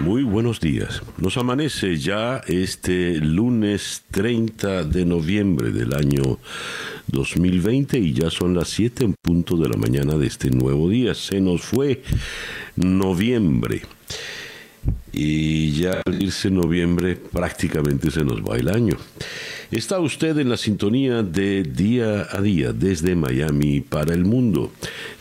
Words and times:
Muy 0.00 0.22
buenos 0.22 0.60
días. 0.60 1.02
Nos 1.18 1.36
amanece 1.36 1.98
ya 1.98 2.40
este 2.46 3.16
lunes 3.16 4.02
30 4.10 4.84
de 4.84 5.04
noviembre 5.04 5.72
del 5.72 5.94
año 5.94 6.38
2020 7.08 7.98
y 7.98 8.14
ya 8.14 8.30
son 8.30 8.54
las 8.54 8.68
7 8.70 9.04
en 9.04 9.14
punto 9.20 9.58
de 9.58 9.68
la 9.68 9.76
mañana 9.76 10.16
de 10.16 10.26
este 10.26 10.50
nuevo 10.50 10.88
día. 10.88 11.14
Se 11.14 11.38
nos 11.42 11.60
fue 11.60 12.02
noviembre. 12.76 13.82
Y 15.12 15.72
ya 15.72 16.00
al 16.06 16.22
irse 16.22 16.50
noviembre 16.50 17.16
prácticamente 17.16 18.10
se 18.10 18.24
nos 18.24 18.40
va 18.42 18.56
el 18.56 18.68
año. 18.68 18.96
Está 19.70 20.00
usted 20.00 20.36
en 20.38 20.48
la 20.48 20.56
sintonía 20.56 21.22
de 21.22 21.62
Día 21.62 22.26
a 22.28 22.40
Día 22.40 22.72
desde 22.72 23.14
Miami 23.14 23.80
para 23.80 24.12
el 24.12 24.24
mundo. 24.24 24.72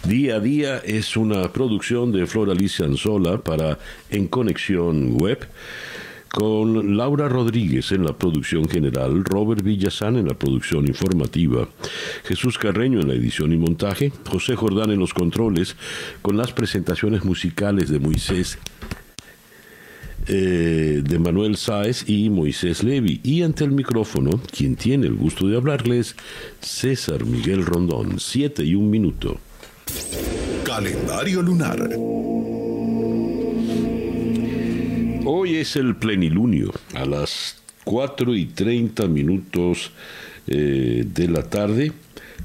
Día 0.03 0.37
a 0.37 0.39
Día 0.39 0.79
es 0.79 1.15
una 1.15 1.53
producción 1.53 2.11
de 2.11 2.25
Flor 2.25 2.49
Alicia 2.49 2.85
Anzola 2.85 3.37
para 3.37 3.77
En 4.09 4.27
Conexión 4.27 5.17
Web 5.19 5.47
con 6.29 6.97
Laura 6.97 7.29
Rodríguez 7.29 7.91
en 7.91 8.05
la 8.05 8.17
producción 8.17 8.67
general, 8.67 9.23
Robert 9.23 9.63
Villazán 9.63 10.15
en 10.15 10.27
la 10.27 10.33
producción 10.33 10.87
informativa, 10.87 11.67
Jesús 12.23 12.57
Carreño 12.57 13.01
en 13.01 13.07
la 13.07 13.15
edición 13.15 13.51
y 13.51 13.57
montaje, 13.57 14.11
José 14.29 14.55
Jordán 14.55 14.91
en 14.91 14.99
los 14.99 15.13
controles, 15.13 15.75
con 16.21 16.37
las 16.37 16.53
presentaciones 16.53 17.23
musicales 17.23 17.89
de 17.89 17.99
Moisés 17.99 18.57
eh, 20.29 21.01
de 21.03 21.19
Manuel 21.19 21.57
Sáez 21.57 22.07
y 22.07 22.29
Moisés 22.29 22.83
Levi. 22.83 23.19
Y 23.23 23.41
ante 23.41 23.63
el 23.63 23.71
micrófono, 23.71 24.39
quien 24.55 24.75
tiene 24.75 25.07
el 25.07 25.15
gusto 25.15 25.47
de 25.47 25.57
hablarles, 25.57 26.15
César 26.61 27.25
Miguel 27.25 27.65
Rondón, 27.65 28.19
siete 28.19 28.63
y 28.63 28.75
un 28.75 28.91
minuto. 28.91 29.39
Calendario 30.63 31.41
lunar. 31.41 31.89
Hoy 35.25 35.55
es 35.55 35.75
el 35.75 35.95
plenilunio, 35.95 36.71
a 36.93 37.05
las 37.05 37.57
4 37.83 38.35
y 38.35 38.45
30 38.45 39.07
minutos 39.07 39.91
eh, 40.45 41.03
de 41.07 41.27
la 41.27 41.41
tarde, 41.41 41.91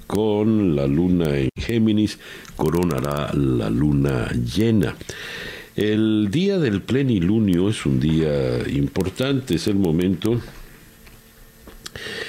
con 0.07 0.75
la 0.75 0.87
luna 0.87 1.37
en 1.37 1.51
Géminis, 1.55 2.19
coronará 2.57 3.31
la 3.35 3.69
luna 3.69 4.31
llena. 4.33 4.97
El 5.77 6.31
día 6.31 6.59
del 6.61 6.83
plenilunio 6.83 7.69
es 7.69 7.85
un 7.85 7.99
día 7.99 8.69
importante, 8.69 9.57
es 9.57 9.67
el 9.67 9.75
momento 9.75 10.41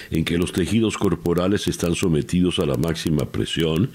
en 0.09 0.25
que 0.25 0.39
los 0.39 0.51
tejidos 0.51 0.97
corporales 0.97 1.67
están 1.67 1.93
sometidos 1.93 2.57
a 2.57 2.65
la 2.65 2.75
máxima 2.75 3.25
presión, 3.25 3.91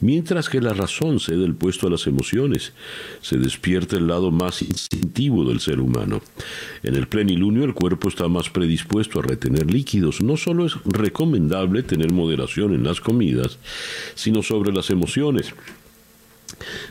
mientras 0.00 0.48
que 0.48 0.60
la 0.60 0.72
razón 0.72 1.18
cede 1.18 1.44
el 1.44 1.56
puesto 1.56 1.88
a 1.88 1.90
las 1.90 2.06
emociones. 2.06 2.74
Se 3.20 3.38
despierta 3.38 3.96
el 3.96 4.06
lado 4.06 4.30
más 4.30 4.62
instintivo 4.62 5.44
del 5.44 5.58
ser 5.58 5.80
humano. 5.80 6.20
En 6.84 6.94
el 6.94 7.08
plenilunio 7.08 7.64
el 7.64 7.74
cuerpo 7.74 8.08
está 8.08 8.28
más 8.28 8.50
predispuesto 8.50 9.18
a 9.18 9.22
retener 9.22 9.68
líquidos. 9.68 10.20
No 10.20 10.36
solo 10.36 10.64
es 10.64 10.74
recomendable 10.84 11.82
tener 11.82 12.12
moderación 12.12 12.72
en 12.72 12.84
las 12.84 13.00
comidas, 13.00 13.58
sino 14.14 14.44
sobre 14.44 14.72
las 14.72 14.90
emociones 14.90 15.54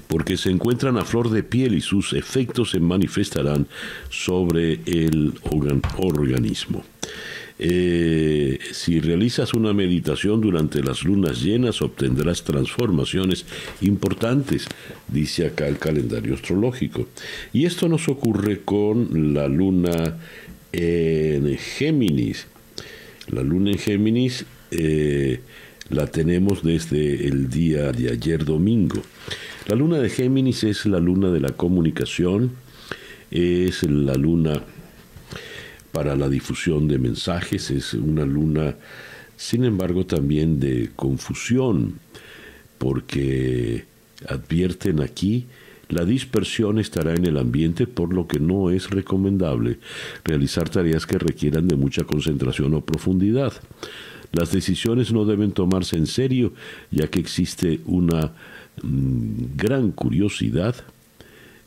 porque 0.07 0.37
se 0.37 0.49
encuentran 0.49 0.97
a 0.97 1.05
flor 1.05 1.29
de 1.29 1.43
piel 1.43 1.73
y 1.73 1.81
sus 1.81 2.13
efectos 2.13 2.71
se 2.71 2.79
manifestarán 2.79 3.67
sobre 4.09 4.79
el 4.85 5.33
organismo. 5.97 6.83
Eh, 7.63 8.57
si 8.71 8.99
realizas 8.99 9.53
una 9.53 9.71
meditación 9.71 10.41
durante 10.41 10.81
las 10.81 11.03
lunas 11.03 11.43
llenas 11.43 11.83
obtendrás 11.83 12.43
transformaciones 12.43 13.45
importantes, 13.81 14.67
dice 15.07 15.45
acá 15.45 15.67
el 15.67 15.77
calendario 15.77 16.33
astrológico. 16.33 17.07
Y 17.53 17.65
esto 17.65 17.87
nos 17.87 18.09
ocurre 18.09 18.61
con 18.61 19.35
la 19.35 19.47
luna 19.47 20.17
en 20.71 21.55
Géminis. 21.57 22.47
La 23.27 23.43
luna 23.43 23.69
en 23.71 23.77
Géminis 23.77 24.45
eh, 24.71 25.41
la 25.89 26.07
tenemos 26.07 26.63
desde 26.63 27.27
el 27.27 27.47
día 27.47 27.91
de 27.91 28.11
ayer 28.11 28.43
domingo. 28.43 29.03
La 29.67 29.75
luna 29.75 29.99
de 29.99 30.09
Géminis 30.09 30.63
es 30.63 30.85
la 30.87 30.99
luna 30.99 31.29
de 31.29 31.39
la 31.39 31.51
comunicación, 31.51 32.51
es 33.29 33.83
la 33.83 34.15
luna 34.15 34.61
para 35.91 36.15
la 36.15 36.29
difusión 36.29 36.87
de 36.87 36.97
mensajes, 36.97 37.69
es 37.69 37.93
una 37.93 38.25
luna, 38.25 38.75
sin 39.37 39.63
embargo, 39.63 40.05
también 40.05 40.59
de 40.59 40.89
confusión, 40.95 41.99
porque 42.79 43.85
advierten 44.27 44.99
aquí, 44.99 45.45
la 45.89 46.05
dispersión 46.05 46.79
estará 46.79 47.13
en 47.13 47.25
el 47.25 47.37
ambiente, 47.37 47.85
por 47.85 48.13
lo 48.13 48.27
que 48.27 48.39
no 48.39 48.71
es 48.71 48.89
recomendable 48.89 49.77
realizar 50.23 50.69
tareas 50.69 51.05
que 51.05 51.19
requieran 51.19 51.67
de 51.67 51.75
mucha 51.75 52.03
concentración 52.03 52.73
o 52.73 52.81
profundidad. 52.81 53.53
Las 54.31 54.51
decisiones 54.51 55.11
no 55.11 55.25
deben 55.25 55.51
tomarse 55.51 55.97
en 55.97 56.07
serio, 56.07 56.53
ya 56.89 57.07
que 57.07 57.19
existe 57.19 57.81
una 57.85 58.31
gran 58.83 59.91
curiosidad, 59.91 60.75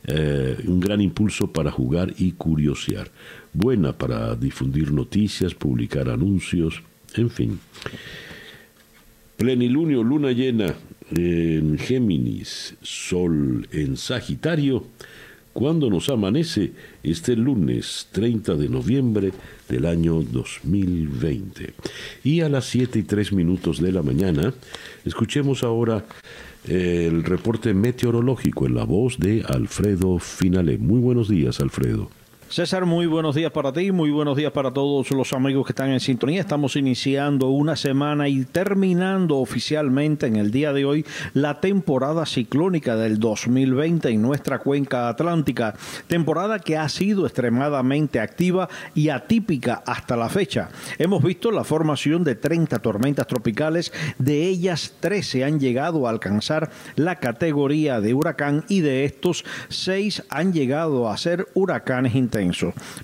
eh, 0.07 0.57
un 0.67 0.79
gran 0.79 1.01
impulso 1.01 1.51
para 1.51 1.71
jugar 1.71 2.13
y 2.17 2.33
curiosear. 2.33 3.09
Buena 3.53 3.93
para 3.93 4.35
difundir 4.35 4.91
noticias, 4.91 5.55
publicar 5.55 6.09
anuncios, 6.09 6.83
en 7.15 7.29
fin. 7.29 7.59
Plenilunio, 9.37 10.03
luna 10.03 10.31
llena 10.31 10.75
en 11.11 11.77
Géminis, 11.77 12.75
sol 12.81 13.67
en 13.71 13.97
Sagitario, 13.97 14.85
cuando 15.55 15.89
nos 15.89 16.09
amanece 16.09 16.73
este 17.01 17.35
lunes 17.35 18.09
30 18.11 18.55
de 18.55 18.67
noviembre 18.67 19.31
del 19.69 19.85
año 19.85 20.21
2020. 20.21 21.73
Y 22.25 22.41
a 22.41 22.49
las 22.49 22.65
7 22.65 22.99
y 22.99 23.03
3 23.03 23.31
minutos 23.31 23.81
de 23.81 23.93
la 23.93 24.01
mañana, 24.01 24.53
escuchemos 25.05 25.63
ahora 25.63 26.03
el 26.67 27.23
reporte 27.23 27.73
meteorológico 27.73 28.65
en 28.65 28.75
la 28.75 28.83
voz 28.83 29.17
de 29.19 29.43
Alfredo 29.47 30.19
Finale. 30.19 30.77
Muy 30.77 30.99
buenos 30.99 31.29
días, 31.29 31.59
Alfredo. 31.59 32.09
César, 32.47 32.85
muy 32.85 33.07
buenos 33.07 33.33
días 33.33 33.51
para 33.51 33.73
ti, 33.73 33.91
muy 33.91 34.11
buenos 34.11 34.37
días 34.37 34.51
para 34.51 34.71
todos 34.71 35.09
los 35.09 35.33
amigos 35.33 35.65
que 35.65 35.71
están 35.71 35.89
en 35.89 35.99
sintonía. 35.99 36.39
Estamos 36.39 36.75
iniciando 36.75 37.49
una 37.49 37.75
semana 37.75 38.29
y 38.29 38.45
terminando 38.45 39.37
oficialmente 39.39 40.27
en 40.27 40.35
el 40.35 40.51
día 40.51 40.71
de 40.71 40.85
hoy 40.85 41.05
la 41.33 41.59
temporada 41.59 42.23
ciclónica 42.27 42.95
del 42.95 43.19
2020 43.19 44.09
en 44.09 44.21
nuestra 44.21 44.59
cuenca 44.59 45.09
atlántica, 45.09 45.73
temporada 46.07 46.59
que 46.59 46.77
ha 46.77 46.87
sido 46.87 47.25
extremadamente 47.25 48.19
activa 48.19 48.69
y 48.93 49.09
atípica 49.09 49.81
hasta 49.85 50.15
la 50.15 50.29
fecha. 50.29 50.69
Hemos 50.99 51.23
visto 51.23 51.49
la 51.49 51.63
formación 51.63 52.23
de 52.23 52.35
30 52.35 52.77
tormentas 52.79 53.25
tropicales, 53.25 53.91
de 54.19 54.43
ellas 54.43 54.93
13 54.99 55.43
han 55.43 55.59
llegado 55.59 56.05
a 56.05 56.11
alcanzar 56.11 56.69
la 56.95 57.15
categoría 57.15 58.01
de 58.01 58.13
huracán 58.13 58.65
y 58.69 58.81
de 58.81 59.03
estos 59.03 59.43
6 59.69 60.23
han 60.29 60.53
llegado 60.53 61.09
a 61.09 61.17
ser 61.17 61.47
huracanes 61.55 62.13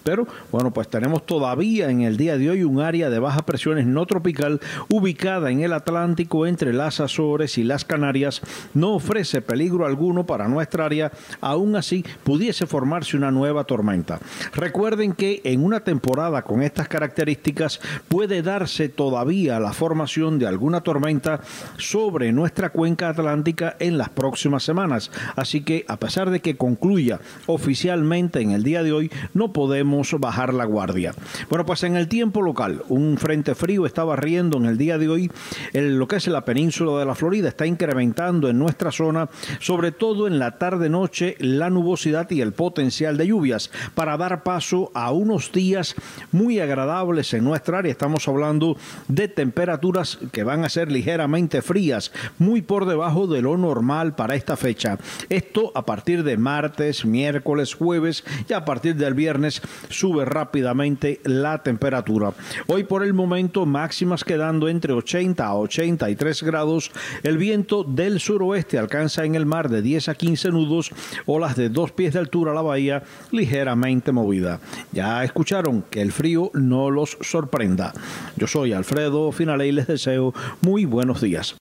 pero 0.03 0.27
bueno, 0.51 0.71
pues 0.73 0.89
tenemos 0.89 1.25
todavía 1.25 1.89
en 1.89 2.01
el 2.01 2.17
día 2.17 2.37
de 2.37 2.49
hoy 2.49 2.63
un 2.63 2.81
área 2.81 3.09
de 3.09 3.19
bajas 3.19 3.43
presiones 3.43 3.85
no 3.85 4.05
tropical 4.05 4.59
ubicada 4.89 5.51
en 5.51 5.61
el 5.61 5.71
Atlántico 5.71 6.45
entre 6.47 6.73
las 6.73 6.99
Azores 6.99 7.57
y 7.57 7.63
las 7.63 7.85
Canarias. 7.85 8.41
No 8.73 8.95
ofrece 8.95 9.41
peligro 9.41 9.85
alguno 9.85 10.25
para 10.25 10.49
nuestra 10.49 10.85
área, 10.85 11.11
aún 11.39 11.77
así 11.77 12.03
pudiese 12.23 12.67
formarse 12.67 13.15
una 13.15 13.31
nueva 13.31 13.63
tormenta. 13.63 14.19
Recuerden 14.53 15.13
que 15.13 15.41
en 15.45 15.63
una 15.63 15.81
temporada 15.81 16.41
con 16.41 16.61
estas 16.61 16.89
características 16.89 17.79
puede 18.09 18.41
darse 18.41 18.89
todavía 18.89 19.59
la 19.59 19.71
formación 19.71 20.39
de 20.39 20.47
alguna 20.47 20.81
tormenta 20.81 21.39
sobre 21.77 22.33
nuestra 22.33 22.71
cuenca 22.71 23.09
atlántica 23.09 23.77
en 23.79 23.97
las 23.97 24.09
próximas 24.09 24.63
semanas. 24.63 25.09
Así 25.35 25.61
que 25.61 25.85
a 25.87 25.97
pesar 25.97 26.29
de 26.31 26.41
que 26.41 26.57
concluya 26.57 27.19
oficialmente 27.45 28.41
en 28.41 28.51
el 28.51 28.63
día 28.63 28.83
de 28.83 28.91
hoy, 28.91 29.11
no 29.33 29.53
podemos 29.53 30.13
bajar 30.19 30.53
la 30.53 30.65
guardia. 30.65 31.13
Bueno, 31.49 31.65
pues 31.65 31.83
en 31.83 31.95
el 31.95 32.07
tiempo 32.07 32.41
local, 32.41 32.83
un 32.89 33.17
frente 33.17 33.55
frío 33.55 33.85
está 33.85 34.03
barriendo 34.03 34.57
en 34.57 34.65
el 34.65 34.77
día 34.77 34.97
de 34.97 35.09
hoy 35.09 35.31
lo 35.73 36.07
que 36.07 36.17
es 36.17 36.27
la 36.27 36.45
península 36.45 36.99
de 36.99 37.05
la 37.05 37.15
Florida, 37.15 37.49
está 37.49 37.65
incrementando 37.65 38.49
en 38.49 38.57
nuestra 38.59 38.91
zona, 38.91 39.29
sobre 39.59 39.91
todo 39.91 40.27
en 40.27 40.39
la 40.39 40.57
tarde-noche, 40.57 41.35
la 41.39 41.69
nubosidad 41.69 42.29
y 42.29 42.41
el 42.41 42.53
potencial 42.53 43.17
de 43.17 43.27
lluvias 43.27 43.71
para 43.95 44.17
dar 44.17 44.43
paso 44.43 44.91
a 44.93 45.11
unos 45.11 45.51
días 45.51 45.95
muy 46.31 46.59
agradables 46.59 47.33
en 47.33 47.43
nuestra 47.43 47.79
área. 47.79 47.91
Estamos 47.91 48.27
hablando 48.27 48.77
de 49.07 49.27
temperaturas 49.27 50.19
que 50.31 50.43
van 50.43 50.65
a 50.65 50.69
ser 50.69 50.91
ligeramente 50.91 51.61
frías, 51.61 52.11
muy 52.37 52.61
por 52.61 52.85
debajo 52.85 53.27
de 53.27 53.41
lo 53.41 53.57
normal 53.57 54.15
para 54.15 54.35
esta 54.35 54.57
fecha. 54.57 54.97
Esto 55.29 55.71
a 55.75 55.85
partir 55.85 56.23
de 56.23 56.37
martes, 56.37 57.05
miércoles, 57.05 57.73
jueves 57.73 58.23
y 58.47 58.53
a 58.53 58.65
partir 58.65 58.95
del 58.95 59.10
viernes 59.13 59.61
sube 59.89 60.25
rápidamente 60.25 61.19
la 61.23 61.63
temperatura. 61.63 62.33
Hoy 62.67 62.83
por 62.83 63.03
el 63.03 63.13
momento 63.13 63.65
máximas 63.65 64.23
quedando 64.23 64.69
entre 64.69 64.93
80 64.93 65.45
a 65.45 65.55
83 65.55 66.43
grados. 66.43 66.91
El 67.23 67.37
viento 67.37 67.83
del 67.83 68.19
suroeste 68.19 68.77
alcanza 68.77 69.25
en 69.25 69.35
el 69.35 69.45
mar 69.45 69.69
de 69.69 69.81
10 69.81 70.09
a 70.09 70.15
15 70.15 70.49
nudos, 70.49 70.91
olas 71.25 71.55
de 71.55 71.69
dos 71.69 71.91
pies 71.91 72.13
de 72.13 72.19
altura 72.19 72.51
a 72.51 72.55
la 72.55 72.61
bahía 72.61 73.03
ligeramente 73.31 74.11
movida. 74.11 74.59
Ya 74.91 75.23
escucharon 75.23 75.83
que 75.89 76.01
el 76.01 76.11
frío 76.11 76.51
no 76.53 76.89
los 76.89 77.17
sorprenda. 77.21 77.93
Yo 78.37 78.47
soy 78.47 78.73
Alfredo 78.73 79.31
Finale 79.31 79.67
y 79.67 79.71
les 79.71 79.87
deseo 79.87 80.33
muy 80.61 80.85
buenos 80.85 81.21
días. 81.21 81.55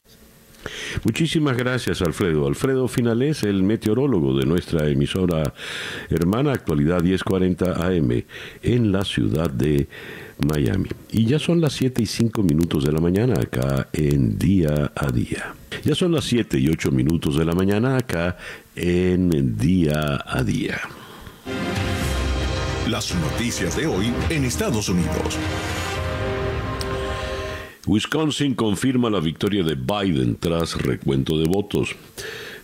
Muchísimas 1.05 1.57
gracias, 1.57 2.03
Alfredo. 2.03 2.47
Alfredo 2.47 2.89
Finales, 2.89 3.43
el 3.43 3.63
meteorólogo 3.63 4.37
de 4.39 4.47
nuestra 4.47 4.89
emisora 4.89 5.55
hermana 6.09 6.53
Actualidad 6.53 7.03
1040 7.03 7.87
AM 7.87 8.25
en 8.63 8.93
la 8.93 9.05
ciudad 9.05 9.51
de 9.51 9.89
Miami. 10.39 10.89
Y 11.11 11.27
ya 11.27 11.39
son 11.39 11.61
las 11.61 11.73
7 11.75 12.03
y 12.03 12.07
5 12.07 12.43
minutos 12.43 12.85
de 12.85 12.93
la 12.93 13.01
mañana 13.01 13.35
acá 13.41 13.89
en 13.93 14.39
Día 14.39 14.93
a 14.95 15.11
Día. 15.11 15.55
Ya 15.85 15.95
son 15.95 16.13
las 16.13 16.25
7 16.25 16.59
y 16.59 16.69
8 16.69 16.91
minutos 16.91 17.37
de 17.37 17.45
la 17.45 17.55
mañana 17.55 17.97
acá 17.97 18.37
en 18.77 19.57
Día 19.57 20.23
a 20.27 20.43
Día. 20.43 20.81
Las 22.89 23.15
noticias 23.15 23.77
de 23.77 23.87
hoy 23.87 24.13
en 24.31 24.45
Estados 24.45 24.89
Unidos. 24.89 25.39
Wisconsin 27.87 28.55
confirma 28.55 29.09
la 29.09 29.21
victoria 29.21 29.63
de 29.63 29.75
Biden 29.75 30.37
tras 30.37 30.81
recuento 30.81 31.39
de 31.39 31.45
votos. 31.45 31.97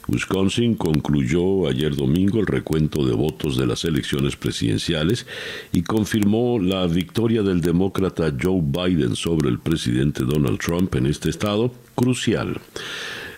Wisconsin 0.09 0.77
concluyó 0.77 1.67
ayer 1.69 1.97
domingo 1.97 2.39
el 2.39 2.47
recuento 2.47 3.05
de 3.05 3.15
votos 3.15 3.57
de 3.57 3.67
las 3.67 3.85
elecciones 3.85 4.37
presidenciales 4.37 5.27
y 5.73 5.83
confirmó 5.83 6.59
la 6.61 6.87
victoria 6.87 7.43
del 7.43 7.61
demócrata 7.61 8.33
Joe 8.41 8.61
Biden 8.63 9.17
sobre 9.17 9.49
el 9.49 9.59
presidente 9.59 10.23
Donald 10.25 10.59
Trump 10.59 10.95
en 10.95 11.07
este 11.07 11.31
estado 11.31 11.73
crucial. 11.95 12.61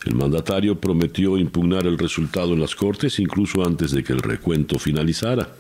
El 0.05 0.15
mandatario 0.15 0.81
prometió 0.81 1.39
impugnar 1.39 1.87
el 1.87 1.97
resultado 1.97 2.55
en 2.55 2.61
las 2.61 2.75
Cortes 2.75 3.19
incluso 3.19 3.65
antes 3.65 3.93
de 3.93 4.03
que 4.03 4.13
el 4.13 4.21
recuento 4.21 4.79
finalizara. 4.79 5.55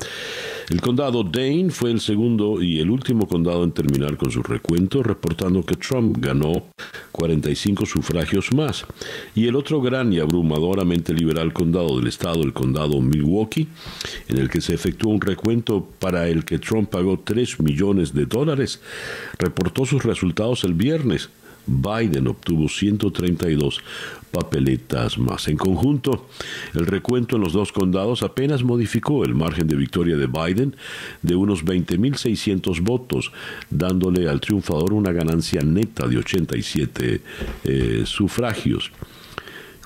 El 0.70 0.82
condado 0.82 1.24
Dane 1.24 1.70
fue 1.70 1.90
el 1.90 2.00
segundo 2.00 2.60
y 2.62 2.78
el 2.78 2.90
último 2.90 3.26
condado 3.26 3.64
en 3.64 3.72
terminar 3.72 4.18
con 4.18 4.30
su 4.30 4.42
recuento, 4.42 5.02
reportando 5.02 5.64
que 5.64 5.76
Trump 5.76 6.18
ganó 6.20 6.66
45 7.12 7.86
sufragios 7.86 8.52
más. 8.52 8.84
Y 9.34 9.46
el 9.46 9.56
otro 9.56 9.80
gran 9.80 10.12
y 10.12 10.18
abrumadoramente 10.18 11.14
liberal 11.14 11.54
condado 11.54 11.96
del 11.96 12.06
estado, 12.06 12.42
el 12.42 12.52
condado 12.52 13.00
Milwaukee, 13.00 13.66
en 14.28 14.36
el 14.36 14.50
que 14.50 14.60
se 14.60 14.74
efectuó 14.74 15.10
un 15.10 15.22
recuento 15.22 15.88
para 15.98 16.28
el 16.28 16.44
que 16.44 16.58
Trump 16.58 16.90
pagó 16.90 17.18
3 17.18 17.60
millones 17.60 18.12
de 18.12 18.26
dólares, 18.26 18.82
reportó 19.38 19.86
sus 19.86 20.04
resultados 20.04 20.64
el 20.64 20.74
viernes. 20.74 21.30
Biden 21.66 22.26
obtuvo 22.28 22.68
132 22.68 23.80
papeletas 24.30 25.18
más. 25.18 25.48
En 25.48 25.56
conjunto, 25.56 26.28
el 26.74 26.86
recuento 26.86 27.36
en 27.36 27.42
los 27.42 27.52
dos 27.52 27.72
condados 27.72 28.22
apenas 28.22 28.62
modificó 28.62 29.24
el 29.24 29.34
margen 29.34 29.66
de 29.66 29.76
victoria 29.76 30.16
de 30.16 30.26
Biden 30.26 30.76
de 31.22 31.34
unos 31.34 31.64
20.600 31.64 32.80
votos, 32.82 33.32
dándole 33.70 34.28
al 34.28 34.40
triunfador 34.40 34.92
una 34.92 35.12
ganancia 35.12 35.60
neta 35.62 36.06
de 36.06 36.18
87 36.18 37.20
eh, 37.64 38.02
sufragios. 38.04 38.92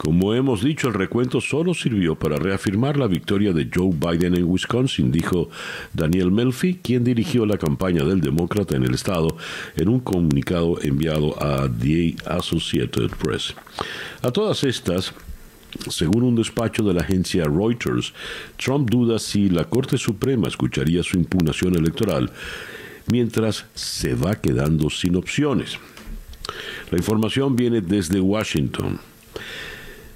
Como 0.02 0.34
hemos 0.34 0.64
dicho, 0.64 0.88
el 0.88 0.94
recuento 0.94 1.40
solo 1.40 1.75
sirvió 1.75 2.16
para 2.16 2.34
reafirmar 2.37 2.96
la 2.96 3.06
victoria 3.06 3.52
de 3.52 3.69
Joe 3.72 3.93
Biden 3.94 4.34
en 4.34 4.50
Wisconsin, 4.50 5.12
dijo 5.12 5.49
Daniel 5.93 6.32
Melfi, 6.32 6.75
quien 6.82 7.04
dirigió 7.04 7.46
la 7.46 7.56
campaña 7.56 8.02
del 8.02 8.20
demócrata 8.20 8.75
en 8.75 8.82
el 8.82 8.94
estado 8.94 9.37
en 9.76 9.88
un 9.88 10.00
comunicado 10.00 10.82
enviado 10.82 11.40
a 11.40 11.69
The 11.69 12.16
Associated 12.26 13.10
Press. 13.10 13.54
A 14.22 14.32
todas 14.32 14.64
estas, 14.64 15.14
según 15.88 16.25
un 16.25 16.34
despacho 16.34 16.82
de 16.82 16.94
la 16.94 17.02
agencia 17.02 17.44
Reuters, 17.44 18.12
Trump 18.56 18.90
duda 18.90 19.20
si 19.20 19.50
la 19.50 19.66
Corte 19.66 19.98
Suprema 19.98 20.48
escucharía 20.48 21.05
su 21.05 21.16
impugnación 21.16 21.76
electoral 21.76 22.32
mientras 23.06 23.66
se 23.75 24.16
va 24.16 24.34
quedando 24.34 24.90
sin 24.90 25.14
opciones. 25.14 25.78
La 26.90 26.98
información 26.98 27.55
viene 27.55 27.81
desde 27.81 28.20
Washington. 28.20 28.98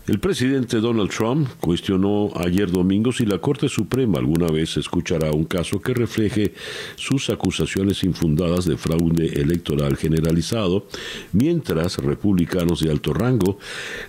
El 0.06 0.20
presidente 0.20 0.78
Donald 0.78 1.10
Trump 1.10 1.48
cuestionó 1.58 2.30
ayer 2.36 2.70
domingo 2.70 3.10
si 3.10 3.26
la 3.26 3.38
Corte 3.38 3.68
Suprema 3.68 4.20
alguna 4.20 4.46
vez 4.46 4.76
escuchará 4.76 5.32
un 5.32 5.44
caso 5.44 5.80
que 5.80 5.94
refleje 5.94 6.54
sus 6.94 7.28
acusaciones 7.28 8.04
infundadas 8.04 8.66
de 8.66 8.76
fraude 8.76 9.40
electoral 9.40 9.96
generalizado, 9.96 10.86
mientras 11.32 11.98
republicanos 11.98 12.78
de 12.80 12.92
alto 12.92 13.14
rango 13.14 13.58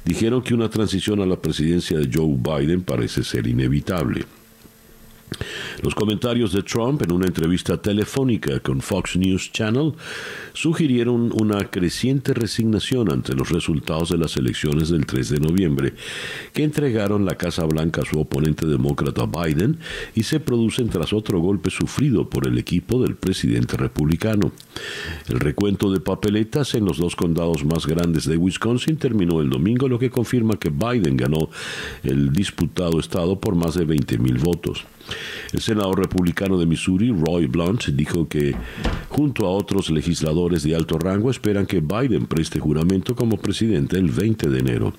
dijeron 0.06 0.44
que 0.44 0.54
una 0.54 0.70
transición 0.70 1.20
a 1.20 1.26
la 1.26 1.42
presidencia 1.42 1.98
de 1.98 2.10
Joe 2.14 2.38
Biden 2.38 2.84
parece 2.84 3.24
ser 3.24 3.48
inevitable. 3.48 4.37
Los 5.84 5.94
comentarios 5.94 6.54
de 6.54 6.64
Trump 6.64 7.02
en 7.04 7.12
una 7.12 7.28
entrevista 7.28 7.78
telefónica 7.78 8.60
con 8.60 8.82
Fox 8.82 9.16
News 9.16 9.52
Channel 9.52 9.94
sugirieron 10.54 11.32
una 11.40 11.70
creciente 11.70 12.34
resignación 12.34 13.12
ante 13.12 13.34
los 13.34 13.50
resultados 13.52 14.10
de 14.10 14.18
las 14.18 14.38
elecciones 14.38 14.90
del 14.90 15.06
3 15.06 15.30
de 15.30 15.40
noviembre, 15.40 15.94
que 16.54 16.64
entregaron 16.64 17.26
la 17.26 17.36
Casa 17.36 17.66
Blanca 17.66 18.02
a 18.02 18.06
su 18.06 18.20
oponente 18.20 18.66
demócrata 18.66 19.26
Biden 19.26 19.78
y 20.16 20.24
se 20.24 20.40
producen 20.40 20.90
tras 20.90 21.14
otro 21.14 21.40
golpe 21.40 21.70
sufrido 21.70 22.30
por 22.30 22.48
el 22.48 22.58
equipo 22.58 23.02
del 23.04 23.16
presidente 23.16 23.78
republicano. 23.78 24.52
El 25.30 25.40
recuento 25.40 25.92
de 25.92 26.00
papeletas 26.00 26.74
en 26.74 26.86
los 26.86 26.98
dos 26.98 27.16
condados 27.16 27.64
más 27.64 27.86
grandes 27.86 28.26
de 28.26 28.38
Wisconsin 28.38 28.98
terminó 28.98 29.42
el 29.42 29.50
domingo, 29.50 29.88
lo 29.88 30.00
que 30.00 30.10
confirma 30.10 30.58
que 30.58 30.70
Biden 30.70 31.18
ganó 31.18 31.50
el 32.04 32.34
disputado 32.34 33.00
estado 33.00 33.40
por 33.40 33.56
más 33.56 33.76
de 33.76 33.86
20 33.86 34.18
mil 34.18 34.40
votos. 34.40 34.86
El 35.54 35.62
senador 35.62 36.00
republicano 36.00 36.58
de 36.58 36.66
Missouri, 36.66 37.12
Roy 37.12 37.48
Blunt, 37.48 37.86
dijo 37.88 38.28
que 38.28 38.56
junto 39.10 39.46
a 39.46 39.52
otros 39.52 39.90
legisladores 39.90 40.64
de 40.64 40.76
alto 40.76 41.00
rango 41.00 41.32
esperan 41.32 41.66
que 41.66 41.80
Biden 41.80 42.26
preste 42.26 42.60
juramento 42.60 43.16
como 43.16 43.38
presidente 43.38 43.98
el 43.98 44.10
20 44.10 44.50
de 44.50 44.60
enero. 44.60 44.94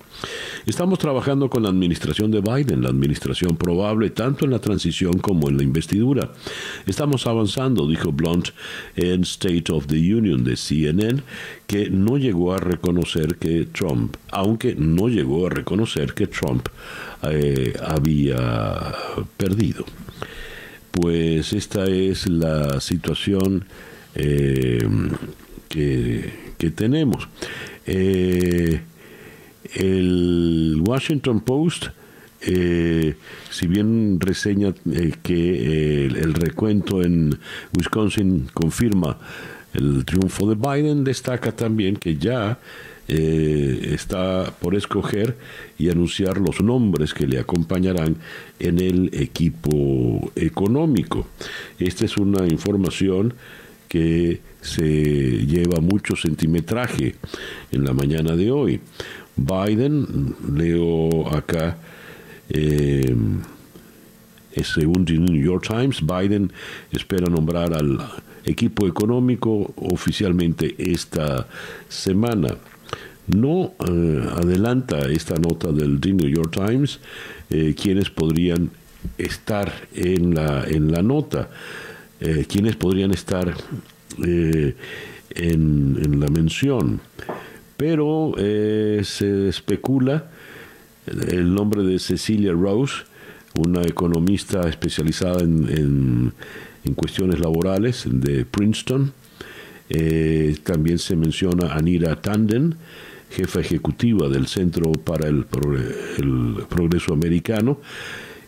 Estamos 0.65 0.99
trabajando 0.99 1.49
con 1.49 1.63
la 1.63 1.69
administración 1.69 2.31
de 2.31 2.41
Biden, 2.41 2.81
la 2.81 2.89
administración 2.89 3.55
probable 3.55 4.09
tanto 4.09 4.45
en 4.45 4.51
la 4.51 4.59
transición 4.59 5.19
como 5.19 5.49
en 5.49 5.57
la 5.57 5.63
investidura. 5.63 6.31
Estamos 6.85 7.27
avanzando, 7.27 7.87
dijo 7.87 8.11
Blunt 8.11 8.49
en 8.95 9.21
State 9.21 9.71
of 9.71 9.87
the 9.87 9.97
Union 9.97 10.43
de 10.43 10.55
CNN, 10.55 11.23
que 11.67 11.89
no 11.89 12.17
llegó 12.17 12.53
a 12.53 12.57
reconocer 12.57 13.35
que 13.35 13.65
Trump, 13.65 14.15
aunque 14.31 14.75
no 14.75 15.07
llegó 15.07 15.47
a 15.47 15.49
reconocer 15.49 16.13
que 16.13 16.27
Trump 16.27 16.67
eh, 17.23 17.73
había 17.85 18.93
perdido. 19.37 19.85
Pues 20.91 21.53
esta 21.53 21.85
es 21.85 22.27
la 22.27 22.79
situación 22.81 23.65
eh, 24.15 24.79
que, 25.67 26.71
tenemos. 26.75 27.27
Eh, 27.85 28.81
el 29.75 30.81
Washington 30.85 31.41
Post, 31.41 31.87
si 32.41 33.67
bien 33.67 34.19
reseña 34.19 34.73
que 35.23 36.05
el 36.05 36.33
recuento 36.33 37.03
en 37.03 37.37
Wisconsin 37.77 38.47
confirma 38.53 39.17
el 39.73 40.05
triunfo 40.05 40.49
de 40.49 40.55
Biden, 40.55 41.03
destaca 41.03 41.51
también 41.51 41.95
que 41.95 42.17
ya 42.17 42.59
eh, 43.11 43.89
está 43.93 44.53
por 44.61 44.75
escoger 44.75 45.35
y 45.79 45.89
anunciar 45.89 46.37
los 46.37 46.61
nombres 46.61 47.13
que 47.13 47.25
le 47.25 47.39
acompañarán 47.39 48.17
en 48.59 48.79
el 48.79 49.09
equipo 49.13 50.31
económico. 50.35 51.27
Esta 51.79 52.05
es 52.05 52.17
una 52.17 52.45
información 52.45 53.33
que 53.87 54.41
se 54.61 55.43
lleva 55.47 55.81
mucho 55.81 56.15
centimetraje 56.15 57.15
en 57.71 57.83
la 57.83 57.93
mañana 57.93 58.35
de 58.35 58.51
hoy. 58.51 58.79
Biden, 59.35 60.35
leo 60.53 61.35
acá, 61.35 61.77
eh, 62.49 63.15
según 64.63 65.05
The 65.05 65.13
New 65.13 65.41
York 65.41 65.65
Times, 65.67 66.01
Biden 66.05 66.51
espera 66.91 67.27
nombrar 67.27 67.73
al 67.73 67.97
equipo 68.43 68.87
económico 68.87 69.73
oficialmente 69.77 70.75
esta 70.77 71.47
semana. 71.87 72.55
No 73.35 73.73
eh, 73.87 74.29
adelanta 74.35 74.99
esta 75.09 75.35
nota 75.35 75.71
del 75.71 75.99
The 75.99 76.13
New 76.13 76.29
York 76.29 76.53
Times 76.53 76.99
eh, 77.49 77.75
quienes 77.79 78.09
podrían 78.09 78.71
estar 79.17 79.71
en 79.95 80.35
la, 80.35 80.65
en 80.67 80.91
la 80.91 81.01
nota, 81.01 81.49
eh, 82.19 82.45
quienes 82.47 82.75
podrían 82.75 83.11
estar 83.11 83.53
en, 84.17 84.75
en, 85.35 86.19
la 86.19 86.27
mención. 86.27 86.99
Pero 87.77 88.33
se 88.37 89.47
especula 89.47 90.25
el 91.07 91.53
nombre 91.53 91.83
de 91.83 91.97
Cecilia 91.99 92.51
Rose, 92.51 93.03
una 93.55 93.81
economista 93.81 94.67
especializada 94.67 95.41
en, 95.43 96.33
en, 96.83 96.93
cuestiones 96.95 97.39
laborales 97.39 98.05
de 98.05 98.45
Princeton. 98.45 99.13
Eh, 99.89 100.57
también 100.63 100.99
se 100.99 101.15
menciona 101.15 101.73
Anira 101.73 102.15
Tanden, 102.15 102.75
jefa 103.29 103.59
ejecutiva 103.59 104.27
del 104.29 104.47
Centro 104.47 104.91
para 104.91 105.27
el, 105.27 105.45
el 106.17 106.63
Progreso 106.69 107.13
Americano. 107.13 107.79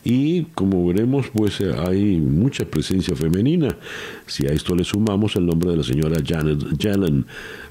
Y 0.03 0.45
como 0.55 0.87
veremos, 0.87 1.27
pues 1.31 1.61
eh, 1.61 1.71
hay 1.77 2.17
mucha 2.17 2.65
presencia 2.65 3.15
femenina. 3.15 3.77
Si 4.25 4.47
a 4.47 4.49
esto 4.51 4.75
le 4.75 4.83
sumamos 4.83 5.35
el 5.35 5.45
nombre 5.45 5.69
de 5.69 5.77
la 5.77 5.83
señora 5.83 6.17
Janet 6.25 6.75
Yellen 6.77 7.25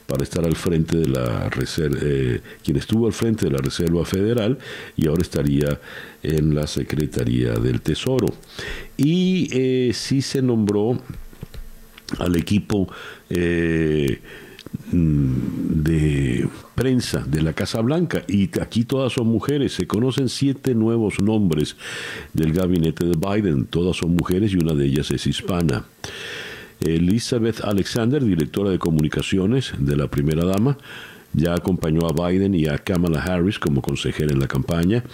para 0.06 0.24
estar 0.24 0.44
al 0.44 0.56
frente 0.56 0.96
de 0.96 1.08
la 1.08 1.48
reserva, 1.50 1.98
eh, 2.02 2.40
quien 2.64 2.76
estuvo 2.76 3.06
al 3.06 3.12
frente 3.12 3.46
de 3.46 3.52
la 3.52 3.58
Reserva 3.58 4.04
Federal 4.04 4.58
y 4.96 5.06
ahora 5.06 5.22
estaría 5.22 5.80
en 6.22 6.54
la 6.54 6.66
Secretaría 6.66 7.54
del 7.54 7.80
Tesoro. 7.80 8.26
Y 8.96 9.48
eh, 9.52 9.92
sí 9.92 10.20
se 10.20 10.42
nombró 10.42 11.00
al 12.18 12.36
equipo 12.36 12.88
eh, 13.28 14.20
de 14.92 16.48
prensa 16.74 17.24
de 17.26 17.42
la 17.42 17.52
Casa 17.52 17.80
Blanca 17.80 18.22
y 18.28 18.50
aquí 18.60 18.84
todas 18.84 19.12
son 19.12 19.28
mujeres. 19.28 19.74
Se 19.74 19.86
conocen 19.86 20.28
siete 20.28 20.74
nuevos 20.74 21.20
nombres 21.20 21.76
del 22.32 22.52
gabinete 22.52 23.06
de 23.06 23.16
Biden. 23.16 23.66
Todas 23.66 23.96
son 23.96 24.16
mujeres 24.16 24.52
y 24.52 24.56
una 24.56 24.74
de 24.74 24.86
ellas 24.86 25.10
es 25.10 25.26
hispana. 25.26 25.84
Elizabeth 26.80 27.60
Alexander, 27.62 28.24
directora 28.24 28.70
de 28.70 28.78
comunicaciones 28.78 29.72
de 29.78 29.96
la 29.96 30.08
primera 30.08 30.44
dama, 30.44 30.78
ya 31.32 31.54
acompañó 31.54 32.08
a 32.08 32.28
Biden 32.28 32.54
y 32.54 32.66
a 32.66 32.78
Kamala 32.78 33.22
Harris 33.22 33.58
como 33.58 33.82
consejera 33.82 34.32
en 34.32 34.40
la 34.40 34.48
campaña. 34.48 35.04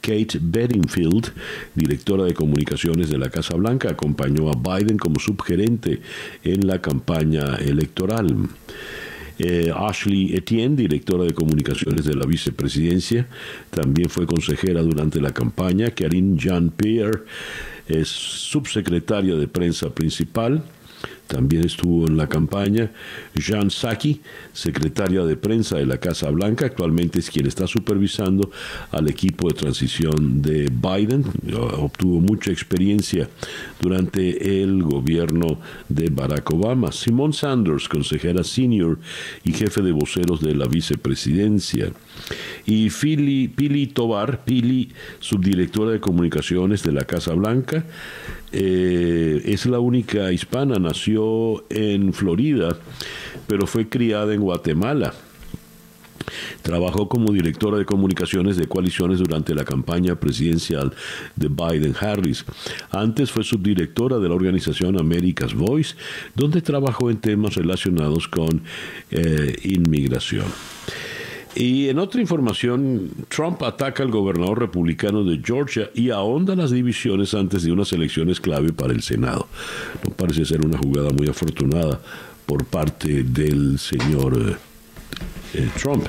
Kate 0.00 0.38
Bedingfield, 0.40 1.32
directora 1.74 2.24
de 2.24 2.34
comunicaciones 2.34 3.10
de 3.10 3.18
la 3.18 3.30
Casa 3.30 3.56
Blanca, 3.56 3.90
acompañó 3.90 4.50
a 4.50 4.78
Biden 4.78 4.98
como 4.98 5.18
subgerente 5.18 6.00
en 6.44 6.66
la 6.66 6.80
campaña 6.80 7.56
electoral. 7.56 8.48
Eh, 9.38 9.72
Ashley 9.74 10.34
Etienne, 10.34 10.76
directora 10.76 11.24
de 11.24 11.32
comunicaciones 11.32 12.04
de 12.04 12.14
la 12.14 12.24
vicepresidencia, 12.24 13.26
también 13.70 14.08
fue 14.08 14.26
consejera 14.26 14.80
durante 14.82 15.20
la 15.20 15.32
campaña. 15.32 15.90
Karine 15.90 16.36
Jean-Pierre 16.38 17.22
es 17.88 18.08
subsecretaria 18.08 19.34
de 19.34 19.48
prensa 19.48 19.90
principal 19.90 20.62
también 21.26 21.64
estuvo 21.64 22.06
en 22.06 22.16
la 22.16 22.28
campaña 22.28 22.90
Jean 23.34 23.70
Psaki, 23.70 24.20
secretaria 24.52 25.24
de 25.24 25.36
prensa 25.36 25.76
de 25.76 25.86
la 25.86 25.98
Casa 25.98 26.30
Blanca, 26.30 26.66
actualmente 26.66 27.20
es 27.20 27.30
quien 27.30 27.46
está 27.46 27.66
supervisando 27.66 28.50
al 28.90 29.08
equipo 29.08 29.48
de 29.48 29.54
transición 29.54 30.42
de 30.42 30.70
Biden. 30.70 31.24
Obtuvo 31.78 32.20
mucha 32.20 32.50
experiencia 32.50 33.28
durante 33.80 34.62
el 34.62 34.82
gobierno 34.82 35.58
de 35.88 36.10
Barack 36.10 36.50
Obama. 36.50 36.92
Simone 36.92 37.32
Sanders, 37.32 37.88
consejera 37.88 38.44
senior 38.44 38.98
y 39.44 39.52
jefe 39.52 39.82
de 39.82 39.92
voceros 39.92 40.40
de 40.40 40.54
la 40.54 40.66
vicepresidencia. 40.66 41.92
Y 42.66 42.90
Pili, 43.04 43.48
Pili 43.48 43.86
Tobar, 43.88 44.44
Pili, 44.46 44.90
subdirectora 45.20 45.90
de 45.90 46.00
comunicaciones 46.00 46.82
de 46.82 46.92
la 46.92 47.04
Casa 47.04 47.34
Blanca, 47.34 47.84
eh, 48.56 49.42
es 49.46 49.66
la 49.66 49.80
única 49.80 50.30
hispana, 50.30 50.78
nació 50.78 51.64
en 51.70 52.12
Florida, 52.12 52.78
pero 53.48 53.66
fue 53.66 53.88
criada 53.88 54.32
en 54.32 54.42
Guatemala. 54.42 55.12
Trabajó 56.62 57.08
como 57.08 57.32
directora 57.32 57.78
de 57.78 57.84
comunicaciones 57.84 58.56
de 58.56 58.68
coaliciones 58.68 59.18
durante 59.18 59.56
la 59.56 59.64
campaña 59.64 60.14
presidencial 60.14 60.94
de 61.34 61.48
Biden-Harris. 61.48 62.44
Antes 62.92 63.32
fue 63.32 63.42
subdirectora 63.42 64.18
de 64.18 64.28
la 64.28 64.36
organización 64.36 65.00
America's 65.00 65.52
Voice, 65.52 65.96
donde 66.36 66.62
trabajó 66.62 67.10
en 67.10 67.16
temas 67.16 67.56
relacionados 67.56 68.28
con 68.28 68.62
eh, 69.10 69.56
inmigración. 69.64 70.46
Y 71.54 71.88
en 71.88 71.98
otra 72.00 72.20
información, 72.20 73.10
Trump 73.28 73.62
ataca 73.62 74.02
al 74.02 74.10
gobernador 74.10 74.58
republicano 74.58 75.22
de 75.22 75.40
Georgia 75.44 75.88
y 75.94 76.10
ahonda 76.10 76.56
las 76.56 76.72
divisiones 76.72 77.32
antes 77.32 77.62
de 77.62 77.70
unas 77.70 77.92
elecciones 77.92 78.40
clave 78.40 78.72
para 78.72 78.92
el 78.92 79.02
Senado. 79.02 79.46
No 80.04 80.14
parece 80.14 80.44
ser 80.44 80.64
una 80.66 80.78
jugada 80.78 81.10
muy 81.10 81.28
afortunada 81.28 82.00
por 82.46 82.64
parte 82.64 83.22
del 83.22 83.78
señor 83.78 84.36
eh, 84.36 84.56
eh, 85.54 85.68
Trump. 85.80 86.04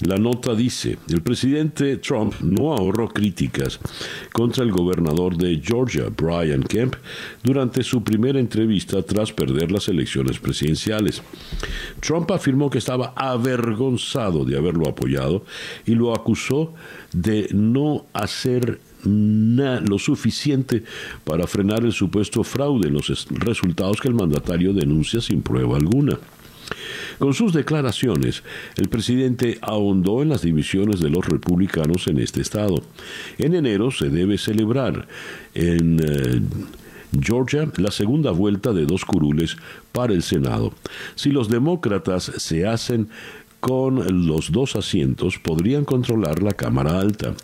La 0.00 0.16
nota 0.16 0.54
dice, 0.54 0.96
el 1.08 1.22
presidente 1.22 1.96
Trump 1.96 2.34
no 2.40 2.72
ahorró 2.72 3.08
críticas 3.08 3.80
contra 4.32 4.62
el 4.62 4.70
gobernador 4.70 5.36
de 5.36 5.60
Georgia, 5.60 6.04
Brian 6.16 6.62
Kemp, 6.62 6.94
durante 7.42 7.82
su 7.82 8.04
primera 8.04 8.38
entrevista 8.38 9.02
tras 9.02 9.32
perder 9.32 9.72
las 9.72 9.88
elecciones 9.88 10.38
presidenciales. 10.38 11.20
Trump 11.98 12.30
afirmó 12.30 12.70
que 12.70 12.78
estaba 12.78 13.12
avergonzado 13.16 14.44
de 14.44 14.56
haberlo 14.56 14.88
apoyado 14.88 15.44
y 15.84 15.96
lo 15.96 16.14
acusó 16.14 16.74
de 17.12 17.48
no 17.52 18.06
hacer 18.12 18.80
lo 19.04 19.98
suficiente 19.98 20.84
para 21.24 21.46
frenar 21.46 21.84
el 21.84 21.92
supuesto 21.92 22.44
fraude 22.44 22.88
en 22.88 22.94
los 22.94 23.26
resultados 23.30 24.00
que 24.00 24.08
el 24.08 24.14
mandatario 24.14 24.72
denuncia 24.72 25.20
sin 25.20 25.42
prueba 25.42 25.76
alguna. 25.76 26.18
Con 27.18 27.34
sus 27.34 27.52
declaraciones, 27.52 28.42
el 28.76 28.88
presidente 28.88 29.58
ahondó 29.60 30.22
en 30.22 30.28
las 30.28 30.42
divisiones 30.42 31.00
de 31.00 31.10
los 31.10 31.26
republicanos 31.26 32.06
en 32.06 32.18
este 32.18 32.40
estado. 32.40 32.82
En 33.38 33.54
enero 33.54 33.90
se 33.90 34.08
debe 34.08 34.38
celebrar 34.38 35.08
en 35.54 36.00
eh, 36.00 36.40
Georgia 37.20 37.70
la 37.76 37.90
segunda 37.90 38.30
vuelta 38.30 38.72
de 38.72 38.84
dos 38.84 39.04
curules 39.04 39.56
para 39.92 40.12
el 40.12 40.22
Senado. 40.22 40.72
Si 41.14 41.30
los 41.30 41.48
demócratas 41.48 42.32
se 42.36 42.66
hacen 42.66 43.08
con 43.60 44.26
los 44.26 44.52
dos 44.52 44.76
asientos 44.76 45.38
podrían 45.38 45.84
controlar 45.84 46.42
la 46.42 46.52
Cámara 46.52 47.00
Alta. 47.00 47.34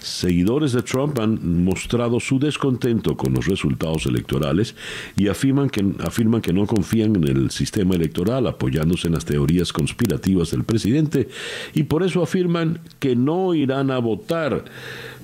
Seguidores 0.00 0.72
de 0.72 0.82
Trump 0.82 1.18
han 1.18 1.64
mostrado 1.64 2.20
su 2.20 2.38
descontento 2.38 3.16
con 3.16 3.34
los 3.34 3.46
resultados 3.46 4.06
electorales 4.06 4.74
y 5.16 5.28
afirman 5.28 5.68
que, 5.68 5.84
afirman 6.00 6.40
que 6.40 6.52
no 6.52 6.66
confían 6.66 7.16
en 7.16 7.28
el 7.28 7.50
sistema 7.50 7.96
electoral 7.96 8.46
apoyándose 8.46 9.08
en 9.08 9.14
las 9.14 9.26
teorías 9.26 9.72
conspirativas 9.72 10.52
del 10.52 10.64
presidente 10.64 11.28
y 11.74 11.82
por 11.82 12.02
eso 12.02 12.22
afirman 12.22 12.80
que 12.98 13.14
no 13.14 13.54
irán 13.54 13.90
a 13.90 13.98
votar, 13.98 14.64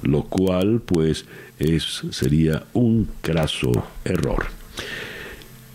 lo 0.02 0.24
cual 0.24 0.82
pues 0.84 1.24
es, 1.58 2.02
sería 2.10 2.64
un 2.74 3.08
craso 3.22 3.72
error. 4.04 4.46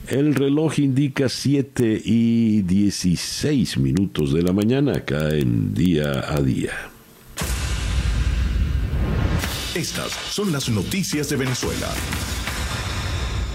El 0.08 0.36
reloj 0.36 0.80
indica 0.80 1.30
7 1.30 2.02
y 2.04 2.64
16 2.64 3.78
minutos 3.78 4.34
de 4.34 4.42
la 4.42 4.52
mañana 4.52 4.98
acá 4.98 5.34
en 5.36 5.74
día 5.74 6.26
a 6.28 6.42
día. 6.42 6.72
Estas 9.76 10.12
son 10.12 10.52
las 10.52 10.70
noticias 10.70 11.30
de 11.30 11.38
Venezuela. 11.38 11.88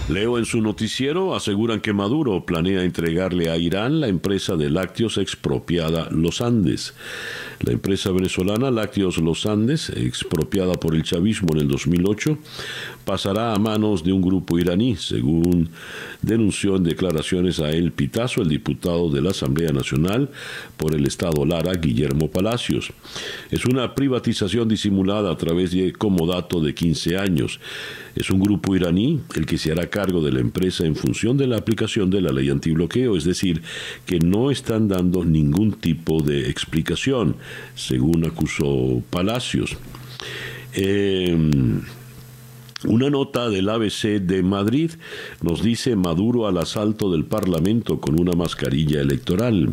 Leo 0.09 0.37
en 0.37 0.45
su 0.45 0.61
noticiero 0.61 1.35
aseguran 1.35 1.81
que 1.81 1.91
Maduro 1.91 2.45
planea 2.45 2.83
entregarle 2.83 3.49
a 3.49 3.57
Irán 3.57 3.99
la 3.99 4.07
empresa 4.07 4.55
de 4.55 4.69
lácteos 4.69 5.17
expropiada 5.17 6.07
Los 6.11 6.39
Andes. 6.39 6.93
La 7.59 7.73
empresa 7.73 8.11
venezolana 8.11 8.71
Lácteos 8.71 9.17
Los 9.17 9.45
Andes, 9.45 9.89
expropiada 9.89 10.73
por 10.75 10.95
el 10.95 11.03
chavismo 11.03 11.49
en 11.51 11.61
el 11.61 11.67
2008, 11.67 12.37
pasará 13.03 13.53
a 13.53 13.59
manos 13.59 14.05
de 14.05 14.13
un 14.13 14.21
grupo 14.21 14.57
iraní, 14.57 14.95
según 14.95 15.69
denunció 16.21 16.77
en 16.77 16.85
declaraciones 16.85 17.59
a 17.59 17.71
El 17.71 17.91
Pitazo, 17.91 18.41
el 18.41 18.47
diputado 18.47 19.09
de 19.09 19.21
la 19.21 19.31
Asamblea 19.31 19.71
Nacional 19.71 20.29
por 20.77 20.95
el 20.95 21.05
Estado 21.05 21.45
Lara, 21.45 21.73
Guillermo 21.73 22.29
Palacios. 22.29 22.93
Es 23.51 23.65
una 23.65 23.93
privatización 23.93 24.69
disimulada 24.69 25.31
a 25.31 25.37
través 25.37 25.71
de 25.71 25.91
comodato 25.91 26.61
de 26.61 26.73
15 26.73 27.17
años. 27.17 27.59
Es 28.19 28.29
un 28.31 28.39
grupo 28.39 28.75
iraní 28.75 29.21
el 29.35 29.45
que 29.45 29.57
se 29.57 29.71
hará 29.71 29.87
cargo 29.89 30.21
de 30.21 30.31
la 30.31 30.39
empresa 30.39 30.85
en 30.85 30.95
función 30.95 31.37
de 31.37 31.47
la 31.47 31.57
aplicación 31.57 32.09
de 32.09 32.21
la 32.21 32.31
ley 32.31 32.49
antibloqueo, 32.49 33.15
es 33.15 33.23
decir, 33.23 33.61
que 34.05 34.19
no 34.19 34.49
están 34.49 34.87
dando 34.87 35.23
ningún 35.23 35.73
tipo 35.73 36.21
de 36.21 36.49
explicación, 36.49 37.35
según 37.75 38.25
acusó 38.25 39.01
Palacios. 39.09 39.77
Em, 40.73 41.81
Una 42.85 43.09
nota 43.09 43.49
del 43.49 43.69
ABC 43.69 44.19
de 44.21 44.43
Madrid 44.43 44.91
nos 45.41 45.63
dice 45.63 45.95
Maduro 45.95 46.47
al 46.47 46.59
asalto 46.59 47.11
del 47.11 47.25
Parlamento 47.25 47.99
con 47.99 48.19
una 48.19 48.33
mascarilla 48.33 49.01
electoral. 49.01 49.71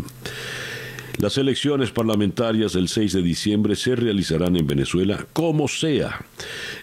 Las 1.24 1.38
elecciones 1.38 1.90
parlamentarias 1.90 2.74
del 2.74 2.86
6 2.86 3.14
de 3.14 3.22
diciembre 3.22 3.76
se 3.76 3.96
realizarán 3.96 4.56
en 4.56 4.66
Venezuela 4.66 5.26
como 5.32 5.68
sea. 5.68 6.26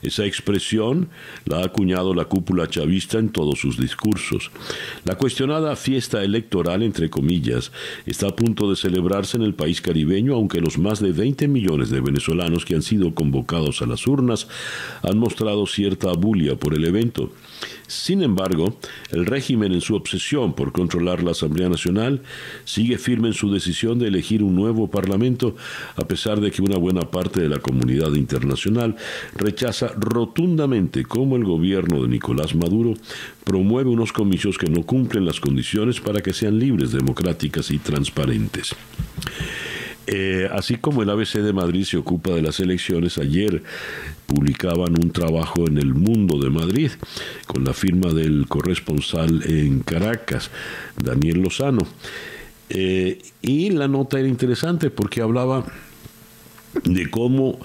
Esa 0.01 0.25
expresión 0.25 1.09
la 1.45 1.57
ha 1.57 1.65
acuñado 1.65 2.15
la 2.15 2.25
cúpula 2.25 2.67
chavista 2.67 3.19
en 3.19 3.29
todos 3.29 3.59
sus 3.59 3.79
discursos. 3.79 4.49
La 5.05 5.15
cuestionada 5.15 5.75
fiesta 5.75 6.23
electoral, 6.23 6.81
entre 6.81 7.11
comillas, 7.11 7.71
está 8.07 8.29
a 8.29 8.35
punto 8.35 8.67
de 8.67 8.75
celebrarse 8.75 9.37
en 9.37 9.43
el 9.43 9.53
país 9.53 9.79
caribeño, 9.79 10.33
aunque 10.33 10.59
los 10.59 10.79
más 10.79 10.99
de 11.01 11.11
20 11.11 11.47
millones 11.47 11.91
de 11.91 12.01
venezolanos 12.01 12.65
que 12.65 12.73
han 12.73 12.81
sido 12.81 13.13
convocados 13.13 13.83
a 13.83 13.85
las 13.85 14.07
urnas 14.07 14.47
han 15.03 15.19
mostrado 15.19 15.67
cierta 15.67 16.09
abulia 16.09 16.55
por 16.55 16.73
el 16.73 16.85
evento. 16.85 17.31
Sin 17.91 18.23
embargo, 18.23 18.77
el 19.11 19.25
régimen 19.25 19.73
en 19.73 19.81
su 19.81 19.95
obsesión 19.95 20.53
por 20.53 20.71
controlar 20.71 21.21
la 21.23 21.31
Asamblea 21.31 21.67
Nacional 21.67 22.21
sigue 22.63 22.97
firme 22.97 23.27
en 23.27 23.33
su 23.33 23.51
decisión 23.51 23.99
de 23.99 24.07
elegir 24.07 24.43
un 24.43 24.55
nuevo 24.55 24.89
Parlamento, 24.89 25.57
a 25.97 26.07
pesar 26.07 26.39
de 26.39 26.51
que 26.51 26.61
una 26.61 26.77
buena 26.77 27.01
parte 27.01 27.41
de 27.41 27.49
la 27.49 27.59
comunidad 27.59 28.13
internacional 28.13 28.95
rechaza 29.35 29.91
rotundamente 29.97 31.03
cómo 31.03 31.35
el 31.35 31.43
gobierno 31.43 32.01
de 32.01 32.07
Nicolás 32.07 32.55
Maduro 32.55 32.93
promueve 33.43 33.89
unos 33.89 34.13
comicios 34.13 34.57
que 34.57 34.69
no 34.69 34.83
cumplen 34.83 35.25
las 35.25 35.41
condiciones 35.41 35.99
para 35.99 36.21
que 36.21 36.31
sean 36.31 36.59
libres, 36.59 36.93
democráticas 36.93 37.71
y 37.71 37.79
transparentes. 37.79 38.73
Eh, 40.13 40.49
así 40.51 40.75
como 40.75 41.03
el 41.03 41.09
ABC 41.09 41.35
de 41.35 41.53
Madrid 41.53 41.85
se 41.85 41.95
ocupa 41.95 42.31
de 42.31 42.41
las 42.41 42.59
elecciones, 42.59 43.17
ayer 43.17 43.63
publicaban 44.27 45.01
un 45.01 45.11
trabajo 45.11 45.65
en 45.67 45.77
el 45.77 45.93
Mundo 45.93 46.37
de 46.37 46.49
Madrid 46.49 46.91
con 47.47 47.63
la 47.63 47.73
firma 47.73 48.11
del 48.11 48.45
corresponsal 48.49 49.41
en 49.49 49.79
Caracas, 49.79 50.51
Daniel 51.01 51.41
Lozano. 51.41 51.87
Eh, 52.67 53.21
y 53.41 53.69
la 53.69 53.87
nota 53.87 54.19
era 54.19 54.27
interesante 54.27 54.89
porque 54.89 55.21
hablaba 55.21 55.63
de 56.83 57.09
cómo 57.09 57.59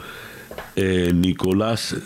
eh, 0.77 1.13
Nicolás 1.13 1.97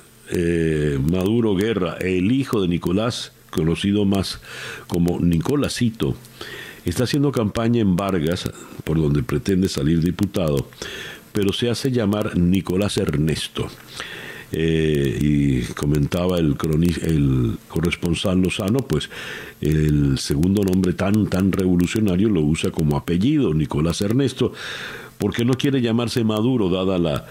Maduro 1.11 1.57
Guerra, 1.57 1.97
el 2.01 2.31
hijo 2.31 2.63
de 2.63 2.69
Nicolás, 2.69 3.33
conocido 3.51 4.05
más 4.05 4.41
como 4.87 5.19
Nicolásito, 5.19 6.15
Está 6.91 7.05
haciendo 7.05 7.31
campaña 7.31 7.81
en 7.81 7.95
Vargas, 7.95 8.51
por 8.83 9.01
donde 9.01 9.23
pretende 9.23 9.69
salir 9.69 10.01
diputado, 10.01 10.69
pero 11.33 11.53
se 11.53 11.71
hace 11.71 11.93
llamar 11.93 12.37
Nicolás 12.37 12.97
Ernesto. 12.97 13.69
Eh, 14.51 15.17
y 15.21 15.63
comentaba 15.75 16.41
el, 16.41 16.57
el 17.03 17.59
corresponsal 17.69 18.41
Lozano, 18.41 18.79
pues 18.79 19.09
el 19.61 20.19
segundo 20.19 20.65
nombre 20.65 20.93
tan, 20.95 21.29
tan 21.29 21.53
revolucionario 21.53 22.29
lo 22.29 22.41
usa 22.41 22.73
como 22.73 22.97
apellido, 22.97 23.55
Nicolás 23.55 24.01
Ernesto, 24.01 24.53
porque 25.17 25.45
no 25.45 25.55
quiere 25.55 25.81
llamarse 25.81 26.25
Maduro, 26.25 26.71
dada 26.71 26.99
la 26.99 27.25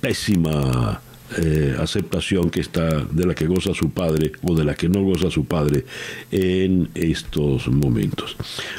pésima 0.00 1.02
eh, 1.36 1.76
aceptación 1.78 2.50
que 2.50 2.60
está 2.60 3.04
de 3.04 3.26
la 3.26 3.34
que 3.34 3.46
goza 3.46 3.74
su 3.74 3.90
padre 3.90 4.32
o 4.42 4.54
de 4.54 4.64
la 4.64 4.74
que 4.74 4.88
no 4.88 5.02
goza 5.02 5.30
su 5.30 5.44
padre 5.44 5.84
en 6.30 6.88
estos 6.94 7.68
momentos. 7.68 8.36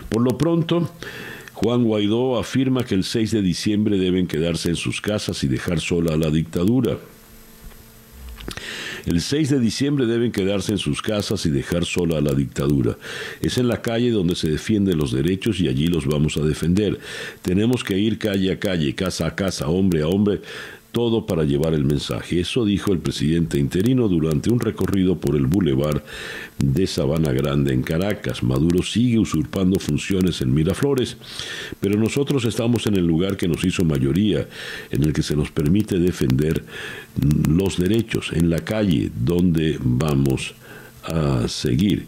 Por 0.10 0.24
lo 0.24 0.38
pronto, 0.38 0.90
Juan 1.54 1.84
Guaidó 1.84 2.40
afirma 2.40 2.86
que 2.86 2.96
el 2.96 3.04
6 3.04 3.32
de 3.32 3.42
diciembre 3.42 3.98
deben 3.98 4.28
quedarse 4.28 4.70
en 4.70 4.76
sus 4.76 5.02
casas 5.02 5.44
y 5.44 5.48
dejar 5.48 5.80
sola 5.80 6.14
a 6.14 6.18
la 6.18 6.32
dictadura. 6.32 6.98
El 9.06 9.22
6 9.22 9.50
de 9.50 9.60
diciembre 9.60 10.06
deben 10.06 10.32
quedarse 10.32 10.72
en 10.72 10.78
sus 10.78 11.02
casas 11.02 11.46
y 11.46 11.50
dejar 11.50 11.86
sola 11.86 12.18
a 12.18 12.22
la 12.22 12.34
dictadura. 12.34 12.98
Es 13.42 13.58
en 13.58 13.68
la 13.68 13.82
calle 13.82 14.12
donde 14.12 14.36
se 14.36 14.50
defienden 14.50 14.98
los 14.98 15.12
derechos 15.12 15.60
y 15.60 15.68
allí 15.68 15.88
los 15.88 16.06
vamos 16.06 16.38
a 16.38 16.42
defender. 16.42 17.00
Tenemos 17.42 17.84
que 17.84 17.98
ir 17.98 18.18
calle 18.18 18.52
a 18.52 18.60
calle, 18.60 18.96
casa 18.96 19.28
a 19.28 19.36
casa, 19.36 19.68
hombre 19.68 20.02
a 20.02 20.08
hombre, 20.08 20.42
todo 20.92 21.26
para 21.26 21.44
llevar 21.44 21.74
el 21.74 21.86
mensaje. 21.86 22.40
Eso 22.40 22.66
dijo 22.66 22.92
el 22.92 23.00
presidente 23.00 23.60
interino 23.60 24.08
durante 24.08 24.50
un 24.50 24.60
recorrido 24.60 25.20
por 25.20 25.36
el 25.36 25.46
bulevar 25.46 26.04
de 26.58 26.88
Sabana 26.88 27.32
Grande 27.32 27.74
en 27.74 27.84
Caracas. 27.84 28.44
Maduro 28.44 28.84
sigue 28.84 29.20
usurpando 29.20 29.80
funciones 29.80 30.42
en 30.42 30.54
Miraflores, 30.54 31.18
pero 31.80 32.00
nosotros 32.00 32.46
estamos 32.46 32.88
en 32.88 32.96
el 32.96 33.06
lugar 33.06 33.38
que 33.38 33.48
nos 33.48 33.64
hizo 33.64 33.84
mayoría, 33.84 34.48
en 34.90 35.04
el 35.04 35.14
que 35.14 35.24
se 35.24 35.36
nos 35.36 35.52
permite 35.52 36.00
defender 36.00 36.64
los 37.50 37.78
derechos, 37.78 38.32
en 38.34 38.50
la 38.50 38.60
calle 38.60 39.12
donde 39.16 39.78
vamos 39.82 40.54
a 41.04 41.48
seguir. 41.48 42.06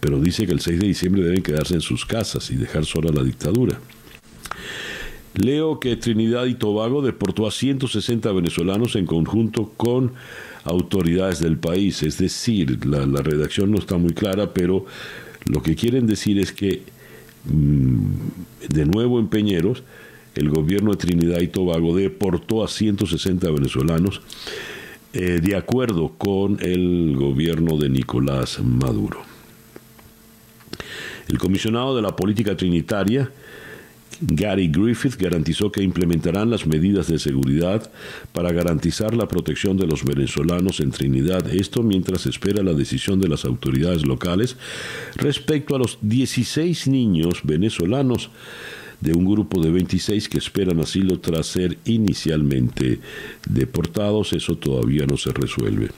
Pero 0.00 0.18
dice 0.18 0.46
que 0.46 0.52
el 0.52 0.60
6 0.60 0.80
de 0.80 0.86
diciembre 0.86 1.22
deben 1.22 1.42
quedarse 1.42 1.74
en 1.74 1.82
sus 1.82 2.06
casas 2.06 2.50
y 2.50 2.56
dejar 2.56 2.86
sola 2.86 3.12
la 3.12 3.22
dictadura. 3.22 3.78
Leo 5.34 5.78
que 5.78 5.96
Trinidad 5.96 6.46
y 6.46 6.54
Tobago 6.54 7.02
deportó 7.02 7.46
a 7.46 7.50
160 7.50 8.32
venezolanos 8.32 8.96
en 8.96 9.06
conjunto 9.06 9.72
con 9.76 10.12
autoridades 10.64 11.40
del 11.40 11.56
país. 11.56 12.02
Es 12.02 12.18
decir, 12.18 12.84
la, 12.84 13.04
redacción 13.22 13.70
no 13.70 13.78
está 13.78 13.96
muy 13.96 14.12
clara, 14.12 14.52
pero 14.52 14.86
lo 15.46 15.62
que 15.62 15.76
quieren 15.76 16.06
decir 16.06 16.38
es 16.38 16.52
que, 16.52 16.82
mm, 17.44 17.98
de 18.68 18.86
nuevo 18.86 19.20
en 19.20 19.28
Peñeros, 19.28 19.84
el 20.34 20.50
gobierno 20.50 20.92
de 20.92 20.96
Trinidad 20.96 21.40
y 21.40 21.48
Tobago 21.48 21.96
deportó 21.96 22.64
a 22.64 22.68
160 22.68 23.50
venezolanos 23.50 24.20
eh, 25.12 25.40
de 25.42 25.56
acuerdo 25.56 26.12
con 26.16 26.58
el 26.60 27.16
gobierno 27.16 27.76
de 27.78 27.88
Nicolás 27.88 28.60
Maduro. 28.60 29.22
El 31.28 31.38
comisionado 31.38 31.96
de 31.96 32.02
la 32.02 32.14
política 32.14 32.56
trinitaria 32.56 33.30
Gary 34.20 34.68
Griffith 34.68 35.16
garantizó 35.16 35.72
que 35.72 35.82
implementarán 35.82 36.50
las 36.50 36.66
medidas 36.66 37.08
de 37.08 37.18
seguridad 37.18 37.90
para 38.32 38.52
garantizar 38.52 39.14
la 39.14 39.28
protección 39.28 39.76
de 39.76 39.86
los 39.86 40.04
venezolanos 40.04 40.80
en 40.80 40.90
Trinidad, 40.90 41.48
esto 41.48 41.82
mientras 41.82 42.26
espera 42.26 42.62
la 42.62 42.74
decisión 42.74 43.20
de 43.20 43.28
las 43.28 43.44
autoridades 43.44 44.06
locales 44.06 44.56
respecto 45.16 45.74
a 45.74 45.78
los 45.78 45.98
16 46.02 46.88
niños 46.88 47.40
venezolanos 47.44 48.30
de 49.00 49.14
un 49.14 49.24
grupo 49.24 49.62
de 49.62 49.70
26 49.70 50.28
que 50.28 50.38
esperan 50.38 50.80
asilo 50.80 51.20
tras 51.20 51.46
ser 51.46 51.78
inicialmente 51.86 53.00
deportados. 53.48 54.34
Eso 54.34 54.56
todavía 54.56 55.06
no 55.06 55.16
se 55.16 55.32
resuelve. 55.32 55.88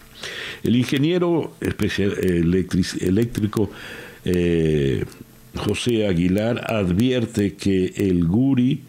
El 0.63 0.77
ingeniero 0.77 1.53
eléctrico 3.01 3.71
eh, 4.25 5.05
José 5.55 6.07
Aguilar 6.07 6.73
advierte 6.73 7.55
que 7.55 7.93
el 7.97 8.27
Guri 8.27 8.83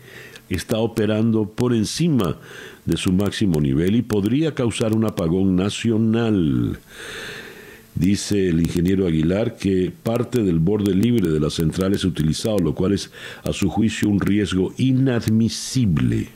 está 0.49 0.77
operando 0.77 1.49
por 1.49 1.73
encima 1.73 2.37
de 2.85 2.97
su 2.97 3.11
máximo 3.11 3.59
nivel 3.59 3.95
y 3.95 4.01
podría 4.01 4.53
causar 4.53 4.95
un 4.95 5.05
apagón 5.05 5.55
nacional. 5.55 6.79
Dice 7.95 8.49
el 8.49 8.61
ingeniero 8.61 9.05
Aguilar 9.05 9.55
que 9.55 9.91
parte 10.03 10.41
del 10.41 10.59
borde 10.59 10.95
libre 10.95 11.29
de 11.29 11.39
la 11.39 11.49
central 11.49 11.93
es 11.93 12.05
utilizado, 12.05 12.57
lo 12.57 12.73
cual 12.73 12.93
es 12.93 13.11
a 13.43 13.53
su 13.53 13.69
juicio 13.69 14.09
un 14.09 14.19
riesgo 14.19 14.73
inadmisible. 14.77 16.29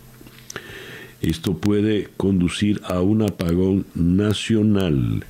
Esto 1.21 1.57
puede 1.57 2.09
conducir 2.15 2.81
a 2.83 3.01
un 3.01 3.23
apagón 3.23 3.85
nacional 3.95 5.25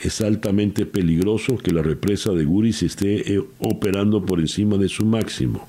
es 0.00 0.20
altamente 0.20 0.86
peligroso 0.86 1.56
que 1.56 1.72
la 1.72 1.82
represa 1.82 2.32
de 2.32 2.44
Guris 2.44 2.82
esté 2.82 3.34
eh, 3.34 3.42
operando 3.58 4.24
por 4.24 4.40
encima 4.40 4.76
de 4.76 4.88
su 4.88 5.04
máximo. 5.04 5.66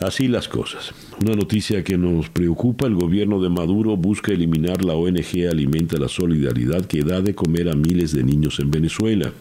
Así 0.00 0.28
las 0.28 0.46
cosas. 0.46 0.92
Una 1.20 1.34
noticia 1.34 1.82
que 1.82 1.98
nos 1.98 2.28
preocupa, 2.28 2.86
el 2.86 2.94
gobierno 2.94 3.40
de 3.40 3.48
Maduro 3.48 3.96
busca 3.96 4.32
eliminar 4.32 4.84
la 4.84 4.94
ONG 4.94 5.48
Alimenta 5.50 5.98
la 5.98 6.08
Solidaridad 6.08 6.86
que 6.86 7.02
da 7.02 7.20
de 7.20 7.34
comer 7.34 7.68
a 7.68 7.74
miles 7.74 8.12
de 8.12 8.22
niños 8.22 8.60
en 8.60 8.70
Venezuela. 8.70 9.32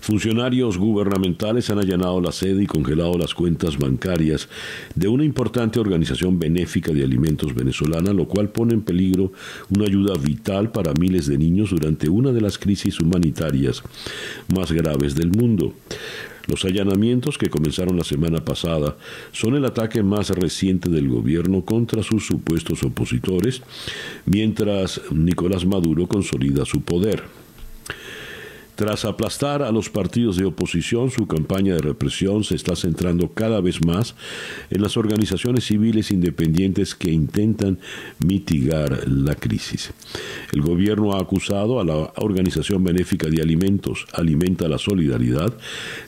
Funcionarios 0.00 0.78
gubernamentales 0.78 1.68
han 1.70 1.78
allanado 1.78 2.20
la 2.20 2.32
sede 2.32 2.62
y 2.62 2.66
congelado 2.66 3.18
las 3.18 3.34
cuentas 3.34 3.76
bancarias 3.76 4.48
de 4.94 5.08
una 5.08 5.24
importante 5.24 5.80
organización 5.80 6.38
benéfica 6.38 6.92
de 6.92 7.04
alimentos 7.04 7.54
venezolana, 7.54 8.12
lo 8.12 8.26
cual 8.26 8.48
pone 8.48 8.74
en 8.74 8.82
peligro 8.82 9.32
una 9.70 9.84
ayuda 9.84 10.14
vital 10.14 10.70
para 10.70 10.94
miles 10.94 11.26
de 11.26 11.36
niños 11.36 11.70
durante 11.70 12.08
una 12.08 12.32
de 12.32 12.40
las 12.40 12.58
crisis 12.58 13.00
humanitarias 13.00 13.82
más 14.54 14.72
graves 14.72 15.14
del 15.14 15.30
mundo. 15.30 15.74
Los 16.46 16.64
allanamientos 16.64 17.36
que 17.36 17.50
comenzaron 17.50 17.98
la 17.98 18.04
semana 18.04 18.42
pasada 18.42 18.96
son 19.32 19.56
el 19.56 19.66
ataque 19.66 20.02
más 20.02 20.30
reciente 20.30 20.88
del 20.88 21.06
gobierno 21.08 21.62
contra 21.62 22.02
sus 22.02 22.26
supuestos 22.26 22.82
opositores, 22.82 23.60
mientras 24.24 25.02
Nicolás 25.10 25.66
Maduro 25.66 26.06
consolida 26.06 26.64
su 26.64 26.80
poder. 26.80 27.24
Tras 28.78 29.04
aplastar 29.04 29.64
a 29.64 29.72
los 29.72 29.90
partidos 29.90 30.36
de 30.36 30.44
oposición, 30.44 31.10
su 31.10 31.26
campaña 31.26 31.74
de 31.74 31.80
represión 31.80 32.44
se 32.44 32.54
está 32.54 32.76
centrando 32.76 33.34
cada 33.34 33.60
vez 33.60 33.84
más 33.84 34.14
en 34.70 34.82
las 34.82 34.96
organizaciones 34.96 35.64
civiles 35.64 36.12
independientes 36.12 36.94
que 36.94 37.10
intentan 37.10 37.80
mitigar 38.24 39.08
la 39.08 39.34
crisis. 39.34 39.90
El 40.52 40.60
gobierno 40.60 41.14
ha 41.14 41.20
acusado 41.20 41.80
a 41.80 41.84
la 41.84 42.12
Organización 42.18 42.84
Benéfica 42.84 43.26
de 43.28 43.42
Alimentos, 43.42 44.06
Alimenta 44.12 44.68
la 44.68 44.78
Solidaridad, 44.78 45.52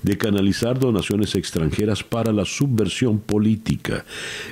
de 0.05 0.17
canalizar 0.17 0.79
donaciones 0.79 1.35
extranjeras 1.35 2.05
para 2.05 2.33
la 2.33 2.45
subversión 2.45 3.19
política. 3.19 4.05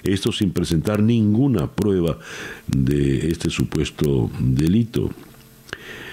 Esto 0.02 0.32
sin 0.32 0.50
presentar 0.50 1.00
ninguna 1.00 1.70
prueba 1.70 2.18
de 2.66 3.28
este 3.28 3.48
supuesto 3.48 4.28
delito. 4.40 5.08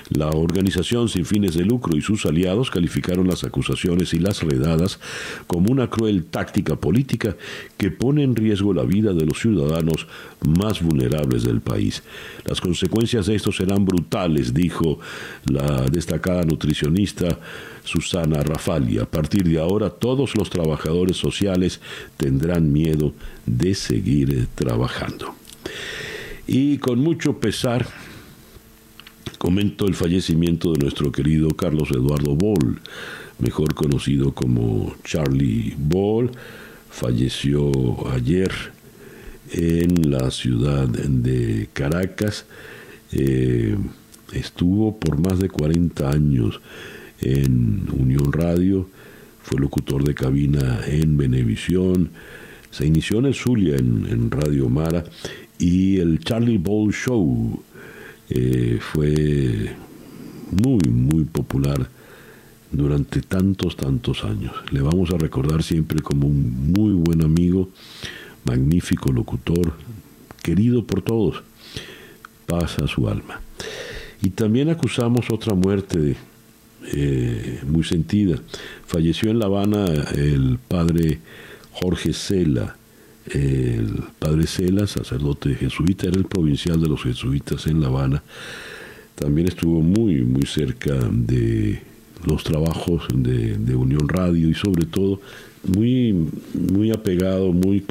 La 0.09 0.29
organización 0.29 1.09
sin 1.09 1.25
fines 1.25 1.55
de 1.55 1.65
lucro 1.65 1.97
y 1.97 2.01
sus 2.01 2.25
aliados 2.25 2.69
calificaron 2.69 3.27
las 3.27 3.43
acusaciones 3.43 4.13
y 4.13 4.19
las 4.19 4.43
redadas 4.43 4.99
como 5.47 5.71
una 5.71 5.89
cruel 5.89 6.25
táctica 6.25 6.75
política 6.75 7.35
que 7.77 7.89
pone 7.89 8.23
en 8.23 8.35
riesgo 8.35 8.73
la 8.73 8.83
vida 8.83 9.13
de 9.13 9.25
los 9.25 9.39
ciudadanos 9.39 10.07
más 10.45 10.81
vulnerables 10.83 11.43
del 11.43 11.59
país. 11.59 12.03
Las 12.45 12.61
consecuencias 12.61 13.25
de 13.25 13.35
esto 13.35 13.51
serán 13.51 13.85
brutales, 13.85 14.53
dijo 14.53 14.99
la 15.45 15.81
destacada 15.89 16.43
nutricionista 16.43 17.39
Susana 17.83 18.43
Rafali. 18.43 18.99
A 18.99 19.05
partir 19.05 19.43
de 19.43 19.59
ahora 19.59 19.89
todos 19.89 20.35
los 20.35 20.51
trabajadores 20.51 21.17
sociales 21.17 21.81
tendrán 22.17 22.71
miedo 22.71 23.13
de 23.47 23.73
seguir 23.73 24.47
trabajando. 24.53 25.33
Y 26.47 26.77
con 26.77 26.99
mucho 26.99 27.39
pesar, 27.39 27.87
comento 29.37 29.87
el 29.87 29.95
fallecimiento 29.95 30.73
de 30.73 30.79
nuestro 30.79 31.11
querido 31.11 31.49
Carlos 31.49 31.89
Eduardo 31.91 32.35
Ball, 32.35 32.79
mejor 33.39 33.73
conocido 33.73 34.33
como 34.33 34.95
Charlie 35.03 35.75
Ball, 35.77 36.31
falleció 36.89 37.71
ayer 38.11 38.51
en 39.51 40.09
la 40.09 40.31
ciudad 40.31 40.87
de 40.87 41.69
Caracas. 41.73 42.45
Eh, 43.11 43.77
estuvo 44.33 44.97
por 44.97 45.19
más 45.19 45.39
de 45.39 45.49
40 45.49 46.09
años 46.09 46.61
en 47.21 47.87
Unión 47.97 48.31
Radio, 48.31 48.89
fue 49.41 49.59
locutor 49.59 50.03
de 50.03 50.15
cabina 50.15 50.81
en 50.87 51.17
Venevisión, 51.17 52.09
se 52.71 52.85
inició 52.85 53.19
en 53.19 53.25
el 53.25 53.35
Zulia, 53.35 53.75
en 53.77 54.31
Radio 54.31 54.69
Mara, 54.69 55.03
y 55.57 55.97
el 55.99 56.19
Charlie 56.19 56.57
Ball 56.57 56.91
Show 56.91 57.63
eh, 58.29 58.79
fue 58.81 59.75
muy, 60.51 60.79
muy 60.89 61.25
popular 61.25 61.89
durante 62.71 63.21
tantos, 63.21 63.75
tantos 63.75 64.23
años. 64.23 64.53
Le 64.71 64.81
vamos 64.81 65.11
a 65.11 65.17
recordar 65.17 65.63
siempre 65.63 66.01
como 66.01 66.27
un 66.27 66.71
muy 66.73 66.93
buen 66.93 67.23
amigo, 67.23 67.69
magnífico 68.43 69.11
locutor, 69.11 69.73
querido 70.43 70.85
por 70.85 71.01
todos. 71.01 71.43
Pasa 72.45 72.87
su 72.87 73.07
alma. 73.07 73.41
Y 74.21 74.29
también 74.29 74.69
acusamos 74.69 75.29
otra 75.31 75.53
muerte 75.53 76.15
eh, 76.93 77.61
muy 77.67 77.83
sentida. 77.83 78.39
Falleció 78.85 79.31
en 79.31 79.39
La 79.39 79.45
Habana 79.45 79.85
el 80.15 80.59
padre 80.67 81.19
Jorge 81.71 82.13
Cela, 82.13 82.77
el 83.31 84.03
padre 84.19 84.45
Cela, 84.47 84.87
sacerdote 84.87 85.55
jesuita, 85.55 86.07
era 86.07 86.17
el 86.17 86.25
provincial 86.25 86.79
de 86.79 86.87
los 86.87 87.03
jesuitas 87.03 87.67
en 87.67 87.81
La 87.81 87.87
Habana. 87.87 88.23
También 89.15 89.47
estuvo 89.47 89.81
muy, 89.81 90.21
muy 90.21 90.45
cerca 90.45 90.93
de 90.93 91.81
los 92.25 92.43
trabajos 92.43 93.07
de, 93.13 93.75
Unión 93.75 94.07
Radio 94.07 94.49
y 94.49 94.53
sobre 94.53 94.85
todo 94.85 95.21
muy, 95.63 96.13
muy 96.53 96.91
apegado, 96.91 97.51
muy 97.51 97.85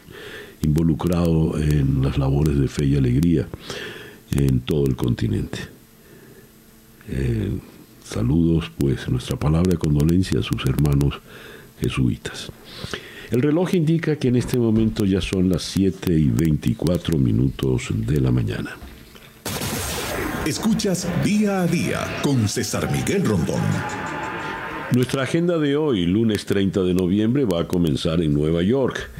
involucrado 0.62 1.59
en 1.59 2.03
las 2.03 2.18
labores 2.18 2.59
de 2.59 2.68
fe 2.68 2.87
y 2.87 2.97
alegría 2.97 3.49
en 4.33 4.61
todo 4.61 4.87
el 4.87 4.97
continente. 4.97 5.59
Eh, 7.09 7.51
saludos, 8.05 8.70
pues, 8.79 9.09
nuestra 9.09 9.37
palabra 9.37 9.73
de 9.73 9.79
condolencia 9.79 10.40
a 10.40 10.42
sus 10.42 10.64
hermanos 10.66 11.20
jesuitas. 11.81 12.51
El 13.30 13.42
reloj 13.42 13.74
indica 13.74 14.16
que 14.16 14.28
en 14.28 14.37
este 14.37 14.58
momento 14.58 15.04
ya 15.04 15.20
son 15.20 15.48
las 15.48 15.62
7 15.62 16.12
y 16.12 16.28
24 16.28 17.18
minutos 17.18 17.88
de 17.90 18.20
la 18.20 18.30
mañana. 18.30 18.76
Escuchas 20.46 21.08
día 21.24 21.62
a 21.62 21.66
día 21.66 22.20
con 22.22 22.48
César 22.48 22.90
Miguel 22.92 23.24
Rondón. 23.24 23.60
Nuestra 24.92 25.22
agenda 25.22 25.58
de 25.58 25.76
hoy, 25.76 26.06
lunes 26.06 26.44
30 26.44 26.82
de 26.82 26.94
noviembre, 26.94 27.44
va 27.46 27.62
a 27.62 27.68
comenzar 27.68 28.20
en 28.20 28.34
Nueva 28.34 28.62
York. 28.62 29.10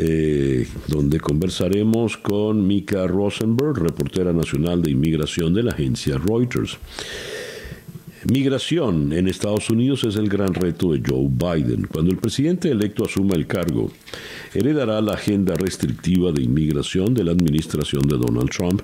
Eh, 0.00 0.66
donde 0.86 1.18
conversaremos 1.18 2.16
con 2.16 2.66
Mika 2.66 3.06
Rosenberg, 3.06 3.78
reportera 3.78 4.32
nacional 4.32 4.80
de 4.80 4.92
inmigración 4.92 5.52
de 5.54 5.64
la 5.64 5.72
agencia 5.72 6.18
Reuters. 6.18 6.78
Migración 8.24 9.12
en 9.12 9.28
Estados 9.28 9.70
Unidos 9.70 10.02
es 10.02 10.16
el 10.16 10.28
gran 10.28 10.52
reto 10.52 10.92
de 10.92 11.00
Joe 11.06 11.28
Biden. 11.30 11.86
Cuando 11.86 12.10
el 12.10 12.18
presidente 12.18 12.68
electo 12.68 13.04
asuma 13.04 13.36
el 13.36 13.46
cargo, 13.46 13.92
heredará 14.54 15.00
la 15.00 15.12
agenda 15.14 15.54
restrictiva 15.54 16.32
de 16.32 16.42
inmigración 16.42 17.14
de 17.14 17.22
la 17.22 17.30
administración 17.30 18.08
de 18.08 18.18
Donald 18.18 18.50
Trump, 18.50 18.82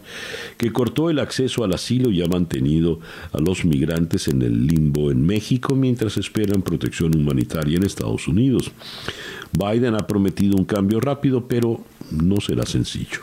que 0.57 0.73
cortó 0.73 1.11
el 1.11 1.19
acceso 1.19 1.65
al 1.65 1.75
asilo 1.75 2.11
y 2.11 2.23
ha 2.23 2.29
mantenido 2.29 3.01
a 3.33 3.41
los 3.41 3.65
migrantes 3.65 4.29
en 4.29 4.41
el 4.43 4.69
limbo 4.69 5.11
en 5.11 5.27
México 5.27 5.75
mientras 5.75 6.17
esperan 6.17 6.63
protección 6.63 7.17
humanitaria 7.17 7.77
en 7.77 7.85
Estados 7.85 8.29
Unidos. 8.29 8.71
Biden 9.53 9.95
ha 9.95 10.07
prometido 10.07 10.57
un 10.57 10.65
cambio 10.65 11.01
rápido, 11.01 11.49
pero 11.49 11.81
no 12.13 12.41
será 12.41 12.67
sencillo. 12.67 13.19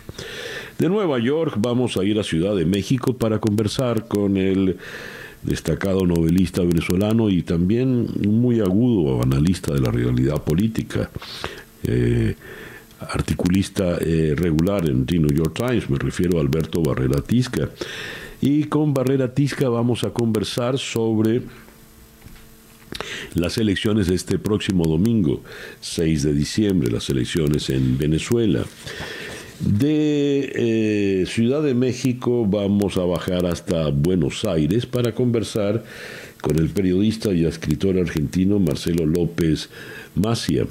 De 0.77 0.89
Nueva 0.89 1.19
York 1.19 1.55
vamos 1.57 1.95
a 1.95 2.03
ir 2.03 2.19
a 2.19 2.23
Ciudad 2.23 2.55
de 2.55 2.65
México 2.65 3.15
para 3.15 3.39
conversar 3.39 4.07
con 4.07 4.35
el 4.35 4.77
destacado 5.43 6.05
novelista 6.05 6.61
venezolano 6.61 7.29
y 7.29 7.41
también 7.41 8.07
muy 8.27 8.59
agudo 8.59 9.21
analista 9.21 9.73
de 9.73 9.81
la 9.81 9.91
realidad 9.91 10.43
política. 10.43 11.09
Eh, 11.83 12.35
articulista 12.99 13.97
eh, 13.99 14.35
regular 14.37 14.87
en 14.87 15.05
The 15.05 15.17
New 15.17 15.33
York 15.33 15.55
Times, 15.55 15.89
me 15.89 15.97
refiero 15.97 16.37
a 16.37 16.41
Alberto 16.41 16.81
Barrera 16.81 17.21
Tisca. 17.21 17.69
Y 18.41 18.65
con 18.65 18.93
Barrera 18.93 19.33
Tisca 19.33 19.69
vamos 19.69 20.03
a 20.03 20.11
conversar 20.11 20.77
sobre 20.77 21.41
las 23.33 23.57
elecciones 23.57 24.07
de 24.07 24.15
este 24.15 24.39
próximo 24.39 24.85
domingo, 24.85 25.41
6 25.79 26.23
de 26.23 26.33
diciembre, 26.33 26.91
las 26.91 27.09
elecciones 27.09 27.69
en 27.69 27.97
Venezuela. 27.97 28.63
De 29.65 30.51
eh, 30.55 31.25
Ciudad 31.27 31.61
de 31.61 31.75
México 31.75 32.47
vamos 32.47 32.97
a 32.97 33.05
bajar 33.05 33.45
hasta 33.45 33.89
Buenos 33.89 34.43
Aires 34.43 34.87
para 34.87 35.13
conversar 35.13 35.83
con 36.41 36.57
el 36.57 36.69
periodista 36.69 37.31
y 37.31 37.45
escritor 37.45 37.99
argentino 37.99 38.57
Marcelo 38.59 39.05
López 39.05 39.69
Macia. 40.15 40.65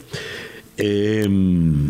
Em, 0.76 1.88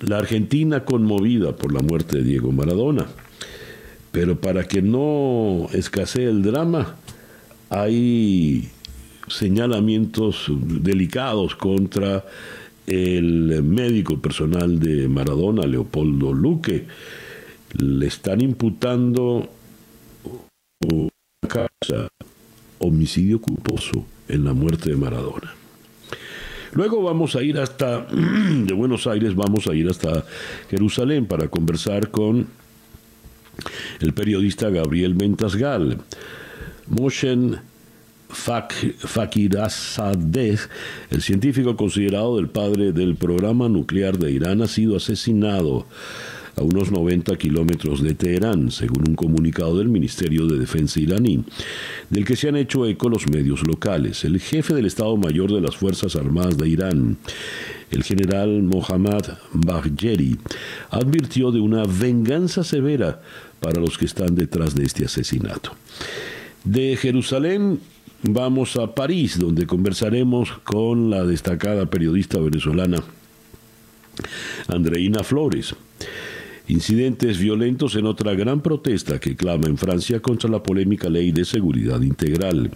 la 0.00 0.18
Argentina 0.18 0.84
conmovida 0.84 1.56
por 1.56 1.74
la 1.74 1.80
muerte 1.80 2.18
de 2.18 2.22
Diego 2.22 2.52
Maradona, 2.52 3.06
pero 4.12 4.40
para 4.40 4.68
que 4.68 4.80
no 4.80 5.66
escasee 5.72 6.28
el 6.28 6.42
drama, 6.42 6.96
hay 7.68 8.68
señalamientos 9.26 10.46
delicados 10.48 11.56
contra 11.56 12.24
el 12.86 13.62
médico 13.62 14.20
personal 14.20 14.78
de 14.78 15.08
Maradona, 15.08 15.66
Leopoldo 15.66 16.32
Luque, 16.32 16.86
le 17.78 18.06
están 18.06 18.40
imputando 18.40 19.48
homicidio 22.78 23.40
culposo 23.40 24.04
en 24.28 24.44
la 24.44 24.52
muerte 24.52 24.90
de 24.90 24.96
Maradona. 24.96 25.54
Luego 26.72 27.02
vamos 27.02 27.36
a 27.36 27.42
ir 27.42 27.58
hasta, 27.58 28.06
de 28.10 28.72
Buenos 28.72 29.06
Aires, 29.06 29.34
vamos 29.34 29.66
a 29.66 29.74
ir 29.74 29.88
hasta 29.88 30.24
Jerusalén 30.70 31.26
para 31.26 31.48
conversar 31.48 32.10
con 32.10 32.46
el 34.00 34.12
periodista 34.14 34.70
Gabriel 34.70 35.14
Mentasgal. 35.14 35.98
Moshen 36.88 37.60
Fakirazadeh, 38.32 40.58
el 41.10 41.22
científico 41.22 41.76
considerado 41.76 42.38
el 42.38 42.48
padre 42.48 42.92
del 42.92 43.16
programa 43.16 43.68
nuclear 43.68 44.18
de 44.18 44.32
Irán, 44.32 44.62
ha 44.62 44.68
sido 44.68 44.96
asesinado 44.96 45.86
a 46.56 46.62
unos 46.62 46.90
90 46.90 47.36
kilómetros 47.36 48.02
de 48.02 48.14
Teherán, 48.14 48.70
según 48.70 49.08
un 49.08 49.14
comunicado 49.14 49.78
del 49.78 49.88
Ministerio 49.88 50.46
de 50.46 50.58
Defensa 50.58 51.00
iraní, 51.00 51.44
del 52.10 52.24
que 52.24 52.36
se 52.36 52.48
han 52.48 52.56
hecho 52.56 52.86
eco 52.86 53.08
los 53.08 53.26
medios 53.28 53.66
locales. 53.66 54.24
El 54.24 54.40
jefe 54.40 54.74
del 54.74 54.86
Estado 54.86 55.16
Mayor 55.16 55.52
de 55.52 55.60
las 55.60 55.76
Fuerzas 55.76 56.16
Armadas 56.16 56.58
de 56.58 56.68
Irán, 56.68 57.16
el 57.90 58.02
general 58.02 58.62
Mohammad 58.62 59.38
Bagheri, 59.52 60.38
advirtió 60.90 61.52
de 61.52 61.60
una 61.60 61.84
venganza 61.84 62.64
severa 62.64 63.20
para 63.60 63.80
los 63.80 63.96
que 63.96 64.06
están 64.06 64.34
detrás 64.34 64.74
de 64.74 64.84
este 64.84 65.04
asesinato. 65.04 65.74
De 66.64 66.96
Jerusalén 66.96 67.80
vamos 68.22 68.76
a 68.76 68.94
París, 68.94 69.38
donde 69.38 69.66
conversaremos 69.66 70.52
con 70.64 71.10
la 71.10 71.24
destacada 71.24 71.86
periodista 71.86 72.38
venezolana 72.38 73.02
Andreina 74.68 75.22
Flores. 75.22 75.74
Incidentes 76.68 77.38
violentos 77.38 77.96
en 77.96 78.06
otra 78.06 78.34
gran 78.34 78.60
protesta 78.60 79.18
que 79.18 79.34
clama 79.34 79.66
en 79.66 79.76
Francia 79.76 80.20
contra 80.20 80.48
la 80.48 80.62
polémica 80.62 81.08
ley 81.08 81.32
de 81.32 81.44
seguridad 81.44 82.00
integral. 82.00 82.70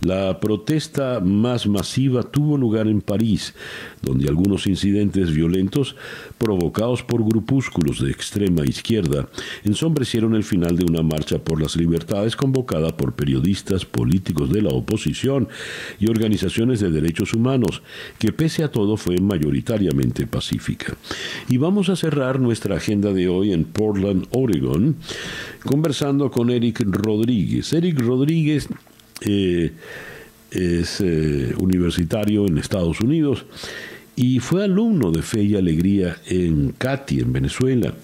La 0.00 0.38
protesta 0.38 1.20
más 1.20 1.66
masiva 1.66 2.22
tuvo 2.22 2.56
lugar 2.56 2.86
en 2.86 3.00
París, 3.00 3.54
donde 4.02 4.28
algunos 4.28 4.66
incidentes 4.66 5.34
violentos 5.34 5.96
provocados 6.38 7.02
por 7.02 7.24
grupúsculos 7.24 8.00
de 8.00 8.10
extrema 8.10 8.64
izquierda 8.64 9.28
ensombrecieron 9.64 10.36
el 10.36 10.44
final 10.44 10.76
de 10.76 10.84
una 10.84 11.02
marcha 11.02 11.38
por 11.38 11.60
las 11.60 11.76
libertades 11.76 12.36
convocada 12.36 12.96
por 12.96 13.14
periodistas, 13.14 13.84
políticos 13.84 14.52
de 14.52 14.62
la 14.62 14.70
oposición 14.70 15.48
y 15.98 16.08
organizaciones 16.08 16.80
de 16.80 16.90
derechos 16.90 17.34
humanos, 17.34 17.82
que 18.18 18.32
pese 18.32 18.62
a 18.62 18.70
todo 18.70 18.96
fue 18.96 19.18
mayoritariamente 19.18 20.26
pacífica. 20.26 20.96
Y 21.48 21.56
vamos 21.56 21.88
a 21.88 21.96
cerrar 21.96 22.40
nuestra 22.40 22.76
agenda 22.76 23.07
de 23.12 23.28
hoy 23.28 23.52
en 23.52 23.64
Portland, 23.64 24.26
Oregon, 24.30 24.96
conversando 25.64 26.30
con 26.30 26.50
Eric 26.50 26.80
Rodríguez. 26.86 27.72
Eric 27.72 28.00
Rodríguez 28.00 28.68
eh, 29.20 29.72
es 30.50 31.00
eh, 31.00 31.54
universitario 31.58 32.46
en 32.46 32.58
Estados 32.58 33.00
Unidos 33.00 33.44
y 34.16 34.40
fue 34.40 34.64
alumno 34.64 35.12
de 35.12 35.22
Fe 35.22 35.42
y 35.42 35.54
Alegría 35.54 36.16
en 36.26 36.72
Cati, 36.76 37.20
en 37.20 37.32
Venezuela. 37.32 37.94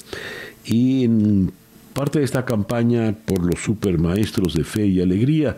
Y 0.64 1.04
en 1.04 1.52
parte 1.92 2.20
de 2.20 2.24
esta 2.24 2.44
campaña 2.44 3.14
por 3.24 3.44
los 3.44 3.60
supermaestros 3.60 4.54
de 4.54 4.64
Fe 4.64 4.86
y 4.86 5.00
Alegría, 5.00 5.56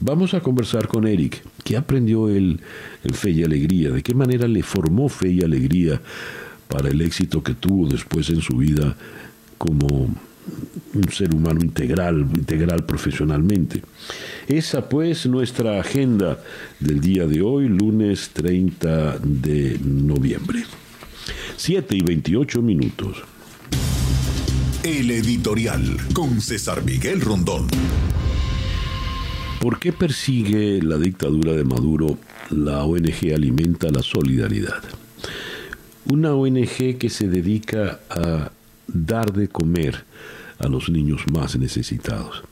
vamos 0.00 0.34
a 0.34 0.40
conversar 0.40 0.88
con 0.88 1.06
Eric. 1.06 1.42
¿Qué 1.62 1.76
aprendió 1.76 2.28
él 2.28 2.60
en 3.04 3.14
Fe 3.14 3.30
y 3.30 3.44
Alegría? 3.44 3.90
¿De 3.90 4.02
qué 4.02 4.14
manera 4.14 4.48
le 4.48 4.62
formó 4.62 5.08
Fe 5.08 5.30
y 5.30 5.42
Alegría 5.42 6.00
para 6.68 6.88
el 6.88 7.00
éxito 7.00 7.42
que 7.42 7.54
tuvo 7.54 7.88
después 7.88 8.30
en 8.30 8.40
su 8.40 8.56
vida 8.56 8.96
como 9.58 10.14
un 10.94 11.08
ser 11.10 11.34
humano 11.34 11.60
integral, 11.60 12.20
integral 12.20 12.84
profesionalmente. 12.84 13.82
Esa 14.46 14.88
pues 14.88 15.26
nuestra 15.26 15.80
agenda 15.80 16.38
del 16.80 17.00
día 17.00 17.26
de 17.26 17.40
hoy, 17.42 17.68
lunes 17.68 18.30
30 18.32 19.18
de 19.18 19.78
noviembre. 19.82 20.64
7 21.56 21.96
y 21.96 22.02
28 22.02 22.62
minutos. 22.62 23.22
El 24.82 25.10
editorial 25.10 25.96
con 26.12 26.40
César 26.40 26.84
Miguel 26.84 27.20
Rondón. 27.20 27.68
¿Por 29.60 29.78
qué 29.78 29.92
persigue 29.92 30.82
la 30.82 30.98
dictadura 30.98 31.52
de 31.52 31.64
Maduro 31.64 32.18
la 32.50 32.84
ONG 32.84 33.32
Alimenta 33.34 33.88
la 33.90 34.02
Solidaridad? 34.02 34.82
Una 36.06 36.34
ONG 36.34 36.98
que 36.98 37.08
se 37.08 37.28
dedica 37.28 38.00
a 38.10 38.50
dar 38.86 39.32
de 39.32 39.48
comer 39.48 40.04
a 40.58 40.68
los 40.68 40.90
niños 40.90 41.22
más 41.32 41.56
necesitados. 41.56 42.42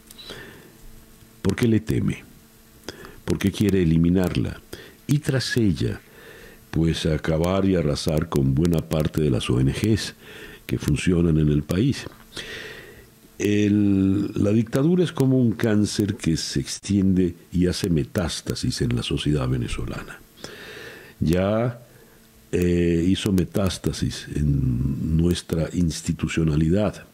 ¿Por 1.43 1.55
qué 1.55 1.69
le 1.69 1.81
teme? 1.81 2.25
¿Por 3.25 3.38
qué 3.38 3.53
quiere 3.53 3.83
eliminarla? 3.83 4.61
Y 5.07 5.19
tras 5.19 5.57
ella, 5.57 6.01
pues 6.71 7.05
acabar 7.05 7.65
y 7.67 7.77
arrasar 7.77 8.29
con 8.29 8.55
buena 8.55 8.79
parte 8.79 9.21
de 9.21 9.31
las 9.31 9.51
ONGs 9.51 10.15
que 10.67 10.79
funcionan 10.79 11.38
en 11.38 11.49
el 11.49 11.62
país. 11.62 12.07
la 13.38 14.53
dictadura 14.53 15.05
es 15.05 15.12
como 15.12 15.38
un 15.38 15.53
cáncer 15.53 16.17
que 16.17 16.37
se 16.37 16.61
extiende 16.61 17.35
y 17.51 17.67
hace 17.67 17.91
metástasis 17.91 18.81
en 18.81 18.97
la 18.97 19.03
sociedad 19.03 19.49
venezolana. 19.49 20.21
Ya 21.21 21.83
eh, 22.53 23.05
hizo 23.09 23.33
metástasis 23.33 24.27
en 24.35 25.17
nuestra 25.17 25.71
institucionalidad. 25.73 27.07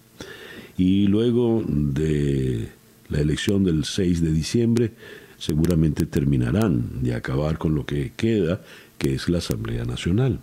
Y 0.77 1.07
luego 1.07 1.65
de 1.67 2.69
la 3.09 3.21
elección 3.21 3.63
del 3.63 3.85
6 3.85 4.21
de 4.21 4.33
diciembre, 4.33 4.93
seguramente 5.39 6.07
terminarán 6.07 7.03
de 7.03 7.15
acabar 7.15 7.57
con 7.57 7.75
lo 7.77 7.87
que 7.87 8.13
queda, 8.17 8.61
que 8.99 9.15
es 9.15 9.29
la 9.29 9.39
Asamblea 9.39 9.85
Nacional. 9.85 10.41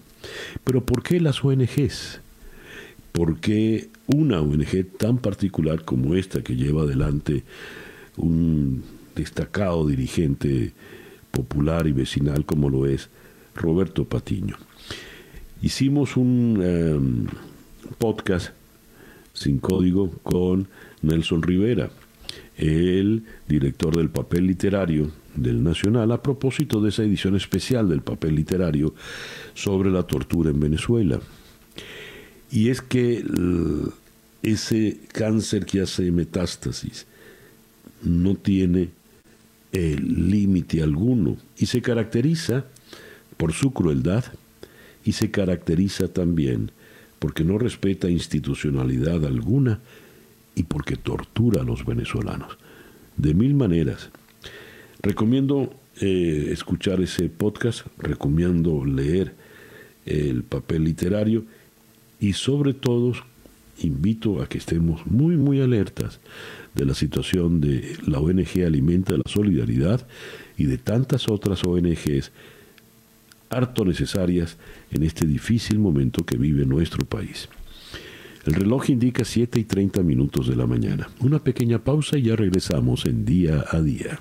Pero 0.64 0.86
¿por 0.86 1.04
qué 1.04 1.20
las 1.20 1.44
ONGs? 1.44 2.22
¿Por 3.12 3.40
qué 3.40 3.90
una 4.08 4.40
ONG 4.40 4.98
tan 4.98 5.18
particular 5.18 5.84
como 5.84 6.16
esta 6.16 6.42
que 6.42 6.56
lleva 6.56 6.84
adelante 6.84 7.44
un 8.18 8.84
destacado 9.16 9.86
dirigente 9.88 10.74
popular 11.32 11.88
y 11.88 11.92
vecinal 11.92 12.46
como 12.46 12.70
lo 12.70 12.86
es 12.86 13.10
Roberto 13.56 14.06
Patiño? 14.06 14.58
Hicimos 15.66 16.16
un 16.16 16.62
em, 16.62 17.26
podcast 17.98 18.52
sin 19.34 19.58
código 19.58 20.12
con 20.22 20.68
Nelson 21.02 21.42
Rivera, 21.42 21.90
el 22.56 23.24
director 23.48 23.98
del 23.98 24.10
papel 24.10 24.46
literario 24.46 25.10
del 25.34 25.64
Nacional, 25.64 26.12
a 26.12 26.22
propósito 26.22 26.82
de 26.82 26.90
esa 26.90 27.02
edición 27.02 27.36
especial 27.36 27.90
del 27.90 28.02
papel 28.02 28.36
literario 28.36 28.94
sobre 29.56 29.90
la 29.90 30.04
tortura 30.04 30.52
en 30.52 30.60
Venezuela. 30.60 31.20
Y 32.52 32.70
es 32.70 32.82
que 32.82 33.26
ese 34.44 35.00
cáncer 35.12 35.66
que 35.66 35.82
hace 35.82 36.12
metástasis 36.12 37.08
no 38.04 38.36
tiene 38.36 38.90
límite 39.74 40.84
alguno 40.84 41.38
y 41.58 41.66
se 41.66 41.82
caracteriza 41.82 42.66
por 43.36 43.52
su 43.52 43.74
crueldad, 43.74 44.26
y 45.06 45.14
se 45.14 45.32
caracteriza 45.32 46.10
también 46.10 46.72
porque 47.20 47.46
no 47.46 47.58
respeta 47.58 48.10
institucionalidad 48.10 49.24
alguna 49.26 49.80
y 50.56 50.64
porque 50.64 50.98
tortura 50.98 51.62
a 51.62 51.66
los 51.66 51.86
venezolanos. 51.86 52.58
De 53.16 53.34
mil 53.34 53.54
maneras. 53.54 54.10
Recomiendo 55.02 55.74
eh, 56.02 56.50
escuchar 56.52 57.00
ese 57.02 57.30
podcast, 57.30 57.88
recomiendo 57.98 58.84
leer 58.84 59.34
el 60.06 60.44
papel 60.44 60.84
literario 60.84 61.46
y 62.20 62.34
sobre 62.34 62.74
todo 62.74 63.14
invito 63.80 64.42
a 64.42 64.48
que 64.48 64.58
estemos 64.58 65.06
muy, 65.06 65.36
muy 65.38 65.62
alertas 65.62 66.20
de 66.74 66.86
la 66.86 66.94
situación 66.94 67.62
de 67.62 67.98
la 68.08 68.20
ONG 68.20 68.64
Alimenta 68.66 69.14
la 69.14 69.24
Solidaridad 69.26 70.08
y 70.58 70.66
de 70.66 70.78
tantas 70.78 71.30
otras 71.30 71.64
ONGs 71.64 72.32
harto 73.50 73.86
necesarias 73.86 74.58
en 74.92 75.04
este 75.04 75.26
difícil 75.26 75.80
momento 75.80 76.26
que 76.26 76.38
vive 76.38 76.66
nuestro 76.66 77.06
país. 77.06 77.50
El 78.46 78.54
reloj 78.54 78.90
indica 78.92 79.26
7 79.26 79.60
y 79.60 79.64
30 79.64 80.04
minutos 80.04 80.48
de 80.48 80.56
la 80.56 80.68
mañana. 80.68 81.10
Una 81.20 81.40
pequeña 81.40 81.80
pausa 81.80 82.18
y 82.18 82.24
ya 82.24 82.36
regresamos 82.36 83.06
en 83.06 83.26
día 83.26 83.66
a 83.72 83.82
día. 83.82 84.20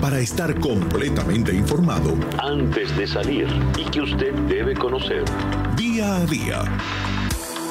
Para 0.00 0.18
estar 0.18 0.58
completamente 0.58 1.54
informado, 1.54 2.16
antes 2.38 2.96
de 2.96 3.06
salir 3.06 3.46
y 3.76 3.84
que 3.90 4.00
usted 4.00 4.32
debe 4.48 4.74
conocer. 4.74 5.24
Día 5.76 6.16
a 6.16 6.26
día. 6.26 6.64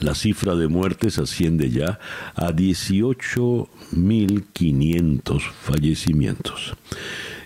la 0.00 0.14
cifra 0.14 0.54
de 0.54 0.68
muertes 0.68 1.18
asciende 1.18 1.70
ya 1.70 1.98
a 2.34 2.52
18.500 2.52 5.40
fallecimientos. 5.40 6.74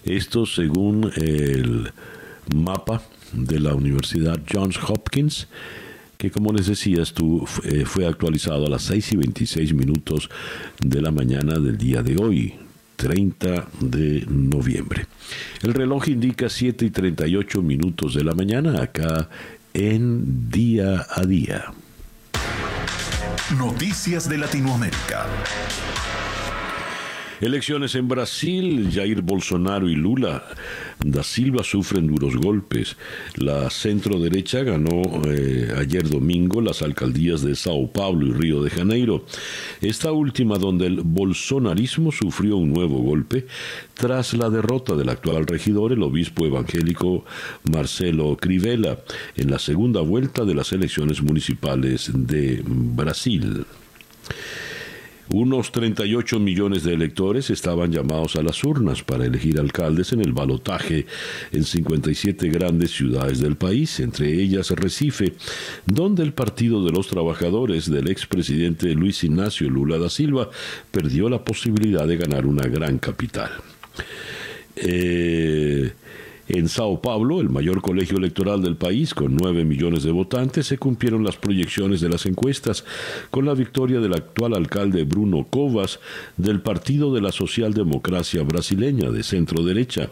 Esto 0.04 0.46
según 0.46 1.12
el 1.16 1.92
mapa 2.52 3.02
de 3.32 3.60
la 3.60 3.74
Universidad 3.74 4.40
Johns 4.50 4.78
Hopkins, 4.88 5.46
que 6.20 6.30
como 6.30 6.52
les 6.52 6.66
decía, 6.66 7.02
eh, 7.02 7.84
fue 7.86 8.06
actualizado 8.06 8.66
a 8.66 8.68
las 8.68 8.82
6 8.82 9.12
y 9.12 9.16
26 9.16 9.72
minutos 9.72 10.28
de 10.78 11.00
la 11.00 11.10
mañana 11.10 11.58
del 11.58 11.78
día 11.78 12.02
de 12.02 12.22
hoy, 12.22 12.56
30 12.96 13.68
de 13.80 14.26
noviembre. 14.28 15.06
El 15.62 15.72
reloj 15.72 16.08
indica 16.08 16.50
7 16.50 16.84
y 16.84 16.90
38 16.90 17.62
minutos 17.62 18.12
de 18.12 18.24
la 18.24 18.34
mañana 18.34 18.82
acá 18.82 19.30
en 19.72 20.50
día 20.50 21.06
a 21.08 21.24
día. 21.24 21.72
Noticias 23.56 24.28
de 24.28 24.36
Latinoamérica. 24.36 25.26
Elecciones 27.40 27.94
en 27.94 28.06
Brasil, 28.06 28.90
Jair 28.92 29.22
Bolsonaro 29.22 29.88
y 29.88 29.94
Lula 29.94 30.44
da 31.02 31.22
Silva 31.22 31.64
sufren 31.64 32.06
duros 32.06 32.36
golpes. 32.36 32.96
La 33.36 33.70
centro 33.70 34.20
derecha 34.20 34.62
ganó 34.62 35.00
eh, 35.26 35.72
ayer 35.78 36.06
domingo 36.06 36.60
las 36.60 36.82
alcaldías 36.82 37.40
de 37.40 37.56
Sao 37.56 37.90
Paulo 37.90 38.26
y 38.26 38.32
Río 38.32 38.62
de 38.62 38.68
Janeiro. 38.68 39.24
Esta 39.80 40.12
última 40.12 40.58
donde 40.58 40.86
el 40.86 41.00
bolsonarismo 41.00 42.12
sufrió 42.12 42.58
un 42.58 42.74
nuevo 42.74 42.98
golpe 42.98 43.46
tras 43.94 44.34
la 44.34 44.50
derrota 44.50 44.94
del 44.94 45.08
actual 45.08 45.46
regidor, 45.46 45.92
el 45.92 46.02
obispo 46.02 46.44
evangélico 46.44 47.24
Marcelo 47.64 48.36
Crivella, 48.36 48.98
en 49.36 49.50
la 49.50 49.58
segunda 49.58 50.02
vuelta 50.02 50.44
de 50.44 50.54
las 50.54 50.72
elecciones 50.72 51.22
municipales 51.22 52.10
de 52.12 52.62
Brasil. 52.66 53.64
Unos 55.32 55.70
38 55.70 56.40
millones 56.40 56.82
de 56.82 56.92
electores 56.92 57.50
estaban 57.50 57.92
llamados 57.92 58.34
a 58.34 58.42
las 58.42 58.64
urnas 58.64 59.04
para 59.04 59.26
elegir 59.26 59.60
alcaldes 59.60 60.12
en 60.12 60.20
el 60.20 60.32
balotaje 60.32 61.06
en 61.52 61.62
57 61.62 62.48
grandes 62.48 62.90
ciudades 62.90 63.38
del 63.38 63.56
país, 63.56 64.00
entre 64.00 64.32
ellas 64.32 64.70
Recife, 64.70 65.34
donde 65.86 66.24
el 66.24 66.32
Partido 66.32 66.84
de 66.84 66.90
los 66.90 67.06
Trabajadores 67.06 67.88
del 67.88 68.08
expresidente 68.08 68.92
Luis 68.94 69.22
Ignacio 69.22 69.70
Lula 69.70 69.98
da 69.98 70.10
Silva 70.10 70.50
perdió 70.90 71.28
la 71.28 71.44
posibilidad 71.44 72.08
de 72.08 72.16
ganar 72.16 72.44
una 72.44 72.66
gran 72.66 72.98
capital. 72.98 73.50
Eh, 74.74 75.92
en 76.52 76.68
Sao 76.68 77.00
Paulo, 77.00 77.40
el 77.40 77.48
mayor 77.48 77.80
colegio 77.80 78.18
electoral 78.18 78.62
del 78.62 78.76
país, 78.76 79.14
con 79.14 79.36
9 79.36 79.64
millones 79.64 80.02
de 80.02 80.10
votantes, 80.10 80.66
se 80.66 80.78
cumplieron 80.78 81.24
las 81.24 81.36
proyecciones 81.36 82.00
de 82.00 82.08
las 82.08 82.26
encuestas, 82.26 82.84
con 83.30 83.44
la 83.44 83.54
victoria 83.54 84.00
del 84.00 84.14
actual 84.14 84.54
alcalde 84.54 85.04
Bruno 85.04 85.46
Covas 85.48 86.00
del 86.36 86.60
Partido 86.60 87.14
de 87.14 87.20
la 87.20 87.32
Socialdemocracia 87.32 88.42
Brasileña 88.42 89.10
de 89.10 89.22
centro 89.22 89.62
derecha. 89.62 90.08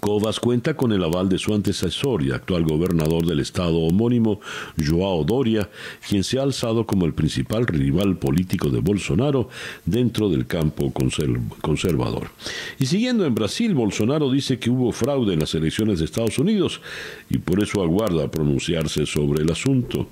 Covas 0.00 0.40
cuenta 0.40 0.76
con 0.76 0.92
el 0.92 1.02
aval 1.02 1.28
de 1.28 1.38
su 1.38 1.54
antecesor 1.54 2.22
y 2.22 2.32
actual 2.32 2.64
gobernador 2.64 3.24
del 3.26 3.40
estado 3.40 3.78
homónimo, 3.78 4.40
Joao 4.84 5.24
Doria, 5.24 5.68
quien 6.08 6.24
se 6.24 6.38
ha 6.38 6.42
alzado 6.42 6.86
como 6.86 7.06
el 7.06 7.14
principal 7.14 7.66
rival 7.66 8.16
político 8.18 8.68
de 8.70 8.80
Bolsonaro 8.80 9.48
dentro 9.84 10.28
del 10.28 10.46
campo 10.46 10.92
conservador. 11.62 12.30
Y 12.78 12.86
siguiendo 12.86 13.24
en 13.24 13.34
Brasil, 13.34 13.74
Bolsonaro 13.74 14.30
dice 14.30 14.58
que 14.58 14.70
hubo 14.70 14.92
fraude 14.92 15.34
en 15.34 15.40
las 15.40 15.54
elecciones 15.54 15.98
de 15.98 16.04
Estados 16.04 16.38
Unidos 16.38 16.80
y 17.30 17.38
por 17.38 17.62
eso 17.62 17.82
aguarda 17.82 18.30
pronunciarse 18.30 19.06
sobre 19.06 19.42
el 19.42 19.50
asunto. 19.50 20.08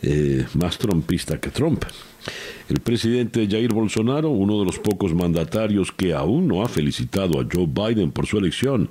Eh, 0.00 0.46
más 0.54 0.78
trompista 0.78 1.40
que 1.40 1.50
Trump. 1.50 1.84
El 2.68 2.80
presidente 2.80 3.48
Jair 3.50 3.72
Bolsonaro, 3.72 4.28
uno 4.28 4.58
de 4.58 4.66
los 4.66 4.78
pocos 4.78 5.14
mandatarios 5.14 5.90
que 5.90 6.12
aún 6.12 6.48
no 6.48 6.62
ha 6.62 6.68
felicitado 6.68 7.40
a 7.40 7.46
Joe 7.50 7.66
Biden 7.66 8.10
por 8.12 8.26
su 8.26 8.36
elección 8.36 8.90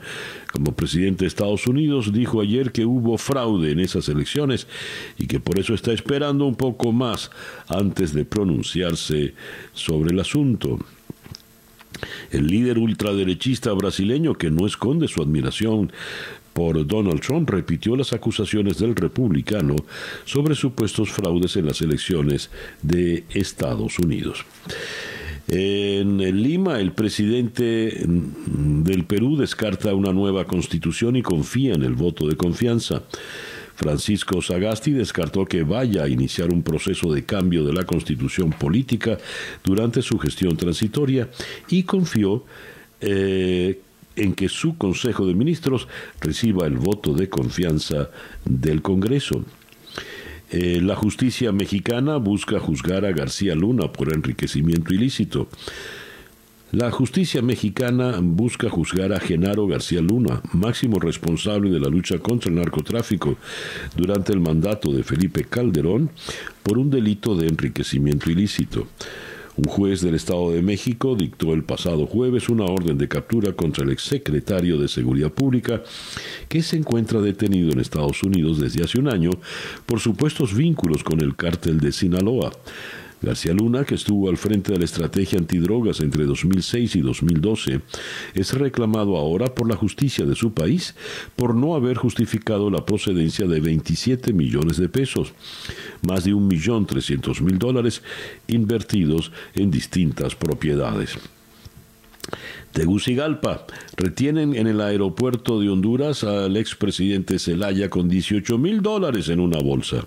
como 0.52 0.72
presidente 0.72 1.26
de 1.26 1.28
Estados 1.28 1.68
Unidos, 1.68 2.12
dijo 2.12 2.42
ayer 2.42 2.72
que 2.72 2.86
hubo 2.86 3.20
fraude 3.20 3.72
en 3.72 3.80
esas 3.80 4.10
elecciones 4.10 4.68
y 5.20 5.28
que 5.28 5.40
por 5.40 5.60
eso 5.60 5.76
está 5.76 5.94
esperando 5.94 6.48
un 6.48 6.56
poco 6.56 6.92
más 6.92 7.30
antes 7.68 8.14
de 8.14 8.26
pronunciarse 8.26 9.36
sobre 9.74 10.12
el 10.12 10.20
asunto. 10.20 10.80
El 12.32 12.48
líder 12.48 12.78
ultraderechista 12.78 13.72
brasileño, 13.74 14.36
que 14.36 14.52
no 14.52 14.68
esconde 14.68 15.08
su 15.08 15.22
admiración 15.22 15.92
por 16.58 16.88
Donald 16.88 17.22
Trump 17.22 17.48
repitió 17.52 17.96
las 17.96 18.14
acusaciones 18.14 18.80
del 18.80 18.96
republicano 18.96 19.76
sobre 20.26 20.56
supuestos 20.56 21.12
fraudes 21.12 21.56
en 21.56 21.68
las 21.68 21.82
elecciones 21.82 22.50
de 22.82 23.26
Estados 23.30 24.00
Unidos. 24.00 24.44
En 25.48 26.18
Lima, 26.42 26.80
el 26.80 26.94
presidente 26.94 28.04
del 28.08 29.06
Perú 29.06 29.38
descarta 29.38 29.94
una 29.94 30.12
nueva 30.12 30.46
constitución 30.46 31.16
y 31.16 31.22
confía 31.22 31.76
en 31.76 31.84
el 31.84 31.94
voto 31.94 32.28
de 32.28 32.36
confianza. 32.36 33.04
Francisco 33.76 34.42
Sagasti 34.42 34.94
descartó 34.94 35.46
que 35.46 35.62
vaya 35.62 36.06
a 36.06 36.10
iniciar 36.10 36.52
un 36.52 36.64
proceso 36.64 37.14
de 37.14 37.24
cambio 37.24 37.66
de 37.66 37.74
la 37.74 37.84
constitución 37.84 38.50
política 38.50 39.20
durante 39.64 40.02
su 40.02 40.18
gestión 40.18 40.58
transitoria 40.58 41.30
y 41.70 41.84
confió 41.84 42.46
eh, 43.00 43.80
en 44.18 44.34
que 44.34 44.50
su 44.50 44.78
Consejo 44.78 45.26
de 45.26 45.34
Ministros 45.34 45.88
reciba 46.20 46.68
el 46.68 46.78
voto 46.78 47.14
de 47.14 47.30
confianza 47.30 48.10
del 48.46 48.82
Congreso. 48.82 49.44
Eh, 50.50 50.80
la 50.82 50.96
justicia 50.96 51.52
mexicana 51.52 52.18
busca 52.18 52.60
juzgar 52.60 53.06
a 53.06 53.12
García 53.12 53.56
Luna 53.56 53.92
por 53.92 54.14
enriquecimiento 54.14 54.94
ilícito. 54.94 55.50
La 56.74 56.92
justicia 56.92 57.42
mexicana 57.42 58.20
busca 58.22 58.70
juzgar 58.70 59.14
a 59.14 59.22
Genaro 59.22 59.68
García 59.68 60.02
Luna, 60.02 60.42
máximo 60.52 61.00
responsable 61.00 61.70
de 61.70 61.80
la 61.80 61.88
lucha 61.88 62.20
contra 62.20 62.50
el 62.50 62.58
narcotráfico 62.58 63.38
durante 63.96 64.34
el 64.34 64.42
mandato 64.42 64.92
de 64.92 65.04
Felipe 65.04 65.46
Calderón, 65.46 66.10
por 66.64 66.78
un 66.78 66.90
delito 66.90 67.38
de 67.38 67.48
enriquecimiento 67.48 68.30
ilícito. 68.30 68.88
Un 69.58 69.64
juez 69.64 70.02
del 70.02 70.14
Estado 70.14 70.52
de 70.52 70.62
México 70.62 71.16
dictó 71.16 71.56
el 71.56 71.64
pasado 71.64 72.06
jueves 72.06 72.48
una 72.48 72.66
orden 72.66 73.00
de 73.00 73.08
captura 73.08 73.54
contra 73.54 73.84
el 73.84 73.90
exsecretario 73.90 74.78
de 74.78 74.88
Seguridad 74.88 75.32
Pública 75.32 75.82
que 76.48 76.62
se 76.62 76.78
encuentra 76.78 77.22
detenido 77.22 77.72
en 77.72 77.80
Estados 77.80 78.22
Unidos 78.22 78.60
desde 78.60 78.84
hace 78.84 79.00
un 79.00 79.12
año 79.12 79.32
por 79.88 80.00
supuestos 80.00 80.54
vínculos 80.54 81.04
con 81.04 81.22
el 81.22 81.36
cártel 81.36 81.80
de 81.80 81.92
Sinaloa. 81.92 82.52
García 83.22 83.54
Luna, 83.54 83.84
que 83.84 83.96
estuvo 83.96 84.30
al 84.30 84.38
frente 84.38 84.74
de 84.74 84.80
la 84.80 84.86
estrategia 84.86 85.40
antidrogas 85.40 86.02
entre 86.02 86.26
2006 86.26 86.96
y 86.96 87.02
2012, 87.02 87.82
es 88.36 88.54
reclamado 88.54 89.18
ahora 89.18 89.48
por 89.48 89.68
la 89.68 89.76
justicia 89.76 90.26
de 90.26 90.36
su 90.36 90.54
país 90.54 90.96
por 91.36 91.56
no 91.56 91.76
haber 91.76 91.98
justificado 91.98 92.70
la 92.70 92.86
procedencia 92.86 93.48
de 93.48 93.60
27 93.60 94.34
millones 94.34 94.78
de 94.78 94.90
pesos, 94.90 95.34
más 96.08 96.24
de 96.24 96.34
un 96.34 96.48
millón 96.48 96.86
trescientos 96.86 97.42
mil 97.42 97.58
dólares 97.58 98.02
invertidos 98.48 99.32
en 99.56 99.72
distintas 99.72 100.36
propiedades. 100.36 101.18
Tegucigalpa. 102.72 103.66
Retienen 103.96 104.56
en 104.56 104.68
el 104.68 104.82
aeropuerto 104.82 105.60
de 105.60 105.70
Honduras 105.70 106.24
al 106.24 106.58
expresidente 106.58 107.40
Zelaya 107.40 107.90
con 107.90 108.08
18 108.10 108.58
mil 108.58 108.82
dólares 108.82 109.30
en 109.30 109.40
una 109.40 109.58
bolsa. 109.58 110.06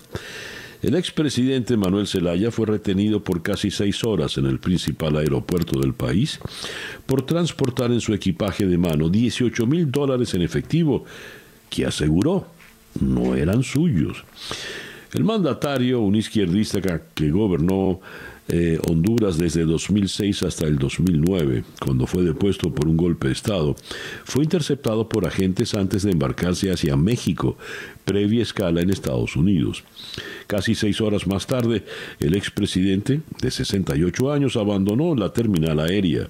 El 0.81 0.95
expresidente 0.95 1.77
Manuel 1.77 2.07
Zelaya 2.07 2.49
fue 2.49 2.65
retenido 2.65 3.23
por 3.23 3.43
casi 3.43 3.69
seis 3.69 4.03
horas 4.03 4.37
en 4.37 4.47
el 4.47 4.59
principal 4.59 5.15
aeropuerto 5.15 5.79
del 5.79 5.93
país 5.93 6.39
por 7.05 7.21
transportar 7.21 7.91
en 7.91 8.01
su 8.01 8.13
equipaje 8.13 8.65
de 8.65 8.77
mano 8.79 9.09
18 9.09 9.67
mil 9.67 9.91
dólares 9.91 10.33
en 10.33 10.41
efectivo 10.41 11.05
que 11.69 11.85
aseguró 11.85 12.47
no 12.99 13.35
eran 13.35 13.63
suyos. 13.63 14.23
El 15.13 15.23
mandatario, 15.23 16.01
un 16.01 16.15
izquierdista 16.15 16.81
que 17.13 17.29
gobernó 17.29 17.99
eh, 18.47 18.79
Honduras 18.89 19.37
desde 19.37 19.63
2006 19.63 20.43
hasta 20.43 20.65
el 20.65 20.77
2009, 20.77 21.63
cuando 21.79 22.07
fue 22.07 22.23
depuesto 22.23 22.73
por 22.73 22.87
un 22.87 22.97
golpe 22.97 23.27
de 23.27 23.33
Estado, 23.33 23.75
fue 24.25 24.43
interceptado 24.43 25.07
por 25.07 25.25
agentes 25.25 25.73
antes 25.73 26.03
de 26.03 26.11
embarcarse 26.11 26.71
hacia 26.71 26.97
México, 26.97 27.57
previa 28.03 28.43
escala 28.43 28.81
en 28.81 28.89
Estados 28.89 29.35
Unidos. 29.35 29.83
Casi 30.47 30.75
seis 30.75 30.99
horas 31.01 31.27
más 31.27 31.47
tarde, 31.47 31.83
el 32.19 32.35
expresidente, 32.35 33.21
de 33.41 33.51
68 33.51 34.31
años, 34.31 34.57
abandonó 34.57 35.15
la 35.15 35.31
terminal 35.31 35.79
aérea. 35.79 36.27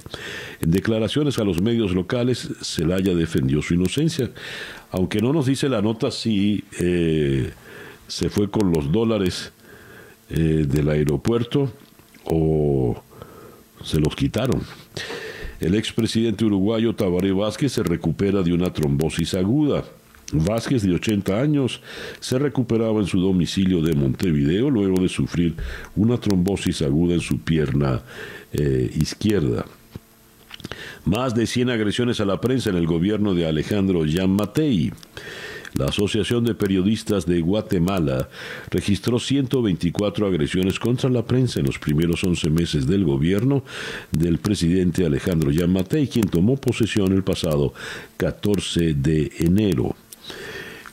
En 0.62 0.72
declaraciones 0.72 1.40
a 1.40 1.44
los 1.44 1.62
medios 1.62 1.94
locales, 1.94 2.50
Zelaya 2.62 3.16
defendió 3.16 3.62
su 3.62 3.74
inocencia, 3.74 4.30
aunque 4.92 5.22
no 5.22 5.34
nos 5.34 5.46
dice 5.46 5.70
la 5.70 5.82
nota 5.82 6.12
si 6.12 6.64
eh, 6.80 7.52
se 8.08 8.30
fue 8.30 8.52
con 8.52 8.72
los 8.72 8.92
dólares 8.92 9.52
eh, 10.30 10.66
del 10.68 10.90
aeropuerto 10.90 11.72
o 12.26 13.02
se 13.84 14.00
los 14.00 14.16
quitaron. 14.16 14.62
El 15.60 15.76
expresidente 15.76 16.44
uruguayo 16.44 16.96
Tabaré 16.96 17.32
Vázquez 17.32 17.74
se 17.74 17.84
recupera 17.84 18.42
de 18.42 18.54
una 18.54 18.74
trombosis 18.74 19.34
aguda. 19.36 19.84
Vázquez, 20.34 20.84
de 20.84 20.96
80 20.96 21.40
años, 21.40 21.82
se 22.20 22.40
recuperaba 22.40 23.00
en 23.00 23.08
su 23.08 23.20
domicilio 23.20 23.82
de 23.82 23.94
Montevideo 23.94 24.70
luego 24.70 25.02
de 25.02 25.10
sufrir 25.10 25.56
una 25.96 26.18
trombosis 26.18 26.82
aguda 26.82 27.14
en 27.14 27.22
su 27.22 27.40
pierna 27.40 28.02
eh, 28.54 28.90
izquierda. 28.96 29.66
Más 31.06 31.34
de 31.34 31.48
100 31.48 31.70
agresiones 31.72 32.20
a 32.20 32.26
la 32.26 32.40
prensa 32.40 32.70
en 32.70 32.78
el 32.78 32.86
gobierno 32.86 33.34
de 33.34 33.48
Alejandro 33.48 34.04
Matei. 34.28 34.92
La 35.74 35.86
Asociación 35.86 36.44
de 36.44 36.54
Periodistas 36.54 37.26
de 37.26 37.40
Guatemala 37.40 38.28
registró 38.70 39.20
124 39.20 40.28
agresiones 40.28 40.78
contra 40.80 41.10
la 41.10 41.26
prensa 41.26 41.62
en 41.62 41.68
los 41.68 41.80
primeros 41.80 42.24
11 42.26 42.50
meses 42.50 42.88
del 42.88 43.06
gobierno 43.06 43.64
del 44.12 44.38
presidente 44.40 45.06
Alejandro 45.06 45.50
Yamatei, 45.50 46.08
quien 46.08 46.28
tomó 46.28 46.58
posesión 46.58 47.14
el 47.14 47.24
pasado 47.24 47.74
14 48.18 48.96
de 48.96 49.32
enero. 49.40 49.96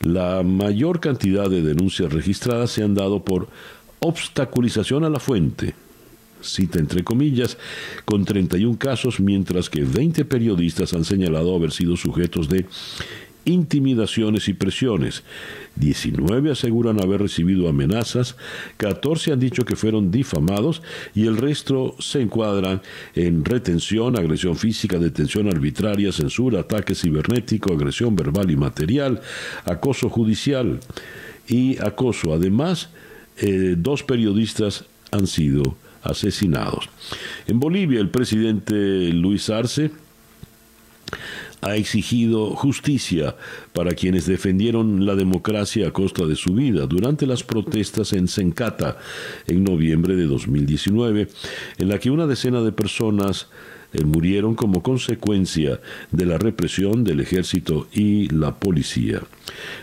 La 0.03 0.43
mayor 0.43 1.01
cantidad 1.01 1.51
de 1.51 1.63
denuncias 1.63 2.13
registradas 2.13 2.71
se 2.71 2.83
han 2.83 2.95
dado 2.95 3.25
por 3.25 3.49
obstaculización 4.01 5.05
a 5.05 5.11
la 5.11 5.19
fuente, 5.19 5.75
cita 6.41 6.79
entre 6.79 7.03
comillas, 7.03 7.59
con 8.05 8.25
31 8.25 8.79
casos, 8.79 9.21
mientras 9.21 9.69
que 9.69 9.83
20 9.83 10.25
periodistas 10.25 10.95
han 10.95 11.05
señalado 11.05 11.55
haber 11.55 11.73
sido 11.73 11.97
sujetos 11.97 12.49
de 12.49 12.67
intimidaciones 13.49 14.49
y 14.49 14.55
presiones. 14.55 15.23
19 15.77 16.53
aseguran 16.53 17.03
haber 17.03 17.23
recibido 17.23 17.69
amenazas, 17.69 18.37
14 18.77 19.33
han 19.33 19.41
dicho 19.41 19.65
que 19.65 19.77
fueron 19.77 20.11
difamados 20.11 20.83
y 21.15 21.27
el 21.27 21.37
resto 21.37 21.97
se 21.99 22.21
encuadran 22.21 22.83
en 23.15 23.45
retención, 23.45 24.17
agresión 24.17 24.57
física, 24.57 24.99
detención 24.99 25.49
arbitraria, 25.49 26.13
censura, 26.13 26.61
ataque 26.61 26.95
cibernético, 26.95 27.73
agresión 27.73 28.15
verbal 28.15 28.51
y 28.51 28.57
material, 28.57 29.21
acoso 29.65 30.09
judicial 30.09 30.81
y 31.49 31.79
acoso. 31.79 32.35
Además, 32.35 32.91
eh, 33.39 33.75
dos 33.79 34.03
periodistas 34.03 34.85
han 35.11 35.27
sido 35.27 35.77
asesinados. 36.03 36.89
En 37.47 37.61
Bolivia, 37.61 38.01
el 38.01 38.11
presidente 38.11 38.75
Luis 39.13 39.49
Arce 39.49 39.91
ha 41.61 41.77
exigido 41.77 42.51
justicia 42.51 43.37
para 43.73 43.93
quienes 43.93 44.27
defendieron 44.27 45.07
la 45.07 45.15
democracia 45.15 45.89
a 45.89 45.93
costa 45.93 46.27
de 46.27 46.37
su 46.37 46.55
vida 46.55 46.87
durante 46.87 47.27
las 47.27 47.43
protestas 47.43 48.13
en 48.13 48.29
Sencata 48.29 48.99
en 49.47 49.65
noviembre 49.65 50.17
de 50.17 50.27
2019, 50.27 51.29
en 51.79 51.89
la 51.89 51.99
que 51.99 52.11
una 52.11 52.27
decena 52.27 52.61
de 52.63 52.73
personas 52.73 53.49
eh, 53.93 54.05
murieron 54.05 54.55
como 54.55 54.83
consecuencia 54.83 55.81
de 56.11 56.27
la 56.27 56.37
represión 56.37 57.05
del 57.05 57.21
ejército 57.21 57.89
y 57.93 58.29
la 58.29 58.59
policía. 58.59 59.23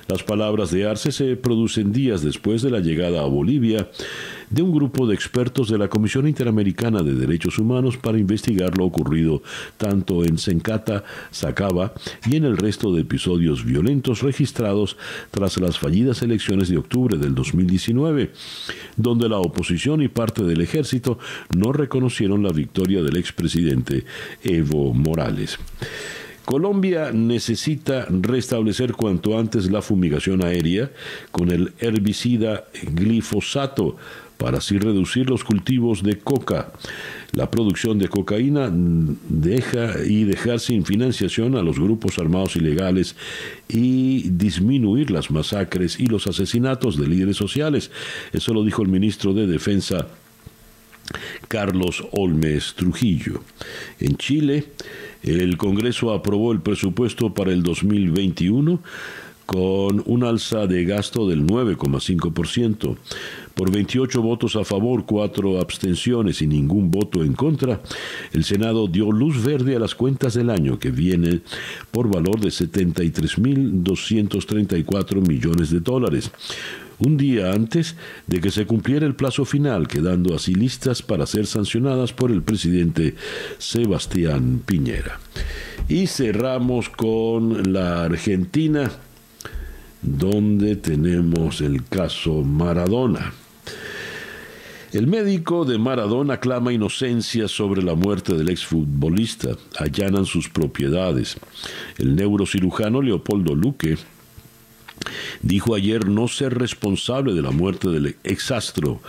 Las 0.08 0.22
palabras 0.22 0.70
de 0.70 0.88
Arce 0.88 1.12
se 1.12 1.36
producen 1.36 1.92
días 1.92 2.22
después 2.22 2.62
de 2.62 2.70
la 2.70 2.82
llegada 2.82 3.22
a 3.22 3.26
Bolivia 3.26 3.90
de 4.50 4.62
un 4.62 4.74
grupo 4.74 5.08
de 5.08 5.16
expertos 5.16 5.70
de 5.70 5.78
la 5.78 5.88
Comisión 5.88 6.28
Interamericana 6.28 7.02
de 7.02 7.14
Derechos 7.14 7.58
Humanos 7.58 7.98
para 7.98 8.18
investigar 8.18 8.78
lo 8.78 8.86
ocurrido 8.86 9.42
tanto 9.78 10.24
en 10.24 10.38
Sencata, 10.38 11.04
Sacaba 11.32 11.94
y 12.30 12.36
en 12.36 12.46
el 12.46 12.58
resto 12.58 12.94
de 12.94 13.02
episodios 13.02 13.66
violentos 13.66 14.22
registrados 14.22 14.98
tras 15.32 15.58
las 15.58 15.80
fallidas 15.80 16.22
elecciones 16.22 16.70
de 16.70 16.78
octubre 16.78 17.18
del 17.18 17.36
2019, 17.36 18.32
donde 18.98 19.30
la 19.30 19.38
oposición 19.38 20.02
y 20.02 20.08
parte 20.08 20.44
del 20.44 20.62
ejército 20.62 21.20
no 21.56 21.72
reconocieron 21.72 22.44
la 22.44 22.52
victoria 22.52 23.02
del 23.02 23.18
expresidente 23.18 24.06
Evo 24.44 24.94
Morales. 24.94 25.58
Colombia 26.46 27.12
necesita 27.12 28.06
restablecer 28.08 28.94
cuanto 28.94 29.38
antes 29.38 29.72
la 29.72 29.82
fumigación 29.82 30.44
aérea 30.46 30.92
con 31.32 31.50
el 31.52 31.74
herbicida 31.80 32.66
glifosato 32.84 33.98
para 34.38 34.58
así 34.58 34.78
reducir 34.78 35.30
los 35.30 35.44
cultivos 35.44 36.04
de 36.04 36.18
coca. 36.20 36.72
La 37.32 37.52
producción 37.52 38.00
de 38.00 38.08
cocaína 38.08 38.72
deja 38.72 40.04
y 40.06 40.24
dejar 40.24 40.60
sin 40.60 40.86
financiación 40.86 41.56
a 41.56 41.62
los 41.62 41.80
grupos 41.80 42.18
armados 42.20 42.56
ilegales 42.56 43.16
y 43.68 44.30
disminuir 44.30 45.12
las 45.12 45.32
masacres 45.32 46.00
y 46.00 46.06
los 46.06 46.28
asesinatos 46.28 46.98
de 46.98 47.08
líderes 47.08 47.38
sociales. 47.38 47.92
Eso 48.32 48.54
lo 48.54 48.64
dijo 48.64 48.82
el 48.82 48.90
ministro 48.90 49.34
de 49.34 49.48
Defensa 49.48 50.08
Carlos 51.48 52.04
Olmes 52.12 52.74
Trujillo. 52.76 53.42
En 54.00 54.18
Chile, 54.18 54.66
el 55.24 55.58
Congreso 55.58 56.14
aprobó 56.14 56.52
el 56.52 56.62
presupuesto 56.62 57.34
para 57.34 57.52
el 57.52 57.64
2021 57.64 58.82
con 59.46 60.02
un 60.06 60.24
alza 60.24 60.66
de 60.68 60.86
gasto 60.86 61.28
del 61.28 61.46
9,5%. 61.46 62.98
Por 63.56 63.72
28 63.72 64.22
votos 64.22 64.58
a 64.58 64.66
favor, 64.66 65.06
4 65.06 65.60
abstenciones 65.60 66.42
y 66.42 66.48
ningún 66.48 66.92
voto 66.92 67.24
en 67.24 67.32
contra, 67.34 67.82
el 68.34 68.44
Senado 68.44 68.88
dio 68.88 69.12
luz 69.12 69.42
verde 69.44 69.76
a 69.76 69.80
las 69.80 69.96
cuentas 69.96 70.34
del 70.34 70.50
año 70.50 70.78
que 70.78 70.92
viene 70.92 71.40
por 71.92 72.14
valor 72.14 72.42
de 72.42 72.50
73.234 72.50 75.26
millones 75.26 75.70
de 75.70 75.80
dólares 75.80 76.32
un 77.00 77.18
día 77.18 77.52
antes 77.52 77.96
de 78.28 78.42
que 78.42 78.52
se 78.52 78.66
cumpliera 78.66 79.06
el 79.06 79.16
plazo 79.16 79.46
final, 79.46 79.88
quedando 79.88 80.36
así 80.36 80.54
listas 80.54 81.02
para 81.02 81.26
ser 81.26 81.46
sancionadas 81.46 82.14
por 82.14 82.32
el 82.32 82.42
presidente 82.42 83.16
Sebastián 83.58 84.62
Piñera. 84.66 85.20
Y 85.88 86.08
cerramos 86.08 86.90
con 86.90 87.74
la 87.74 88.06
Argentina, 88.06 88.92
donde 90.02 90.76
tenemos 90.76 91.62
el 91.62 91.84
caso 91.86 92.44
Maradona. 92.44 93.34
El 94.96 95.08
médico 95.08 95.66
de 95.66 95.78
Maradona 95.78 96.40
clama 96.40 96.72
inocencia 96.72 97.50
sobre 97.50 97.84
la 97.84 97.96
muerte 97.96 98.34
del 98.34 98.48
exfutbolista. 98.48 99.50
Allanan 99.78 100.26
sus 100.26 100.48
propiedades. 100.48 101.36
El 101.98 102.16
neurocirujano 102.16 103.02
Leopoldo 103.02 103.56
Luque 103.56 103.98
dijo 105.42 105.76
ayer 105.76 106.08
no 106.08 106.30
ser 106.30 106.58
responsable 106.58 107.34
de 107.34 107.42
la 107.42 107.52
muerte 107.52 107.90
del 107.90 108.16
exastro 108.24 109.02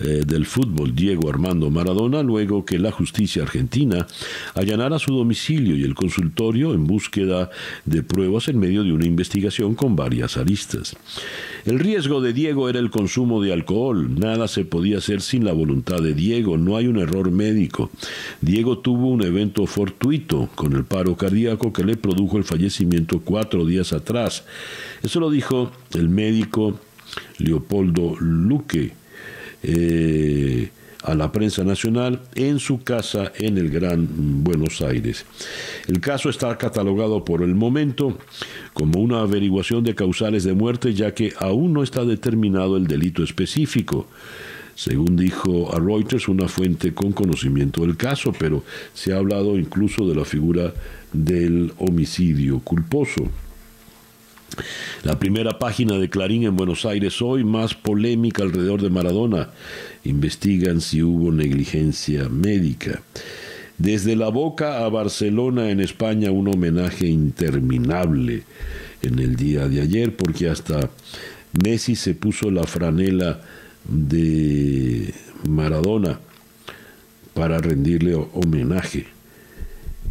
eh, 0.00 0.22
del 0.26 0.46
fútbol 0.46 0.94
Diego 0.94 1.28
Armando 1.28 1.70
Maradona 1.70 2.22
luego 2.22 2.64
que 2.64 2.78
la 2.78 2.90
justicia 2.90 3.42
argentina 3.42 4.06
allanara 4.54 4.98
su 4.98 5.14
domicilio 5.14 5.76
y 5.76 5.82
el 5.82 5.94
consultorio 5.94 6.72
en 6.72 6.86
búsqueda 6.86 7.50
de 7.84 8.02
pruebas 8.02 8.48
en 8.48 8.58
medio 8.58 8.82
de 8.82 8.92
una 8.92 9.06
investigación 9.06 9.74
con 9.74 9.96
varias 9.96 10.36
aristas. 10.36 10.96
El 11.66 11.78
riesgo 11.78 12.22
de 12.22 12.32
Diego 12.32 12.68
era 12.70 12.78
el 12.78 12.90
consumo 12.90 13.42
de 13.42 13.52
alcohol. 13.52 14.18
Nada 14.18 14.48
se 14.48 14.64
podía 14.64 14.98
hacer 14.98 15.20
sin 15.20 15.44
la 15.44 15.52
voluntad 15.52 16.00
de 16.00 16.14
Diego. 16.14 16.56
No 16.56 16.76
hay 16.76 16.86
un 16.86 16.98
error 16.98 17.30
médico. 17.30 17.90
Diego 18.40 18.78
tuvo 18.78 19.08
un 19.08 19.22
evento 19.22 19.66
fortuito 19.66 20.48
con 20.54 20.72
el 20.72 20.84
paro 20.84 21.16
cardíaco 21.16 21.72
que 21.72 21.84
le 21.84 21.96
produjo 21.96 22.38
el 22.38 22.44
fallecimiento 22.44 23.20
cuatro 23.20 23.66
días 23.66 23.92
atrás. 23.92 24.44
Eso 25.02 25.20
lo 25.20 25.30
dijo 25.30 25.70
el 25.92 26.08
médico 26.08 26.78
Leopoldo 27.38 28.16
Luque 28.20 28.99
eh, 29.62 30.70
a 31.02 31.14
la 31.14 31.32
prensa 31.32 31.64
nacional 31.64 32.20
en 32.34 32.58
su 32.58 32.82
casa 32.82 33.32
en 33.36 33.56
el 33.56 33.70
Gran 33.70 34.44
Buenos 34.44 34.82
Aires. 34.82 35.24
El 35.88 36.00
caso 36.00 36.28
está 36.28 36.56
catalogado 36.58 37.24
por 37.24 37.42
el 37.42 37.54
momento 37.54 38.18
como 38.74 39.00
una 39.00 39.20
averiguación 39.20 39.82
de 39.82 39.94
causales 39.94 40.44
de 40.44 40.52
muerte 40.52 40.92
ya 40.94 41.14
que 41.14 41.32
aún 41.38 41.72
no 41.72 41.82
está 41.82 42.04
determinado 42.04 42.76
el 42.76 42.86
delito 42.86 43.22
específico 43.22 44.06
según 44.80 45.14
dijo 45.14 45.74
a 45.74 45.78
Reuters 45.78 46.26
una 46.26 46.48
fuente 46.48 46.94
con 46.94 47.12
conocimiento 47.12 47.82
del 47.82 47.98
caso, 47.98 48.32
pero 48.32 48.64
se 48.94 49.12
ha 49.12 49.18
hablado 49.18 49.58
incluso 49.58 50.08
de 50.08 50.14
la 50.14 50.24
figura 50.24 50.72
del 51.12 51.74
homicidio 51.76 52.60
culposo. 52.60 53.28
La 55.02 55.18
primera 55.18 55.58
página 55.58 55.98
de 55.98 56.10
Clarín 56.10 56.44
en 56.44 56.56
Buenos 56.56 56.84
Aires 56.84 57.22
hoy, 57.22 57.44
más 57.44 57.74
polémica 57.74 58.42
alrededor 58.42 58.82
de 58.82 58.90
Maradona. 58.90 59.50
Investigan 60.04 60.80
si 60.80 61.02
hubo 61.02 61.32
negligencia 61.32 62.28
médica. 62.28 63.02
Desde 63.78 64.14
la 64.14 64.28
boca 64.28 64.84
a 64.84 64.88
Barcelona 64.88 65.70
en 65.70 65.80
España 65.80 66.30
un 66.30 66.48
homenaje 66.48 67.06
interminable 67.06 68.42
en 69.02 69.18
el 69.18 69.36
día 69.36 69.68
de 69.68 69.80
ayer 69.80 70.14
porque 70.14 70.50
hasta 70.50 70.90
Messi 71.64 71.96
se 71.96 72.14
puso 72.14 72.50
la 72.50 72.64
franela 72.64 73.40
de 73.88 75.14
Maradona 75.48 76.20
para 77.32 77.58
rendirle 77.58 78.14
homenaje. 78.14 79.06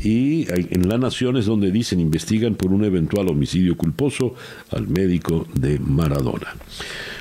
Y 0.01 0.47
en 0.49 0.87
La 0.87 0.97
Nación 0.97 1.35
es 1.37 1.45
donde 1.45 1.71
dicen 1.71 1.99
investigan 1.99 2.55
por 2.55 2.71
un 2.71 2.85
eventual 2.85 3.27
homicidio 3.27 3.75
culposo 3.75 4.33
al 4.71 4.87
médico 4.87 5.45
de 5.53 5.77
Maradona. 5.79 6.55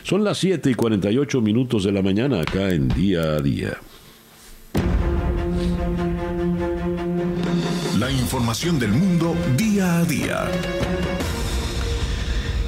Son 0.05 0.23
las 0.23 0.39
7 0.39 0.71
y 0.71 0.75
48 0.75 1.41
minutos 1.41 1.85
de 1.85 1.93
la 1.93 2.03
mañana 2.03 2.41
acá 2.41 2.71
en 2.71 2.89
Día 2.89 3.35
a 3.35 3.41
Día. 3.41 3.79
La 7.99 8.13
información 8.13 8.79
del 8.79 8.93
mundo 8.93 9.35
día 9.57 9.99
a 9.99 10.05
día. 10.05 10.49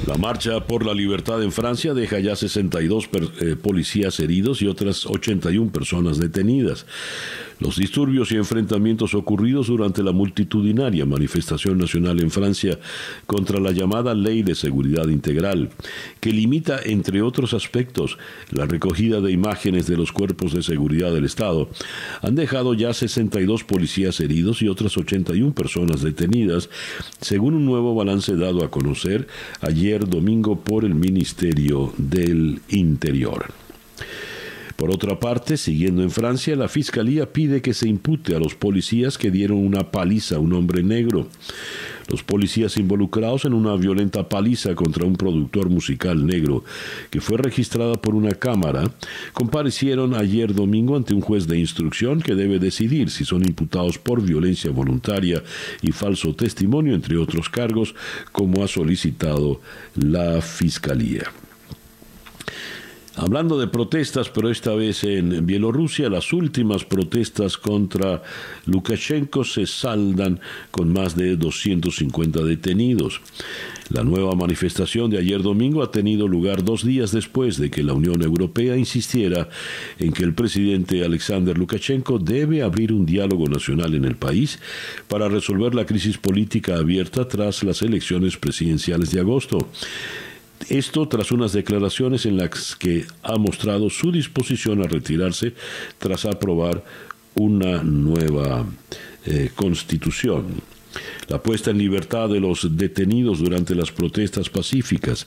La 0.07 0.17
marcha 0.17 0.65
por 0.67 0.85
la 0.85 0.93
libertad 0.93 1.41
en 1.41 1.51
Francia 1.53 1.93
deja 1.93 2.19
ya 2.19 2.35
62 2.35 3.09
eh, 3.39 3.55
policías 3.55 4.19
heridos 4.19 4.61
y 4.61 4.67
otras 4.67 5.05
81 5.05 5.71
personas 5.71 6.17
detenidas. 6.17 6.85
Los 7.61 7.75
disturbios 7.75 8.31
y 8.31 8.37
enfrentamientos 8.37 9.13
ocurridos 9.13 9.67
durante 9.67 10.01
la 10.01 10.11
multitudinaria 10.11 11.05
manifestación 11.05 11.77
nacional 11.77 12.19
en 12.19 12.31
Francia 12.31 12.79
contra 13.27 13.59
la 13.59 13.71
llamada 13.71 14.15
Ley 14.15 14.41
de 14.41 14.55
Seguridad 14.55 15.07
Integral, 15.09 15.69
que 16.19 16.33
limita, 16.33 16.79
entre 16.83 17.21
otros 17.21 17.53
aspectos, 17.53 18.17
la 18.49 18.65
recogida 18.65 19.21
de 19.21 19.31
imágenes 19.31 19.85
de 19.85 19.95
los 19.95 20.11
cuerpos 20.11 20.53
de 20.53 20.63
seguridad 20.63 21.13
del 21.13 21.25
Estado, 21.25 21.69
han 22.23 22.33
dejado 22.33 22.73
ya 22.73 22.95
62 22.95 23.63
policías 23.63 24.19
heridos 24.21 24.63
y 24.63 24.67
otras 24.67 24.97
81 24.97 25.53
personas 25.53 26.01
detenidas, 26.01 26.67
según 27.19 27.53
un 27.53 27.65
nuevo 27.67 27.93
balance 27.93 28.35
dado 28.35 28.65
a 28.65 28.71
conocer 28.71 29.27
ayer 29.61 30.09
domingo 30.09 30.59
por 30.59 30.83
el 30.83 30.95
Ministerio 30.95 31.93
del 31.95 32.59
Interior. 32.69 33.60
Por 34.81 34.89
otra 34.89 35.19
parte, 35.19 35.57
siguiendo 35.57 36.01
en 36.01 36.09
Francia, 36.09 36.55
la 36.55 36.67
Fiscalía 36.67 37.31
pide 37.31 37.61
que 37.61 37.75
se 37.75 37.87
impute 37.87 38.35
a 38.35 38.39
los 38.39 38.55
policías 38.55 39.19
que 39.19 39.29
dieron 39.29 39.59
una 39.59 39.91
paliza 39.91 40.37
a 40.37 40.39
un 40.39 40.53
hombre 40.53 40.81
negro. 40.81 41.27
Los 42.09 42.23
policías 42.23 42.77
involucrados 42.77 43.45
en 43.45 43.53
una 43.53 43.75
violenta 43.75 44.27
paliza 44.27 44.73
contra 44.73 45.05
un 45.05 45.17
productor 45.17 45.69
musical 45.69 46.25
negro 46.25 46.63
que 47.11 47.21
fue 47.21 47.37
registrada 47.37 47.93
por 47.93 48.15
una 48.15 48.31
cámara 48.31 48.91
comparecieron 49.33 50.15
ayer 50.15 50.55
domingo 50.55 50.95
ante 50.95 51.13
un 51.13 51.21
juez 51.21 51.45
de 51.45 51.59
instrucción 51.59 52.19
que 52.19 52.33
debe 52.33 52.57
decidir 52.57 53.11
si 53.11 53.23
son 53.23 53.45
imputados 53.45 53.99
por 53.99 54.23
violencia 54.23 54.71
voluntaria 54.71 55.43
y 55.83 55.91
falso 55.91 56.33
testimonio, 56.33 56.95
entre 56.95 57.17
otros 57.17 57.49
cargos, 57.49 57.93
como 58.31 58.63
ha 58.63 58.67
solicitado 58.67 59.61
la 59.93 60.41
Fiscalía. 60.41 61.25
Hablando 63.21 63.59
de 63.59 63.67
protestas, 63.67 64.31
pero 64.31 64.49
esta 64.49 64.73
vez 64.73 65.03
en 65.03 65.45
Bielorrusia, 65.45 66.09
las 66.09 66.33
últimas 66.33 66.85
protestas 66.85 67.55
contra 67.55 68.23
Lukashenko 68.65 69.43
se 69.43 69.67
saldan 69.67 70.39
con 70.71 70.91
más 70.91 71.15
de 71.15 71.35
250 71.35 72.43
detenidos. 72.43 73.21
La 73.91 74.03
nueva 74.03 74.33
manifestación 74.33 75.11
de 75.11 75.19
ayer 75.19 75.43
domingo 75.43 75.83
ha 75.83 75.91
tenido 75.91 76.27
lugar 76.27 76.63
dos 76.63 76.83
días 76.83 77.11
después 77.11 77.57
de 77.57 77.69
que 77.69 77.83
la 77.83 77.93
Unión 77.93 78.23
Europea 78.23 78.75
insistiera 78.75 79.49
en 79.99 80.13
que 80.13 80.23
el 80.23 80.33
presidente 80.33 81.05
Alexander 81.05 81.55
Lukashenko 81.55 82.17
debe 82.17 82.63
abrir 82.63 82.91
un 82.91 83.05
diálogo 83.05 83.47
nacional 83.47 83.93
en 83.93 84.05
el 84.05 84.15
país 84.15 84.57
para 85.07 85.29
resolver 85.29 85.75
la 85.75 85.85
crisis 85.85 86.17
política 86.17 86.77
abierta 86.77 87.27
tras 87.27 87.61
las 87.61 87.83
elecciones 87.83 88.35
presidenciales 88.35 89.11
de 89.11 89.19
agosto. 89.19 89.69
Esto 90.69 91.07
tras 91.07 91.31
unas 91.31 91.53
declaraciones 91.53 92.25
en 92.25 92.37
las 92.37 92.75
que 92.75 93.05
ha 93.23 93.37
mostrado 93.37 93.89
su 93.89 94.11
disposición 94.11 94.81
a 94.81 94.87
retirarse 94.87 95.53
tras 95.97 96.25
aprobar 96.25 96.83
una 97.35 97.83
nueva 97.83 98.65
eh, 99.25 99.49
constitución. 99.55 100.61
La 101.27 101.41
puesta 101.41 101.71
en 101.71 101.77
libertad 101.77 102.27
de 102.27 102.41
los 102.41 102.75
detenidos 102.75 103.39
durante 103.39 103.75
las 103.75 103.91
protestas 103.91 104.49
pacíficas 104.49 105.25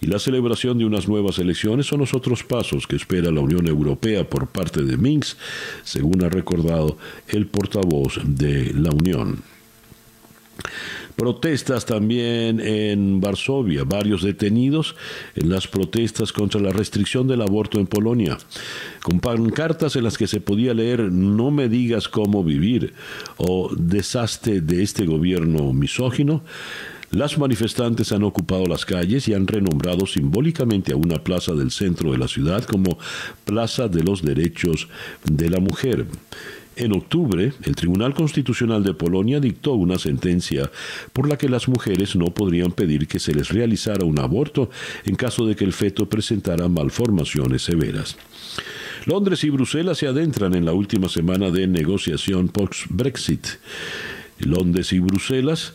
y 0.00 0.06
la 0.06 0.18
celebración 0.18 0.76
de 0.76 0.84
unas 0.84 1.08
nuevas 1.08 1.38
elecciones 1.38 1.86
son 1.86 2.00
los 2.00 2.12
otros 2.12 2.44
pasos 2.44 2.86
que 2.86 2.96
espera 2.96 3.30
la 3.30 3.40
Unión 3.40 3.66
Europea 3.66 4.28
por 4.28 4.48
parte 4.48 4.82
de 4.82 4.96
Minsk, 4.98 5.38
según 5.82 6.22
ha 6.22 6.28
recordado 6.28 6.98
el 7.28 7.46
portavoz 7.46 8.20
de 8.24 8.74
la 8.74 8.90
Unión. 8.90 9.55
Protestas 11.16 11.86
también 11.86 12.60
en 12.60 13.20
Varsovia, 13.20 13.84
varios 13.84 14.22
detenidos 14.22 14.96
en 15.34 15.48
las 15.48 15.66
protestas 15.66 16.32
contra 16.32 16.60
la 16.60 16.72
restricción 16.72 17.26
del 17.26 17.40
aborto 17.40 17.78
en 17.78 17.86
Polonia, 17.86 18.36
con 19.02 19.20
pancartas 19.20 19.96
en 19.96 20.04
las 20.04 20.18
que 20.18 20.26
se 20.26 20.40
podía 20.40 20.74
leer 20.74 21.10
No 21.10 21.50
me 21.50 21.68
digas 21.68 22.08
cómo 22.08 22.44
vivir 22.44 22.92
o 23.38 23.70
Desastre 23.74 24.60
de 24.60 24.82
este 24.82 25.06
gobierno 25.06 25.72
misógino. 25.72 26.42
Las 27.10 27.38
manifestantes 27.38 28.12
han 28.12 28.24
ocupado 28.24 28.66
las 28.66 28.84
calles 28.84 29.28
y 29.28 29.32
han 29.34 29.46
renombrado 29.46 30.06
simbólicamente 30.06 30.92
a 30.92 30.96
una 30.96 31.22
plaza 31.22 31.54
del 31.54 31.70
centro 31.70 32.12
de 32.12 32.18
la 32.18 32.28
ciudad 32.28 32.64
como 32.64 32.98
Plaza 33.44 33.88
de 33.88 34.02
los 34.02 34.22
Derechos 34.22 34.88
de 35.24 35.48
la 35.48 35.60
Mujer. 35.60 36.06
En 36.76 36.92
octubre, 36.92 37.54
el 37.62 37.74
Tribunal 37.74 38.12
Constitucional 38.12 38.84
de 38.84 38.92
Polonia 38.92 39.40
dictó 39.40 39.72
una 39.72 39.98
sentencia 39.98 40.70
por 41.14 41.26
la 41.26 41.38
que 41.38 41.48
las 41.48 41.68
mujeres 41.68 42.14
no 42.16 42.26
podrían 42.26 42.70
pedir 42.70 43.08
que 43.08 43.18
se 43.18 43.34
les 43.34 43.48
realizara 43.48 44.04
un 44.04 44.18
aborto 44.18 44.68
en 45.06 45.16
caso 45.16 45.46
de 45.46 45.56
que 45.56 45.64
el 45.64 45.72
feto 45.72 46.06
presentara 46.06 46.68
malformaciones 46.68 47.62
severas. 47.62 48.18
Londres 49.06 49.42
y 49.44 49.50
Bruselas 49.50 49.96
se 49.96 50.06
adentran 50.06 50.54
en 50.54 50.66
la 50.66 50.74
última 50.74 51.08
semana 51.08 51.50
de 51.50 51.66
negociación 51.66 52.48
post-Brexit. 52.48 53.46
Londres 54.38 54.92
y 54.92 54.98
Bruselas 54.98 55.72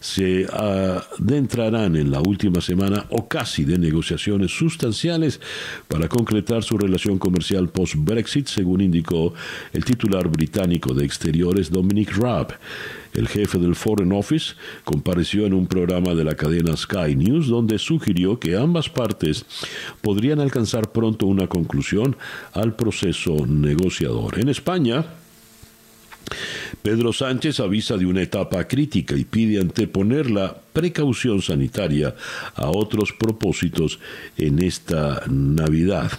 se 0.00 0.46
adentrarán 0.46 1.96
en 1.96 2.10
la 2.10 2.20
última 2.20 2.60
semana 2.60 3.06
o 3.10 3.28
casi 3.28 3.64
de 3.64 3.78
negociaciones 3.78 4.52
sustanciales 4.52 5.40
para 5.88 6.08
concretar 6.08 6.62
su 6.62 6.78
relación 6.78 7.18
comercial 7.18 7.68
post-Brexit, 7.68 8.46
según 8.46 8.80
indicó 8.80 9.34
el 9.72 9.84
titular 9.84 10.28
británico 10.28 10.94
de 10.94 11.04
Exteriores 11.04 11.70
Dominic 11.70 12.16
Raab. 12.16 12.58
El 13.14 13.26
jefe 13.26 13.58
del 13.58 13.74
Foreign 13.74 14.12
Office 14.12 14.54
compareció 14.84 15.46
en 15.46 15.54
un 15.54 15.66
programa 15.66 16.14
de 16.14 16.24
la 16.24 16.34
cadena 16.34 16.76
Sky 16.76 17.16
News 17.16 17.48
donde 17.48 17.78
sugirió 17.78 18.38
que 18.38 18.56
ambas 18.56 18.88
partes 18.88 19.44
podrían 20.02 20.40
alcanzar 20.40 20.92
pronto 20.92 21.26
una 21.26 21.48
conclusión 21.48 22.16
al 22.52 22.76
proceso 22.76 23.46
negociador. 23.46 24.38
En 24.38 24.48
España, 24.48 25.04
Pedro 26.82 27.12
Sánchez 27.12 27.60
avisa 27.60 27.96
de 27.96 28.06
una 28.06 28.22
etapa 28.22 28.66
crítica 28.66 29.16
y 29.16 29.24
pide 29.24 29.60
anteponer 29.60 30.30
la 30.30 30.56
precaución 30.72 31.42
sanitaria 31.42 32.14
a 32.54 32.70
otros 32.70 33.12
propósitos 33.12 33.98
en 34.36 34.60
esta 34.60 35.22
Navidad. 35.28 36.12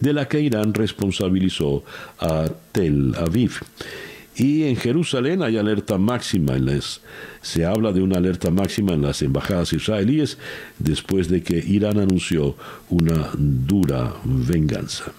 de 0.00 0.12
la 0.12 0.28
que 0.28 0.40
Irán 0.40 0.74
responsabilizó 0.74 1.84
a 2.18 2.50
Tel 2.72 3.14
Aviv. 3.16 3.52
Y 4.36 4.64
en 4.64 4.76
Jerusalén 4.76 5.42
hay 5.42 5.56
alerta 5.56 5.96
máxima 5.96 6.56
se 7.40 7.64
habla 7.64 7.92
de 7.92 8.02
una 8.02 8.18
alerta 8.18 8.50
máxima 8.50 8.92
en 8.92 9.02
las 9.02 9.22
embajadas 9.22 9.72
israelíes 9.72 10.36
después 10.78 11.28
de 11.28 11.42
que 11.42 11.56
Irán 11.56 11.98
anunció 11.98 12.54
una 12.90 13.30
dura 13.34 14.14
venganza. 14.24 15.12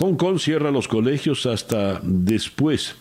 Hong 0.00 0.16
Kong 0.16 0.38
cierra 0.38 0.70
los 0.70 0.88
colegios 0.88 1.44
hasta 1.44 2.00
después 2.02 2.94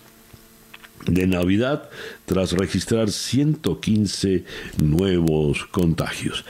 de 1.05 1.27
Navidad 1.27 1.89
tras 2.25 2.51
registrar 2.51 3.09
115 3.09 4.43
nuevos 4.83 5.65
contagios. 5.71 6.43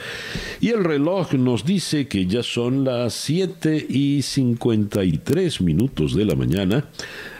Y 0.60 0.70
el 0.70 0.82
reloj 0.82 1.34
nos 1.34 1.64
dice 1.64 2.08
que 2.08 2.26
ya 2.26 2.42
son 2.42 2.82
las 2.82 3.14
7 3.14 3.86
y 3.88 4.22
53 4.22 5.60
minutos 5.60 6.16
de 6.16 6.24
la 6.24 6.34
mañana 6.34 6.84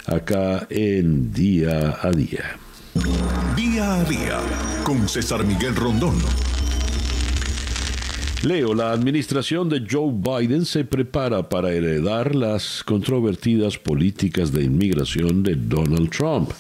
acá 0.07 0.69
en 0.71 1.33
Día 1.33 1.99
a 2.01 2.13
Día. 2.13 2.59
Día 3.57 3.95
a 3.95 4.05
Día 4.05 4.39
con 4.85 5.09
César 5.09 5.45
Miguel 5.45 5.75
Rondón. 5.75 6.15
Leo, 8.43 8.75
la 8.75 8.93
administración 8.93 9.69
de 9.69 9.85
Joe 9.89 10.15
Biden 10.15 10.65
se 10.65 10.85
prepara 10.85 11.51
para 11.51 11.73
heredar 11.73 12.35
las 12.35 12.83
controvertidas 12.83 13.77
políticas 13.77 14.51
de 14.51 14.63
inmigración 14.65 15.43
de 15.43 15.57
Donald 15.57 16.09
Trump. 16.09 16.51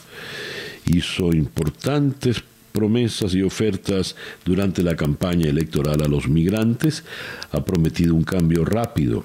Hizo 0.84 1.32
importantes 1.32 2.42
promesas 2.72 3.34
y 3.34 3.42
ofertas 3.42 4.14
durante 4.44 4.82
la 4.82 4.94
campaña 4.94 5.48
electoral 5.48 6.02
a 6.02 6.08
los 6.08 6.28
migrantes, 6.28 7.02
ha 7.50 7.64
prometido 7.64 8.14
un 8.14 8.24
cambio 8.24 8.66
rápido, 8.66 9.24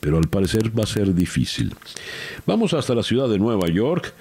pero 0.00 0.18
al 0.18 0.28
parecer 0.28 0.78
va 0.78 0.84
a 0.84 0.86
ser 0.86 1.14
difícil. 1.14 1.74
Vamos 2.44 2.74
hasta 2.74 2.94
la 2.94 3.02
ciudad 3.02 3.30
de 3.30 3.38
Nueva 3.38 3.68
York 3.68 4.12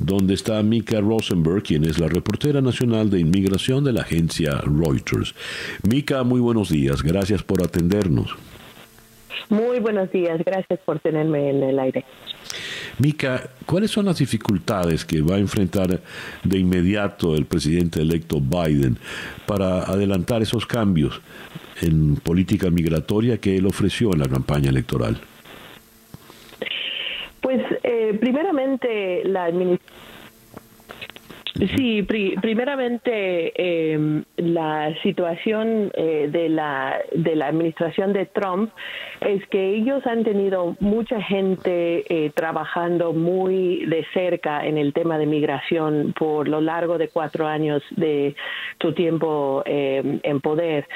donde 0.00 0.34
está 0.34 0.62
Mika 0.62 1.00
Rosenberg, 1.00 1.62
quien 1.62 1.84
es 1.84 1.98
la 1.98 2.08
reportera 2.08 2.60
nacional 2.60 3.10
de 3.10 3.20
inmigración 3.20 3.84
de 3.84 3.92
la 3.92 4.02
agencia 4.02 4.60
Reuters. 4.64 5.34
Mika, 5.88 6.24
muy 6.24 6.40
buenos 6.40 6.70
días, 6.70 7.02
gracias 7.02 7.42
por 7.42 7.62
atendernos. 7.62 8.34
Muy 9.50 9.80
buenos 9.80 10.10
días, 10.10 10.40
gracias 10.44 10.78
por 10.84 11.00
tenerme 11.00 11.50
en 11.50 11.62
el 11.62 11.78
aire. 11.78 12.04
Mika, 12.98 13.50
¿cuáles 13.66 13.90
son 13.90 14.06
las 14.06 14.18
dificultades 14.18 15.04
que 15.04 15.20
va 15.20 15.36
a 15.36 15.38
enfrentar 15.38 16.00
de 16.44 16.58
inmediato 16.58 17.34
el 17.34 17.46
presidente 17.46 18.00
electo 18.00 18.40
Biden 18.40 18.98
para 19.46 19.82
adelantar 19.84 20.42
esos 20.42 20.66
cambios 20.66 21.20
en 21.82 22.16
política 22.16 22.70
migratoria 22.70 23.38
que 23.38 23.56
él 23.56 23.66
ofreció 23.66 24.12
en 24.12 24.20
la 24.20 24.28
campaña 24.28 24.70
electoral? 24.70 25.20
Pues 27.40 27.62
eh, 27.82 28.16
primeramente 28.20 29.22
la 29.24 29.44
administración 29.44 30.19
Sí, 31.54 32.02
primeramente 32.40 33.92
em, 33.92 34.24
la 34.36 34.94
situación 35.02 35.90
eh, 35.94 36.28
de 36.30 36.48
la 36.48 36.98
de 37.12 37.34
la 37.34 37.48
administración 37.48 38.12
de 38.12 38.26
Trump 38.26 38.70
es 39.20 39.44
que 39.48 39.74
ellos 39.74 40.06
han 40.06 40.22
tenido 40.22 40.76
mucha 40.80 41.20
gente 41.22 42.04
eh, 42.08 42.30
trabajando 42.34 43.12
muy 43.12 43.84
de 43.86 44.06
cerca 44.14 44.64
en 44.64 44.78
el 44.78 44.92
tema 44.92 45.18
de 45.18 45.26
migración 45.26 46.14
por 46.16 46.46
lo 46.46 46.60
largo 46.60 46.98
de 46.98 47.08
cuatro 47.08 47.46
años 47.46 47.82
de 47.96 48.36
su 48.80 48.92
tiempo 48.92 49.62
em, 49.66 50.20
en 50.22 50.40
poder 50.40 50.86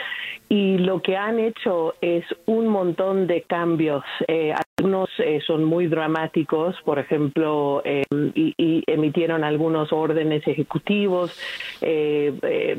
y 0.49 0.79
lo 0.79 1.01
que 1.01 1.17
han 1.17 1.39
hecho 1.39 1.95
es 2.01 2.25
un 2.47 2.69
montón 2.69 3.27
de 3.27 3.43
cambios. 3.43 4.05
Eh, 4.29 4.53
algunos 4.79 5.09
eh, 5.19 5.41
son 5.47 5.65
muy 5.65 5.87
dramáticos, 5.87 6.77
por 6.85 6.99
ejemplo, 6.99 7.83
eh, 7.85 8.05
y, 8.35 8.85
emitieron 8.87 9.43
algunos 9.43 9.93
órdenes 9.93 10.44
ejecutivos 10.47 11.39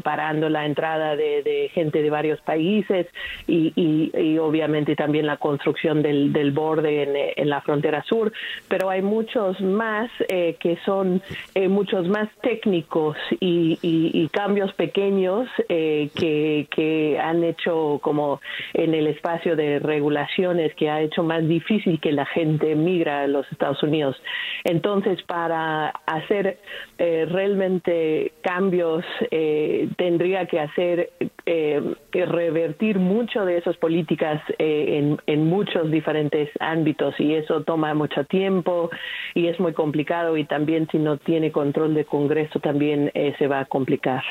parando 0.04 0.50
la 0.50 0.66
entrada 0.66 1.16
de, 1.16 1.70
gente 1.74 2.02
de 2.02 2.10
varios 2.10 2.42
países 2.42 3.08
y, 3.48 4.38
obviamente 4.40 4.96
también 4.96 5.26
la 5.26 5.38
construcción 5.38 6.02
del, 6.02 6.52
borde 6.52 7.34
en, 7.36 7.50
la 7.50 7.62
frontera 7.62 8.04
sur. 8.04 8.32
Pero 8.68 8.90
hay 8.90 9.02
muchos 9.02 9.60
más 9.62 10.10
que 10.28 10.78
son 10.86 11.22
muchos 11.70 12.08
más 12.08 12.30
técnicos 12.42 13.18
y, 13.40 14.28
cambios 14.32 14.74
pequeños 14.74 15.48
que, 15.68 16.68
que 16.70 17.20
han 17.20 17.44
hecho 17.44 18.00
como 18.02 18.42
en 18.74 18.94
el 18.94 19.08
espacio 19.08 19.56
de 19.56 19.80
regulaciones 19.80 20.74
que 20.76 20.90
ha 20.90 21.02
hecho 21.02 21.24
más 21.24 21.48
difícil 21.48 22.00
que 22.00 22.12
la 22.12 22.26
gente 22.26 22.76
migra 22.76 23.22
a 23.22 23.28
los 23.28 23.50
Estados 23.52 23.82
Unidos. 23.84 24.16
Entonces, 24.64 25.22
para 25.24 25.90
hacer 26.06 26.60
eh, 26.98 27.26
realmente 27.56 28.34
cambios, 28.42 29.04
eh, 29.32 29.90
tendría 29.98 30.46
que 30.48 30.60
hacer 30.60 31.12
eh, 31.46 31.82
revertir 32.12 33.00
mucho 33.00 33.46
de 33.46 33.58
esas 33.58 33.78
políticas 33.78 34.42
en, 34.58 35.18
en 35.28 35.46
muchos 35.46 35.90
diferentes 35.92 36.50
ámbitos 36.60 37.16
y 37.20 37.34
eso 37.34 37.64
toma 37.64 37.94
mucho 37.94 38.24
tiempo 38.26 38.90
y 39.34 39.48
es 39.48 39.60
muy 39.60 39.74
complicado 39.74 40.38
y 40.38 40.46
también 40.46 40.88
si 40.92 40.98
no 40.98 41.18
tiene 41.18 41.52
control 41.52 41.94
de 41.94 42.06
Congreso 42.06 42.60
también 42.60 43.12
se 43.38 43.48
va 43.48 43.62
a 43.62 43.66
complicar. 43.66 44.24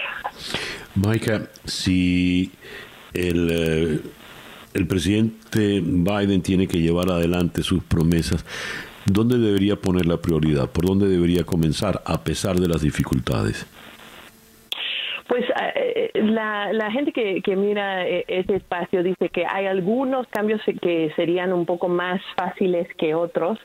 Maika, 0.94 1.48
si 1.64 2.50
el, 3.12 3.48
eh, 3.50 4.00
el 4.74 4.86
presidente 4.86 5.80
Biden 5.80 6.42
tiene 6.42 6.66
que 6.66 6.80
llevar 6.80 7.10
adelante 7.10 7.62
sus 7.62 7.82
promesas. 7.82 8.44
¿Dónde 9.06 9.38
debería 9.38 9.76
poner 9.76 10.06
la 10.06 10.16
prioridad? 10.16 10.70
¿Por 10.70 10.86
dónde 10.86 11.08
debería 11.08 11.44
comenzar 11.44 12.02
a 12.06 12.24
pesar 12.24 12.56
de 12.56 12.68
las 12.68 12.82
dificultades? 12.82 13.66
Pues 15.28 15.44
eh, 15.44 16.10
eh, 16.14 16.22
la, 16.22 16.72
la, 16.72 16.90
gente 16.90 17.12
que, 17.12 17.40
que, 17.42 17.56
mira 17.56 18.06
ese 18.06 18.56
espacio 18.56 19.02
dice 19.02 19.30
que 19.30 19.46
hay 19.46 19.66
algunos 19.66 20.26
cambios 20.28 20.60
que 20.82 21.12
serían 21.16 21.52
un 21.52 21.64
poco 21.64 21.88
más 21.88 22.20
fáciles 22.36 22.86
que 22.98 23.14
otros, 23.14 23.58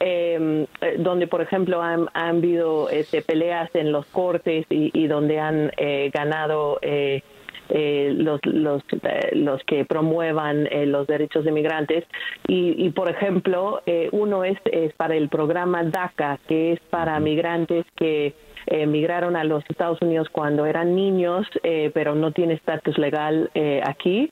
em, 0.00 0.66
donde 0.98 1.26
por 1.26 1.42
ejemplo 1.42 1.82
han, 1.82 2.06
han 2.14 2.38
habido 2.38 2.88
este, 2.88 3.20
peleas 3.20 3.70
en 3.74 3.92
los 3.92 4.06
cortes 4.06 4.64
y, 4.70 4.90
y 4.98 5.06
donde 5.06 5.38
han 5.38 5.70
ganado 6.12 6.78
eh, 6.80 7.22
los, 7.68 8.40
los, 8.44 8.82
eh, 9.02 9.30
los 9.34 9.62
que 9.64 9.84
promuevan 9.84 10.66
eh, 10.66 10.86
los 10.86 11.06
derechos 11.06 11.44
de 11.44 11.52
migrantes. 11.52 12.04
Y, 12.48 12.90
por 12.90 13.08
ejemplo, 13.08 13.82
uno 14.12 14.44
es, 14.44 14.58
es 14.64 14.92
para 14.94 15.14
el 15.14 15.28
programa 15.28 15.82
DACA, 15.84 16.38
que 16.46 16.72
es 16.72 16.80
para 16.90 17.18
migrantes 17.20 17.86
que 17.96 18.34
emigraron 18.66 19.36
a 19.36 19.44
los 19.44 19.64
Estados 19.68 20.00
Unidos 20.02 20.28
cuando 20.30 20.66
eran 20.66 20.94
niños, 20.94 21.46
pero 21.94 22.14
no 22.14 22.32
tiene 22.32 22.54
estatus 22.54 22.98
legal 22.98 23.50
aquí. 23.84 24.30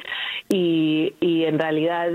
Y, 0.49 1.15
y, 1.21 1.45
en 1.45 1.59
realidad 1.59 2.11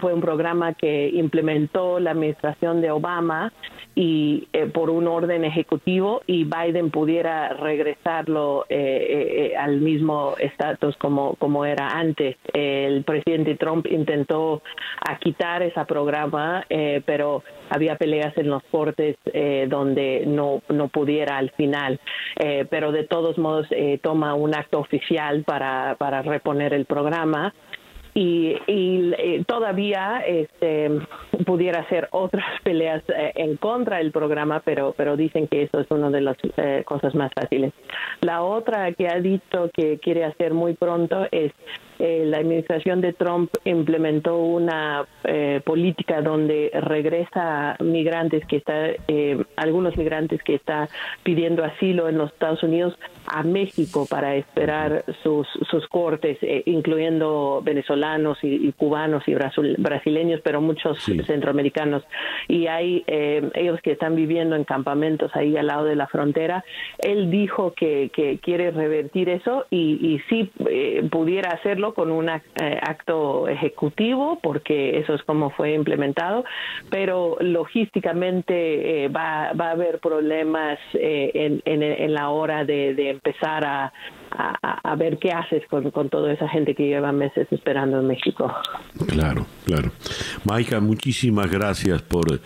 fue 0.00 0.12
un 0.14 0.20
programa 0.20 0.74
que 0.74 1.08
implementó 1.08 2.00
la 2.00 2.10
administración 2.12 2.80
de 2.80 2.90
Obama 2.90 3.52
y 3.94 4.48
eh, 4.52 4.66
por 4.66 4.88
un 4.88 5.06
orden 5.06 5.44
ejecutivo 5.44 6.22
y 6.26 6.44
Biden 6.44 6.90
pudiera 6.90 7.50
regresarlo 7.50 8.64
eh, 8.68 9.50
eh, 9.52 9.56
al 9.56 9.80
mismo 9.80 10.34
estatus 10.38 10.96
como, 10.96 11.34
como 11.36 11.64
era 11.64 11.88
antes. 11.88 12.36
El 12.52 13.04
presidente 13.04 13.56
Trump 13.56 13.86
intentó 13.86 14.62
quitar 15.20 15.62
ese 15.62 15.84
programa, 15.84 16.64
pero 17.04 17.42
había 17.72 17.96
peleas 17.96 18.36
en 18.36 18.48
los 18.48 18.62
cortes 18.64 19.16
donde 19.68 20.24
no, 20.26 20.62
no 20.68 20.88
pudiera 20.88 21.38
al 21.38 21.50
final. 21.50 22.00
pero 22.70 22.92
de 22.92 23.04
todos 23.04 23.38
modos 23.38 23.66
toma 24.02 24.34
un 24.34 24.54
acto 24.54 24.78
oficial 24.80 25.44
para, 25.44 25.96
para 25.98 26.22
reponer 26.22 26.74
el 26.74 26.84
programa 26.84 27.52
y, 28.14 28.56
y 28.66 29.44
todavía 29.44 30.22
este, 30.26 30.90
pudiera 31.46 31.80
hacer 31.80 32.08
otras 32.10 32.44
peleas 32.62 33.02
eh, 33.08 33.32
en 33.36 33.56
contra 33.56 33.98
del 33.98 34.12
programa, 34.12 34.60
pero, 34.64 34.94
pero 34.96 35.16
dicen 35.16 35.48
que 35.48 35.62
eso 35.62 35.80
es 35.80 35.90
una 35.90 36.10
de 36.10 36.20
las 36.20 36.36
eh, 36.56 36.82
cosas 36.84 37.14
más 37.14 37.30
fáciles. 37.34 37.72
La 38.20 38.42
otra 38.42 38.92
que 38.92 39.08
ha 39.08 39.18
dicho 39.20 39.70
que 39.74 39.98
quiere 39.98 40.24
hacer 40.24 40.52
muy 40.52 40.74
pronto 40.74 41.26
es 41.30 41.52
eh, 42.04 42.24
la 42.26 42.38
administración 42.38 43.00
de 43.00 43.12
Trump 43.12 43.48
implementó 43.64 44.36
una 44.36 45.06
eh, 45.22 45.60
política 45.64 46.20
donde 46.20 46.72
regresa 46.74 47.76
migrantes 47.78 48.44
que 48.44 48.56
está, 48.56 48.88
eh, 49.06 49.44
algunos 49.54 49.96
migrantes 49.96 50.42
que 50.42 50.56
está 50.56 50.88
pidiendo 51.22 51.62
asilo 51.62 52.08
en 52.08 52.18
los 52.18 52.32
Estados 52.32 52.64
Unidos 52.64 52.98
a 53.28 53.44
México 53.44 54.04
para 54.10 54.34
esperar 54.34 55.04
sus, 55.22 55.46
sus 55.70 55.86
cortes, 55.86 56.38
incluyendo 56.66 57.62
venezolanos 57.64 58.36
y, 58.42 58.72
cubanos 58.72 59.22
y 59.28 59.36
brasileños, 59.78 60.40
pero 60.42 60.60
muchos 60.60 60.98
centroamericanos. 61.04 62.02
Y 62.48 62.66
hay 62.66 63.04
ellos 63.06 63.80
que 63.80 63.92
están 63.92 64.16
viviendo 64.16 64.56
en 64.56 64.64
campamentos 64.64 65.30
ahí 65.36 65.56
al 65.56 65.68
lado 65.68 65.84
de 65.84 65.94
la 65.94 66.08
frontera. 66.08 66.64
Él 66.98 67.30
dijo 67.30 67.74
que, 67.74 68.10
que 68.12 68.38
quiere 68.38 68.72
revertir 68.72 69.28
eso 69.28 69.66
y, 69.70 70.04
y 70.04 70.18
sí 70.28 70.50
pudiera 71.08 71.50
hacerlo 71.50 71.91
con 71.94 72.10
un 72.10 72.28
acto 72.28 73.48
ejecutivo, 73.48 74.38
porque 74.42 74.98
eso 74.98 75.14
es 75.14 75.22
como 75.22 75.50
fue 75.50 75.74
implementado, 75.74 76.44
pero 76.90 77.36
logísticamente 77.40 79.04
eh, 79.04 79.08
va, 79.08 79.52
va 79.52 79.68
a 79.68 79.70
haber 79.72 79.98
problemas 80.00 80.78
eh, 80.94 81.60
en, 81.64 81.82
en, 81.82 82.14
la 82.14 82.30
hora 82.30 82.64
de, 82.64 82.94
de 82.94 83.10
empezar 83.10 83.64
a, 83.64 83.92
a, 84.30 84.96
ver 84.96 85.18
qué 85.18 85.30
haces 85.30 85.62
con, 85.68 85.90
con, 85.90 86.08
toda 86.08 86.32
esa 86.32 86.48
gente 86.48 86.74
que 86.74 86.86
lleva 86.86 87.12
meses 87.12 87.46
esperando 87.50 88.00
en 88.00 88.06
México. 88.06 88.52
Claro, 89.08 89.46
claro. 89.64 89.90
Maika, 90.44 90.80
muchísimas 90.80 91.50
gracias 91.50 92.02
por 92.02 92.40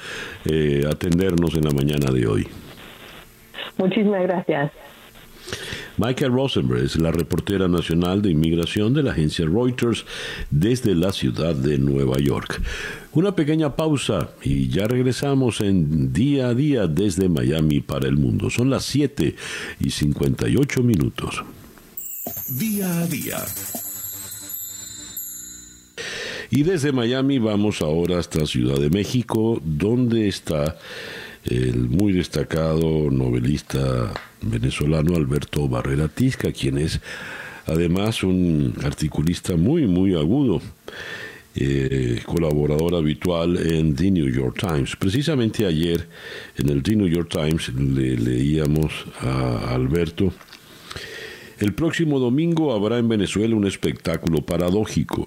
eh, 0.45 0.83
atendernos 0.89 1.55
en 1.55 1.65
la 1.65 1.71
mañana 1.71 2.11
de 2.13 2.27
hoy. 2.27 2.49
Muchísimas 3.79 4.23
gracias. 4.23 4.73
Michael 5.99 6.33
Rosenberg 6.33 6.85
es 6.85 6.97
la 6.97 7.11
reportera 7.11 7.69
nacional 7.69 8.21
de 8.21 8.31
inmigración 8.31 8.93
de 8.93 9.03
la 9.03 9.13
agencia 9.13 9.47
Reuters 9.47 10.05
desde 10.51 10.95
la 10.95 11.13
ciudad 11.13 11.55
de 11.55 11.79
Nueva 11.79 12.19
York. 12.19 12.63
Una 13.13 13.35
pequeña 13.35 13.77
pausa 13.77 14.31
y 14.43 14.69
ya 14.69 14.87
regresamos 14.87 15.61
en 15.63 16.13
día 16.13 16.49
a 16.49 16.55
día 16.55 16.87
desde 16.87 17.31
Miami 17.31 17.81
para 17.81 18.09
el 18.09 18.17
mundo. 18.17 18.51
Son 18.51 18.69
las 18.69 18.85
7 18.85 19.37
y 19.81 19.91
58 19.91 20.83
minutos. 20.83 21.43
Día 22.49 23.01
a 23.01 23.07
día. 23.07 23.39
Y 26.51 26.63
desde 26.63 26.93
Miami 26.93 27.39
vamos 27.39 27.81
ahora 27.81 28.19
hasta 28.19 28.47
Ciudad 28.47 28.79
de 28.79 28.91
México, 28.91 29.61
donde 29.65 30.29
está 30.29 30.77
el 31.49 31.89
muy 31.89 32.13
destacado 32.13 33.11
novelista 33.11 34.13
venezolano 34.43 35.17
Alberto 35.17 35.69
Barrera 35.69 36.09
Tisca, 36.09 36.53
quien 36.53 36.79
es 36.79 37.01
además 37.67 38.23
un 38.23 38.75
articulista 38.83 39.57
muy, 39.57 39.87
muy 39.87 40.15
agudo. 40.15 40.61
Eh, 41.59 42.21
colaborador 42.27 42.97
habitual 42.97 43.57
en 43.57 43.95
The 43.95 44.11
New 44.11 44.29
York 44.29 44.59
Times. 44.61 44.95
Precisamente 44.95 45.65
ayer 45.65 46.07
en 46.59 46.69
el 46.69 46.83
The 46.83 46.97
New 46.97 47.09
York 47.09 47.31
Times 47.31 47.73
le 47.75 48.15
leíamos 48.19 48.93
a 49.23 49.75
Alberto 49.75 50.35
el 51.59 51.73
próximo 51.73 52.19
domingo 52.19 52.75
habrá 52.75 52.99
en 52.99 53.09
Venezuela 53.09 53.57
un 53.57 53.67
espectáculo 53.67 54.43
paradójico. 54.43 55.27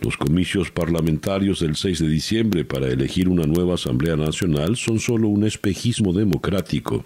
Los 0.00 0.16
comicios 0.16 0.70
parlamentarios 0.70 1.60
del 1.60 1.74
6 1.74 1.98
de 1.98 2.08
diciembre 2.08 2.64
para 2.64 2.86
elegir 2.86 3.28
una 3.28 3.46
nueva 3.46 3.74
Asamblea 3.74 4.16
Nacional 4.16 4.76
son 4.76 5.00
solo 5.00 5.26
un 5.26 5.44
espejismo 5.44 6.12
democrático 6.12 7.04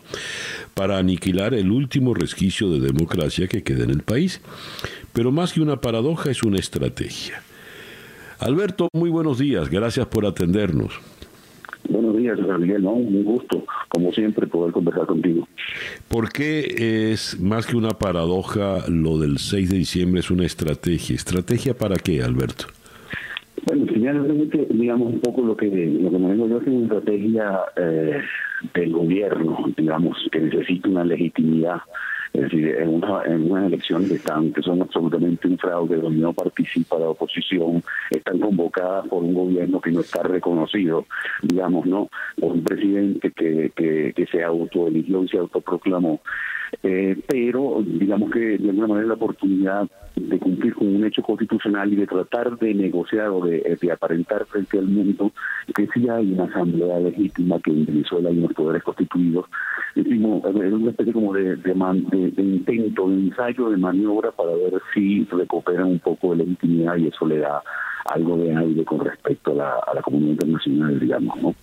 para 0.74 0.98
aniquilar 0.98 1.54
el 1.54 1.70
último 1.70 2.12
resquicio 2.12 2.70
de 2.70 2.80
democracia 2.80 3.48
que 3.48 3.62
queda 3.62 3.84
en 3.84 3.90
el 3.90 4.02
país. 4.02 4.42
Pero 5.14 5.32
más 5.32 5.54
que 5.54 5.62
una 5.62 5.80
paradoja 5.80 6.30
es 6.30 6.42
una 6.42 6.58
estrategia. 6.58 7.42
Alberto, 8.38 8.88
muy 8.92 9.10
buenos 9.10 9.38
días. 9.38 9.70
Gracias 9.70 10.06
por 10.06 10.26
atendernos. 10.26 10.92
Buenos 11.88 12.16
días, 12.16 12.38
Gabriel. 12.38 12.82
¿no? 12.82 12.92
Un 12.92 13.24
gusto, 13.24 13.64
como 13.88 14.12
siempre, 14.12 14.46
poder 14.46 14.72
conversar 14.72 15.06
contigo. 15.06 15.48
¿Por 16.08 16.30
qué 16.30 17.12
es 17.12 17.40
más 17.40 17.66
que 17.66 17.76
una 17.76 17.90
paradoja 17.90 18.88
lo 18.88 19.18
del 19.18 19.38
6 19.38 19.70
de 19.70 19.76
diciembre 19.78 20.20
es 20.20 20.30
una 20.30 20.44
estrategia? 20.44 21.16
¿Estrategia 21.16 21.74
para 21.74 21.96
qué, 21.96 22.22
Alberto? 22.22 22.66
Bueno, 23.66 23.86
finalmente, 23.92 24.66
digamos, 24.70 25.12
un 25.12 25.20
poco 25.20 25.42
lo 25.42 25.56
que, 25.56 25.66
lo 25.66 26.10
que 26.10 26.18
me 26.18 26.28
vengo 26.28 26.48
yo 26.48 26.58
es 26.58 26.66
una 26.66 26.84
estrategia 26.84 27.60
eh, 27.76 28.20
del 28.74 28.92
gobierno, 28.92 29.64
digamos, 29.76 30.16
que 30.32 30.40
necesita 30.40 30.88
una 30.88 31.04
legitimidad 31.04 31.80
es 32.32 32.42
decir, 32.42 32.76
en, 32.78 32.88
una, 32.88 33.24
en 33.24 33.50
unas 33.50 33.66
elecciones 33.66 34.08
que, 34.10 34.52
que 34.52 34.62
son 34.62 34.82
absolutamente 34.82 35.48
un 35.48 35.58
fraude, 35.58 35.96
donde 35.96 36.20
no 36.20 36.32
participa 36.32 36.98
la 36.98 37.08
oposición, 37.08 37.82
están 38.10 38.38
convocadas 38.38 39.08
por 39.08 39.24
un 39.24 39.34
gobierno 39.34 39.80
que 39.80 39.90
no 39.90 40.00
está 40.00 40.22
reconocido, 40.22 41.06
digamos, 41.42 41.86
¿no? 41.86 42.08
Por 42.38 42.52
un 42.52 42.62
presidente 42.62 43.32
que, 43.32 43.72
que, 43.74 44.12
que 44.14 44.26
se 44.26 44.44
autoeligió 44.44 45.24
y 45.24 45.28
se 45.28 45.38
autoproclamó. 45.38 46.20
Eh, 46.82 47.18
pero 47.26 47.82
digamos 47.84 48.30
que 48.30 48.58
de 48.58 48.70
alguna 48.70 48.86
manera 48.86 49.08
la 49.08 49.14
oportunidad 49.14 49.88
de 50.16 50.38
cumplir 50.38 50.74
con 50.74 50.88
un 50.88 51.04
hecho 51.04 51.22
constitucional 51.22 51.92
y 51.92 51.96
de 51.96 52.06
tratar 52.06 52.56
de 52.58 52.74
negociar 52.74 53.28
o 53.28 53.44
de, 53.44 53.78
aparentar 53.92 54.44
frente 54.46 54.78
al 54.78 54.86
mundo 54.86 55.32
que 55.74 55.88
sí 55.88 56.08
hay 56.08 56.32
una 56.32 56.44
asamblea 56.44 57.00
legítima, 57.00 57.58
que 57.60 57.70
en 57.70 57.86
Venezuela 57.86 58.28
hay 58.28 58.38
unos 58.38 58.52
poderes 58.52 58.82
constituidos. 58.82 59.46
Es 59.94 60.06
una 60.06 60.90
especie 60.90 61.12
como 61.12 61.34
de, 61.34 61.56
de, 61.56 62.42
intento, 62.42 63.08
de 63.08 63.14
ensayo, 63.14 63.70
de 63.70 63.76
maniobra 63.76 64.30
para 64.30 64.50
ver 64.52 64.80
si 64.94 65.24
recuperan 65.24 65.86
un 65.86 65.98
poco 65.98 66.30
de 66.30 66.44
legitimidad 66.44 66.96
y 66.96 67.08
eso 67.08 67.26
le 67.26 67.38
da 67.38 67.62
algo 68.06 68.36
de 68.36 68.56
aire 68.56 68.84
con 68.84 69.00
respecto 69.00 69.52
a 69.52 69.54
la, 69.54 69.70
a 69.86 69.94
la 69.94 70.02
comunidad 70.02 70.32
internacional, 70.32 71.00
digamos, 71.00 71.42
¿no? 71.42 71.54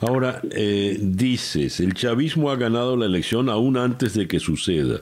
Ahora, 0.00 0.40
eh, 0.50 0.98
dices, 1.00 1.80
el 1.80 1.94
chavismo 1.94 2.50
ha 2.50 2.56
ganado 2.56 2.96
la 2.96 3.06
elección 3.06 3.48
aún 3.48 3.76
antes 3.76 4.14
de 4.14 4.28
que 4.28 4.38
suceda. 4.38 5.00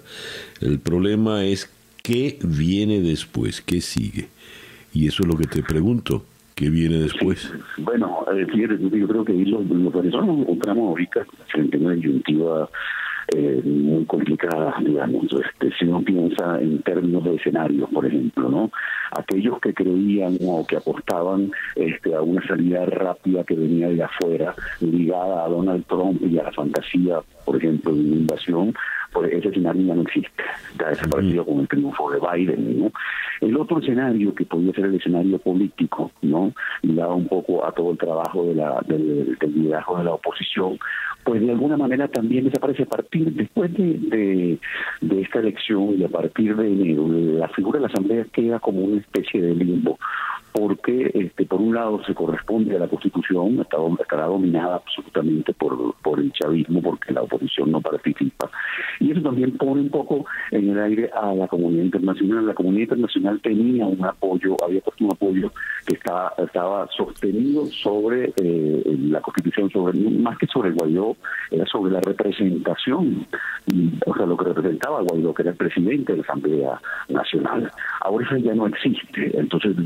El 0.61 0.79
problema 0.79 1.45
es 1.45 1.71
qué 2.03 2.39
viene 2.43 3.01
después, 3.01 3.61
qué 3.61 3.81
sigue. 3.81 4.29
Y 4.93 5.07
eso 5.07 5.23
es 5.23 5.29
lo 5.29 5.37
que 5.37 5.47
te 5.47 5.63
pregunto, 5.63 6.25
¿qué 6.55 6.71
viene 6.71 6.99
después? 6.99 7.53
Bueno, 7.79 8.25
eh, 8.33 8.47
yo 8.53 9.09
creo 9.09 9.25
que 9.25 9.33
los, 9.33 9.67
los 9.67 9.93
venezolanos 9.93 10.41
encontramos 10.41 10.89
ahorita 10.89 11.27
frente 11.49 11.77
a 11.77 11.81
una 11.81 11.93
disyuntiva 11.95 12.69
eh, 13.29 13.61
muy 13.65 14.05
complicadas, 14.07 14.75
digamos, 14.85 15.27
este, 15.33 15.71
si 15.79 15.85
uno 15.85 16.03
piensa 16.03 16.61
en 16.61 16.83
términos 16.83 17.25
de 17.25 17.37
escenarios, 17.37 17.89
por 17.91 18.07
ejemplo, 18.07 18.49
¿no? 18.49 18.71
Aquellos 19.13 19.61
que 19.61 19.75
creían 19.75 20.39
o 20.45 20.67
que 20.67 20.77
apostaban 20.77 21.51
este, 21.77 22.15
a 22.15 22.23
una 22.23 22.47
salida 22.47 22.85
rápida 22.87 23.45
que 23.45 23.55
venía 23.55 23.89
de 23.89 24.03
afuera, 24.03 24.55
ligada 24.81 25.45
a 25.45 25.49
Donald 25.49 25.85
Trump 25.87 26.23
y 26.23 26.39
a 26.39 26.45
la 26.45 26.53
fantasía, 26.53 27.21
por 27.45 27.57
ejemplo, 27.57 27.93
de 27.93 28.01
una 28.01 28.17
invasión, 28.17 28.75
pues 29.13 29.33
ese 29.33 29.49
escenario 29.49 29.83
ya 29.87 29.95
no 29.95 30.03
existe, 30.03 30.43
ya 30.79 30.87
ha 30.87 30.91
desaparecido 30.91 31.45
con 31.45 31.61
el 31.61 31.69
triunfo 31.69 32.11
de 32.11 32.21
Biden, 32.21 32.81
¿no? 32.81 32.93
El 33.41 33.57
otro 33.57 33.81
escenario 33.81 34.35
que 34.35 34.45
podría 34.45 34.73
ser 34.73 34.85
el 34.87 34.95
escenario 34.95 35.39
político, 35.39 36.13
¿no? 36.23 36.53
Ligado 36.83 37.15
un 37.17 37.27
poco 37.27 37.67
a 37.67 37.73
todo 37.73 37.93
el 37.93 37.99
trabajo 37.99 38.45
de 38.45 38.55
la, 38.55 38.81
del, 38.87 39.37
del 39.41 39.55
liderazgo 39.55 39.99
de 39.99 40.05
la 40.05 40.13
oposición, 40.13 40.79
pues 41.25 41.41
de 41.41 41.51
alguna 41.51 41.77
manera 41.77 42.09
también 42.09 42.45
desaparece 42.45 42.85
a 42.85 42.87
partir, 42.87 43.33
después 43.33 43.73
de, 43.75 44.59
de, 45.01 45.21
esta 45.21 45.41
elección 45.41 45.99
y 45.99 46.05
a 46.05 46.09
partir 46.09 46.57
de 46.57 46.69
la 47.39 47.49
figura 47.49 47.79
de 47.79 47.83
la 47.83 47.93
Asamblea 47.93 48.27
queda 48.33 48.59
como 48.59 48.81
una 48.81 49.01
especie 49.01 49.41
de 49.41 49.55
limbo 49.55 49.99
porque 50.53 51.11
este, 51.15 51.47
por 51.47 51.61
un 51.61 51.75
lado 51.75 52.03
se 52.05 52.15
corresponde 52.15 52.77
a 52.77 52.81
la 52.81 52.89
Constitución, 52.89 53.61
estará 53.61 54.27
dominada 54.27 54.77
absolutamente 54.77 55.53
por, 55.55 55.95
por 56.03 56.19
el 56.19 56.33
chavismo, 56.33 56.83
porque 56.83 57.13
la 57.13 57.23
oposición 57.23 57.71
no 57.71 57.81
participa. 57.81 58.51
Y 58.99 59.13
eso 59.13 59.23
también 59.23 59.57
pone 59.57 59.83
un 59.83 59.91
poco 59.91 60.27
en 60.51 60.71
el 60.71 60.79
aire 60.81 61.11
a 61.15 61.35
la 61.35 61.49
comunidad 61.49 61.85
internacional. 61.85 62.47
La 62.47 62.55
comunidad 62.55 62.83
internacional 62.83 63.41
tenía 63.41 63.87
un 63.87 64.05
apoyo, 64.05 64.57
había 64.65 64.81
puesto 64.81 65.05
un 65.05 65.13
apoyo 65.13 65.53
que 65.87 65.95
estaba, 65.95 66.33
estaba 66.39 66.89
sostenido 66.97 67.67
sobre 67.67 68.33
eh, 68.37 68.83
la 69.09 69.21
Constitución, 69.21 69.71
sobre 69.71 69.99
más 69.99 70.39
que 70.39 70.47
sobre 70.47 70.71
Guaidó, 70.73 71.17
era 71.51 71.67
sobre 71.67 71.93
la 71.93 72.01
representación, 72.01 73.27
o 74.07 74.15
sea, 74.15 74.27
lo 74.27 74.37
que 74.37 74.45
representaba 74.45 75.03
Guaidó, 75.03 75.35
que 75.35 75.43
era 75.43 75.53
el 75.53 75.57
presidente 75.57 76.13
de 76.13 76.19
la 76.19 76.25
Asamblea 76.25 76.81
Nacional. 77.09 77.71
Ahora 78.01 78.27
eso 78.27 78.37
ya 78.37 78.55
no 78.55 78.67
existe. 78.67 79.39
Entonces, 79.39 79.77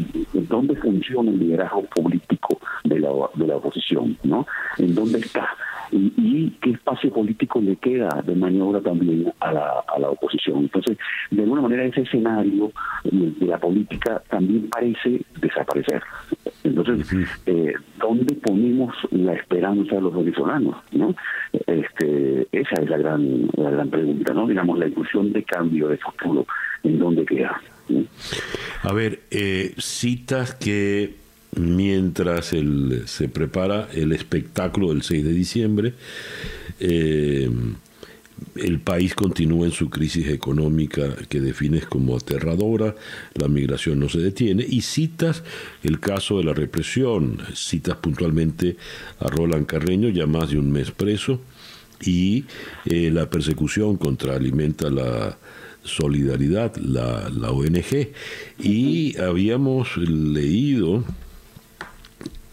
dónde 0.54 0.76
funciona 0.76 1.30
el 1.32 1.38
liderazgo 1.40 1.82
político 1.86 2.60
de 2.84 3.00
la, 3.00 3.08
de 3.34 3.46
la 3.46 3.56
oposición, 3.56 4.16
¿no? 4.22 4.46
¿En 4.78 4.94
dónde 4.94 5.18
está? 5.18 5.48
Y, 5.90 6.50
qué 6.60 6.70
espacio 6.70 7.10
político 7.12 7.60
le 7.60 7.76
queda 7.76 8.08
de 8.24 8.34
maniobra 8.34 8.80
también 8.80 9.32
a 9.40 9.52
la, 9.52 9.84
a 9.86 9.98
la 9.98 10.10
oposición. 10.10 10.58
Entonces, 10.60 10.96
de 11.30 11.42
alguna 11.42 11.62
manera 11.62 11.84
ese 11.84 12.02
escenario 12.02 12.72
de 13.04 13.46
la 13.46 13.58
política 13.58 14.22
también 14.28 14.68
parece 14.70 15.22
desaparecer. 15.40 16.02
Entonces, 16.62 17.12
eh, 17.46 17.74
¿dónde 17.98 18.34
ponemos 18.36 18.94
la 19.10 19.34
esperanza 19.34 19.96
de 19.96 20.02
los 20.02 20.14
venezolanos? 20.14 20.76
¿no? 20.92 21.14
Este, 21.52 22.48
esa 22.52 22.80
es 22.80 22.88
la 22.88 22.98
gran, 22.98 23.48
la 23.56 23.70
gran 23.70 23.90
pregunta, 23.90 24.32
¿no? 24.32 24.46
Digamos, 24.46 24.78
la 24.78 24.86
ilusión 24.86 25.32
de 25.32 25.42
cambio, 25.42 25.88
de 25.88 25.98
futuro 25.98 26.46
en 26.82 26.98
dónde 26.98 27.24
queda. 27.24 27.60
A 28.82 28.92
ver, 28.92 29.22
eh, 29.30 29.74
citas 29.78 30.54
que 30.54 31.14
mientras 31.56 32.46
se 32.46 33.28
prepara 33.28 33.88
el 33.92 34.12
espectáculo 34.12 34.88
del 34.88 35.02
6 35.02 35.24
de 35.24 35.32
diciembre, 35.32 35.94
eh, 36.80 37.48
el 38.56 38.80
país 38.80 39.14
continúa 39.14 39.66
en 39.66 39.72
su 39.72 39.90
crisis 39.90 40.28
económica 40.28 41.14
que 41.28 41.40
defines 41.40 41.86
como 41.86 42.16
aterradora, 42.16 42.94
la 43.34 43.48
migración 43.48 43.98
no 43.98 44.08
se 44.08 44.18
detiene, 44.18 44.64
y 44.68 44.82
citas 44.82 45.42
el 45.82 46.00
caso 46.00 46.38
de 46.38 46.44
la 46.44 46.54
represión, 46.54 47.38
citas 47.54 47.96
puntualmente 47.96 48.76
a 49.20 49.28
Roland 49.28 49.66
Carreño, 49.66 50.08
ya 50.08 50.26
más 50.26 50.50
de 50.50 50.58
un 50.58 50.70
mes 50.70 50.90
preso, 50.90 51.40
y 52.00 52.44
eh, 52.84 53.10
la 53.10 53.30
persecución 53.30 53.96
contra 53.96 54.34
Alimenta 54.34 54.90
la 54.90 55.38
Solidaridad, 55.84 56.74
la, 56.76 57.28
la 57.30 57.50
ONG, 57.50 58.08
y 58.58 59.16
habíamos 59.18 59.96
leído 59.96 61.04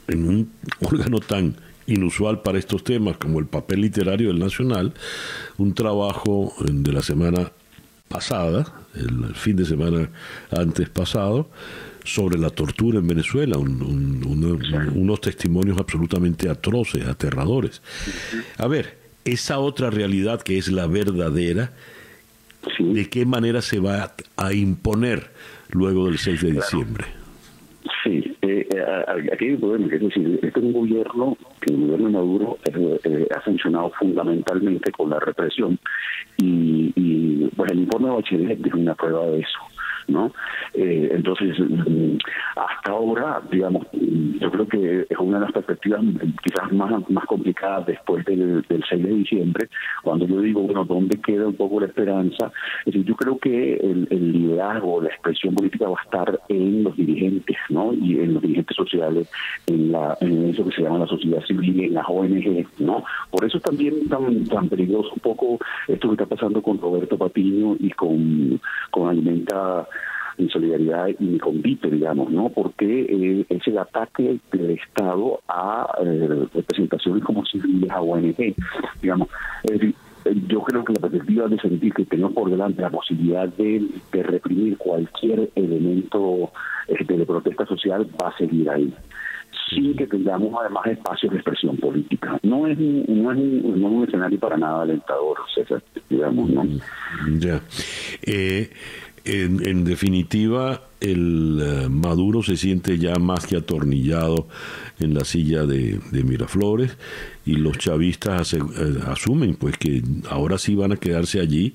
en 0.07 0.27
un 0.27 0.51
órgano 0.81 1.19
tan 1.19 1.55
inusual 1.87 2.41
para 2.41 2.59
estos 2.59 2.83
temas 2.83 3.17
como 3.17 3.39
el 3.39 3.45
papel 3.45 3.81
literario 3.81 4.29
del 4.29 4.39
Nacional, 4.39 4.93
un 5.57 5.73
trabajo 5.73 6.53
de 6.59 6.91
la 6.91 7.01
semana 7.01 7.51
pasada, 8.07 8.65
el 8.95 9.33
fin 9.35 9.55
de 9.55 9.65
semana 9.65 10.09
antes 10.51 10.89
pasado, 10.89 11.49
sobre 12.03 12.37
la 12.37 12.49
tortura 12.49 12.99
en 12.99 13.07
Venezuela, 13.07 13.57
unos 13.57 15.21
testimonios 15.21 15.77
absolutamente 15.77 16.49
atroces, 16.49 17.05
aterradores. 17.05 17.81
A 18.57 18.67
ver, 18.67 18.97
esa 19.23 19.59
otra 19.59 19.89
realidad 19.91 20.41
que 20.41 20.57
es 20.57 20.71
la 20.71 20.87
verdadera, 20.87 21.73
¿de 22.79 23.09
qué 23.09 23.25
manera 23.25 23.61
se 23.61 23.79
va 23.79 24.13
a 24.37 24.53
imponer 24.53 25.31
luego 25.71 26.07
del 26.07 26.17
6 26.17 26.41
de 26.41 26.51
diciembre? 26.51 27.05
Sí, 28.03 28.35
eh, 28.41 28.67
eh 28.73 29.29
aquí 29.33 29.45
hay 29.45 29.51
un 29.51 29.59
problema, 29.59 29.93
es 29.93 30.01
decir, 30.01 30.39
este 30.41 30.47
es 30.47 30.65
un 30.65 30.73
gobierno 30.73 31.37
que 31.59 31.73
el 31.73 31.81
gobierno 31.81 32.09
Maduro 32.09 32.57
eh, 32.65 32.99
eh, 33.03 33.27
ha 33.35 33.41
funcionado 33.41 33.91
fundamentalmente 33.99 34.91
con 34.91 35.09
la 35.09 35.19
represión 35.19 35.79
y, 36.37 36.91
y 36.95 37.47
pues 37.55 37.71
el 37.71 37.79
informe 37.79 38.09
de 38.09 38.15
Bachelet 38.15 38.65
es 38.65 38.73
una 38.73 38.95
prueba 38.95 39.25
de 39.27 39.39
eso. 39.39 39.59
¿No? 40.11 40.31
Eh, 40.73 41.09
entonces, 41.11 41.57
mm, 41.59 42.17
hasta 42.55 42.91
ahora, 42.91 43.41
digamos, 43.51 43.87
yo 43.91 44.51
creo 44.51 44.67
que 44.67 45.05
es 45.09 45.17
una 45.17 45.39
de 45.39 45.45
las 45.45 45.53
perspectivas 45.53 46.01
quizás 46.43 46.71
más, 46.71 47.09
más 47.09 47.25
complicadas 47.25 47.85
después 47.85 48.25
del, 48.25 48.63
6 48.67 49.03
de 49.03 49.09
diciembre, 49.09 49.69
cuando 50.03 50.25
yo 50.25 50.41
digo, 50.41 50.61
bueno, 50.61 50.85
¿dónde 50.85 51.19
queda 51.21 51.47
un 51.47 51.55
poco 51.55 51.79
la 51.79 51.87
esperanza? 51.87 52.51
Es 52.79 52.93
decir, 52.93 53.05
yo 53.05 53.15
creo 53.15 53.37
que 53.37 53.75
el, 53.75 54.07
liderazgo, 54.09 55.01
la 55.01 55.09
expresión 55.09 55.55
política 55.55 55.87
va 55.87 55.99
a 55.99 56.03
estar 56.03 56.39
en 56.49 56.83
los 56.83 56.95
dirigentes, 56.95 57.57
¿no? 57.69 57.93
Y 57.93 58.19
en 58.19 58.33
los 58.33 58.41
dirigentes 58.41 58.75
sociales, 58.75 59.29
en, 59.67 59.91
la, 59.91 60.17
en 60.21 60.49
eso 60.49 60.65
que 60.65 60.75
se 60.75 60.81
llama 60.81 60.99
la 60.99 61.07
sociedad 61.07 61.43
civil, 61.45 61.79
en 61.79 61.93
las 61.93 62.05
ONG, 62.07 62.65
¿no? 62.79 63.03
Por 63.29 63.45
eso 63.45 63.59
también 63.59 64.07
tan, 64.09 64.45
tan 64.45 64.69
peligroso 64.69 65.11
un 65.13 65.21
poco 65.21 65.59
esto 65.87 66.07
que 66.09 66.13
está 66.13 66.25
pasando 66.25 66.61
con 66.61 66.79
Roberto 66.79 67.17
Patiño 67.17 67.75
y 67.79 67.91
con, 67.91 68.59
con 68.89 69.09
Alimenta 69.09 69.87
en 70.41 70.49
solidaridad 70.49 71.07
y 71.19 71.37
convite, 71.37 71.89
digamos, 71.89 72.31
¿no? 72.31 72.49
Porque 72.49 73.01
eh, 73.09 73.45
es 73.49 73.67
el 73.67 73.77
ataque 73.77 74.39
del 74.51 74.71
Estado 74.71 75.41
a 75.47 75.87
eh, 76.03 76.47
representaciones 76.53 77.23
como 77.23 77.45
civiles, 77.45 77.89
a 77.91 78.01
ONG, 78.01 78.55
digamos. 79.01 79.29
Eh, 79.63 79.93
yo 80.47 80.61
creo 80.61 80.83
que 80.83 80.93
la 80.93 80.99
perspectiva 80.99 81.47
de 81.47 81.59
sentir 81.59 81.93
que 81.93 82.05
tenemos 82.05 82.33
por 82.33 82.49
delante 82.49 82.81
la 82.81 82.91
posibilidad 82.91 83.47
de, 83.47 83.87
reprimir 84.11 84.77
cualquier 84.77 85.49
elemento 85.55 86.51
de 86.87 87.25
protesta 87.25 87.65
social 87.65 88.07
va 88.21 88.29
a 88.29 88.37
seguir 88.37 88.69
ahí 88.69 88.93
sin 89.69 89.95
que 89.95 90.07
tengamos 90.07 90.53
además 90.59 90.85
espacios 90.87 91.31
de 91.31 91.37
expresión 91.39 91.77
política. 91.77 92.39
No 92.43 92.67
es, 92.67 92.77
no 92.77 93.31
es, 93.31 93.37
un, 93.37 94.05
escenario 94.07 94.39
para 94.39 94.57
nada 94.57 94.83
alentador, 94.83 95.37
César, 95.53 95.81
digamos, 96.09 96.49
¿no? 96.49 96.63
Ya. 97.37 97.61
Eh, 98.23 98.69
en, 99.25 99.83
definitiva, 99.83 100.81
el 100.99 101.59
eh, 101.61 101.89
Maduro 101.89 102.43
se 102.43 102.57
siente 102.57 102.97
ya 102.97 103.15
más 103.15 103.45
que 103.45 103.57
atornillado 103.57 104.47
en 104.99 105.13
la 105.13 105.23
silla 105.25 105.65
de, 105.65 105.99
Miraflores 106.11 106.97
y 107.45 107.55
los 107.55 107.77
chavistas 107.77 108.53
eh, 108.53 108.59
asumen 109.07 109.55
pues 109.55 109.77
que 109.77 110.01
ahora 110.29 110.57
sí 110.57 110.75
van 110.75 110.91
a 110.91 110.97
quedarse 110.97 111.39
allí 111.39 111.73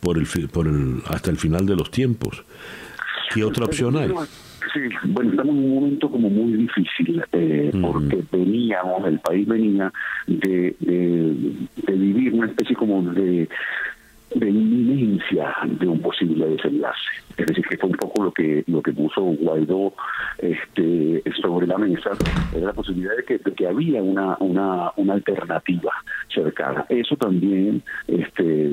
por 0.00 0.18
el, 0.18 0.26
por 0.48 0.66
el, 0.66 1.02
hasta 1.06 1.30
el 1.30 1.36
final 1.36 1.66
de 1.66 1.76
los 1.76 1.90
tiempos. 1.90 2.44
¿Qué 3.32 3.44
otra 3.44 3.64
opción 3.64 3.96
hay? 3.96 4.08
Sí, 4.72 4.80
bueno, 5.04 5.30
estamos 5.30 5.54
en 5.54 5.64
un 5.64 5.74
momento 5.74 6.10
como 6.10 6.28
muy 6.28 6.52
difícil, 6.52 7.22
eh, 7.32 7.70
porque 7.80 8.22
veníamos, 8.32 9.06
el 9.06 9.20
país 9.20 9.46
venía 9.46 9.92
de, 10.26 10.74
de, 10.80 11.92
vivir 11.92 12.34
una 12.34 12.48
especie 12.48 12.76
como 12.76 13.02
de 13.12 13.48
de 14.34 14.50
inminencia 14.50 15.54
de 15.64 15.88
un 15.88 16.00
posible 16.00 16.46
desenlace. 16.46 17.25
Es 17.36 17.46
decir, 17.46 17.64
que 17.68 17.76
fue 17.76 17.90
un 17.90 17.96
poco 17.96 18.24
lo 18.24 18.32
que 18.32 18.64
lo 18.66 18.82
que 18.82 18.92
puso 18.92 19.22
Guaidó 19.22 19.92
este, 20.38 21.22
sobre 21.40 21.66
la 21.66 21.78
mesa, 21.78 22.10
era 22.54 22.66
la 22.66 22.72
posibilidad 22.72 23.16
de 23.16 23.24
que, 23.24 23.38
que 23.38 23.66
había 23.66 24.02
una, 24.02 24.36
una, 24.40 24.92
una 24.96 25.14
alternativa 25.14 25.92
cercana. 26.32 26.84
Eso 26.88 27.16
también, 27.16 27.82
este, 28.08 28.70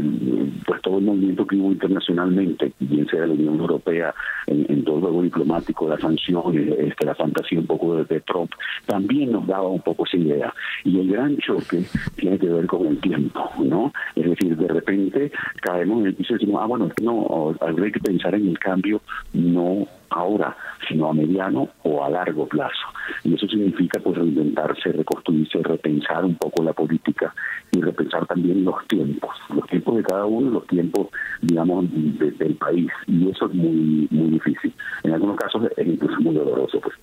pues 0.65 0.81
todo 0.81 0.99
el 0.99 1.05
movimiento 1.05 1.45
que 1.45 1.55
hubo 1.55 1.71
internacionalmente, 1.71 2.73
bien 2.79 3.07
sea 3.07 3.25
la 3.25 3.33
Unión 3.33 3.59
Europea, 3.59 4.13
en, 4.47 4.83
todo 4.83 4.97
el 4.97 5.01
juego 5.01 5.21
diplomático, 5.23 5.87
las 5.87 6.01
sanciones, 6.01 6.77
este, 6.77 7.05
la 7.05 7.15
fantasía 7.15 7.59
un 7.59 7.67
poco 7.67 8.03
de, 8.03 8.19
Trump, 8.21 8.51
también 8.85 9.31
nos 9.31 9.47
daba 9.47 9.67
un 9.67 9.81
poco 9.81 10.05
esa 10.05 10.17
idea. 10.17 10.53
Y 10.83 10.99
el 10.99 11.11
gran 11.11 11.37
choque 11.37 11.83
tiene 12.15 12.37
que 12.37 12.47
ver 12.47 12.65
con 12.67 12.85
el 12.87 12.99
tiempo, 12.99 13.49
¿no? 13.63 13.93
Es 14.15 14.29
decir, 14.29 14.55
de 14.57 14.67
repente 14.67 15.31
caemos 15.61 16.01
en 16.01 16.07
el 16.07 16.15
piso 16.15 16.33
y 16.33 16.39
decimos, 16.39 16.61
ah, 16.61 16.67
bueno, 16.67 16.89
no, 17.01 17.55
habría 17.61 17.91
que 17.91 17.99
pensar 17.99 18.35
en 18.35 18.52
cambio, 18.59 19.01
no 19.33 19.87
ahora, 20.09 20.55
sino 20.87 21.09
a 21.09 21.13
mediano 21.13 21.69
o 21.83 22.03
a 22.03 22.09
largo 22.09 22.47
plazo. 22.47 22.87
Y 23.23 23.33
eso 23.33 23.47
significa 23.47 23.99
pues 23.99 24.17
reinventarse, 24.17 24.91
reconstruirse, 24.91 25.59
repensar 25.63 26.23
un 26.23 26.35
poco 26.35 26.63
la 26.63 26.73
política 26.73 27.33
y 27.71 27.81
repensar 27.81 28.25
también 28.27 28.63
los 28.63 28.75
tiempos, 28.87 29.35
los 29.49 29.67
tiempos 29.67 29.97
de 29.97 30.03
cada 30.03 30.25
uno, 30.25 30.51
los 30.51 30.67
tiempos, 30.67 31.07
digamos, 31.41 31.85
del 31.91 32.55
país. 32.55 32.91
Y 33.07 33.29
eso 33.29 33.47
es 33.47 33.53
muy 33.53 34.07
muy 34.11 34.29
difícil. 34.31 34.73
En 35.03 35.13
algunos 35.13 35.37
casos 35.37 35.63
es 35.75 35.87
incluso 35.87 36.19
muy 36.21 36.35
doloroso. 36.35 36.79
pues. 36.79 36.95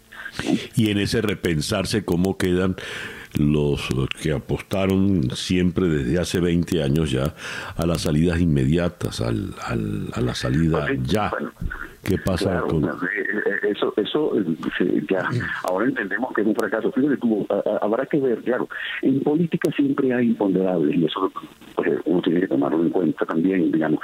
Y 0.77 0.91
en 0.91 0.99
ese 0.99 1.21
repensarse, 1.21 2.05
¿cómo 2.05 2.39
quedan 2.39 2.77
los 3.39 3.89
que 4.21 4.33
apostaron 4.33 5.31
siempre 5.35 5.87
desde 5.89 6.19
hace 6.19 6.41
20 6.41 6.83
años 6.83 7.11
ya 7.11 7.35
a 7.77 7.87
las 7.87 8.03
salidas 8.03 8.41
inmediatas, 8.41 9.21
al, 9.21 9.55
al 9.65 10.11
a 10.13 10.21
la 10.21 10.35
salida 10.35 10.87
pues 10.87 11.03
ya? 11.05 11.31
¿Qué 12.03 12.17
pasa 12.19 12.61
con...? 12.63 12.85
Eh, 12.85 12.89
eh, 12.89 13.71
eso, 13.71 13.93
eso 13.97 14.33
eh, 14.37 15.03
ya, 15.09 15.29
ahora 15.65 15.87
entendemos 15.87 16.33
que 16.33 16.41
es 16.41 16.47
un 16.47 16.55
fracaso. 16.55 16.91
Fíjate 16.93 17.19
tú, 17.19 17.47
habrá 17.83 18.07
que 18.07 18.19
ver, 18.19 18.43
claro, 18.43 18.69
en 19.03 19.21
política 19.21 19.71
siempre 19.77 20.13
hay 20.15 20.29
imponderables 20.29 20.97
y 20.97 21.05
eso 21.05 21.31
pues, 21.75 21.91
uno 22.07 22.23
tiene 22.23 22.41
que 22.41 22.49
tomarlo 22.49 22.83
en 22.83 22.91
cuenta 22.91 23.27
también, 23.27 23.71
digamos, 23.71 24.01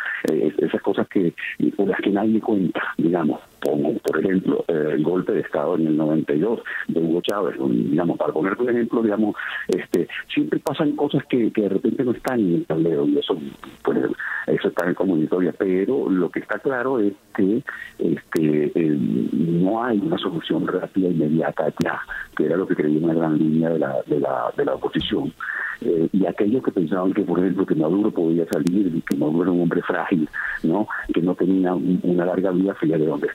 esas 0.58 0.82
cosas 0.82 1.08
que 1.08 1.34
por 1.76 1.88
las 1.88 2.00
que 2.00 2.10
nadie 2.10 2.40
cuenta, 2.40 2.82
digamos, 2.98 3.40
como 3.62 3.94
por 3.98 4.20
ejemplo 4.20 4.64
el 4.68 5.02
golpe 5.02 5.32
de 5.32 5.40
Estado 5.40 5.76
en 5.76 5.86
el 5.86 5.96
92 5.96 6.60
de 6.88 7.00
Hugo 7.00 7.20
Chávez, 7.22 7.56
digamos, 7.58 8.18
para 8.18 8.32
poner 8.32 8.54
un 8.58 8.70
ejemplo, 8.70 9.02
digamos, 9.02 9.36
este, 9.68 10.08
siempre 10.32 10.58
pasan 10.60 10.92
cosas 10.96 11.24
que, 11.26 11.50
que 11.52 11.62
de 11.62 11.68
repente 11.68 12.04
no 12.04 12.12
están 12.12 12.40
en 12.40 12.54
el 12.56 12.66
tablero 12.66 13.06
y 13.06 13.18
eso, 13.18 13.38
pues, 13.82 13.98
eso 14.46 14.68
está 14.68 14.86
en 14.86 14.94
comunitaria, 14.94 15.52
pero 15.58 16.08
lo 16.08 16.30
que 16.30 16.40
está 16.40 16.58
claro 16.58 17.00
es 17.00 17.12
que 17.34 17.62
este, 17.98 18.72
eh, 18.74 18.96
no 19.32 19.82
hay 19.82 19.98
una 19.98 20.18
solución 20.18 20.66
rápida 20.66 21.08
inmediata 21.08 21.72
ya, 21.82 22.00
que 22.36 22.46
era 22.46 22.56
lo 22.56 22.66
que 22.66 22.76
creía 22.76 23.04
una 23.04 23.14
gran 23.14 23.38
línea 23.38 23.70
de 23.70 23.78
la, 23.78 23.96
de 24.06 24.20
la, 24.20 24.52
de 24.56 24.64
la 24.64 24.74
oposición. 24.74 25.32
Eh, 25.80 26.08
y 26.12 26.26
aquellos 26.26 26.62
que 26.62 26.72
pensaban 26.72 27.12
que, 27.12 27.22
por 27.22 27.38
ejemplo, 27.38 27.66
que 27.66 27.74
Maduro 27.74 28.10
podía 28.10 28.46
salir, 28.46 28.86
y 28.94 29.00
que 29.02 29.16
Maduro 29.16 29.42
era 29.42 29.52
un 29.52 29.62
hombre 29.62 29.82
frágil, 29.82 30.28
no 30.62 30.88
que 31.12 31.20
no 31.20 31.34
tenía 31.34 31.74
una 31.74 32.24
larga 32.24 32.50
vida, 32.50 32.74
fría 32.74 32.96
de 32.96 33.06
donde 33.06 33.28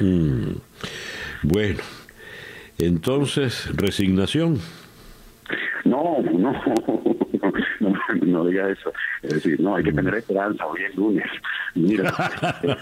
Mm. 0.00 0.52
Bueno, 1.42 1.80
entonces, 2.78 3.68
resignación. 3.74 4.60
No, 5.84 6.18
no, 6.22 6.52
no, 7.80 7.92
no 8.22 8.46
diga 8.46 8.70
eso. 8.70 8.92
Es 9.22 9.34
decir, 9.34 9.60
no, 9.60 9.76
hay 9.76 9.84
que 9.84 9.92
tener 9.92 10.14
esperanza. 10.14 10.66
Hoy 10.66 10.82
es 10.88 10.96
lunes. 10.96 11.26
Mira. 11.74 12.12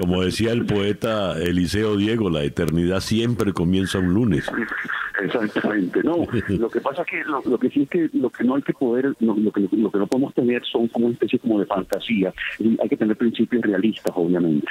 Como 0.00 0.22
decía 0.22 0.52
el 0.52 0.66
poeta 0.66 1.38
Eliseo 1.40 1.96
Diego, 1.96 2.30
la 2.30 2.44
eternidad 2.44 3.00
siempre 3.00 3.52
comienza 3.52 3.98
un 3.98 4.14
lunes. 4.14 4.50
Exactamente, 5.22 6.02
no. 6.02 6.26
Lo 6.48 6.68
que 6.68 6.80
pasa 6.80 7.02
es 7.02 7.08
que 7.08 7.24
lo, 7.24 7.58
que 7.58 7.70
sí 7.70 7.82
es 7.82 7.88
que 7.88 8.10
lo 8.12 8.30
que 8.30 8.44
no 8.44 8.56
hay 8.56 8.62
que 8.62 8.72
poder, 8.72 9.14
lo, 9.20 9.52
que, 9.52 9.60
lo 9.60 9.90
que 9.90 9.98
no 9.98 10.06
podemos 10.06 10.34
tener 10.34 10.62
son 10.64 10.88
como 10.88 11.06
una 11.06 11.14
especie 11.14 11.38
como 11.38 11.60
de 11.60 11.66
fantasía. 11.66 12.32
hay 12.58 12.88
que 12.88 12.96
tener 12.96 13.16
principios 13.16 13.62
realistas, 13.62 14.12
obviamente, 14.16 14.66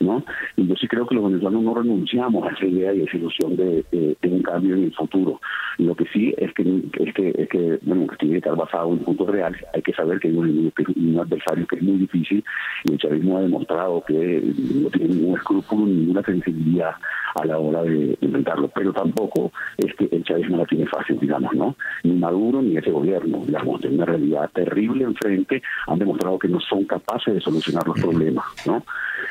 ¿no? 0.00 0.24
Y 0.56 0.66
yo 0.66 0.74
sí 0.76 0.86
creo 0.86 1.06
que 1.06 1.14
los 1.14 1.24
venezolanos 1.24 1.62
no 1.62 1.74
renunciamos 1.74 2.46
a 2.46 2.54
esa 2.54 2.66
idea 2.66 2.92
y 2.92 3.00
a 3.00 3.04
esa 3.04 3.16
ilusión 3.16 3.56
de, 3.56 3.84
un 4.22 4.42
cambio 4.42 4.74
en 4.76 4.84
el 4.84 4.94
futuro. 4.94 5.40
Lo 5.78 5.94
que 5.94 6.04
sí 6.12 6.34
es 6.36 6.52
que 6.52 6.62
es 6.98 7.14
que, 7.14 7.34
es 7.36 7.48
que 7.48 7.78
bueno, 7.82 8.06
tiene 8.18 8.34
que 8.34 8.38
estar 8.38 8.56
basado 8.56 8.92
en 8.92 8.98
puntos 9.00 9.28
reales. 9.28 9.62
Hay 9.74 9.82
que 9.82 9.92
saber 9.92 10.18
que 10.20 10.28
hay 10.28 10.36
un, 10.36 10.72
un 10.96 11.20
adversario 11.20 11.66
que 11.66 11.76
es 11.76 11.82
muy 11.82 11.98
difícil 11.98 12.44
y 12.84 12.92
el 12.92 12.98
chavismo 12.98 13.38
ha 13.38 13.42
demostrado 13.42 14.02
que 14.06 14.42
no 14.74 14.90
tiene 14.90 15.14
ningún 15.14 15.36
escrúpulo, 15.36 15.86
ninguna 15.86 16.22
sensibilidad 16.22 16.92
a 17.34 17.44
la 17.44 17.58
hora 17.58 17.82
de 17.82 18.16
inventarlo. 18.20 18.68
Pero 18.74 18.92
tampoco 18.92 19.52
es 19.76 19.94
que 19.94 20.08
el 20.10 20.24
chavismo 20.24 20.56
la 20.58 20.66
tiene 20.66 20.86
fácil, 20.86 21.18
digamos, 21.18 21.54
¿no? 21.54 21.76
Ni 22.02 22.14
Maduro 22.14 22.62
ni 22.62 22.76
ese 22.76 22.90
gobierno, 22.90 23.42
digamos, 23.46 23.80
de 23.80 23.88
una 23.88 24.04
realidad 24.04 24.50
terrible 24.54 25.04
enfrente, 25.04 25.62
han 25.86 25.98
demostrado 25.98 26.38
que 26.38 26.48
no 26.48 26.60
son 26.60 26.84
capaces 26.84 27.34
de 27.34 27.40
solucionar 27.40 27.86
los 27.86 28.00
problemas, 28.00 28.44
¿no? 28.66 28.82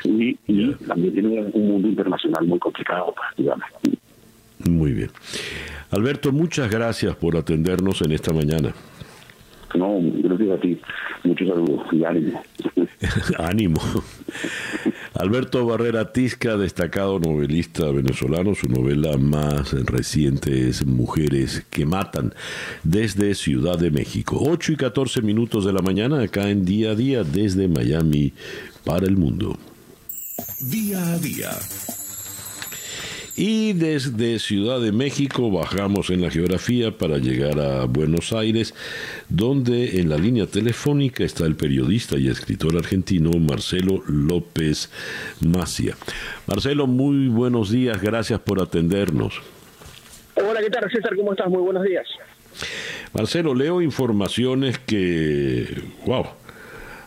Y, 0.04 0.38
y 0.48 0.74
también 0.88 1.14
tienen 1.14 1.52
un 1.54 1.68
mundo 1.68 1.88
internacional 1.88 2.46
muy 2.46 2.60
complicado, 2.60 3.14
digamos. 3.38 3.66
Muy 4.70 4.93
bien. 4.93 5.11
Alberto, 5.91 6.32
muchas 6.32 6.70
gracias 6.70 7.16
por 7.16 7.38
atendernos 7.38 8.01
en 8.01 8.11
esta 8.11 8.34
mañana. 8.34 8.74
No, 9.76 9.99
gracias 10.01 10.57
a 10.57 10.61
ti. 10.61 10.80
Muchos 11.24 11.47
saludos 11.47 11.82
y 11.91 12.03
ánimo. 12.03 12.41
ánimo. 13.38 13.82
Alberto 15.13 15.66
Barrera 15.66 16.11
Tisca, 16.11 16.57
destacado 16.57 17.20
novelista 17.20 17.91
venezolano, 17.91 18.55
su 18.55 18.68
novela 18.70 19.18
más 19.18 19.74
reciente 19.86 20.70
es 20.70 20.86
Mujeres 20.86 21.66
que 21.70 21.86
Matan, 21.86 22.34
desde 22.84 23.36
Ciudad 23.36 23.78
de 23.78 23.91
México. 23.91 24.38
8 24.39 24.74
y 24.74 24.76
14 24.78 25.22
minutos 25.22 25.66
de 25.66 25.74
la 25.74 25.82
mañana, 25.82 26.22
acá 26.22 26.49
en 26.49 26.66
Día 26.66 26.91
a 26.91 26.95
Día, 26.95 27.24
desde 27.24 27.68
Miami 27.68 28.34
para 28.84 29.05
el 29.05 29.18
mundo. 29.18 29.57
Día 30.70 31.13
a 31.13 31.18
Día. 31.18 31.49
Y 33.38 33.73
desde 33.73 34.39
Ciudad 34.39 34.79
de 34.79 34.93
México 34.93 35.51
bajamos 35.51 36.09
en 36.09 36.21
la 36.21 36.31
geografía 36.31 36.97
para 36.97 37.17
llegar 37.17 37.59
a 37.59 37.83
Buenos 37.83 38.31
Aires, 38.31 38.73
donde 39.27 39.99
en 39.99 40.07
la 40.07 40.15
línea 40.15 40.45
telefónica 40.47 41.25
está 41.25 41.45
el 41.45 41.57
periodista 41.57 42.17
y 42.17 42.29
escritor 42.29 42.77
argentino 42.77 43.31
Marcelo 43.31 44.01
López 44.07 44.89
Macia. 45.41 45.97
Marcelo, 46.47 46.88
muy 46.88 47.27
buenos 47.27 47.71
días, 47.71 48.01
gracias 48.01 48.39
por 48.39 48.61
atendernos. 48.61 49.41
Hola, 50.36 50.61
¿qué 50.61 50.69
tal 50.69 50.89
César? 50.89 51.13
¿Cómo 51.17 51.33
estás? 51.33 51.49
Muy 51.49 51.61
buenos 51.61 51.83
días. 51.83 52.07
Marcelo, 53.13 53.53
leo 53.53 53.81
informaciones 53.81 54.79
que, 54.79 55.83
wow, 56.05 56.25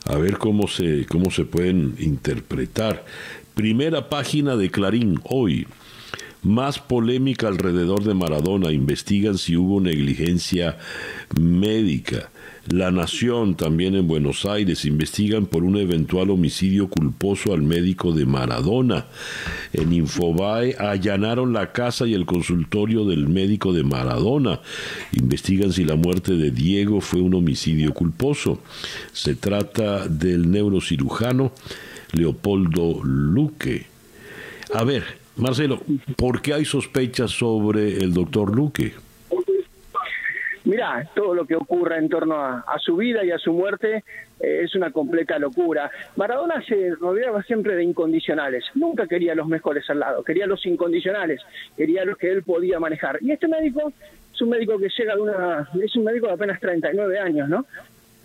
a 0.04 0.16
ver 0.18 0.36
cómo 0.36 0.68
se, 0.68 1.06
cómo 1.06 1.30
se 1.30 1.46
pueden 1.46 1.94
interpretar. 1.98 3.06
Primera 3.54 4.10
página 4.10 4.56
de 4.56 4.70
Clarín 4.70 5.18
hoy. 5.24 5.66
Más 6.42 6.78
polémica 6.78 7.48
alrededor 7.48 8.04
de 8.04 8.14
Maradona. 8.14 8.70
Investigan 8.70 9.38
si 9.38 9.56
hubo 9.56 9.80
negligencia 9.80 10.78
médica. 11.38 12.30
La 12.70 12.90
Nación, 12.90 13.56
también 13.56 13.94
en 13.94 14.06
Buenos 14.06 14.44
Aires, 14.44 14.84
investigan 14.84 15.46
por 15.46 15.64
un 15.64 15.78
eventual 15.78 16.28
homicidio 16.30 16.88
culposo 16.88 17.54
al 17.54 17.62
médico 17.62 18.12
de 18.12 18.26
Maradona. 18.26 19.06
En 19.72 19.92
Infobae 19.92 20.76
allanaron 20.78 21.54
la 21.54 21.72
casa 21.72 22.06
y 22.06 22.12
el 22.12 22.26
consultorio 22.26 23.06
del 23.06 23.26
médico 23.26 23.72
de 23.72 23.84
Maradona. 23.84 24.60
Investigan 25.12 25.72
si 25.72 25.84
la 25.84 25.96
muerte 25.96 26.34
de 26.34 26.50
Diego 26.50 27.00
fue 27.00 27.22
un 27.22 27.34
homicidio 27.34 27.94
culposo. 27.94 28.60
Se 29.12 29.34
trata 29.34 30.06
del 30.06 30.50
neurocirujano 30.50 31.52
Leopoldo 32.12 33.00
Luque. 33.02 33.86
A 34.74 34.84
ver, 34.84 35.17
Marcelo, 35.38 35.80
¿por 36.16 36.42
qué 36.42 36.54
hay 36.54 36.64
sospechas 36.64 37.30
sobre 37.30 37.96
el 37.98 38.12
doctor 38.12 38.54
Luque? 38.54 38.92
Mirá, 40.64 41.08
todo 41.14 41.34
lo 41.34 41.46
que 41.46 41.56
ocurre 41.56 41.96
en 41.96 42.08
torno 42.08 42.36
a, 42.36 42.76
su 42.78 42.96
vida 42.96 43.24
y 43.24 43.30
a 43.30 43.38
su 43.38 43.52
muerte 43.52 44.04
eh, 44.40 44.60
es 44.64 44.74
una 44.74 44.90
completa 44.90 45.38
locura. 45.38 45.90
Maradona 46.16 46.60
se 46.62 46.94
rodeaba 46.96 47.42
siempre 47.44 47.74
de 47.74 47.84
incondicionales. 47.84 48.64
Nunca 48.74 49.06
quería 49.06 49.34
los 49.34 49.46
mejores 49.46 49.88
al 49.88 50.00
lado, 50.00 50.22
quería 50.24 50.46
los 50.46 50.66
incondicionales, 50.66 51.40
quería 51.76 52.04
los 52.04 52.18
que 52.18 52.30
él 52.30 52.42
podía 52.42 52.78
manejar. 52.80 53.18
Y 53.22 53.30
este 53.30 53.48
médico 53.48 53.92
es 54.34 54.42
un 54.42 54.50
médico 54.50 54.76
que 54.78 54.88
llega 54.98 55.14
de 55.14 55.22
una, 55.22 55.68
es 55.82 55.96
un 55.96 56.04
médico 56.04 56.26
de 56.26 56.34
apenas 56.34 56.60
39 56.60 57.18
años, 57.18 57.48
¿no? 57.48 57.64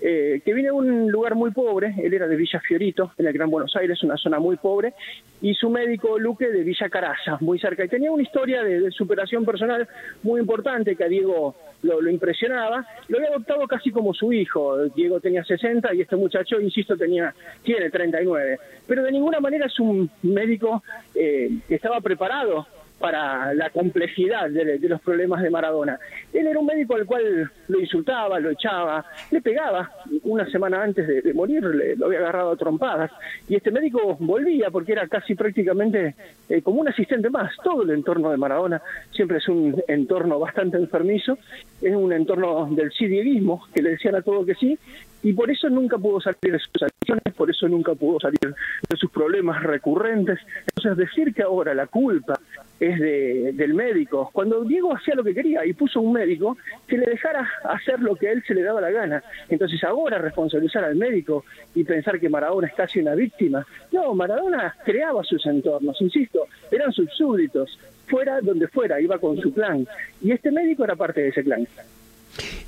Eh, 0.05 0.41
que 0.43 0.53
viene 0.53 0.67
de 0.67 0.73
un 0.73 1.09
lugar 1.09 1.33
muy 1.33 1.51
pobre, 1.51 1.95
él 1.97 2.13
era 2.13 2.27
de 2.27 2.35
Villa 2.35 2.59
Fiorito, 2.59 3.13
en 3.17 3.25
el 3.25 3.31
Gran 3.31 3.49
Buenos 3.49 3.73
Aires, 3.77 4.03
una 4.03 4.17
zona 4.17 4.37
muy 4.37 4.57
pobre, 4.57 4.93
y 5.41 5.53
su 5.53 5.69
médico 5.69 6.19
Luque 6.19 6.49
de 6.49 6.61
Villa 6.61 6.89
Caraza, 6.89 7.37
muy 7.39 7.57
cerca. 7.57 7.85
Y 7.85 7.87
tenía 7.87 8.11
una 8.11 8.21
historia 8.21 8.63
de, 8.63 8.91
superación 8.91 9.45
personal 9.45 9.87
muy 10.23 10.41
importante 10.41 10.97
que 10.97 11.05
a 11.05 11.07
Diego 11.07 11.55
lo, 11.83 12.09
impresionaba. 12.09 12.85
Lo 13.07 13.17
había 13.17 13.29
adoptado 13.29 13.65
casi 13.65 13.91
como 13.91 14.13
su 14.13 14.33
hijo. 14.33 14.89
Diego 14.89 15.21
tenía 15.21 15.41
60 15.45 15.93
y 15.93 16.01
este 16.01 16.17
muchacho, 16.17 16.59
insisto, 16.59 16.97
tenía 16.97 17.33
tiene 17.63 17.89
39. 17.89 18.59
Pero 18.85 19.03
de 19.03 19.11
ninguna 19.11 19.39
manera 19.39 19.67
es 19.67 19.79
un 19.79 20.09
médico 20.21 20.83
eh, 21.15 21.49
que 21.65 21.75
estaba 21.75 22.01
preparado 22.01 22.67
para 23.03 23.53
la 23.53 23.69
complejidad 23.69 24.49
de, 24.49 24.79
los 24.79 25.01
problemas 25.01 25.41
de 25.41 25.49
Maradona. 25.49 25.99
Él 26.31 26.47
era 26.47 26.57
un 26.57 26.65
médico 26.65 26.95
al 26.95 27.05
cual 27.05 27.51
lo 27.67 27.79
insultaba, 27.81 28.39
lo 28.39 28.51
echaba, 28.51 29.03
le 29.29 29.41
pegaba. 29.41 29.91
Una 30.23 30.49
semana 30.49 30.81
antes 30.81 31.05
de, 31.05 31.33
morir 31.33 31.65
le, 31.65 31.97
lo 31.97 32.05
había 32.05 32.19
agarrado 32.19 32.51
a 32.51 32.55
trompadas. 32.55 33.11
Y 33.49 33.55
este 33.57 33.71
médico 33.71 34.15
volvía 34.21 34.71
porque 34.71 34.93
era 34.93 35.05
casi 35.09 35.35
prácticamente 35.35 36.15
eh, 36.47 36.61
como 36.61 36.79
un 36.79 36.87
asistente 36.87 37.29
más. 37.29 37.51
Todo 37.61 37.83
el 37.83 37.89
entorno 37.89 38.31
de 38.31 38.37
Maradona 38.37 38.81
siempre 39.11 39.39
es 39.39 39.49
un 39.49 39.83
entorno 39.89 40.39
bastante 40.39 40.77
enfermizo. 40.77 41.37
Es 41.81 41.93
un 41.93 42.13
entorno 42.13 42.69
del 42.71 42.89
sidieguismo, 42.93 43.67
que 43.73 43.81
le 43.81 43.89
decían 43.89 44.15
a 44.15 44.21
todo 44.21 44.45
que 44.45 44.55
sí, 44.55 44.79
y 45.23 45.31
por 45.33 45.49
eso 45.49 45.69
nunca 45.69 45.97
pudo 45.97 46.19
salir 46.19 46.51
de 46.51 46.59
sus 46.59 46.83
acciones, 46.83 47.33
por 47.35 47.49
eso 47.49 47.67
nunca 47.69 47.95
pudo 47.95 48.19
salir 48.19 48.53
de 48.89 48.97
sus 48.97 49.09
problemas 49.09 49.63
recurrentes. 49.63 50.39
Entonces 50.67 50.97
decir 50.97 51.33
que 51.33 51.43
ahora 51.43 51.73
la 51.73 51.87
culpa 51.87 52.39
es 52.80 52.99
de, 52.99 53.51
del 53.53 53.74
médico, 53.74 54.30
cuando 54.34 54.63
Diego 54.63 54.95
hacía 54.95 55.15
lo 55.15 55.24
que 55.24 55.34
quería 55.34 55.65
y 55.65 55.74
puso 55.74 56.01
un 56.01 56.13
médico 56.13 56.57
que 56.88 56.97
le 56.97 57.05
dejara 57.05 57.47
hacer 57.63 57.99
lo 57.99 58.15
que 58.15 58.32
él 58.32 58.43
se 58.45 58.53
le 58.53 58.63
daba 58.63 58.82
la 58.82 58.91
gana, 58.91 59.24
entonces 59.47 59.84
ahora 59.84 60.17
responsabilizar 60.17 60.84
al 60.84 60.95
médico 60.95 61.45
y 61.76 61.84
pensar 61.84 62.19
que 62.19 62.30
Maradona 62.30 62.67
es 62.67 62.74
casi 62.74 62.99
una 62.99 63.15
víctima, 63.15 63.65
no, 63.91 64.13
Maradona 64.13 64.76
creaba 64.84 65.24
sus 65.24 65.45
entornos, 65.45 66.01
insisto, 66.01 66.47
eran 66.71 66.91
sus 66.91 67.09
súbditos, 67.13 67.80
fuera 68.07 68.41
donde 68.41 68.67
fuera, 68.67 68.99
iba 68.99 69.17
con 69.17 69.38
su 69.39 69.53
plan, 69.53 69.88
y 70.21 70.32
este 70.32 70.51
médico 70.51 70.84
era 70.84 70.95
parte 70.95 71.21
de 71.21 71.30
ese 71.30 71.43
plan. 71.43 71.67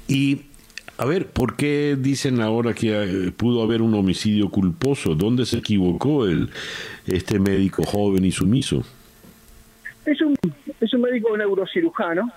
Y 0.08 0.42
a 0.98 1.06
ver, 1.06 1.28
¿por 1.28 1.58
qué 1.58 1.98
dicen 2.00 2.40
ahora 2.40 2.74
que 2.74 3.04
eh, 3.04 3.32
pudo 3.32 3.64
haber 3.64 3.82
un 3.82 3.94
homicidio 3.96 4.50
culposo? 4.50 5.14
¿Dónde 5.14 5.46
se 5.46 5.58
equivocó 5.58 6.26
el 6.26 6.50
este 7.06 7.38
médico 7.38 7.84
joven 7.84 8.24
y 8.24 8.32
sumiso? 8.32 8.84
Es 10.06 10.22
un, 10.22 10.36
es 10.80 10.94
un 10.94 11.02
médico 11.02 11.36
neurocirujano 11.36 12.32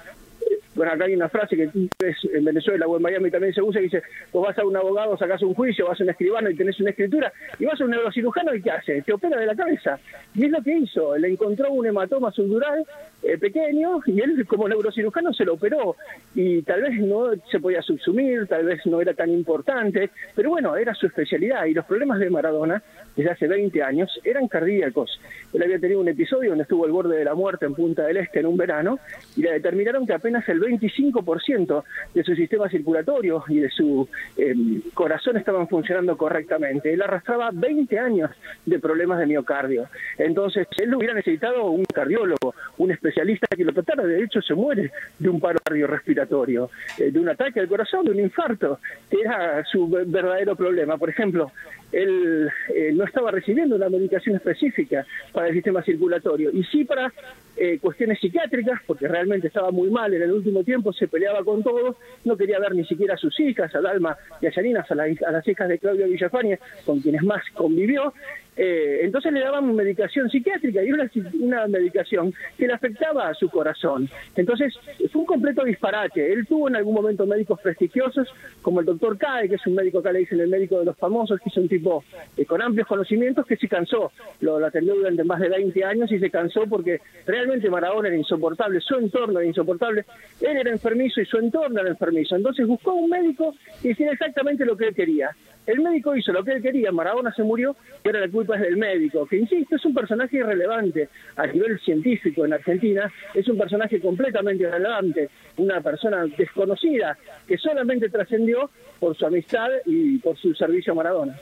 bueno, 0.78 0.92
acá 0.92 1.06
hay 1.06 1.14
una 1.14 1.28
frase 1.28 1.56
que 1.56 1.64
en 1.64 2.44
Venezuela 2.44 2.86
o 2.86 2.96
en 2.96 3.02
Miami 3.02 3.32
también 3.32 3.52
se 3.52 3.60
usa, 3.60 3.80
que 3.80 3.86
dice, 3.86 4.02
vos 4.32 4.46
vas 4.46 4.56
a 4.58 4.64
un 4.64 4.76
abogado, 4.76 5.18
sacas 5.18 5.42
un 5.42 5.52
juicio, 5.52 5.88
vas 5.88 6.00
a 6.00 6.04
un 6.04 6.10
escribano 6.10 6.48
y 6.48 6.56
tenés 6.56 6.78
una 6.78 6.90
escritura, 6.90 7.32
y 7.58 7.64
vas 7.64 7.80
a 7.80 7.84
un 7.84 7.90
neurocirujano 7.90 8.54
y 8.54 8.62
¿qué 8.62 8.70
hace? 8.70 9.02
Te 9.02 9.12
opera 9.12 9.40
de 9.40 9.46
la 9.46 9.56
cabeza. 9.56 9.98
Y 10.36 10.44
es 10.44 10.52
lo 10.52 10.62
que 10.62 10.78
hizo, 10.78 11.16
le 11.18 11.28
encontró 11.28 11.72
un 11.72 11.84
hematoma 11.84 12.30
subdural 12.30 12.84
eh, 13.24 13.36
pequeño 13.38 14.00
y 14.06 14.20
él 14.20 14.46
como 14.46 14.68
neurocirujano 14.68 15.32
se 15.32 15.44
lo 15.44 15.54
operó 15.54 15.96
y 16.36 16.62
tal 16.62 16.82
vez 16.82 17.00
no 17.00 17.30
se 17.50 17.58
podía 17.58 17.82
subsumir, 17.82 18.46
tal 18.46 18.64
vez 18.64 18.86
no 18.86 19.00
era 19.00 19.14
tan 19.14 19.30
importante, 19.30 20.10
pero 20.36 20.50
bueno, 20.50 20.76
era 20.76 20.94
su 20.94 21.06
especialidad 21.06 21.64
y 21.64 21.74
los 21.74 21.86
problemas 21.86 22.20
de 22.20 22.30
Maradona 22.30 22.80
desde 23.18 23.32
hace 23.32 23.48
20 23.48 23.82
años 23.82 24.08
eran 24.22 24.46
cardíacos. 24.46 25.20
Él 25.52 25.60
había 25.64 25.80
tenido 25.80 26.00
un 26.00 26.06
episodio 26.06 26.50
donde 26.50 26.62
estuvo 26.62 26.84
al 26.84 26.92
borde 26.92 27.18
de 27.18 27.24
la 27.24 27.34
muerte 27.34 27.66
en 27.66 27.74
Punta 27.74 28.04
del 28.06 28.18
Este 28.18 28.38
en 28.38 28.46
un 28.46 28.56
verano 28.56 29.00
y 29.36 29.42
le 29.42 29.54
determinaron 29.54 30.06
que 30.06 30.12
apenas 30.12 30.48
el 30.48 30.60
25% 30.60 31.82
de 32.14 32.22
su 32.22 32.36
sistema 32.36 32.68
circulatorio 32.68 33.42
y 33.48 33.58
de 33.58 33.70
su 33.70 34.08
em, 34.36 34.80
corazón 34.94 35.36
estaban 35.36 35.66
funcionando 35.66 36.16
correctamente. 36.16 36.92
Él 36.92 37.02
arrastraba 37.02 37.50
20 37.52 37.98
años 37.98 38.30
de 38.64 38.78
problemas 38.78 39.18
de 39.18 39.26
miocardio. 39.26 39.88
Entonces, 40.16 40.68
él 40.76 40.94
hubiera 40.94 41.14
necesitado 41.14 41.72
un 41.72 41.84
cardiólogo, 41.86 42.54
un 42.76 42.92
especialista 42.92 43.48
que 43.56 43.64
lo 43.64 43.72
tratara. 43.72 44.04
De 44.04 44.22
hecho, 44.22 44.40
se 44.42 44.54
muere 44.54 44.92
de 45.18 45.28
un 45.28 45.40
paro 45.40 45.58
cardiorrespiratorio, 45.64 46.70
eh, 46.98 47.10
de 47.10 47.18
un 47.18 47.28
ataque 47.28 47.58
al 47.58 47.66
corazón, 47.66 48.04
de 48.04 48.12
un 48.12 48.20
infarto, 48.20 48.78
que 49.10 49.22
era 49.22 49.64
su 49.64 49.88
verdadero 49.88 50.54
problema. 50.54 50.96
Por 50.98 51.10
ejemplo, 51.10 51.50
él 51.90 52.48
eh, 52.74 52.92
no 52.94 53.07
estaba 53.08 53.30
recibiendo 53.30 53.76
una 53.76 53.88
medicación 53.88 54.36
específica 54.36 55.04
para 55.32 55.48
el 55.48 55.54
sistema 55.54 55.82
circulatorio. 55.82 56.50
Y 56.52 56.62
sí 56.64 56.84
para 56.84 57.12
eh, 57.56 57.78
cuestiones 57.80 58.20
psiquiátricas, 58.20 58.80
porque 58.86 59.08
realmente 59.08 59.48
estaba 59.48 59.72
muy 59.72 59.90
mal 59.90 60.14
en 60.14 60.22
el 60.22 60.32
último 60.32 60.62
tiempo, 60.62 60.92
se 60.92 61.08
peleaba 61.08 61.42
con 61.44 61.62
todos, 61.62 61.96
no 62.24 62.36
quería 62.36 62.60
ver 62.60 62.74
ni 62.74 62.84
siquiera 62.84 63.14
a 63.14 63.16
sus 63.16 63.38
hijas, 63.40 63.74
a 63.74 63.80
Dalma 63.80 64.16
y 64.40 64.46
a 64.46 64.50
Yaninas, 64.50 64.88
a, 64.90 64.94
las 64.94 65.48
hijas 65.48 65.68
de 65.68 65.78
Claudio 65.78 66.06
Villafaña, 66.06 66.58
con 66.86 67.00
quienes 67.00 67.22
más 67.24 67.42
convivió, 67.54 68.12
eh, 68.60 69.00
entonces 69.04 69.32
le 69.32 69.40
daban 69.40 69.72
medicación 69.72 70.28
psiquiátrica 70.28 70.82
y 70.82 70.90
una, 70.90 71.08
una 71.40 71.68
medicación 71.68 72.34
que 72.58 72.66
le 72.66 72.72
afectaba 72.72 73.28
a 73.28 73.34
su 73.34 73.48
corazón. 73.48 74.10
Entonces 74.34 74.74
fue 75.12 75.20
un 75.20 75.26
completo 75.26 75.62
disparate. 75.64 76.32
Él 76.32 76.44
tuvo 76.44 76.68
en 76.68 76.74
algún 76.74 76.94
momento 76.94 77.24
médicos 77.24 77.60
prestigiosos, 77.60 78.28
como 78.60 78.80
el 78.80 78.86
doctor 78.86 79.16
Cae, 79.16 79.48
que 79.48 79.54
es 79.54 79.66
un 79.66 79.76
médico 79.76 80.02
que 80.02 80.12
le 80.12 80.18
dicen 80.20 80.40
el 80.40 80.48
médico 80.48 80.80
de 80.80 80.86
los 80.86 80.96
famosos, 80.96 81.40
que 81.40 81.50
es 81.50 81.56
un 81.56 81.68
tipo 81.68 82.02
eh, 82.36 82.44
con 82.44 82.60
amplios 82.60 82.88
conocimientos, 82.88 83.46
que 83.46 83.56
se 83.56 83.68
cansó. 83.68 84.10
Lo, 84.40 84.58
lo 84.58 84.66
atendió 84.66 84.96
durante 84.96 85.22
más 85.22 85.38
de 85.38 85.48
20 85.48 85.84
años 85.84 86.10
y 86.10 86.18
se 86.18 86.30
cansó 86.30 86.66
porque 86.68 87.00
realmente 87.26 87.70
Maradona 87.70 88.08
era 88.08 88.16
insoportable, 88.16 88.80
su 88.80 88.96
entorno 88.96 89.38
era 89.38 89.46
insoportable, 89.46 90.04
él 90.40 90.56
era 90.56 90.70
enfermizo 90.70 91.20
y 91.20 91.26
su 91.26 91.38
entorno 91.38 91.80
era 91.80 91.90
enfermizo. 91.90 92.34
Entonces 92.34 92.66
buscó 92.66 92.94
un 92.94 93.08
médico 93.08 93.54
que 93.80 93.90
hiciera 93.90 94.12
exactamente 94.12 94.64
lo 94.64 94.76
que 94.76 94.88
él 94.88 94.94
quería. 94.96 95.30
El 95.68 95.80
médico 95.80 96.16
hizo 96.16 96.32
lo 96.32 96.42
que 96.42 96.52
él 96.52 96.62
quería, 96.62 96.90
Maradona 96.90 97.30
se 97.34 97.42
murió, 97.42 97.76
y 98.02 98.08
ahora 98.08 98.20
la 98.20 98.32
culpa 98.32 98.56
es 98.56 98.62
del 98.62 98.78
médico, 98.78 99.26
que 99.26 99.36
insisto, 99.36 99.76
es 99.76 99.84
un 99.84 99.92
personaje 99.92 100.38
irrelevante 100.38 101.10
a 101.36 101.46
nivel 101.46 101.78
científico 101.80 102.46
en 102.46 102.54
Argentina, 102.54 103.12
es 103.34 103.46
un 103.48 103.58
personaje 103.58 104.00
completamente 104.00 104.64
irrelevante, 104.64 105.28
una 105.58 105.82
persona 105.82 106.24
desconocida 106.38 107.18
que 107.46 107.58
solamente 107.58 108.08
trascendió 108.08 108.70
por 108.98 109.14
su 109.14 109.26
amistad 109.26 109.68
y 109.84 110.16
por 110.16 110.38
su 110.38 110.54
servicio 110.54 110.94
a 110.94 110.96
Maradona. 110.96 111.36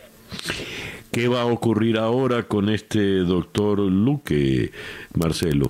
¿Qué 1.12 1.29
va 1.29 1.43
a 1.43 1.47
ocurrir 1.47 1.97
ahora 1.97 2.43
con 2.43 2.68
este 2.68 3.18
doctor 3.18 3.79
Luque, 3.79 4.72
Marcelo? 5.14 5.66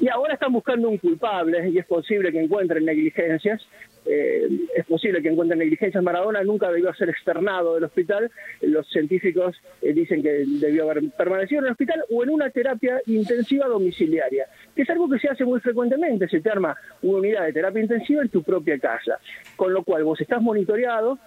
Y 0.00 0.08
ahora 0.08 0.32
están 0.32 0.54
buscando 0.54 0.88
un 0.88 0.96
culpable 0.96 1.68
y 1.68 1.76
es 1.76 1.84
posible 1.84 2.32
que 2.32 2.40
encuentren 2.40 2.86
negligencias. 2.86 3.60
Eh, 4.06 4.48
es 4.74 4.86
posible 4.86 5.22
que 5.22 5.28
encuentren 5.28 5.58
negligencias. 5.58 6.02
Maradona 6.02 6.42
nunca 6.42 6.70
debió 6.70 6.92
ser 6.94 7.10
externado 7.10 7.74
del 7.74 7.84
hospital. 7.84 8.30
Los 8.60 8.88
científicos 8.88 9.56
eh, 9.82 9.92
dicen 9.92 10.22
que 10.22 10.44
debió 10.46 10.90
haber 10.90 11.10
permanecido 11.10 11.60
en 11.60 11.66
el 11.66 11.72
hospital 11.72 12.04
o 12.10 12.22
en 12.22 12.30
una 12.30 12.50
terapia 12.50 13.00
intensiva 13.06 13.66
domiciliaria, 13.66 14.46
que 14.74 14.82
es 14.82 14.90
algo 14.90 15.08
que 15.08 15.18
se 15.18 15.28
hace 15.28 15.44
muy 15.44 15.60
frecuentemente. 15.60 16.28
Se 16.28 16.40
te 16.40 16.50
arma 16.50 16.76
una 17.02 17.18
unidad 17.18 17.44
de 17.44 17.52
terapia 17.52 17.82
intensiva 17.82 18.22
en 18.22 18.28
tu 18.28 18.42
propia 18.42 18.78
casa, 18.78 19.18
con 19.56 19.72
lo 19.72 19.82
cual 19.84 20.04
vos 20.04 20.20
estás 20.20 20.40
monitoreado, 20.40 21.18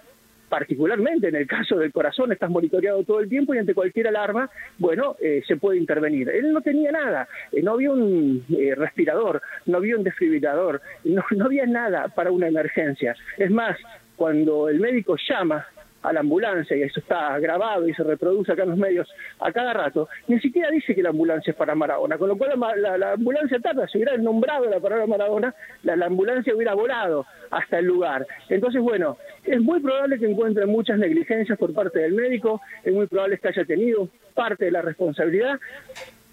particularmente 0.48 1.28
en 1.28 1.36
el 1.36 1.46
caso 1.46 1.76
del 1.76 1.92
corazón, 1.92 2.32
estás 2.32 2.50
monitoreado 2.50 3.02
todo 3.04 3.20
el 3.20 3.28
tiempo 3.28 3.54
y 3.54 3.58
ante 3.58 3.74
cualquier 3.74 4.08
alarma, 4.08 4.50
bueno, 4.78 5.16
eh, 5.20 5.42
se 5.46 5.56
puede 5.56 5.78
intervenir. 5.78 6.28
Él 6.28 6.52
no 6.52 6.60
tenía 6.60 6.92
nada, 6.92 7.28
eh, 7.52 7.62
no 7.62 7.72
había 7.72 7.92
un 7.92 8.44
eh, 8.56 8.74
respirador, 8.74 9.42
no 9.66 9.78
había 9.78 9.96
un 9.96 10.04
desfibrilador, 10.04 10.80
no, 11.04 11.24
no 11.30 11.44
había 11.46 11.66
nada 11.66 12.08
para 12.08 12.30
una 12.30 12.48
emergencia. 12.48 13.16
Es 13.38 13.50
más, 13.50 13.78
cuando 14.16 14.68
el 14.68 14.80
médico 14.80 15.16
llama 15.28 15.66
a 16.04 16.12
la 16.12 16.20
ambulancia, 16.20 16.76
y 16.76 16.82
eso 16.82 17.00
está 17.00 17.38
grabado 17.38 17.88
y 17.88 17.94
se 17.94 18.04
reproduce 18.04 18.52
acá 18.52 18.62
en 18.62 18.70
los 18.70 18.78
medios 18.78 19.08
a 19.40 19.50
cada 19.52 19.72
rato, 19.72 20.08
ni 20.28 20.38
siquiera 20.38 20.70
dice 20.70 20.94
que 20.94 21.02
la 21.02 21.08
ambulancia 21.08 21.50
es 21.50 21.56
para 21.56 21.74
Maradona, 21.74 22.18
con 22.18 22.28
lo 22.28 22.36
cual 22.36 22.52
la, 22.76 23.12
ambulancia 23.12 23.58
tarda, 23.58 23.88
si 23.88 23.98
hubiera 23.98 24.16
nombrado 24.18 24.66
la 24.66 24.80
palabra 24.80 25.06
Maradona, 25.06 25.54
la, 25.82 25.96
la, 25.96 26.06
ambulancia 26.06 26.54
hubiera 26.54 26.74
volado 26.74 27.26
hasta 27.50 27.78
el 27.78 27.86
lugar. 27.86 28.26
Entonces, 28.50 28.82
bueno, 28.82 29.16
es 29.44 29.60
muy 29.60 29.80
probable 29.80 30.18
que 30.18 30.30
encuentren 30.30 30.68
muchas 30.68 30.98
negligencias 30.98 31.58
por 31.58 31.72
parte 31.72 32.00
del 32.00 32.12
médico, 32.12 32.60
es 32.82 32.92
muy 32.92 33.06
probable 33.06 33.38
que 33.38 33.48
haya 33.48 33.64
tenido 33.64 34.08
parte 34.34 34.66
de 34.66 34.72
la 34.72 34.82
responsabilidad, 34.82 35.58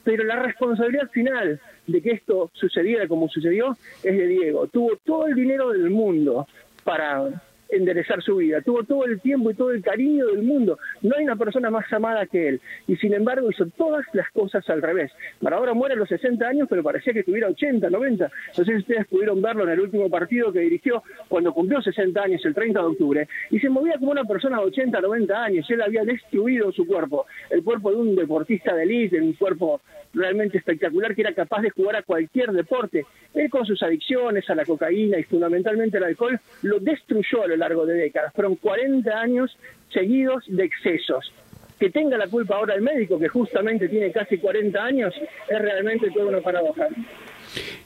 pero 0.03 0.24
la 0.26 0.38
responsabilidad 0.38 1.09
final 1.11 1.61
de 1.88 2.01
que 2.01 2.11
esto 2.11 2.49
sucediera 2.53 3.07
como 3.07 3.30
sucedió 3.30 3.78
es 4.03 4.17
de 4.17 4.28
Diego. 4.28 4.67
Tuvo 4.67 4.97
todo 5.05 5.28
el 5.28 5.36
dinero 5.36 5.69
del 5.69 5.89
mundo 5.89 6.47
para 6.84 7.30
enderezar 7.72 8.22
su 8.22 8.38
vida. 8.38 8.61
Tuvo 8.61 8.84
todo 8.84 9.05
el 9.05 9.19
tiempo 9.22 9.49
y 9.49 9.55
todo 9.55 9.72
el 9.72 9.82
cariño 9.82 10.28
del 10.28 10.43
mundo. 10.43 10.78
No 11.01 11.15
hay 11.17 11.24
una 11.24 11.36
persona 11.36 11.69
más 11.69 11.91
amada 11.91 12.26
que 12.28 12.49
él. 12.49 12.61
Y 12.88 12.97
sin 12.97 13.13
embargo 13.13 13.49
hizo 13.49 13.65
todas 13.78 14.05
las 14.13 14.30
cosas 14.32 14.69
al 14.69 14.82
revés. 14.82 15.11
Maradona 15.39 15.74
muere 15.74 15.95
a 15.95 15.97
los 15.97 16.09
60 16.09 16.47
años, 16.47 16.67
pero 16.69 16.84
parecía 16.84 17.13
que 17.13 17.24
tuviera 17.24 17.47
80, 17.47 17.89
90. 17.89 18.32
No 18.57 18.63
sé 18.65 18.72
si 18.72 18.78
ustedes 18.78 19.07
pudieron 19.07 19.41
verlo 19.41 19.63
en 19.63 19.69
el 19.69 19.80
último 19.80 20.09
partido 20.09 20.51
que 20.51 20.59
dirigió 20.59 21.03
cuando 21.28 21.53
cumplió 21.53 21.82
60 21.82 22.22
años, 22.22 22.45
el 22.45 22.53
30 22.53 22.80
de 22.80 22.86
octubre. 22.86 23.28
Y 23.49 23.59
se 23.59 23.69
movía 23.69 23.97
como 23.97 24.11
una 24.11 24.26
persona 24.26 24.57
de 24.57 24.65
80, 24.65 25.01
90 25.01 25.43
años. 25.43 25.69
Él 25.69 25.82
había 25.82 26.03
destruido 26.03 26.72
su 26.72 26.86
cuerpo. 26.86 27.26
El 27.49 27.63
cuerpo 27.63 27.91
de 27.91 27.97
un 27.97 28.15
deportista 28.15 28.76
de 28.76 28.84
élite, 28.84 29.22
un 29.22 29.34
cuerpo 29.34 29.82
realmente 30.13 30.57
espectacular 30.57 31.15
que 31.15 31.22
era 31.22 31.34
capaz 31.34 31.61
de 31.61 31.69
jugar 31.69 31.95
a 31.95 32.03
cualquier 32.03 32.51
deporte. 32.51 33.05
Él 33.34 33.49
con 33.49 33.65
sus 33.65 33.82
adicciones 33.82 34.49
a 34.49 34.55
la 34.55 34.65
cocaína 34.65 35.17
y 35.17 35.24
fundamentalmente 35.24 35.97
al 35.97 36.03
alcohol 36.03 36.39
lo 36.63 36.80
destruyó 36.80 37.43
a 37.43 37.47
lo 37.47 37.57
largo 37.62 37.86
de 37.86 37.93
décadas. 37.93 38.34
Fueron 38.34 38.55
40 38.55 39.09
años 39.12 39.57
seguidos 39.93 40.43
de 40.47 40.66
excesos. 40.66 41.32
Que 41.80 41.89
tenga 41.89 42.18
la 42.18 42.28
culpa 42.28 42.55
ahora 42.57 42.76
el 42.76 42.82
médico, 42.82 43.18
que 43.18 43.28
justamente 43.28 43.89
tiene 43.89 44.12
casi 44.12 44.38
40 44.38 44.84
años, 44.84 45.14
es 45.49 45.59
realmente 45.59 46.12
todo 46.12 46.28
una 46.28 46.41
paradoja. 46.41 46.88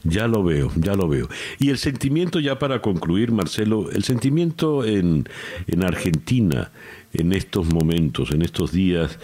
Ya 0.03 0.27
lo 0.27 0.43
veo, 0.43 0.69
ya 0.75 0.95
lo 0.95 1.07
veo. 1.07 1.27
Y 1.59 1.69
el 1.69 1.77
sentimiento, 1.77 2.39
ya 2.39 2.59
para 2.59 2.81
concluir, 2.81 3.31
Marcelo, 3.31 3.89
el 3.91 4.03
sentimiento 4.03 4.83
en, 4.83 5.27
en 5.67 5.83
Argentina, 5.83 6.71
en 7.13 7.31
estos 7.31 7.73
momentos, 7.73 8.31
en 8.31 8.41
estos 8.41 8.71
días, 8.71 9.17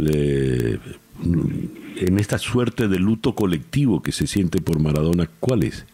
en 0.00 0.80
esta 2.18 2.38
suerte 2.38 2.88
de 2.88 2.98
luto 2.98 3.34
colectivo 3.34 4.02
que 4.02 4.12
se 4.12 4.26
siente 4.26 4.60
por 4.60 4.80
Maradona, 4.80 5.28
¿cuál 5.40 5.64
es? 5.64 5.84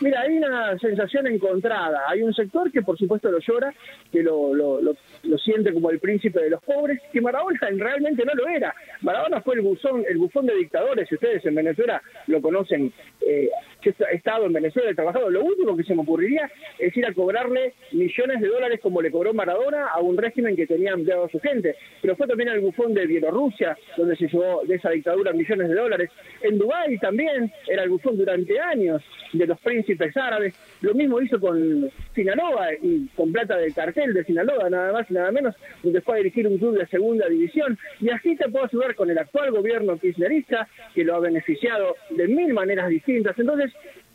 Mira, 0.00 0.22
hay 0.22 0.38
una 0.38 0.78
sensación 0.78 1.26
encontrada. 1.26 2.02
Hay 2.08 2.22
un 2.22 2.32
sector 2.32 2.72
que 2.72 2.80
por 2.80 2.96
supuesto 2.96 3.30
lo 3.30 3.38
llora, 3.38 3.72
que 4.10 4.22
lo, 4.22 4.54
lo, 4.54 4.80
lo, 4.80 5.38
siente 5.38 5.72
como 5.74 5.90
el 5.90 5.98
príncipe 5.98 6.40
de 6.42 6.50
los 6.50 6.62
pobres, 6.62 7.00
que 7.12 7.20
Maradona 7.20 7.58
realmente 7.76 8.24
no 8.24 8.34
lo 8.34 8.48
era. 8.48 8.74
Maradona 9.02 9.42
fue 9.42 9.56
el 9.56 9.60
buzón, 9.60 10.04
el 10.08 10.18
bufón 10.18 10.46
de 10.46 10.56
dictadores, 10.56 11.08
si 11.08 11.14
ustedes 11.14 11.44
en 11.44 11.54
Venezuela 11.54 12.02
lo 12.26 12.40
conocen, 12.40 12.92
eh, 13.26 13.50
he 13.88 14.16
estado 14.16 14.46
en 14.46 14.52
Venezuela, 14.52 14.90
he 14.90 14.94
trabajado, 14.94 15.30
lo 15.30 15.42
último 15.42 15.76
que 15.76 15.84
se 15.84 15.94
me 15.94 16.02
ocurriría 16.02 16.50
es 16.78 16.96
ir 16.96 17.06
a 17.06 17.14
cobrarle 17.14 17.74
millones 17.92 18.40
de 18.40 18.48
dólares 18.48 18.80
como 18.82 19.00
le 19.00 19.10
cobró 19.10 19.32
Maradona 19.32 19.88
a 19.88 20.00
un 20.00 20.16
régimen 20.16 20.56
que 20.56 20.66
tenía 20.66 20.92
empleado 20.92 21.24
a 21.24 21.28
su 21.28 21.40
gente. 21.40 21.76
Pero 22.02 22.16
fue 22.16 22.26
también 22.26 22.50
el 22.50 22.60
bufón 22.60 22.94
de 22.94 23.06
Bielorrusia, 23.06 23.76
donde 23.96 24.16
se 24.16 24.28
llevó 24.28 24.62
de 24.66 24.76
esa 24.76 24.90
dictadura 24.90 25.32
millones 25.32 25.68
de 25.68 25.74
dólares. 25.74 26.10
En 26.42 26.58
Dubái 26.58 26.98
también 26.98 27.52
era 27.66 27.82
el 27.82 27.90
bufón 27.90 28.16
durante 28.16 28.60
años 28.60 29.02
de 29.32 29.46
los 29.46 29.58
príncipes 29.60 30.16
árabes. 30.16 30.54
Lo 30.80 30.94
mismo 30.94 31.20
hizo 31.20 31.38
con 31.40 31.90
Sinaloa 32.14 32.74
y 32.82 33.06
con 33.16 33.32
plata 33.32 33.56
del 33.56 33.74
cartel 33.74 34.12
de 34.14 34.24
Sinaloa, 34.24 34.68
nada 34.70 34.92
más 34.92 35.10
y 35.10 35.14
nada 35.14 35.30
menos, 35.30 35.54
donde 35.82 36.00
fue 36.00 36.14
a 36.14 36.18
dirigir 36.18 36.46
un 36.46 36.58
club 36.58 36.78
de 36.78 36.86
segunda 36.86 37.28
división. 37.28 37.78
Y 38.00 38.10
así 38.10 38.36
te 38.36 38.48
puedo 38.48 38.64
ayudar 38.64 38.94
con 38.94 39.10
el 39.10 39.18
actual 39.18 39.50
gobierno 39.50 39.98
kirchnerista, 39.98 40.68
que 40.94 41.04
lo 41.04 41.16
ha 41.16 41.20
beneficiado 41.20 41.96
de 42.10 42.28
mil 42.28 42.52
maneras 42.52 42.88
distintas. 42.88 43.38
Entonces, 43.38 43.69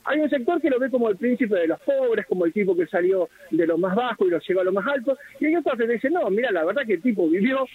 hay 0.06 0.20
un 0.20 0.30
sector 0.30 0.62
que 0.62 0.70
lo 0.70 0.80
ve 0.80 0.90
como 0.90 1.10
el 1.10 1.18
príncipe 1.18 1.56
de 1.56 1.68
los 1.68 1.80
pobres, 1.82 2.26
como 2.28 2.46
el 2.46 2.54
tipo 2.54 2.76
que 2.76 2.86
salió 2.86 3.28
de 3.50 3.66
lo 3.66 3.78
más 3.78 3.96
bajo 3.96 4.26
y 4.26 4.30
lo 4.30 4.40
llegó 4.40 4.62
a 4.62 4.64
lo 4.64 4.72
más 4.72 4.86
alto, 4.86 5.18
y 5.40 5.46
hay 5.46 5.56
otros 5.56 5.78
que 5.78 5.88
dicen, 5.88 6.14
no, 6.14 6.30
mira, 6.30 6.52
la 6.52 6.64
verdad 6.64 6.84
que 6.86 6.94
el 6.94 7.02
tipo 7.02 7.28
vivió 7.28 7.66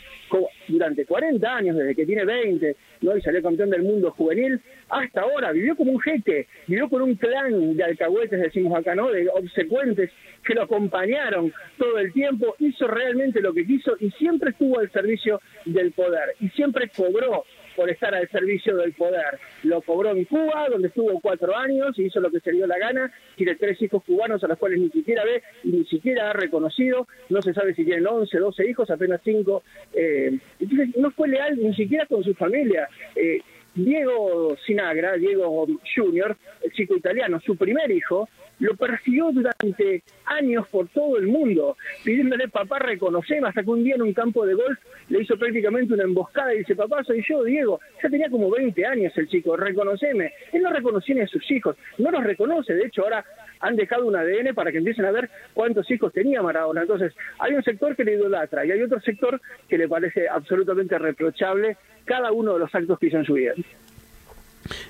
durante 0.68 1.04
40 1.04 1.56
años, 1.56 1.76
desde 1.76 1.96
que 1.96 2.06
tiene 2.06 2.24
20, 2.24 2.76
¿no? 3.02 3.16
y 3.16 3.20
salió 3.20 3.42
campeón 3.42 3.70
del 3.70 3.82
mundo 3.82 4.12
juvenil, 4.12 4.60
hasta 4.88 5.22
ahora, 5.22 5.50
vivió 5.50 5.74
como 5.74 5.92
un 5.92 6.00
jeque, 6.00 6.46
vivió 6.68 6.88
con 6.88 7.02
un 7.02 7.16
clan 7.16 7.76
de 7.76 7.84
alcahuetes, 7.84 8.40
decimos 8.40 8.78
acá, 8.78 8.94
¿no?, 8.94 9.10
de 9.10 9.28
obsecuentes 9.28 10.10
que 10.44 10.54
lo 10.54 10.62
acompañaron 10.62 11.52
todo 11.78 11.98
el 11.98 12.12
tiempo, 12.12 12.54
hizo 12.60 12.86
realmente 12.86 13.40
lo 13.40 13.52
que 13.52 13.66
quiso 13.66 13.96
y 13.98 14.10
siempre 14.12 14.50
estuvo 14.50 14.78
al 14.78 14.90
servicio 14.92 15.40
del 15.64 15.90
poder, 15.92 16.36
y 16.38 16.48
siempre 16.50 16.90
cobró 16.96 17.44
por 17.80 17.88
estar 17.88 18.14
al 18.14 18.28
servicio 18.28 18.76
del 18.76 18.92
poder. 18.92 19.38
Lo 19.62 19.80
cobró 19.80 20.10
en 20.10 20.26
Cuba, 20.26 20.68
donde 20.70 20.88
estuvo 20.88 21.18
cuatro 21.18 21.56
años 21.56 21.98
y 21.98 22.02
hizo 22.02 22.20
lo 22.20 22.30
que 22.30 22.40
se 22.40 22.52
dio 22.52 22.66
la 22.66 22.76
gana. 22.76 23.10
Tiene 23.36 23.54
tres 23.54 23.80
hijos 23.80 24.04
cubanos 24.04 24.44
a 24.44 24.48
los 24.48 24.58
cuales 24.58 24.80
ni 24.80 24.90
siquiera 24.90 25.24
ve 25.24 25.42
y 25.64 25.70
ni 25.70 25.86
siquiera 25.86 26.28
ha 26.28 26.34
reconocido. 26.34 27.08
No 27.30 27.40
se 27.40 27.54
sabe 27.54 27.74
si 27.74 27.86
tienen 27.86 28.06
11, 28.06 28.36
12 28.36 28.68
hijos, 28.68 28.90
apenas 28.90 29.22
cinco. 29.24 29.62
Eh, 29.94 30.38
entonces, 30.58 30.94
no 30.98 31.10
fue 31.12 31.28
leal 31.28 31.56
ni 31.56 31.74
siquiera 31.74 32.04
con 32.04 32.22
su 32.22 32.34
familia. 32.34 32.86
Eh, 33.16 33.40
Diego 33.74 34.58
Sinagra, 34.66 35.14
Diego 35.14 35.66
Junior, 35.96 36.36
el 36.62 36.72
chico 36.72 36.94
italiano, 36.96 37.40
su 37.40 37.56
primer 37.56 37.90
hijo, 37.90 38.28
lo 38.60 38.76
persiguió 38.76 39.30
durante 39.32 40.02
años 40.26 40.68
por 40.68 40.88
todo 40.88 41.18
el 41.18 41.26
mundo, 41.26 41.76
pidiéndole, 42.04 42.48
papá, 42.48 42.78
reconoceme, 42.78 43.48
hasta 43.48 43.62
que 43.62 43.70
un 43.70 43.82
día 43.82 43.96
en 43.96 44.02
un 44.02 44.12
campo 44.12 44.46
de 44.46 44.54
golf 44.54 44.78
le 45.08 45.22
hizo 45.22 45.36
prácticamente 45.36 45.94
una 45.94 46.04
emboscada 46.04 46.54
y 46.54 46.58
dice, 46.58 46.76
papá, 46.76 47.02
soy 47.04 47.24
yo, 47.28 47.42
Diego. 47.42 47.80
Ya 48.02 48.08
tenía 48.08 48.30
como 48.30 48.50
20 48.50 48.86
años 48.86 49.12
el 49.16 49.28
chico, 49.28 49.56
reconoceme. 49.56 50.32
Él 50.52 50.62
no 50.62 50.70
reconocía 50.70 51.16
ni 51.16 51.20
a 51.22 51.26
sus 51.26 51.50
hijos, 51.50 51.76
no 51.98 52.10
los 52.10 52.22
reconoce, 52.22 52.74
de 52.74 52.86
hecho 52.86 53.02
ahora 53.02 53.24
han 53.60 53.76
dejado 53.76 54.06
un 54.06 54.16
ADN 54.16 54.54
para 54.54 54.72
que 54.72 54.78
empiecen 54.78 55.04
a 55.04 55.10
ver 55.10 55.30
cuántos 55.52 55.90
hijos 55.90 56.12
tenía 56.12 56.42
Maradona. 56.42 56.82
Entonces, 56.82 57.14
hay 57.38 57.54
un 57.54 57.62
sector 57.62 57.94
que 57.94 58.04
le 58.04 58.14
idolatra 58.14 58.64
y 58.64 58.70
hay 58.70 58.82
otro 58.82 59.00
sector 59.00 59.40
que 59.68 59.78
le 59.78 59.88
parece 59.88 60.28
absolutamente 60.28 60.98
reprochable 60.98 61.76
cada 62.04 62.32
uno 62.32 62.54
de 62.54 62.60
los 62.60 62.74
actos 62.74 62.98
que 62.98 63.06
hizo 63.06 63.18
en 63.18 63.24
su 63.24 63.34
vida. 63.34 63.52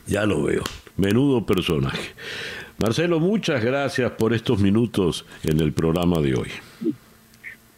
Ya 0.07 0.27
lo 0.27 0.45
veo. 0.45 0.65
Menudo 0.97 1.45
personaje. 1.47 2.11
Marcelo, 2.79 3.21
muchas 3.21 3.63
gracias 3.63 4.11
por 4.13 4.33
estos 4.33 4.61
minutos 4.61 5.27
en 5.45 5.61
el 5.61 5.73
programa 5.73 6.21
de 6.21 6.35
hoy. 6.35 6.49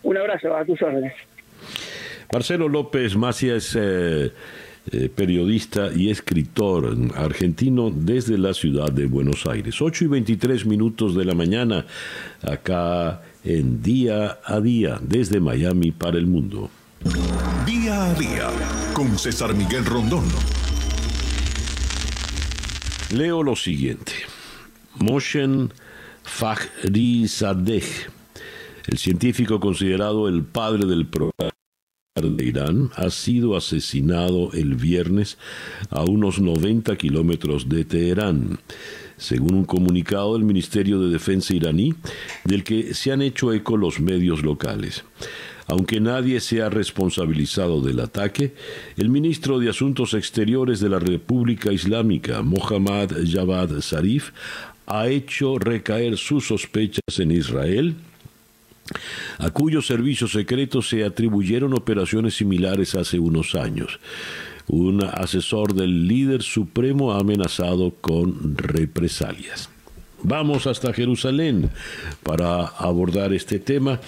Un 0.03 0.16
abrazo 0.16 0.57
a 0.57 0.65
tus 0.65 0.81
órdenes. 0.83 1.12
Marcelo 2.33 2.69
López 2.69 3.16
Macia 3.16 3.57
es 3.57 3.77
eh, 3.79 4.33
eh, 4.91 5.09
periodista 5.15 5.91
y 5.95 6.11
escritor 6.11 6.97
argentino 7.15 7.91
desde 7.95 8.39
la 8.39 8.55
ciudad 8.55 8.91
de 8.91 9.07
Buenos 9.07 9.47
Aires. 9.47 9.81
8 9.81 10.05
y 10.05 10.09
23 10.09 10.66
minutos 10.66 11.15
de 11.15 11.24
la 11.24 11.35
mañana, 11.35 11.87
acá 12.43 13.23
en 13.45 13.83
Día 13.83 14.39
a 14.45 14.61
Día, 14.61 14.99
desde 15.01 15.41
Miami 15.41 15.91
para 15.91 16.19
el 16.19 16.27
mundo. 16.27 16.70
Día 17.66 18.07
a 18.07 18.15
Día, 18.15 18.49
con 18.95 19.19
César 19.19 19.55
Miguel 19.55 19.85
Rondón. 19.85 20.24
Leo 23.12 23.43
lo 23.43 23.56
siguiente. 23.56 24.12
Moshen 24.98 25.70
Fakhrizadeh, 26.22 27.84
el 28.86 28.97
científico 28.97 29.60
considerado 29.60 30.28
el 30.28 30.44
padre 30.44 30.86
del 30.86 31.06
programa 31.06 31.52
de 32.14 32.44
Irán, 32.44 32.90
ha 32.97 33.10
sido 33.10 33.55
asesinado 33.55 34.52
el 34.55 34.76
viernes 34.76 35.36
a 35.90 36.05
unos 36.05 36.40
90 36.40 36.97
kilómetros 36.97 37.68
de 37.68 37.84
Teherán, 37.84 38.59
según 39.18 39.56
un 39.56 39.64
comunicado 39.66 40.32
del 40.32 40.44
Ministerio 40.44 40.98
de 40.98 41.10
Defensa 41.10 41.55
iraní, 41.55 41.94
del 42.44 42.64
que 42.64 42.94
se 42.94 43.12
han 43.12 43.20
hecho 43.20 43.52
eco 43.52 43.76
los 43.76 44.01
medios 44.01 44.43
locales. 44.43 45.05
Aunque 45.66 46.01
nadie 46.01 46.40
se 46.40 46.62
ha 46.62 46.68
responsabilizado 46.68 47.80
del 47.80 48.01
ataque, 48.01 48.55
el 48.97 49.09
ministro 49.09 49.59
de 49.59 49.70
Asuntos 49.70 50.14
Exteriores 50.14 50.80
de 50.80 50.89
la 50.89 50.98
República 50.98 51.72
Islámica, 51.72 52.43
Mohammad 52.43 53.12
Javad 53.24 53.80
Zarif, 53.80 54.32
ha 54.86 55.09
hecho 55.09 55.59
recaer 55.59 56.18
sus 56.18 56.48
sospechas 56.48 57.18
en 57.18 57.30
Israel, 57.30 57.94
a 59.39 59.51
cuyos 59.51 59.86
servicios 59.86 60.32
secretos 60.32 60.89
se 60.89 61.05
atribuyeron 61.05 61.72
operaciones 61.72 62.34
similares 62.34 62.94
hace 62.94 63.18
unos 63.18 63.55
años. 63.55 64.01
Un 64.66 65.02
asesor 65.02 65.74
del 65.74 66.06
líder 66.09 66.43
supremo 66.43 67.12
ha 67.12 67.20
amenazado 67.20 67.94
con 68.01 68.56
represalias. 68.56 69.72
Vamos 70.24 70.69
hasta 70.69 70.93
Jerusalén 70.93 71.70
para 72.23 72.66
abordar 72.66 73.32
este 73.32 73.59
tema 73.59 73.99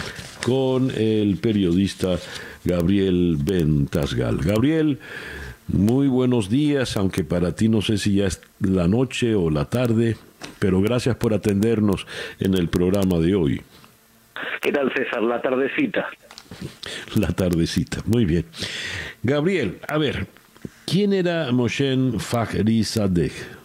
con 0.45 0.93
el 0.97 1.39
periodista 1.39 2.19
Gabriel 2.65 3.37
Bentasgal. 3.41 4.39
Gabriel, 4.39 5.01
muy 5.67 6.07
buenos 6.07 6.49
días, 6.49 6.97
aunque 6.97 7.25
para 7.25 7.57
ti 7.57 7.69
no 7.69 7.83
sé 7.83 7.99
si 7.99 8.15
ya 8.15 8.27
es 8.27 8.41
la 8.61 8.87
noche 8.87 9.35
o 9.35 9.51
la 9.51 9.65
tarde, 9.65 10.17
pero 10.61 10.81
gracias 10.81 11.17
por 11.17 11.35
atendernos 11.35 12.07
en 12.39 12.55
el 12.55 12.69
programa 12.69 13.19
de 13.19 13.35
hoy. 13.35 13.63
¿Qué 14.63 14.71
tal, 14.71 14.93
César? 14.95 15.23
La 15.23 15.43
tardecita. 15.43 16.07
La 17.17 17.29
tardecita, 17.29 18.03
muy 18.07 18.25
bien. 18.25 18.45
Gabriel, 19.25 19.79
a 19.89 19.99
ver, 19.99 20.29
¿quién 20.87 21.13
era 21.13 21.51
Moshe 21.51 21.97
Fakhrizadeh? 22.19 23.64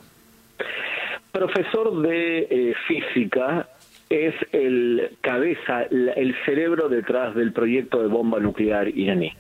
Profesor 1.40 2.02
de 2.02 2.48
eh, 2.50 2.74
física, 2.86 3.70
es 4.10 4.36
el 4.52 5.16
cabeza, 5.22 5.84
el 5.84 6.36
cerebro 6.44 6.90
detrás 6.90 7.34
del 7.34 7.54
proyecto 7.54 8.02
de 8.02 8.10
bomba 8.10 8.42
nuclear 8.42 8.90
iraní. 8.90 9.32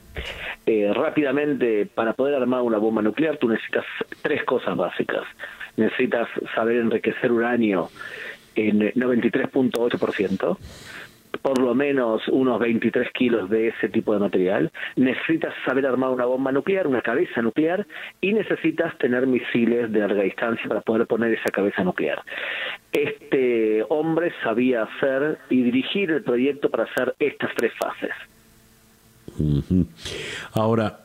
Eh, 0.65 0.93
rápidamente, 0.93 1.87
para 1.93 2.13
poder 2.13 2.35
armar 2.35 2.61
una 2.61 2.77
bomba 2.77 3.01
nuclear, 3.01 3.35
tú 3.35 3.49
necesitas 3.49 3.83
tres 4.21 4.45
cosas 4.45 4.77
básicas. 4.77 5.25
Necesitas 5.75 6.29
saber 6.55 6.77
enriquecer 6.77 7.33
uranio 7.33 7.89
en 8.55 8.79
93.8%, 8.79 10.57
por 11.41 11.59
lo 11.59 11.73
menos 11.73 12.27
unos 12.27 12.59
23 12.59 13.11
kilos 13.11 13.49
de 13.49 13.69
ese 13.69 13.89
tipo 13.89 14.13
de 14.13 14.19
material, 14.19 14.71
necesitas 14.95 15.53
saber 15.65 15.85
armar 15.85 16.09
una 16.11 16.25
bomba 16.25 16.51
nuclear, 16.51 16.87
una 16.87 17.01
cabeza 17.01 17.41
nuclear, 17.41 17.85
y 18.21 18.33
necesitas 18.33 18.97
tener 18.97 19.27
misiles 19.27 19.91
de 19.91 19.99
larga 19.99 20.23
distancia 20.23 20.67
para 20.67 20.81
poder 20.81 21.07
poner 21.07 21.33
esa 21.33 21.49
cabeza 21.51 21.83
nuclear. 21.83 22.21
Este 22.91 23.83
hombre 23.89 24.31
sabía 24.43 24.83
hacer 24.83 25.37
y 25.49 25.63
dirigir 25.63 26.11
el 26.11 26.23
proyecto 26.23 26.69
para 26.69 26.83
hacer 26.83 27.15
estas 27.19 27.51
tres 27.55 27.71
fases. 27.79 28.11
Ahora, 30.53 30.99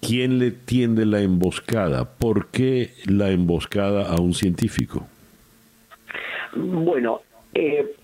¿quién 0.00 0.38
le 0.38 0.50
tiende 0.50 1.06
la 1.06 1.20
emboscada? 1.20 2.16
¿Por 2.18 2.50
qué 2.50 2.90
la 3.06 3.30
emboscada 3.30 4.08
a 4.08 4.20
un 4.20 4.34
científico? 4.34 5.06
Bueno, 6.56 7.22
eh, 7.52 7.94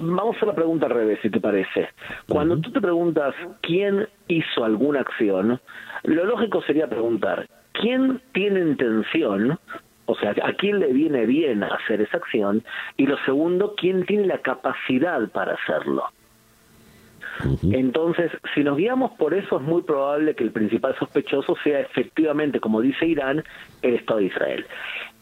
vamos 0.00 0.36
a 0.42 0.46
la 0.46 0.54
pregunta 0.54 0.86
al 0.86 0.92
revés, 0.92 1.18
si 1.22 1.30
te 1.30 1.40
parece. 1.40 1.88
Cuando 2.28 2.58
tú 2.58 2.70
te 2.72 2.80
preguntas 2.80 3.34
quién 3.60 4.08
hizo 4.28 4.64
alguna 4.64 5.00
acción, 5.00 5.60
lo 6.04 6.24
lógico 6.24 6.62
sería 6.62 6.88
preguntar, 6.88 7.46
¿quién 7.72 8.20
tiene 8.32 8.60
intención? 8.60 9.58
O 10.06 10.16
sea, 10.16 10.34
¿a 10.42 10.52
quién 10.54 10.80
le 10.80 10.92
viene 10.92 11.26
bien 11.26 11.62
hacer 11.62 12.00
esa 12.00 12.16
acción? 12.16 12.64
Y 12.96 13.06
lo 13.06 13.16
segundo, 13.24 13.74
¿quién 13.76 14.04
tiene 14.06 14.26
la 14.26 14.38
capacidad 14.38 15.28
para 15.30 15.54
hacerlo? 15.54 16.04
Entonces, 17.62 18.30
si 18.54 18.62
nos 18.62 18.76
guiamos 18.76 19.12
por 19.12 19.34
eso, 19.34 19.56
es 19.58 19.62
muy 19.62 19.82
probable 19.82 20.34
que 20.34 20.44
el 20.44 20.50
principal 20.50 20.96
sospechoso 20.98 21.56
sea 21.62 21.80
efectivamente, 21.80 22.60
como 22.60 22.80
dice 22.80 23.06
Irán, 23.06 23.44
el 23.82 23.94
Estado 23.94 24.18
de 24.18 24.26
Israel. 24.26 24.66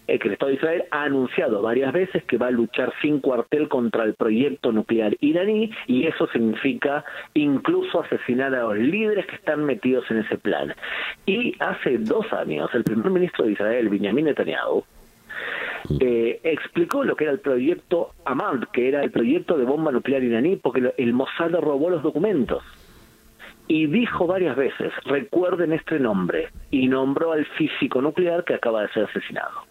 El 0.08 0.18
que 0.18 0.28
el 0.28 0.32
Estado 0.32 0.48
de 0.50 0.56
Israel 0.56 0.84
ha 0.90 1.02
anunciado 1.02 1.60
varias 1.60 1.92
veces 1.92 2.24
que 2.24 2.38
va 2.38 2.46
a 2.46 2.50
luchar 2.50 2.92
sin 3.02 3.20
cuartel 3.20 3.68
contra 3.68 4.04
el 4.04 4.14
proyecto 4.14 4.72
nuclear 4.72 5.14
iraní 5.20 5.70
y 5.86 6.06
eso 6.06 6.26
significa 6.28 7.04
incluso 7.34 8.00
asesinar 8.02 8.54
a 8.54 8.62
los 8.62 8.78
líderes 8.78 9.26
que 9.26 9.36
están 9.36 9.64
metidos 9.64 10.10
en 10.10 10.18
ese 10.18 10.38
plan. 10.38 10.74
Y 11.26 11.54
hace 11.60 11.98
dos 11.98 12.32
años, 12.32 12.70
el 12.74 12.84
primer 12.84 13.10
ministro 13.10 13.44
de 13.44 13.52
Israel, 13.52 13.90
Benjamin 13.90 14.24
Netanyahu, 14.24 14.82
eh, 16.00 16.40
explicó 16.42 17.04
lo 17.04 17.14
que 17.14 17.24
era 17.24 17.32
el 17.32 17.40
proyecto 17.40 18.12
Amand, 18.24 18.66
que 18.72 18.88
era 18.88 19.02
el 19.02 19.10
proyecto 19.10 19.58
de 19.58 19.64
bomba 19.64 19.92
nuclear 19.92 20.22
iraní, 20.22 20.56
porque 20.56 20.92
el 20.96 21.12
Mossad 21.12 21.52
robó 21.52 21.90
los 21.90 22.02
documentos. 22.02 22.62
Y 23.66 23.86
dijo 23.86 24.26
varias 24.26 24.56
veces, 24.56 24.90
recuerden 25.04 25.74
este 25.74 25.98
nombre, 25.98 26.48
y 26.70 26.88
nombró 26.88 27.32
al 27.32 27.44
físico 27.44 28.00
nuclear 28.00 28.44
que 28.44 28.54
acaba 28.54 28.82
de 28.82 28.88
ser 28.88 29.04
asesinado. 29.04 29.67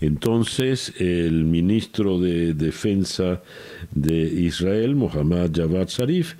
Entonces, 0.00 0.92
el 0.98 1.44
ministro 1.44 2.18
de 2.18 2.54
Defensa 2.54 3.42
de 3.94 4.22
Israel, 4.22 4.94
Mohammad 4.94 5.50
Javad 5.54 5.88
Zarif, 5.88 6.34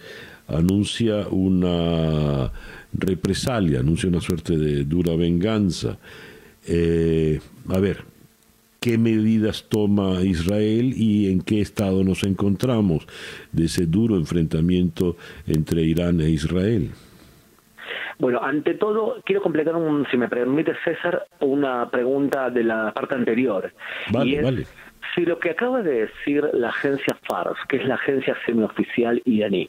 anuncia 0.49 1.29
una 1.29 2.53
represalia, 2.93 3.81
anuncia 3.81 4.09
una 4.09 4.21
suerte 4.21 4.57
de 4.57 4.85
dura 4.85 5.17
venganza. 5.17 5.99
Eh, 6.67 7.41
a 7.69 7.79
ver, 7.79 8.05
¿qué 8.81 8.99
medidas 8.99 9.67
toma 9.69 10.23
Israel 10.23 10.95
y 10.97 11.31
en 11.31 11.41
qué 11.41 11.61
estado 11.61 12.05
nos 12.05 12.25
encontramos 12.25 13.07
de 13.53 13.67
ese 13.67 13.87
duro 13.87 14.17
enfrentamiento 14.17 15.17
entre 15.47 15.83
Irán 15.83 16.21
e 16.21 16.31
Israel? 16.31 16.91
Bueno, 18.19 18.41
ante 18.43 18.75
todo, 18.75 19.21
quiero 19.25 19.43
completar, 19.43 19.75
un, 19.77 20.07
si 20.11 20.17
me 20.17 20.29
permite, 20.29 20.75
César, 20.85 21.27
una 21.41 21.91
pregunta 21.91 22.51
de 22.51 22.65
la 22.65 22.93
parte 22.93 23.15
anterior. 23.15 23.73
Vale, 24.11 24.43
vale. 24.43 24.67
Si 25.15 25.25
lo 25.27 25.39
que 25.39 25.51
acaba 25.51 25.83
de 25.83 26.07
decir 26.07 26.49
la 26.53 26.69
agencia 26.69 27.17
FARS, 27.29 27.59
que 27.69 27.77
es 27.77 27.87
la 27.87 27.97
agencia 27.97 28.37
semioficial 28.47 29.21
iraní, 29.25 29.69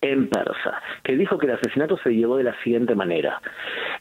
en 0.00 0.28
persa, 0.28 0.82
que 1.04 1.16
dijo 1.16 1.38
que 1.38 1.46
el 1.46 1.54
asesinato 1.54 1.96
se 1.98 2.10
llevó 2.10 2.36
de 2.36 2.44
la 2.44 2.60
siguiente 2.62 2.94
manera. 2.94 3.40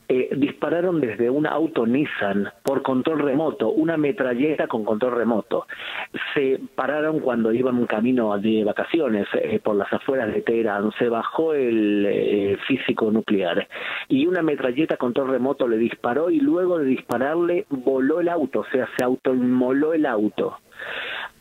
eh, 0.07 0.29
dispararon 0.35 0.99
desde 0.99 1.29
un 1.29 1.47
auto 1.47 1.85
Nissan 1.85 2.49
por 2.63 2.81
control 2.81 3.19
remoto, 3.19 3.69
una 3.69 3.95
metralleta 3.95 4.67
con 4.67 4.83
control 4.83 5.15
remoto. 5.15 5.67
Se 6.33 6.59
pararon 6.75 7.19
cuando 7.19 7.53
iban 7.53 7.77
un 7.77 7.85
camino 7.85 8.37
de 8.37 8.63
vacaciones 8.63 9.27
eh, 9.35 9.59
por 9.63 9.75
las 9.75 9.91
afueras 9.93 10.33
de 10.33 10.41
Teherán, 10.41 10.91
se 10.97 11.07
bajó 11.07 11.53
el 11.53 12.05
eh, 12.09 12.57
físico 12.67 13.11
nuclear 13.11 13.67
y 14.09 14.25
una 14.25 14.41
metralleta 14.41 14.97
con 14.97 15.11
control 15.11 15.31
remoto 15.31 15.67
le 15.67 15.77
disparó 15.77 16.29
y 16.29 16.39
luego 16.39 16.79
de 16.79 16.85
dispararle 16.85 17.65
voló 17.69 18.21
el 18.21 18.29
auto, 18.29 18.61
o 18.61 18.65
sea, 18.71 18.87
se 18.97 19.03
autoinmoló 19.03 19.93
el 19.93 20.05
auto. 20.05 20.57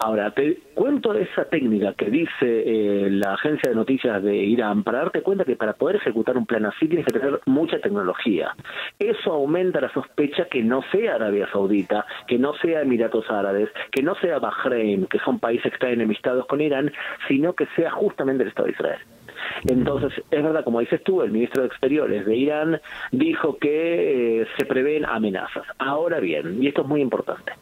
Ahora, 0.02 0.30
te 0.30 0.58
cuento 0.74 1.12
esa 1.12 1.44
técnica 1.44 1.92
que 1.92 2.08
dice 2.10 2.30
eh, 2.40 3.10
la 3.10 3.34
agencia 3.34 3.68
de 3.68 3.76
noticias 3.76 4.22
de 4.22 4.34
Irán 4.34 4.82
para 4.82 5.00
darte 5.00 5.20
cuenta 5.20 5.44
que 5.44 5.56
para 5.56 5.74
poder 5.74 5.96
ejecutar 5.96 6.38
un 6.38 6.46
plan 6.46 6.64
así 6.64 6.88
tienes 6.88 7.04
que 7.04 7.18
tener 7.18 7.40
mucha 7.44 7.78
tecnología. 7.80 8.54
Eso 8.98 9.32
aumenta 9.32 9.78
la 9.78 9.92
sospecha 9.92 10.46
que 10.46 10.62
no 10.62 10.80
sea 10.90 11.16
Arabia 11.16 11.48
Saudita, 11.52 12.06
que 12.26 12.38
no 12.38 12.54
sea 12.54 12.80
Emiratos 12.80 13.30
Árabes, 13.30 13.68
que 13.92 14.02
no 14.02 14.14
sea 14.14 14.38
Bahrein, 14.38 15.06
que 15.06 15.18
son 15.18 15.38
países 15.38 15.70
que 15.70 15.74
están 15.74 15.90
enemistados 15.90 16.46
con 16.46 16.62
Irán, 16.62 16.90
sino 17.28 17.52
que 17.52 17.66
sea 17.76 17.90
justamente 17.90 18.44
el 18.44 18.48
Estado 18.48 18.68
de 18.68 18.72
Israel. 18.72 19.00
Entonces, 19.68 20.12
es 20.30 20.42
verdad, 20.42 20.64
como 20.64 20.80
dices 20.80 21.02
tú, 21.02 21.22
el 21.22 21.30
ministro 21.30 21.62
de 21.62 21.68
Exteriores 21.68 22.24
de 22.24 22.36
Irán 22.36 22.80
dijo 23.12 23.58
que 23.58 24.40
eh, 24.42 24.46
se 24.58 24.66
prevén 24.66 25.04
amenazas. 25.04 25.64
Ahora 25.78 26.20
bien, 26.20 26.62
y 26.62 26.68
esto 26.68 26.82
es 26.82 26.88
muy 26.88 27.00
importante, 27.00 27.52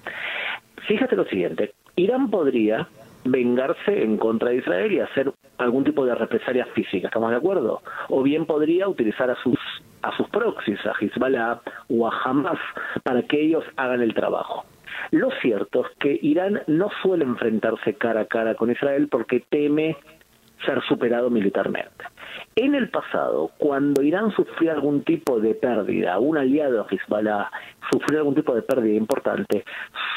fíjate 0.88 1.14
lo 1.14 1.24
siguiente, 1.26 1.74
Irán 1.96 2.30
podría 2.30 2.88
vengarse 3.24 4.02
en 4.02 4.16
contra 4.16 4.50
de 4.50 4.56
Israel 4.56 4.90
y 4.90 5.00
hacer 5.00 5.32
algún 5.58 5.84
tipo 5.84 6.04
de 6.06 6.14
represalia 6.14 6.64
física, 6.74 7.08
¿estamos 7.08 7.30
de 7.30 7.36
acuerdo? 7.36 7.82
O 8.08 8.22
bien 8.22 8.46
podría 8.46 8.88
utilizar 8.88 9.30
a 9.30 9.36
sus 9.42 9.58
a 10.00 10.16
sus 10.16 10.28
proxies, 10.28 10.78
a 10.86 10.92
Hezbollah 10.98 11.60
o 11.88 12.06
a 12.06 12.12
Hamas, 12.24 12.58
para 13.02 13.22
que 13.22 13.40
ellos 13.40 13.64
hagan 13.76 14.00
el 14.00 14.14
trabajo. 14.14 14.64
Lo 15.10 15.28
cierto 15.42 15.84
es 15.84 15.96
que 15.98 16.18
Irán 16.22 16.62
no 16.68 16.88
suele 17.02 17.24
enfrentarse 17.24 17.94
cara 17.94 18.22
a 18.22 18.26
cara 18.26 18.54
con 18.54 18.70
Israel 18.70 19.08
porque 19.10 19.44
teme 19.50 19.96
ser 20.64 20.80
superado 20.82 21.30
militarmente. 21.30 22.04
En 22.60 22.74
el 22.74 22.88
pasado, 22.88 23.52
cuando 23.56 24.02
Irán 24.02 24.32
sufría 24.32 24.72
algún 24.72 25.04
tipo 25.04 25.38
de 25.38 25.54
pérdida, 25.54 26.18
un 26.18 26.36
aliado 26.36 26.80
a 26.80 26.86
Hezbollah 26.90 27.48
sufrió 27.88 28.18
algún 28.18 28.34
tipo 28.34 28.52
de 28.52 28.62
pérdida 28.62 28.96
importante, 28.96 29.64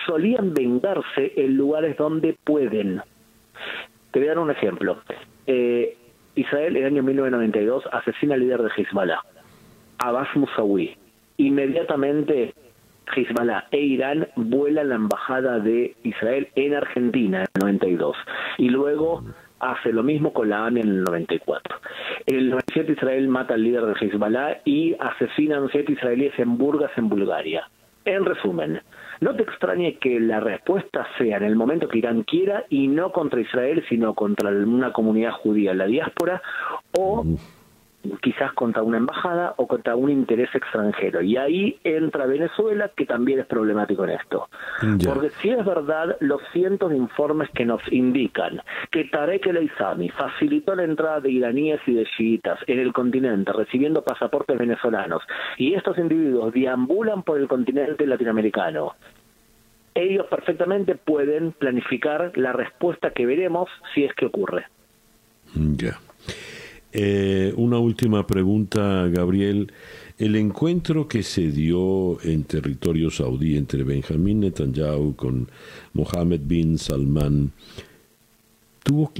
solían 0.08 0.52
vengarse 0.52 1.34
en 1.36 1.56
lugares 1.56 1.96
donde 1.98 2.36
pueden. 2.44 3.04
Te 4.10 4.18
voy 4.18 4.28
a 4.28 4.32
dar 4.32 4.40
un 4.40 4.50
ejemplo. 4.50 5.04
Eh, 5.46 5.96
Israel 6.34 6.78
en 6.78 6.82
el 6.82 6.94
año 6.94 7.04
1992 7.04 7.84
asesina 7.92 8.34
al 8.34 8.40
líder 8.40 8.64
de 8.64 8.72
Hezbollah, 8.76 9.22
Abbas 10.00 10.36
Musawi. 10.36 10.98
Inmediatamente 11.38 12.56
Hezbollah 13.16 13.68
e 13.70 13.82
Irán 13.82 14.28
vuelan 14.36 14.90
la 14.90 14.96
embajada 14.96 15.60
de 15.60 15.96
Israel 16.02 16.48
en 16.56 16.74
Argentina 16.74 17.42
en 17.42 17.46
el 17.54 17.78
92 17.78 18.18
y 18.58 18.70
luego 18.70 19.24
hace 19.62 19.94
lo 19.94 20.04
mismo 20.04 20.34
con 20.34 20.50
la 20.50 20.66
AMI 20.66 20.82
en 20.82 20.88
el 20.88 21.04
94. 21.04 21.78
En 22.26 22.36
el 22.36 22.50
97 22.50 22.94
Israel 22.94 23.28
mata 23.28 23.54
al 23.54 23.64
líder 23.64 23.86
de 23.86 23.94
Hezbollah 24.00 24.62
y 24.66 24.96
asesinan 25.00 25.70
siete 25.72 25.94
israelíes 25.94 26.38
en 26.38 26.58
Burgas, 26.58 26.92
en 26.98 27.10
Bulgaria. 27.10 27.70
En 28.04 28.26
resumen, 28.26 28.82
no 29.20 29.36
te 29.36 29.44
extrañe 29.44 29.98
que 29.98 30.20
la 30.20 30.40
respuesta 30.40 31.08
sea 31.18 31.38
en 31.38 31.44
el 31.44 31.56
momento 31.56 31.88
que 31.88 32.00
Irán 32.00 32.24
quiera 32.24 32.66
y 32.70 32.88
no 32.88 33.12
contra 33.12 33.40
Israel, 33.40 33.84
sino 33.88 34.16
contra 34.16 34.50
una 34.50 34.92
comunidad 34.92 35.34
judía 35.34 35.72
en 35.72 35.78
la 35.78 35.86
diáspora 35.86 36.42
o 36.98 37.24
quizás 38.22 38.54
contra 38.54 38.84
una 38.84 38.98
embajada 38.98 39.54
o 39.58 39.68
contra 39.68 39.96
un 39.96 40.10
interés 40.10 40.50
extranjero. 40.54 41.22
Y 41.22 41.38
ahí 41.38 41.80
entra 41.84 42.26
Venezuela, 42.26 42.92
que 42.96 43.06
también 43.06 43.40
es 43.40 43.46
problemático 43.46 44.04
en 44.04 44.12
esto. 44.12 44.50
Porque 45.06 45.30
si 45.42 45.50
es 45.50 45.64
verdad 45.66 46.18
los 46.20 46.42
cientos 46.52 46.92
de 46.92 46.98
informes 46.98 47.50
que 47.52 47.66
nos 47.66 47.82
indican 47.92 48.62
que 48.90 49.06
Tarek 49.06 49.46
el 49.48 49.58
Aizami 49.58 50.10
facilitó 50.10 50.76
la 50.76 50.84
entrada 50.84 51.20
de 51.20 51.32
iraníes 51.32 51.80
y 51.86 51.94
de 51.94 52.06
chiitas 52.18 52.60
en 52.68 52.80
el 52.80 52.94
continente 52.94 53.52
recibiendo 53.54 54.04
pasaportes 54.04 54.58
venezolanos 54.58 55.24
y 55.58 55.74
estos 55.74 55.98
individuos 55.98 56.54
deambulan 56.54 57.24
por 57.24 57.40
el 57.40 57.48
continente 57.48 58.06
latinoamericano, 58.06 58.94
ellos 59.94 60.26
perfectamente 60.28 60.96
pueden 60.96 61.52
planificar 61.52 62.32
la 62.38 62.54
respuesta 62.54 63.12
que 63.12 63.26
veremos 63.26 63.70
si 63.94 64.06
es 64.06 64.14
que 64.14 64.26
ocurre. 64.26 64.66
Ya. 65.54 66.00
Eh, 66.94 67.54
una 67.56 67.78
última 67.78 68.28
pregunta, 68.28 69.08
Gabriel. 69.08 69.72
El 70.18 70.36
encuentro 70.36 71.08
que 71.08 71.24
se 71.24 71.50
dio 71.52 72.22
en 72.24 72.44
territorio 72.44 73.10
saudí 73.10 73.58
entre 73.58 73.84
Benjamín 73.84 74.42
Netanyahu 74.42 75.16
con 75.16 75.48
Mohammed 75.94 76.42
bin 76.44 76.78
Salman, 76.78 77.52
tuvo 78.84 79.12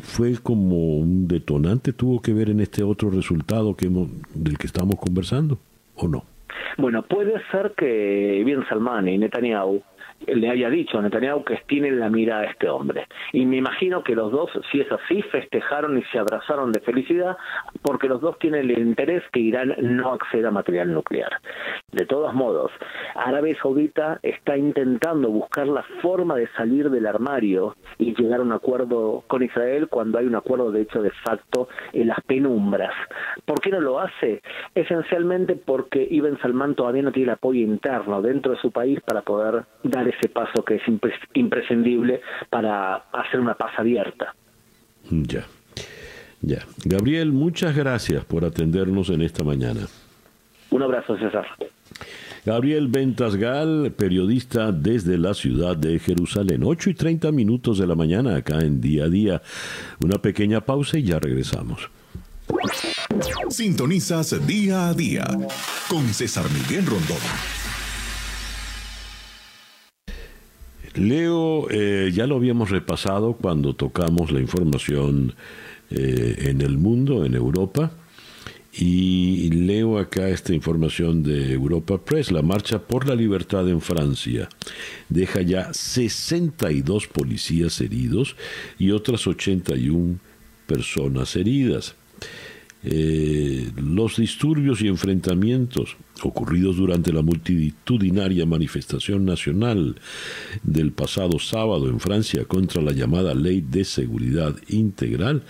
fue 0.00 0.34
como 0.42 0.96
un 0.96 1.28
detonante, 1.28 1.92
tuvo 1.92 2.20
que 2.20 2.32
ver 2.32 2.50
en 2.50 2.60
este 2.60 2.82
otro 2.82 3.10
resultado 3.10 3.74
que 3.74 3.88
del 4.34 4.58
que 4.58 4.66
estamos 4.66 4.96
conversando, 4.96 5.58
¿o 5.96 6.08
no? 6.08 6.24
Bueno, 6.78 7.02
puede 7.02 7.34
ser 7.50 7.74
que 7.76 8.42
bin 8.44 8.64
Salman 8.68 9.08
y 9.08 9.18
Netanyahu 9.18 9.82
le 10.26 10.50
haya 10.50 10.70
dicho 10.70 10.98
a 10.98 11.02
Netanyahu 11.02 11.44
que 11.44 11.60
tiene 11.66 11.90
la 11.90 12.08
mira 12.08 12.40
a 12.40 12.44
este 12.44 12.68
hombre. 12.68 13.06
Y 13.32 13.44
me 13.46 13.56
imagino 13.56 14.02
que 14.02 14.14
los 14.14 14.32
dos, 14.32 14.50
si 14.70 14.80
es 14.80 14.90
así, 14.90 15.22
festejaron 15.22 15.98
y 15.98 16.02
se 16.04 16.18
abrazaron 16.18 16.72
de 16.72 16.80
felicidad 16.80 17.36
porque 17.82 18.08
los 18.08 18.20
dos 18.20 18.38
tienen 18.38 18.70
el 18.70 18.78
interés 18.78 19.22
que 19.32 19.40
Irán 19.40 19.74
no 19.80 20.12
acceda 20.12 20.48
a 20.48 20.50
material 20.50 20.92
nuclear. 20.92 21.40
De 21.92 22.06
todos 22.06 22.34
modos, 22.34 22.70
Arabia 23.14 23.56
Saudita 23.60 24.18
está 24.22 24.56
intentando 24.56 25.28
buscar 25.30 25.66
la 25.66 25.82
forma 26.02 26.36
de 26.36 26.48
salir 26.56 26.90
del 26.90 27.06
armario 27.06 27.76
y 27.98 28.14
llegar 28.14 28.40
a 28.40 28.42
un 28.42 28.52
acuerdo 28.52 29.24
con 29.26 29.42
Israel 29.42 29.88
cuando 29.88 30.18
hay 30.18 30.26
un 30.26 30.34
acuerdo 30.34 30.70
de 30.70 30.82
hecho 30.82 31.02
de 31.02 31.10
facto 31.10 31.68
en 31.92 32.08
las 32.08 32.20
penumbras. 32.22 32.92
¿Por 33.44 33.60
qué 33.60 33.70
no 33.70 33.80
lo 33.80 34.00
hace? 34.00 34.42
Esencialmente 34.74 35.56
porque 35.56 36.06
Ibn 36.10 36.38
Salman 36.40 36.74
todavía 36.74 37.02
no 37.02 37.12
tiene 37.12 37.30
el 37.30 37.34
apoyo 37.34 37.60
interno 37.60 38.22
dentro 38.22 38.52
de 38.52 38.58
su 38.58 38.70
país 38.70 39.00
para 39.00 39.22
poder 39.22 39.64
dar 39.82 40.03
ese 40.08 40.28
paso 40.28 40.64
que 40.64 40.76
es 40.76 40.82
imprescindible 41.34 42.20
para 42.50 42.96
hacer 43.12 43.40
una 43.40 43.54
paz 43.54 43.72
abierta. 43.78 44.34
Ya, 45.10 45.44
ya. 46.40 46.58
Gabriel, 46.84 47.32
muchas 47.32 47.76
gracias 47.76 48.24
por 48.24 48.44
atendernos 48.44 49.10
en 49.10 49.22
esta 49.22 49.44
mañana. 49.44 49.86
Un 50.70 50.82
abrazo, 50.82 51.16
César. 51.18 51.46
Gabriel 52.44 52.88
Ventasgal, 52.88 53.92
periodista 53.96 54.70
desde 54.70 55.16
la 55.16 55.32
ciudad 55.32 55.76
de 55.76 55.98
Jerusalén. 55.98 56.62
8 56.62 56.90
y 56.90 56.94
30 56.94 57.32
minutos 57.32 57.78
de 57.78 57.86
la 57.86 57.94
mañana 57.94 58.36
acá 58.36 58.58
en 58.58 58.80
Día 58.82 59.04
a 59.04 59.08
Día. 59.08 59.42
Una 60.02 60.20
pequeña 60.20 60.60
pausa 60.60 60.98
y 60.98 61.04
ya 61.04 61.18
regresamos. 61.18 61.88
Sintonizas 63.48 64.46
Día 64.46 64.88
a 64.88 64.94
Día 64.94 65.24
con 65.88 66.06
César 66.08 66.44
Miguel 66.50 66.84
Rondón. 66.84 67.63
Leo, 70.94 71.68
eh, 71.70 72.12
ya 72.14 72.26
lo 72.26 72.36
habíamos 72.36 72.70
repasado 72.70 73.34
cuando 73.34 73.74
tocamos 73.74 74.30
la 74.30 74.40
información 74.40 75.34
eh, 75.90 76.36
en 76.50 76.60
el 76.60 76.78
mundo, 76.78 77.24
en 77.24 77.34
Europa, 77.34 77.92
y 78.76 79.50
leo 79.50 79.98
acá 79.98 80.28
esta 80.28 80.52
información 80.52 81.22
de 81.22 81.52
Europa 81.52 82.04
Press. 82.04 82.32
La 82.32 82.42
marcha 82.42 82.80
por 82.80 83.06
la 83.06 83.14
libertad 83.14 83.68
en 83.68 83.80
Francia 83.80 84.48
deja 85.08 85.42
ya 85.42 85.72
62 85.72 87.06
policías 87.06 87.80
heridos 87.80 88.34
y 88.78 88.90
otras 88.90 89.28
81 89.28 90.18
personas 90.66 91.36
heridas. 91.36 91.94
Eh, 92.86 93.70
los 93.76 94.16
disturbios 94.16 94.82
y 94.82 94.88
enfrentamientos 94.88 95.96
ocurridos 96.22 96.76
durante 96.76 97.14
la 97.14 97.22
multitudinaria 97.22 98.44
manifestación 98.44 99.24
nacional 99.24 99.96
del 100.62 100.92
pasado 100.92 101.38
sábado 101.38 101.88
en 101.88 101.98
Francia 101.98 102.44
contra 102.44 102.82
la 102.82 102.92
llamada 102.92 103.34
Ley 103.34 103.62
de 103.62 103.84
Seguridad 103.84 104.54
Integral 104.68 105.44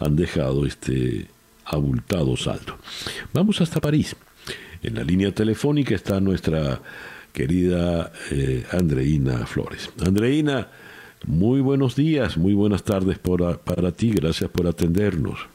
han 0.00 0.16
dejado 0.16 0.66
este 0.66 1.28
abultado 1.64 2.36
saldo. 2.36 2.76
Vamos 3.32 3.60
hasta 3.60 3.80
París. 3.80 4.16
En 4.82 4.96
la 4.96 5.04
línea 5.04 5.32
telefónica 5.32 5.94
está 5.94 6.20
nuestra 6.20 6.82
querida 7.32 8.12
eh, 8.32 8.64
Andreina 8.72 9.46
Flores. 9.46 9.90
Andreina, 10.04 10.66
muy 11.26 11.60
buenos 11.60 11.94
días, 11.94 12.36
muy 12.36 12.54
buenas 12.54 12.82
tardes 12.82 13.20
para 13.20 13.92
ti, 13.92 14.10
gracias 14.10 14.50
por 14.50 14.66
atendernos. 14.66 15.51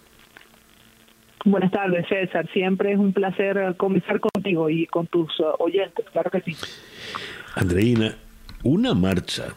Buenas 1.45 1.71
tardes, 1.71 2.05
César. 2.09 2.49
Siempre 2.51 2.93
es 2.93 2.99
un 2.99 3.13
placer 3.13 3.75
conversar 3.77 4.19
contigo 4.19 4.69
y 4.69 4.85
con 4.87 5.07
tus 5.07 5.39
uh, 5.39 5.63
oyentes, 5.63 6.05
claro 6.11 6.29
que 6.31 6.41
sí. 6.41 6.55
Andreina, 7.55 8.15
una 8.63 8.93
marcha 8.93 9.53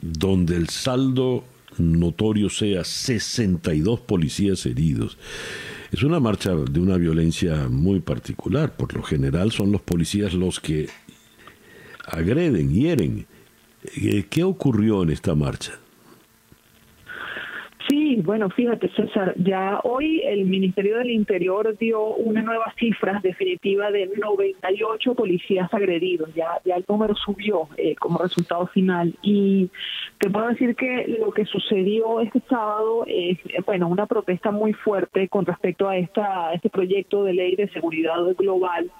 donde 0.00 0.56
el 0.56 0.68
saldo 0.68 1.44
notorio 1.78 2.50
sea 2.50 2.84
62 2.84 4.00
policías 4.00 4.64
heridos 4.66 5.18
Es 5.90 6.02
una 6.02 6.20
marcha 6.20 6.54
de 6.54 6.80
una 6.80 6.96
violencia 6.96 7.68
muy 7.68 8.00
particular. 8.00 8.76
Por 8.76 8.94
lo 8.94 9.02
general 9.02 9.52
son 9.52 9.72
los 9.72 9.80
policías 9.80 10.34
los 10.34 10.60
que 10.60 10.88
agreden, 12.06 12.72
hieren. 12.72 13.26
Eh, 13.96 14.24
¿Qué 14.28 14.42
ocurrió 14.42 15.02
en 15.02 15.10
esta 15.10 15.34
marcha? 15.34 15.78
Sí, 18.14 18.20
bueno, 18.22 18.48
fíjate, 18.48 18.90
César, 18.90 19.34
ya 19.36 19.80
hoy 19.82 20.20
el 20.24 20.44
Ministerio 20.44 20.98
del 20.98 21.10
Interior 21.10 21.76
dio 21.78 22.14
una 22.14 22.42
nueva 22.42 22.72
cifra 22.78 23.18
definitiva 23.20 23.90
de 23.90 24.06
98 24.06 25.14
policías 25.14 25.72
agredidos. 25.74 26.32
Ya, 26.32 26.60
ya 26.64 26.76
el 26.76 26.84
número 26.88 27.16
subió 27.16 27.68
eh, 27.76 27.96
como 27.96 28.18
resultado 28.18 28.68
final. 28.68 29.14
Y 29.22 29.68
te 30.18 30.30
puedo 30.30 30.46
decir 30.46 30.76
que 30.76 31.16
lo 31.18 31.32
que 31.32 31.44
sucedió 31.44 32.20
este 32.20 32.40
sábado 32.48 33.04
es, 33.08 33.38
bueno, 33.66 33.88
una 33.88 34.06
protesta 34.06 34.52
muy 34.52 34.74
fuerte 34.74 35.28
con 35.28 35.44
respecto 35.44 35.88
a 35.88 35.96
esta, 35.96 36.52
este 36.52 36.70
proyecto 36.70 37.24
de 37.24 37.32
ley 37.32 37.56
de 37.56 37.68
seguridad 37.70 38.20
global 38.38 38.92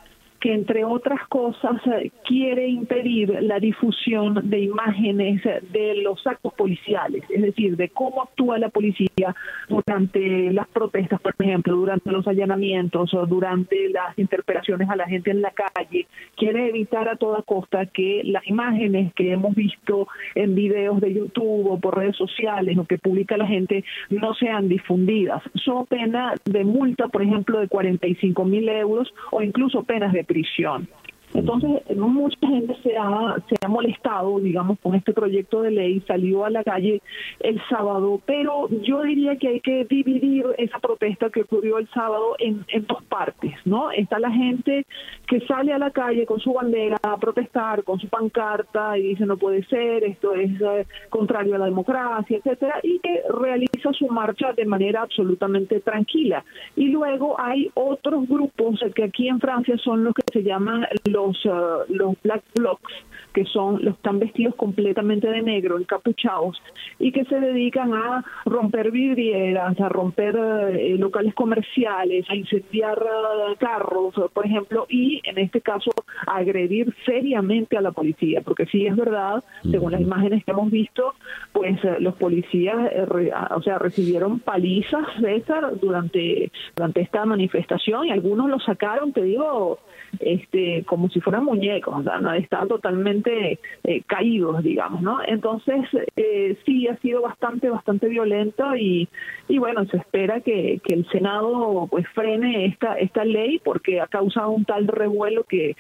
que 0.45 0.53
entre 0.53 0.85
otras 0.85 1.27
cosas 1.29 1.81
quiere 2.23 2.69
impedir 2.69 3.31
la 3.41 3.59
difusión 3.59 4.51
de 4.51 4.61
imágenes 4.61 5.43
de 5.43 5.95
los 6.03 6.27
actos 6.27 6.53
policiales, 6.53 7.25
es 7.31 7.41
decir, 7.41 7.79
de 7.79 7.89
cómo 7.89 8.21
actúa 8.21 8.59
la 8.59 8.69
policía 8.69 9.35
durante 9.71 10.53
las 10.53 10.69
protestas, 10.69 11.19
por 11.23 11.35
ejemplo, 11.39 11.75
durante 11.75 12.13
los 12.13 12.29
allanamientos 12.29 13.15
o 13.15 13.25
durante 13.25 13.89
las 13.89 14.19
interpelaciones 14.19 14.91
a 14.91 14.97
la 14.97 15.07
gente 15.07 15.31
en 15.31 15.41
la 15.41 15.51
calle. 15.51 16.07
Quiere 16.37 16.69
evitar 16.69 17.09
a 17.09 17.17
toda 17.17 17.41
costa 17.41 17.87
que 17.87 18.21
las 18.25 18.47
imágenes 18.47 19.15
que 19.15 19.33
hemos 19.33 19.55
visto 19.55 20.09
en 20.35 20.55
videos 20.55 21.01
de 21.01 21.15
YouTube 21.15 21.71
o 21.71 21.81
por 21.81 21.97
redes 21.97 22.17
sociales 22.17 22.77
o 22.77 22.85
que 22.85 22.99
publica 22.99 23.39
la 23.39 23.47
gente 23.47 23.83
no 24.11 24.35
sean 24.35 24.69
difundidas. 24.69 25.43
Son 25.55 25.87
pena 25.87 26.35
de 26.45 26.65
multa, 26.65 27.09
por 27.09 27.23
ejemplo, 27.23 27.61
de 27.61 27.69
45 27.69 28.45
mil 28.45 28.69
euros 28.69 29.11
o 29.31 29.41
incluso 29.41 29.85
penas 29.85 30.13
de 30.13 30.25
prisión. 30.35 30.89
Entonces, 31.35 31.83
mucha 31.97 32.47
gente 32.47 32.77
se 32.83 32.97
ha, 32.97 33.37
se 33.49 33.57
ha 33.61 33.69
molestado, 33.69 34.39
digamos, 34.39 34.79
con 34.81 34.95
este 34.95 35.13
proyecto 35.13 35.63
de 35.63 35.73
ley, 35.73 36.01
salió 36.07 36.45
a 36.45 36.51
la 36.51 36.63
calle 36.63 37.03
el 37.41 37.61
sábado, 37.69 38.21
pero 38.25 38.69
yo 38.83 39.03
diría 39.03 39.37
que 39.37 39.49
hay 39.49 39.61
que 39.61 39.85
dividir 39.85 40.47
esa 40.59 40.79
protesta 40.79 41.31
que 41.31 41.43
ocurrió 41.43 41.79
el 41.79 41.89
sábado 41.91 42.37
en, 42.39 42.65
en 42.69 42.87
dos 42.87 43.03
partes, 43.05 43.53
¿no? 43.65 43.91
Está 43.91 44.19
la 44.19 44.31
gente 44.31 44.87
que 45.27 45.41
sale 45.41 45.73
a 45.73 45.79
la 45.79 45.91
calle 45.91 46.25
con 46.25 46.39
su 46.39 46.53
bandera 46.53 46.99
a 47.03 47.17
protestar, 47.17 47.83
con 47.83 47.99
su 47.99 48.09
pancarta 48.09 48.97
y 48.97 49.09
dice 49.09 49.27
no 49.27 49.37
puede 49.37 49.65
ser, 49.65 50.05
esto 50.05 50.35
es 50.35 50.51
eh, 50.61 50.87
contrario 51.11 51.57
a 51.57 51.59
la 51.59 51.67
democracia, 51.67 52.39
etcétera, 52.39 52.79
y 52.83 52.99
que 53.01 53.23
realiza 53.41 53.93
su 53.93 54.07
marcha 54.09 54.53
de 54.53 54.67
manera 54.67 55.03
absolutamente 55.03 55.81
tranquila. 55.81 56.45
Y 56.77 56.89
luego 56.89 57.41
hay 57.41 57.71
otros 57.75 58.29
grupos 58.29 58.81
que 58.95 59.05
aquí 59.05 59.29
en 59.29 59.41
Francia 59.41 59.77
son 59.79 60.05
los 60.05 60.15
que 60.15 60.23
se 60.33 60.43
llaman 60.43 60.87
los 61.05 61.24
los, 61.27 61.45
uh, 61.47 61.85
los 61.89 62.15
black 62.23 62.43
blocs, 62.55 62.93
que 63.33 63.45
son 63.45 63.85
los 63.85 63.95
están 63.95 64.19
vestidos 64.19 64.55
completamente 64.55 65.29
de 65.29 65.43
negro, 65.43 65.79
encapuchados, 65.79 66.61
y 66.99 67.11
que 67.11 67.25
se 67.25 67.41
dedican 67.41 67.95
a 67.95 68.25
romper 68.45 68.91
vidrieras, 68.91 69.79
a 69.81 69.89
romper 69.89 70.37
uh, 70.37 70.99
locales 70.99 71.35
comerciales, 71.35 72.25
a 72.29 72.37
incendiar 72.37 72.99
uh, 72.99 73.57
carros, 73.57 74.15
por 74.33 74.47
ejemplo, 74.47 74.87
y 74.89 75.21
en 75.25 75.39
este 75.39 75.61
caso 75.61 75.91
a 76.27 76.37
agredir 76.37 76.95
seriamente 77.05 77.77
a 77.77 77.81
la 77.81 77.93
policía, 77.93 78.43
porque 78.43 78.67
sí 78.67 78.87
es 78.87 78.97
verdad, 78.97 79.43
según 79.71 79.93
las 79.93 80.01
imágenes 80.01 80.45
que 80.45 80.51
hemos 80.51 80.71
visto, 80.71 81.15
pues 81.53 81.79
los 82.01 82.15
policías, 82.15 82.77
eh, 82.93 83.33
o 83.51 83.63
sea, 83.63 83.79
recibieron 83.79 84.41
palizas, 84.41 85.07
César, 85.21 85.79
durante, 85.81 86.51
durante 86.77 87.01
esta 87.01 87.25
manifestación 87.25 88.07
y 88.07 88.11
algunos 88.11 88.49
los 88.49 88.65
sacaron, 88.65 89.13
te 89.13 89.23
digo, 89.23 89.79
este, 90.21 90.85
como 90.85 91.09
si 91.09 91.21
fueran 91.21 91.45
muñecos, 91.45 91.95
o 91.97 92.03
sea, 92.03 92.19
¿no? 92.19 92.33
estaban 92.33 92.69
totalmente 92.69 93.59
eh, 93.85 94.03
caídos, 94.07 94.63
digamos, 94.63 95.03
¿no? 95.03 95.19
Entonces, 95.27 95.85
eh, 96.17 96.57
sí 96.65 96.89
ha 96.89 96.97
sido 96.99 97.23
bastante, 97.23 97.71
bastante 97.71 98.09
violento 98.09 98.77
y, 98.77 99.09
y 99.49 99.59
bueno, 99.59 99.85
se 99.87 99.99
espera 99.99 100.41
que, 100.41 100.81
el 100.85 101.07
Senado 101.11 101.89
pues 101.91 102.07
frene 102.15 102.67
esta, 102.67 102.95
esta 102.95 103.25
ley 103.25 103.61
porque 103.65 104.01
ha 104.01 104.07
causado 104.07 104.51
un 104.51 104.65
tal 104.65 104.87
revuelo 104.87 105.45
que, 105.45 105.77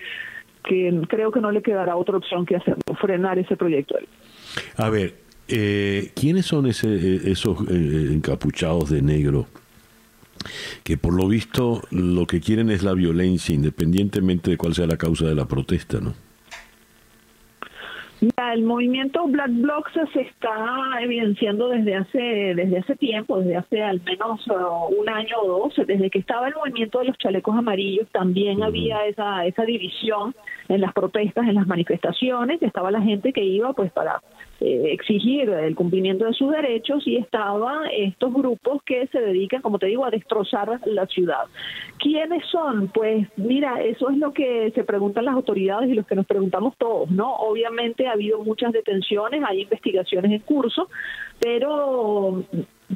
creo 0.62 1.30
que 1.30 1.40
no 1.40 1.50
le 1.50 1.62
quedará 1.62 1.94
otra 1.94 2.16
opción 2.16 2.46
que 2.46 2.56
hacerlo, 2.56 2.82
frenar 3.00 3.38
ese 3.38 3.56
proyecto. 3.56 3.96
A 4.76 4.90
ver, 4.90 5.14
eh, 5.46 6.10
¿quiénes 6.14 6.46
son 6.46 6.66
ese, 6.66 7.30
esos 7.30 7.58
encapuchados 7.68 8.90
de 8.90 9.02
negro? 9.02 9.46
Que 10.82 10.96
por 10.96 11.14
lo 11.14 11.28
visto 11.28 11.82
lo 11.90 12.26
que 12.26 12.40
quieren 12.40 12.70
es 12.70 12.82
la 12.82 12.94
violencia, 12.94 13.54
independientemente 13.54 14.50
de 14.50 14.56
cuál 14.56 14.74
sea 14.74 14.86
la 14.86 14.96
causa 14.96 15.26
de 15.26 15.34
la 15.34 15.46
protesta, 15.46 16.00
¿no? 16.00 16.14
El 18.52 18.62
movimiento 18.62 19.26
Black 19.26 19.50
Blocs 19.50 19.92
se 20.12 20.20
está 20.22 20.54
evidenciando 21.00 21.68
desde 21.68 21.96
hace 21.96 22.18
desde 22.54 22.78
hace 22.78 22.96
tiempo, 22.96 23.40
desde 23.40 23.56
hace 23.56 23.82
al 23.82 24.00
menos 24.02 24.46
uh, 24.48 25.00
un 25.00 25.08
año 25.08 25.36
o 25.42 25.58
dos, 25.58 25.86
desde 25.86 26.10
que 26.10 26.18
estaba 26.18 26.48
el 26.48 26.54
movimiento 26.54 27.00
de 27.00 27.06
los 27.06 27.18
chalecos 27.18 27.56
amarillos, 27.56 28.08
también 28.10 28.62
había 28.62 29.06
esa 29.06 29.46
esa 29.46 29.64
división 29.64 30.34
en 30.68 30.80
las 30.80 30.92
protestas, 30.92 31.46
en 31.46 31.54
las 31.54 31.66
manifestaciones, 31.66 32.62
estaba 32.62 32.90
la 32.90 33.00
gente 33.00 33.32
que 33.32 33.44
iba 33.44 33.72
pues 33.72 33.92
para 33.92 34.20
eh, 34.60 34.92
exigir 34.92 35.50
el 35.50 35.74
cumplimiento 35.74 36.24
de 36.24 36.32
sus 36.32 36.50
derechos 36.50 37.06
y 37.06 37.16
estaban 37.16 37.88
estos 37.92 38.32
grupos 38.32 38.82
que 38.84 39.06
se 39.08 39.20
dedican, 39.20 39.60
como 39.60 39.78
te 39.78 39.86
digo, 39.86 40.04
a 40.04 40.10
destrozar 40.10 40.80
la 40.86 41.06
ciudad. 41.06 41.44
¿Quiénes 41.98 42.44
son? 42.46 42.88
Pues 42.88 43.26
mira, 43.36 43.82
eso 43.82 44.08
es 44.10 44.16
lo 44.18 44.32
que 44.32 44.70
se 44.74 44.84
preguntan 44.84 45.24
las 45.24 45.34
autoridades 45.34 45.90
y 45.90 45.94
los 45.94 46.06
que 46.06 46.14
nos 46.14 46.26
preguntamos 46.26 46.76
todos, 46.78 47.10
¿no? 47.10 47.34
Obviamente 47.34 48.06
ha 48.14 48.16
habido 48.16 48.42
muchas 48.42 48.72
detenciones, 48.72 49.42
hay 49.46 49.62
investigaciones 49.62 50.30
en 50.30 50.38
curso, 50.40 50.88
pero 51.40 52.44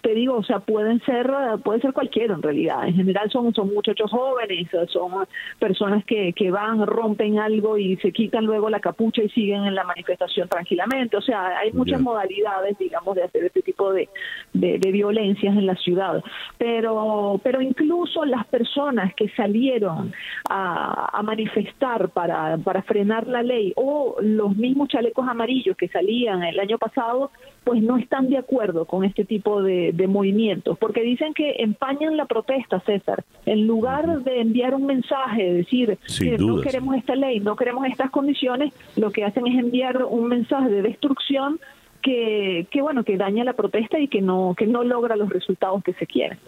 te 0.02 0.14
digo, 0.14 0.36
o 0.36 0.42
sea, 0.42 0.60
pueden 0.60 1.00
ser, 1.04 1.30
puede 1.64 1.80
ser 1.80 1.92
cualquiera 1.92 2.34
en 2.34 2.42
realidad. 2.42 2.86
En 2.86 2.94
general 2.94 3.30
son, 3.30 3.52
son 3.54 3.72
muchachos 3.72 4.10
jóvenes, 4.10 4.68
son 4.88 5.26
personas 5.58 6.04
que, 6.04 6.32
que 6.32 6.50
van, 6.50 6.86
rompen 6.86 7.38
algo 7.38 7.78
y 7.78 7.96
se 7.96 8.12
quitan 8.12 8.44
luego 8.44 8.70
la 8.70 8.80
capucha 8.80 9.22
y 9.22 9.28
siguen 9.30 9.64
en 9.64 9.74
la 9.74 9.84
manifestación 9.84 10.48
tranquilamente. 10.48 11.16
O 11.16 11.22
sea, 11.22 11.58
hay 11.58 11.72
muchas 11.72 12.00
modalidades, 12.00 12.78
digamos, 12.78 13.14
de 13.14 13.24
hacer 13.24 13.44
este 13.44 13.62
tipo 13.62 13.92
de, 13.92 14.08
de, 14.52 14.92
violencias 14.92 15.56
en 15.56 15.66
la 15.66 15.76
ciudad. 15.76 16.22
Pero, 16.56 17.40
pero 17.42 17.60
incluso 17.60 18.24
las 18.24 18.46
personas 18.46 19.14
que 19.14 19.28
salieron 19.30 20.12
a, 20.48 21.18
a 21.18 21.22
manifestar 21.22 22.08
para, 22.10 22.56
para 22.58 22.82
frenar 22.82 23.26
la 23.26 23.42
ley 23.42 23.72
o 23.76 24.16
los 24.20 24.56
mismos 24.56 24.88
chalecos 24.88 25.28
amarillos 25.28 25.76
que 25.76 25.88
salían 25.88 26.42
el 26.42 26.58
año 26.58 26.78
pasado, 26.78 27.30
pues 27.68 27.82
no 27.82 27.98
están 27.98 28.30
de 28.30 28.38
acuerdo 28.38 28.86
con 28.86 29.04
este 29.04 29.26
tipo 29.26 29.62
de, 29.62 29.92
movimientos, 30.08 30.78
porque 30.78 31.02
dicen 31.02 31.34
que 31.34 31.56
empañan 31.58 32.16
la 32.16 32.24
protesta, 32.24 32.80
César. 32.80 33.26
En 33.44 33.66
lugar 33.66 34.22
de 34.22 34.40
enviar 34.40 34.74
un 34.74 34.86
mensaje, 34.86 35.52
decir 35.52 35.98
que 36.18 36.38
no 36.38 36.62
queremos 36.62 36.96
esta 36.96 37.14
ley, 37.14 37.40
no 37.40 37.56
queremos 37.56 37.86
estas 37.86 38.10
condiciones, 38.10 38.72
lo 38.96 39.10
que 39.10 39.22
hacen 39.22 39.46
es 39.46 39.58
enviar 39.58 40.02
un 40.02 40.28
mensaje 40.28 40.70
de 40.70 40.80
destrucción 40.80 41.60
que, 42.00 42.66
que 42.70 42.80
bueno, 42.80 43.04
que 43.04 43.18
daña 43.18 43.44
la 43.44 43.52
protesta 43.52 43.98
y 43.98 44.08
que 44.08 44.22
no, 44.22 44.54
que 44.56 44.66
no 44.66 44.82
logra 44.82 45.14
los 45.14 45.28
resultados 45.28 45.84
que 45.84 45.92
se 45.92 46.06
quieren. 46.06 46.38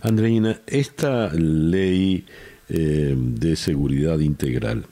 Andreina, 0.00 0.56
esta 0.66 1.34
ley 1.34 2.24
eh, 2.70 3.14
de 3.14 3.56
seguridad 3.56 4.20
integral 4.20 4.86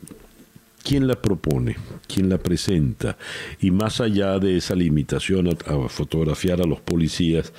quién 0.83 1.07
la 1.07 1.21
propone, 1.21 1.77
quién 2.07 2.29
la 2.29 2.39
presenta, 2.39 3.17
y 3.61 3.71
más 3.71 4.01
allá 4.01 4.39
de 4.39 4.57
esa 4.57 4.75
limitación 4.75 5.49
a, 5.49 5.89
fotografiar 5.89 6.61
a 6.61 6.67
los 6.67 6.81
policías, 6.81 7.53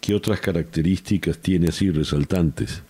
¿qué 0.00 0.14
otras 0.14 0.40
características 0.40 1.38
tiene 1.38 1.68
así 1.68 1.90
resaltantes? 1.90 2.82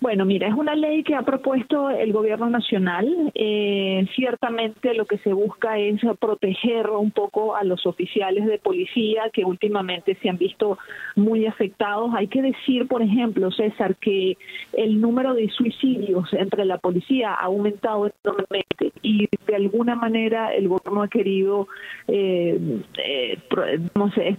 Bueno, 0.00 0.24
mira, 0.24 0.46
es 0.46 0.54
una 0.54 0.76
ley 0.76 1.02
que 1.02 1.16
ha 1.16 1.22
propuesto 1.22 1.90
el 1.90 2.12
gobierno 2.12 2.48
nacional. 2.48 3.32
Eh, 3.34 4.06
ciertamente 4.14 4.94
lo 4.94 5.06
que 5.06 5.18
se 5.18 5.32
busca 5.32 5.76
es 5.76 6.00
proteger 6.20 6.88
un 6.90 7.10
poco 7.10 7.56
a 7.56 7.64
los 7.64 7.84
oficiales 7.84 8.46
de 8.46 8.58
policía 8.58 9.24
que 9.32 9.44
últimamente 9.44 10.16
se 10.22 10.28
han 10.28 10.38
visto 10.38 10.78
muy 11.16 11.46
afectados. 11.46 12.12
Hay 12.14 12.28
que 12.28 12.42
decir, 12.42 12.86
por 12.86 13.02
ejemplo, 13.02 13.50
César, 13.50 13.96
que 13.96 14.36
el 14.72 15.00
número 15.00 15.34
de 15.34 15.48
suicidios 15.48 16.32
entre 16.32 16.64
la 16.64 16.78
policía 16.78 17.34
ha 17.34 17.46
aumentado 17.46 18.08
enormemente 18.22 18.92
y 19.02 19.26
de 19.46 19.56
alguna 19.56 19.96
manera 19.96 20.54
el 20.54 20.68
gobierno 20.68 21.02
ha 21.02 21.08
querido 21.08 21.66
eh, 22.06 22.56
eh, 23.04 23.38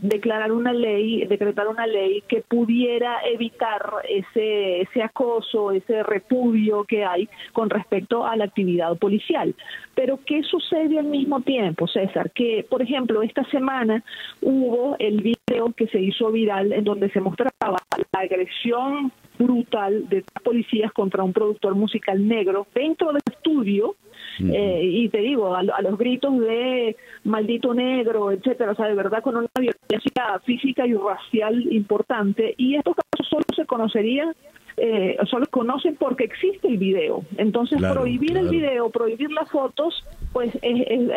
declarar 0.02 0.53
una 0.53 0.72
ley, 0.72 1.26
decretar 1.26 1.68
una 1.68 1.86
ley 1.86 2.23
que 2.30 2.44
pudiera 2.48 3.18
evitar 3.26 3.91
ese, 4.07 4.81
ese 4.81 5.03
acoso 5.03 5.49
ese 5.72 6.04
repudio 6.04 6.84
que 6.84 7.04
hay 7.04 7.28
con 7.54 7.70
respecto 7.70 8.26
a 8.26 8.36
la 8.36 8.46
actividad 8.46 8.98
policial. 8.98 9.56
Pero 9.96 10.20
¿qué 10.26 10.44
sucede 10.44 11.00
al 11.00 11.06
mismo 11.06 11.42
tiempo, 11.42 11.88
César? 11.88 12.32
Que, 12.32 12.66
por 12.70 12.82
ejemplo, 12.82 13.22
esta 13.22 13.44
semana 13.46 14.04
hubo 14.42 14.96
el 15.00 15.22
video 15.22 15.74
que 15.76 15.88
se 15.88 16.00
hizo 16.00 16.32
viral 16.32 16.72
en 16.74 16.84
donde 16.84 17.10
se 17.12 17.22
mostraba 17.22 17.78
la 18.14 18.20
agresión 18.20 19.12
brutal 19.38 20.08
de 20.10 20.24
policías 20.44 20.92
contra 20.92 21.24
un 21.24 21.34
productor 21.34 21.74
musical 21.74 22.28
negro 22.28 22.68
dentro 22.74 23.08
del 23.08 23.22
estudio 23.32 23.96
eh, 24.40 24.82
y 24.84 25.10
te 25.10 25.20
digo, 25.20 25.56
a, 25.56 25.64
los 25.64 25.98
gritos 25.98 26.40
de 26.40 26.96
maldito 27.24 27.74
negro, 27.74 28.32
etcétera, 28.32 28.72
o 28.72 28.76
sea, 28.76 28.88
de 28.88 28.96
verdad 28.96 29.22
con 29.22 29.36
una 29.36 29.48
violencia 29.56 30.40
física 30.46 30.88
y 30.88 30.94
racial 30.94 31.72
importante. 31.74 32.54
Y 32.58 32.76
estos 32.76 32.96
casos 32.96 33.28
solo 33.28 33.44
se 33.56 33.66
conocerían 33.66 34.34
eh, 34.81 35.18
solo 35.30 35.45
conocen 35.49 35.95
porque 35.95 36.23
existe 36.23 36.68
el 36.68 36.77
video. 36.77 37.23
Entonces, 37.38 37.81
prohibir 37.81 38.38
el 38.38 38.49
video, 38.49 38.89
prohibir 38.89 39.31
las 39.31 39.49
fotos, 39.49 40.06
pues 40.31 40.51
es, 40.61 41.07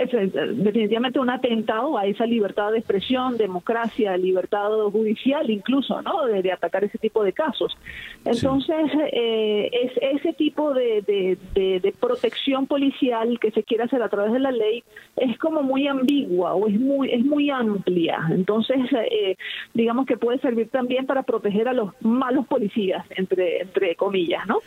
definitivamente 0.56 1.18
un 1.18 1.30
atentado 1.30 1.98
a 1.98 2.06
esa 2.06 2.26
libertad 2.26 2.72
de 2.72 2.78
expresión, 2.78 3.36
democracia, 3.36 4.16
libertad 4.16 4.70
judicial 4.90 5.50
incluso, 5.50 6.00
¿no? 6.02 6.26
De, 6.26 6.52
atacar 6.52 6.84
ese 6.84 6.98
tipo 6.98 7.22
de 7.24 7.32
casos. 7.32 7.76
Entonces, 8.24 8.90
eh, 9.12 9.70
es 9.72 9.92
ese 10.18 10.32
tipo 10.32 10.74
de, 10.74 11.02
de, 11.54 11.94
protección 12.00 12.66
policial 12.66 13.38
que 13.38 13.50
se 13.52 13.62
quiere 13.62 13.84
hacer 13.84 14.02
a 14.02 14.08
través 14.08 14.32
de 14.32 14.40
la 14.40 14.50
ley 14.50 14.82
es 15.16 15.38
como 15.38 15.62
muy 15.62 15.86
ambigua 15.86 16.54
o 16.54 16.66
es 16.66 16.78
muy 16.78 17.10
es 17.10 17.24
muy 17.24 17.50
amplia. 17.50 18.26
Entonces, 18.30 18.78
eh, 18.92 19.36
digamos 19.74 20.06
que 20.06 20.16
puede 20.16 20.38
servir 20.38 20.68
también 20.68 21.06
para 21.06 21.22
proteger 21.22 21.68
a 21.68 21.72
los 21.72 21.92
malos 22.00 22.46
policías, 22.46 23.04
entre 23.16 23.51
entre 23.60 23.94
comillas, 23.96 24.46
¿no? 24.46 24.58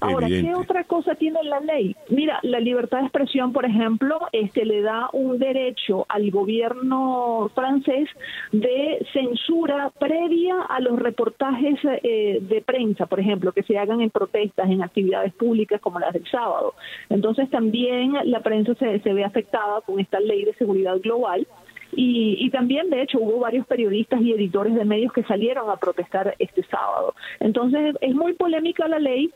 Ahora, 0.00 0.28
¿qué 0.28 0.54
otra 0.54 0.84
cosa 0.84 1.14
tiene 1.14 1.42
la 1.44 1.60
ley? 1.60 1.96
Mira, 2.08 2.38
la 2.42 2.60
libertad 2.60 2.98
de 2.98 3.04
expresión, 3.04 3.52
por 3.52 3.64
ejemplo, 3.64 4.20
este 4.32 4.64
le 4.64 4.82
da 4.82 5.08
un 5.12 5.38
derecho 5.38 6.06
al 6.08 6.30
gobierno 6.30 7.50
francés 7.54 8.08
de 8.50 9.06
censura 9.12 9.90
previa 9.98 10.62
a 10.62 10.80
los 10.80 10.98
reportajes 10.98 11.78
eh, 11.84 12.38
de 12.40 12.60
prensa, 12.62 13.06
por 13.06 13.20
ejemplo, 13.20 13.52
que 13.52 13.62
se 13.62 13.78
hagan 13.78 14.00
en 14.00 14.10
protestas, 14.10 14.70
en 14.70 14.82
actividades 14.82 15.32
públicas 15.34 15.80
como 15.80 15.98
las 15.98 16.12
del 16.12 16.26
sábado. 16.30 16.74
Entonces 17.08 17.48
también 17.50 18.14
la 18.24 18.40
prensa 18.40 18.74
se, 18.74 19.00
se 19.00 19.12
ve 19.12 19.24
afectada 19.24 19.80
con 19.82 20.00
esta 20.00 20.20
ley 20.20 20.44
de 20.44 20.54
seguridad 20.54 20.98
global 21.00 21.46
y, 21.94 22.50
también, 22.50 22.90
de 22.90 23.02
hecho, 23.02 23.18
hubo 23.20 23.38
varios 23.40 23.66
periodistas 23.66 24.20
y 24.22 24.32
editores 24.32 24.74
de 24.74 24.84
medios 24.84 25.12
que 25.12 25.24
salieron 25.24 25.70
a 25.70 25.76
protestar 25.76 26.34
este 26.38 26.62
sábado. 26.64 27.14
Entonces, 27.40 27.94
es 28.00 28.14
muy 28.14 28.32
polémica 28.34 28.88
la 28.88 28.98
ley. 28.98 29.30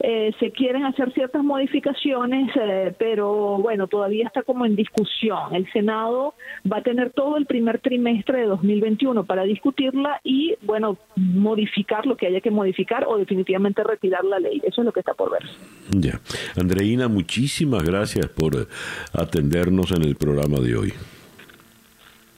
Eh, 0.00 0.32
se 0.40 0.50
quieren 0.50 0.84
hacer 0.84 1.12
ciertas 1.12 1.44
modificaciones, 1.44 2.50
eh, 2.56 2.92
pero 2.98 3.58
bueno, 3.58 3.86
todavía 3.86 4.26
está 4.26 4.42
como 4.42 4.66
en 4.66 4.74
discusión. 4.74 5.54
El 5.54 5.70
Senado 5.70 6.34
va 6.70 6.78
a 6.78 6.82
tener 6.82 7.10
todo 7.10 7.36
el 7.36 7.46
primer 7.46 7.78
trimestre 7.78 8.40
de 8.40 8.46
2021 8.46 9.24
para 9.24 9.44
discutirla 9.44 10.20
y, 10.24 10.54
bueno, 10.62 10.96
modificar 11.14 12.06
lo 12.06 12.16
que 12.16 12.26
haya 12.26 12.40
que 12.40 12.50
modificar 12.50 13.04
o 13.06 13.16
definitivamente 13.16 13.84
retirar 13.84 14.24
la 14.24 14.40
ley. 14.40 14.60
Eso 14.64 14.80
es 14.80 14.84
lo 14.84 14.92
que 14.92 15.00
está 15.00 15.14
por 15.14 15.30
ver. 15.30 15.42
Ya. 15.90 16.18
Andreina, 16.60 17.06
muchísimas 17.06 17.84
gracias 17.84 18.26
por 18.26 18.66
atendernos 19.12 19.92
en 19.92 20.02
el 20.02 20.16
programa 20.16 20.58
de 20.58 20.76
hoy. 20.76 20.92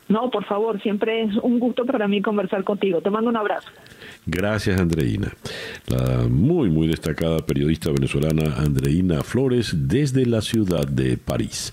No, 0.09 0.31
por 0.31 0.45
favor, 0.45 0.81
siempre 0.83 1.23
es 1.23 1.37
un 1.43 1.59
gusto 1.59 1.87
para 1.87 2.07
mí 2.07 2.21
conversar 2.21 2.63
contigo. 2.65 3.01
Te 3.01 3.11
mando 3.11 3.31
un 3.31 3.37
abrazo. 3.37 3.69
Gracias, 4.27 4.81
Andreina. 4.81 5.33
La 5.87 6.29
muy, 6.29 6.71
muy 6.71 6.87
destacada 6.87 7.39
periodista 7.39 7.91
venezolana 7.91 8.57
Andreina 8.57 9.23
Flores 9.23 9.75
desde 9.75 10.27
la 10.27 10.43
ciudad 10.43 10.87
de 10.87 11.17
París. 11.17 11.73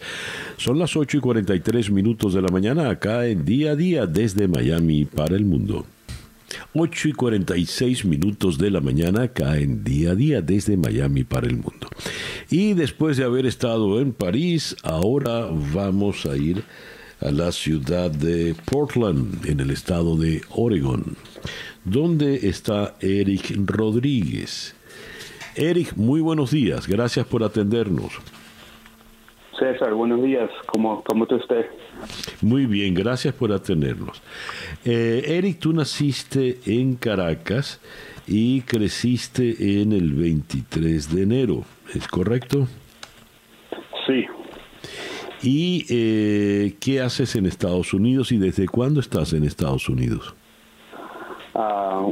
Son 0.58 0.80
las 0.80 0.96
8 0.96 1.18
y 1.18 1.20
43 1.20 1.92
minutos 1.92 2.34
de 2.34 2.42
la 2.42 2.50
mañana 2.50 2.90
acá 2.90 3.28
en 3.28 3.44
día 3.44 3.72
a 3.72 3.76
día 3.76 4.06
desde 4.06 4.48
Miami 4.48 5.06
para 5.06 5.36
el 5.36 5.46
mundo. 5.46 5.86
8 6.74 7.10
y 7.10 7.14
46 7.14 8.06
minutos 8.06 8.58
de 8.58 8.72
la 8.72 8.82
mañana 8.82 9.24
acá 9.24 9.58
en 9.58 9.84
día 9.84 10.12
a 10.12 10.16
día 10.16 10.42
desde 10.42 10.78
Miami 10.78 11.24
para 11.24 11.48
el 11.48 11.56
mundo. 11.56 11.88
Y 12.50 12.74
después 12.74 13.18
de 13.18 13.24
haber 13.24 13.46
estado 13.46 14.00
en 14.00 14.14
París, 14.14 14.76
ahora 14.84 15.48
vamos 15.74 16.26
a 16.26 16.36
ir 16.36 16.64
a 17.22 17.32
la 17.32 17.52
ciudad 17.52 18.10
de 18.10 18.56
Portland, 18.72 19.46
en 19.48 19.60
el 19.60 19.70
estado 19.70 20.18
de 20.18 20.42
Oregon, 20.50 21.16
donde 21.86 22.48
está 22.48 22.96
Eric 23.00 23.54
Rodríguez. 23.66 24.76
Eric, 25.56 25.94
muy 25.96 26.22
buenos 26.22 26.52
días, 26.52 26.88
gracias 26.88 27.26
por 27.28 27.44
atendernos. 27.44 28.12
César, 29.60 29.94
buenos 29.94 30.24
días, 30.24 30.50
¿cómo, 30.66 31.04
cómo 31.04 31.26
está 31.26 31.36
usted? 31.36 31.66
Muy 32.42 32.66
bien, 32.66 32.96
gracias 32.96 33.36
por 33.36 33.52
atendernos. 33.52 34.22
Eh, 34.84 35.24
Eric, 35.28 35.60
tú 35.60 35.74
naciste 35.74 36.58
en 36.66 36.96
Caracas 36.96 37.80
y 38.26 38.62
creciste 38.62 39.82
en 39.82 39.92
el 39.92 40.14
23 40.14 41.14
de 41.14 41.22
enero, 41.22 41.64
¿es 41.94 42.08
correcto? 42.08 42.68
Sí, 44.08 44.26
¿Y 45.44 45.86
eh, 45.90 46.76
qué 46.80 47.02
haces 47.02 47.36
en 47.36 47.48
Estados 47.48 47.94
Unidos 47.94 48.32
y 48.32 48.38
desde 48.38 48.68
cuándo 48.68 49.00
estás 49.00 49.34
en 49.34 49.44
Estados 49.44 49.90
Unidos? 49.90 50.36
Ah, 51.56 52.08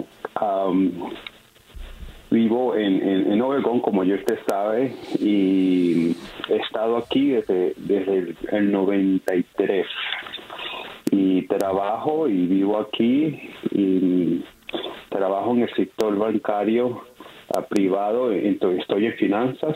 vivo 2.32 2.76
en, 2.76 3.32
en, 3.32 3.42
Oregón, 3.42 3.82
como 3.82 4.04
yo 4.04 4.16
usted 4.16 4.40
sabe, 4.48 4.96
y 5.20 6.16
he 6.50 6.56
estado 6.58 6.98
aquí 6.98 7.30
desde, 7.30 7.74
desde 7.78 8.36
el, 8.52 8.72
93. 8.72 9.86
Y 11.12 11.44
trabajo 11.48 12.28
y 12.28 12.46
vivo 12.46 12.80
aquí 12.80 13.50
y 13.72 14.44
trabajo 15.10 15.54
en 15.54 15.64
el 15.64 15.76
sector 15.76 16.16
bancario 16.18 17.02
privado, 17.70 18.32
entonces 18.32 18.82
estoy 18.82 19.06
en 19.08 19.14
finanzas 19.14 19.76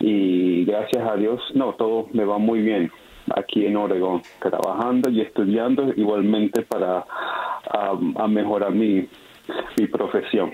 y 0.00 0.64
gracias 0.64 1.06
a 1.08 1.16
Dios, 1.16 1.40
no, 1.54 1.74
todo 1.74 2.08
me 2.12 2.24
va 2.24 2.38
muy 2.38 2.60
bien 2.60 2.90
aquí 3.34 3.66
en 3.66 3.76
Oregón, 3.76 4.22
trabajando 4.40 5.10
y 5.10 5.20
estudiando 5.20 5.92
igualmente 5.96 6.62
para 6.62 7.04
a 7.70 8.28
mejorar 8.28 8.72
mi, 8.72 9.08
mi 9.78 9.86
profesión. 9.86 10.52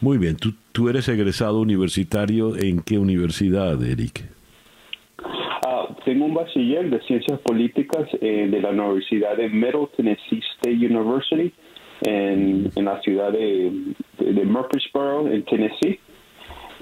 Muy 0.00 0.18
bien, 0.18 0.36
¿Tú, 0.36 0.52
tú 0.72 0.88
eres 0.88 1.08
egresado 1.08 1.60
universitario 1.60 2.56
en 2.56 2.82
qué 2.82 2.98
universidad, 2.98 3.82
Eric? 3.82 4.24
Ah, 5.66 5.88
tengo 6.04 6.26
un 6.26 6.34
bachiller 6.34 6.90
de 6.90 7.00
ciencias 7.02 7.40
políticas 7.40 8.06
eh, 8.20 8.48
de 8.50 8.60
la 8.60 8.70
Universidad 8.70 9.36
de 9.36 9.48
Middle 9.48 9.88
Tennessee 9.96 10.42
State 10.56 10.76
University 10.76 11.52
en, 12.02 12.70
en 12.74 12.84
la 12.84 13.00
ciudad 13.02 13.32
de, 13.32 13.72
de 14.18 14.44
Murfreesboro, 14.44 15.28
en 15.28 15.44
Tennessee 15.44 16.00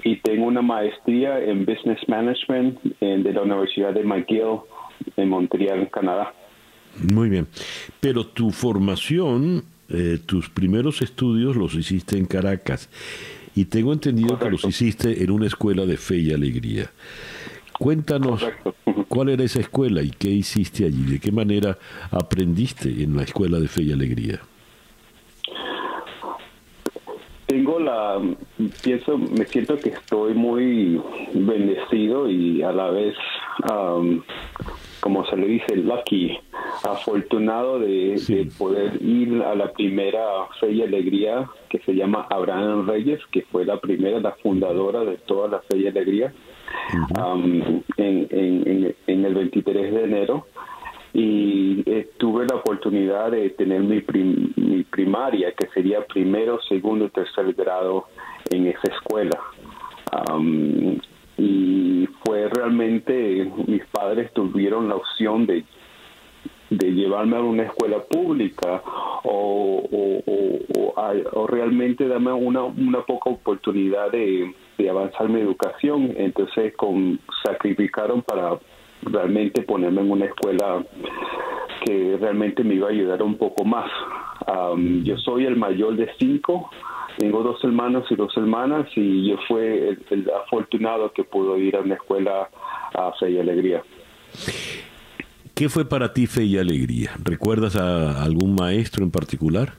y 0.05 0.17
tengo 0.17 0.45
una 0.45 0.61
maestría 0.61 1.39
en 1.39 1.65
Business 1.65 1.99
Management 2.07 2.79
de 2.99 3.33
la 3.33 3.41
Universidad 3.41 3.91
de 3.91 4.03
McGill 4.03 4.59
en 5.17 5.29
Montreal, 5.29 5.89
Canadá. 5.89 6.31
Muy 7.11 7.27
bien. 7.27 7.47
Pero 7.99 8.27
tu 8.27 8.51
formación, 8.51 9.63
eh, 9.89 10.19
tus 10.23 10.49
primeros 10.49 11.01
estudios 11.01 11.55
los 11.55 11.73
hiciste 11.73 12.19
en 12.19 12.25
Caracas 12.25 12.87
y 13.55 13.65
tengo 13.65 13.93
entendido 13.93 14.37
que 14.37 14.51
los 14.51 14.63
hiciste 14.63 15.23
en 15.23 15.31
una 15.31 15.47
escuela 15.47 15.87
de 15.87 15.97
fe 15.97 16.17
y 16.17 16.31
alegría. 16.31 16.91
Cuéntanos 17.79 18.47
cuál 19.07 19.29
era 19.29 19.43
esa 19.43 19.59
escuela 19.59 20.03
y 20.03 20.11
qué 20.11 20.29
hiciste 20.29 20.85
allí, 20.85 21.03
de 21.03 21.19
qué 21.19 21.31
manera 21.31 21.79
aprendiste 22.11 22.89
en 23.03 23.17
la 23.17 23.23
escuela 23.23 23.59
de 23.59 23.67
fe 23.67 23.81
y 23.81 23.91
alegría 23.91 24.39
tengo 27.55 27.74
la 27.85 28.21
pienso 28.83 29.17
me 29.17 29.45
siento 29.45 29.77
que 29.77 29.89
estoy 29.89 30.33
muy 30.33 31.01
bendecido 31.33 32.29
y 32.29 32.61
a 32.63 32.71
la 32.71 32.89
vez 32.89 33.15
como 34.99 35.25
se 35.27 35.37
le 35.37 35.47
dice 35.47 35.75
lucky 35.77 36.37
afortunado 36.83 37.79
de, 37.79 38.49
poder 38.57 39.01
ir 39.01 39.41
a 39.43 39.55
la 39.55 39.71
primera 39.71 40.21
fe 40.59 40.71
y 40.71 40.81
alegría 40.81 41.47
que 41.69 41.79
se 41.79 41.93
llama 41.93 42.27
Abraham 42.29 42.87
Reyes 42.87 43.21
que 43.31 43.43
fue 43.43 43.65
la 43.65 43.79
primera 43.79 44.19
la 44.19 44.31
fundadora 44.33 45.01
de 45.01 45.17
toda 45.17 45.47
la 45.47 45.59
fe 45.59 45.77
y 45.77 45.87
alegría. 45.87 46.33
En, 47.17 47.85
en, 47.97 48.95
en 49.07 49.25
el 49.25 49.33
23 49.33 49.93
de 49.93 50.03
enero 50.03 50.45
y 51.17 51.81
eh, 51.85 52.09
tuve 52.17 52.45
la 52.45 52.57
oportunidad 52.57 53.31
de 53.31 53.49
tener 53.51 53.79
mi, 53.79 54.03
mi 54.57 54.83
primaria, 54.83 55.53
que 55.53 55.67
sería 55.67 56.05
primero, 56.05 56.59
segundo 56.67 57.05
y 57.05 57.09
tercer 57.09 57.53
grado 57.53 58.07
en 58.51 58.67
esa 58.67 58.91
escuela. 58.93 59.39
y 61.37 62.05
fue 62.21 62.49
realmente, 62.49 63.49
mis 63.65 63.85
padres 63.85 64.33
tuvieron 64.33 64.89
la 64.89 64.97
opción 64.97 65.45
de, 65.45 65.63
de 66.69 66.93
llevarme 66.93 67.37
a 67.37 67.41
una 67.41 67.63
escuela 67.63 68.03
pública 68.03 68.83
o, 69.23 69.87
o, 69.89 71.47
realmente 71.47 72.09
darme 72.09 72.33
una, 72.33 72.63
una 72.63 73.01
poca 73.03 73.29
oportunidad 73.29 74.11
de, 74.11 74.53
de 74.77 74.89
avanzar 74.89 75.29
mi 75.29 75.39
educación. 75.39 76.13
Entonces 76.17 76.75
con, 76.75 77.19
sacrificaron 77.45 78.21
para 78.21 78.59
realmente 79.03 79.61
ponerme 79.63 80.01
en 80.01 80.11
una 80.11 80.25
escuela 80.25 80.83
que 81.85 82.17
realmente 82.19 82.63
me 82.63 82.75
iba 82.75 82.87
a 82.87 82.91
ayudar 82.91 83.21
un 83.21 83.37
poco 83.37 83.63
más 83.63 83.89
yo 85.03 85.17
soy 85.17 85.45
el 85.45 85.55
mayor 85.55 85.95
de 85.95 86.09
cinco, 86.19 86.69
tengo 87.17 87.43
dos 87.43 87.63
hermanos 87.63 88.05
y 88.09 88.15
dos 88.15 88.35
hermanas 88.37 88.87
y 88.95 89.29
yo 89.29 89.37
fui 89.47 89.63
el, 89.63 90.31
afortunado 90.43 91.11
que 91.13 91.23
pudo 91.23 91.57
ir 91.57 91.75
a 91.75 91.81
una 91.81 91.95
escuela 91.95 92.49
a 92.93 93.11
Fe 93.19 93.31
y 93.31 93.39
Alegría. 93.39 93.83
¿Qué 95.53 95.69
fue 95.69 95.87
para 95.87 96.13
ti 96.13 96.27
Fe 96.27 96.43
y 96.43 96.57
Alegría? 96.57 97.11
¿Recuerdas 97.23 97.75
a 97.77 98.23
algún 98.23 98.55
maestro 98.55 99.03
en 99.03 99.11
particular? 99.11 99.73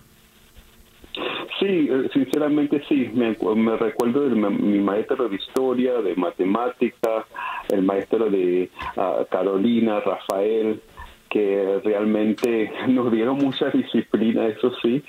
Sí, 1.59 1.89
eh, 1.91 2.09
sinceramente 2.13 2.83
sí. 2.89 3.11
Me, 3.15 3.35
recuerdo 3.77 4.29
de 4.29 4.35
mi, 4.35 4.79
maestro 4.79 5.29
de 5.29 5.37
historia, 5.37 5.95
de 6.03 6.15
matemática, 6.17 7.27
el 7.71 7.83
maestro 7.83 8.29
de 8.29 8.71
ah, 8.97 9.25
Carolina, 9.31 10.01
Rafael, 10.01 10.81
que 11.31 11.81
realmente 11.83 12.73
nos 12.89 13.11
dieron 13.11 13.39
mucha 13.39 13.71
disciplina, 13.71 14.47
eso 14.47 14.73
sí, 14.83 15.03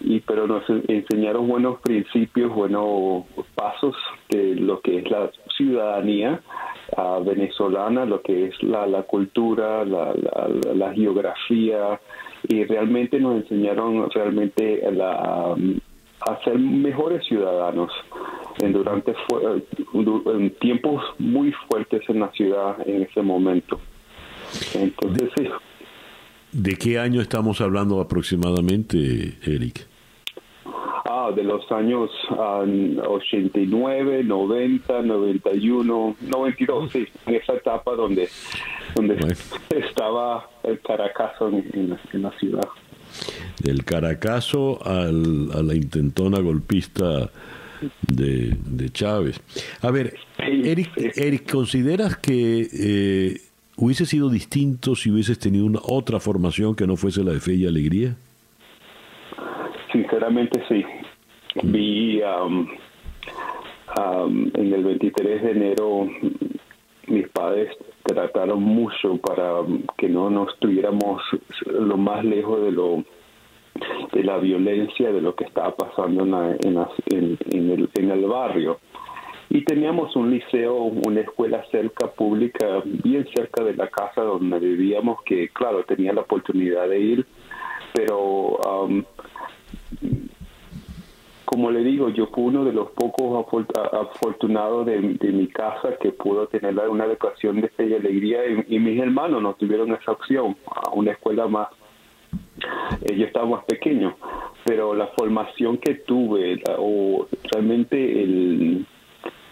y 0.00 0.20
pero 0.20 0.46
nos 0.46 0.62
enseñaron 0.88 1.48
buenos 1.48 1.80
principios, 1.80 2.52
buenos 2.54 3.24
pasos 3.54 3.96
de 4.30 4.54
lo 4.54 4.80
que 4.80 4.98
es 4.98 5.10
la 5.10 5.30
ciudadanía 5.56 6.40
ah, 6.96 7.18
venezolana, 7.24 8.04
lo 8.04 8.22
que 8.22 8.46
es 8.46 8.62
la, 8.62 8.86
la 8.86 9.02
cultura, 9.02 9.84
la, 9.84 10.14
la 10.74 10.92
geografía, 10.94 12.00
y 12.48 12.64
realmente 12.64 13.18
nos 13.20 13.42
enseñaron 13.42 14.10
realmente 14.10 14.82
a, 14.86 15.54
ser 16.44 16.58
mejores 16.58 17.26
ciudadanos 17.26 17.90
en 18.60 18.72
durante 18.72 19.14
en 20.26 20.50
tiempos 20.60 21.02
muy 21.18 21.52
fuertes 21.68 22.02
en 22.08 22.20
la 22.20 22.30
ciudad 22.32 22.76
en 22.86 23.02
ese 23.02 23.22
momento. 23.22 23.80
Entonces, 24.74 25.30
sí. 25.36 25.48
¿De 26.52 26.76
qué 26.76 26.98
año 26.98 27.20
estamos 27.20 27.60
hablando 27.60 28.00
aproximadamente, 28.00 29.38
Eric? 29.44 29.91
Ah, 31.14 31.30
de 31.30 31.44
los 31.44 31.70
años 31.70 32.10
89, 32.30 34.24
90, 34.24 35.02
91, 35.02 36.16
92, 36.22 36.90
sí, 36.90 37.06
en 37.26 37.34
esa 37.34 37.52
etapa 37.52 37.94
donde, 37.94 38.30
donde 38.94 39.18
estaba 39.76 40.48
el 40.62 40.80
Caracazo 40.80 41.48
en, 41.48 41.98
la, 42.22 42.30
ciudad. 42.38 42.66
Del 43.62 43.84
Caracazo 43.84 44.78
al, 44.86 45.50
a 45.54 45.62
la 45.62 45.74
intentona 45.74 46.40
golpista 46.40 47.30
de, 48.08 48.90
Chávez. 48.94 49.38
A 49.82 49.90
ver, 49.90 50.14
Eric, 50.38 50.92
Eric 50.96 51.52
¿consideras 51.52 52.16
que 52.16 52.68
eh, 52.72 53.40
hubiese 53.76 54.06
sido 54.06 54.30
distinto 54.30 54.96
si 54.96 55.10
hubieses 55.10 55.38
tenido 55.38 55.66
una 55.66 55.80
otra 55.82 56.20
formación 56.20 56.74
que 56.74 56.86
no 56.86 56.96
fuese 56.96 57.22
la 57.22 57.32
de 57.32 57.40
fe 57.40 57.52
y 57.52 57.66
alegría? 57.66 58.16
Sinceramente 59.92 60.62
sí. 60.68 60.84
Vi 61.62 62.22
um, 62.22 62.66
um, 63.98 64.50
en 64.54 64.72
el 64.72 64.84
23 64.84 65.42
de 65.42 65.50
enero 65.50 66.08
mis 67.08 67.28
padres 67.28 67.76
trataron 68.04 68.62
mucho 68.62 69.18
para 69.18 69.60
que 69.98 70.08
no 70.08 70.30
nos 70.30 70.54
estuviéramos 70.54 71.22
lo 71.66 71.96
más 71.98 72.24
lejos 72.24 72.62
de 72.62 72.72
lo 72.72 73.04
de 74.12 74.24
la 74.24 74.38
violencia 74.38 75.12
de 75.12 75.20
lo 75.20 75.34
que 75.34 75.44
estaba 75.44 75.74
pasando 75.74 76.24
en, 76.24 76.78
en, 77.10 77.70
el, 77.70 77.90
en 77.94 78.10
el 78.10 78.26
barrio 78.26 78.78
y 79.54 79.64
teníamos 79.64 80.16
un 80.16 80.30
liceo, 80.30 80.74
una 80.74 81.20
escuela 81.20 81.62
cerca 81.70 82.06
pública, 82.06 82.82
bien 82.84 83.26
cerca 83.34 83.62
de 83.62 83.74
la 83.74 83.88
casa 83.88 84.22
donde 84.22 84.58
vivíamos, 84.58 85.22
que 85.24 85.50
claro, 85.50 85.84
tenía 85.84 86.14
la 86.14 86.22
oportunidad 86.22 86.88
de 86.88 86.98
ir, 86.98 87.26
pero 87.92 88.56
um, 88.56 89.04
como 91.52 91.70
le 91.70 91.84
digo, 91.84 92.08
yo 92.08 92.28
fui 92.28 92.44
uno 92.44 92.64
de 92.64 92.72
los 92.72 92.92
pocos 92.92 93.46
afortunados 93.92 94.86
de, 94.86 95.00
mi 95.00 95.48
casa 95.48 95.96
que 96.00 96.10
pudo 96.10 96.46
tener 96.46 96.78
una 96.88 97.04
educación 97.04 97.60
de 97.60 97.68
fe 97.68 97.88
y 97.88 97.94
alegría 97.94 98.40
y, 98.68 98.78
mis 98.78 98.98
hermanos 98.98 99.42
no 99.42 99.52
tuvieron 99.54 99.92
esa 99.92 100.12
opción 100.12 100.56
a 100.66 100.90
una 100.92 101.12
escuela 101.12 101.46
más. 101.48 101.68
Eh, 103.02 103.18
yo 103.18 103.26
estaba 103.26 103.44
más 103.44 103.64
pequeño, 103.64 104.16
pero 104.64 104.94
la 104.94 105.08
formación 105.08 105.76
que 105.76 105.96
tuve 105.96 106.62
o 106.78 107.26
realmente 107.52 108.22
el, 108.22 108.86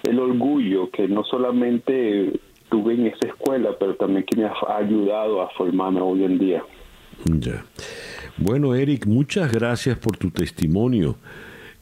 el 0.04 0.18
orgullo 0.18 0.90
que 0.90 1.06
no 1.06 1.22
solamente 1.24 2.32
tuve 2.70 2.94
en 2.94 3.08
esa 3.08 3.28
escuela, 3.28 3.76
pero 3.78 3.94
también 3.96 4.24
que 4.24 4.40
me 4.40 4.46
ha 4.46 4.54
ayudado 4.74 5.42
a 5.42 5.50
formarme 5.50 6.00
hoy 6.00 6.24
en 6.24 6.38
día. 6.38 6.64
Ya. 7.26 7.62
Bueno, 8.38 8.74
Eric, 8.74 9.04
muchas 9.04 9.52
gracias 9.52 9.98
por 9.98 10.16
tu 10.16 10.30
testimonio. 10.30 11.16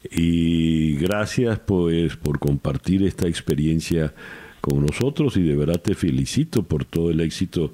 Y 0.03 0.95
gracias 0.95 1.59
pues 1.59 2.15
por 2.15 2.39
compartir 2.39 3.03
esta 3.03 3.27
experiencia 3.27 4.13
con 4.61 4.85
nosotros 4.85 5.37
y 5.37 5.43
de 5.43 5.55
verdad 5.55 5.81
te 5.81 5.95
felicito 5.95 6.63
por 6.63 6.85
todo 6.85 7.11
el 7.11 7.21
éxito 7.21 7.71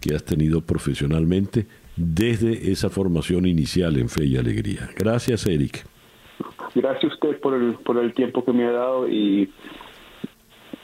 que 0.00 0.14
has 0.14 0.24
tenido 0.24 0.60
profesionalmente 0.62 1.66
desde 1.96 2.70
esa 2.72 2.90
formación 2.90 3.46
inicial 3.46 3.96
en 3.98 4.08
Fe 4.08 4.24
y 4.24 4.36
Alegría. 4.36 4.90
Gracias, 4.96 5.46
Eric. 5.46 5.84
Gracias 6.74 7.12
a 7.12 7.14
usted 7.14 7.40
por 7.40 7.54
el, 7.54 7.74
por 7.74 7.98
el 7.98 8.12
tiempo 8.14 8.44
que 8.44 8.52
me 8.52 8.64
ha 8.64 8.72
dado 8.72 9.08
y 9.08 9.50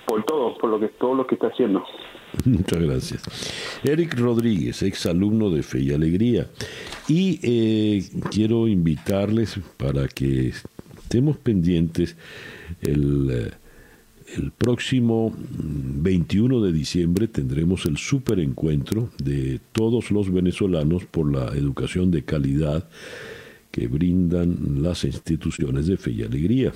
por 0.06 0.24
todo, 0.24 0.56
por 0.58 0.70
lo 0.70 0.80
que 0.80 0.88
todo 0.88 1.14
lo 1.14 1.26
que 1.26 1.34
está 1.34 1.48
haciendo. 1.48 1.84
Muchas 2.44 2.80
gracias. 2.80 3.80
Eric 3.82 4.18
Rodríguez, 4.18 4.82
ex 4.82 5.06
alumno 5.06 5.50
de 5.50 5.62
Fe 5.62 5.80
y 5.80 5.92
Alegría. 5.92 6.46
Y 7.08 7.40
eh, 7.42 8.02
quiero 8.30 8.68
invitarles 8.68 9.58
para 9.76 10.06
que 10.06 10.52
estemos 11.10 11.36
pendientes 11.38 12.14
el, 12.82 13.30
eh, 13.32 13.50
el 14.36 14.52
próximo 14.52 15.34
21 15.36 16.60
de 16.60 16.72
diciembre 16.72 17.26
tendremos 17.26 17.84
el 17.86 17.96
super 17.96 18.38
encuentro 18.38 19.10
de 19.18 19.58
todos 19.72 20.12
los 20.12 20.32
venezolanos 20.32 21.06
por 21.06 21.32
la 21.32 21.46
educación 21.56 22.12
de 22.12 22.22
calidad 22.22 22.88
que 23.72 23.88
brindan 23.88 24.84
las 24.84 25.02
instituciones 25.02 25.88
de 25.88 25.96
fe 25.96 26.12
y 26.12 26.22
alegría. 26.22 26.72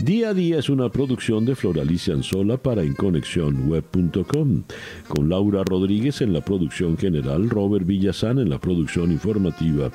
Día 0.00 0.28
a 0.28 0.34
Día 0.34 0.60
es 0.60 0.68
una 0.68 0.90
producción 0.90 1.44
de 1.44 1.56
Floralicia 1.56 2.14
Anzola 2.14 2.56
para 2.56 2.84
InConexionWeb.com, 2.84 4.62
con 5.08 5.28
Laura 5.28 5.64
Rodríguez 5.64 6.20
en 6.20 6.32
la 6.32 6.40
producción 6.40 6.96
general, 6.96 7.50
Robert 7.50 7.84
Villazán 7.84 8.38
en 8.38 8.48
la 8.48 8.60
producción 8.60 9.10
informativa, 9.10 9.90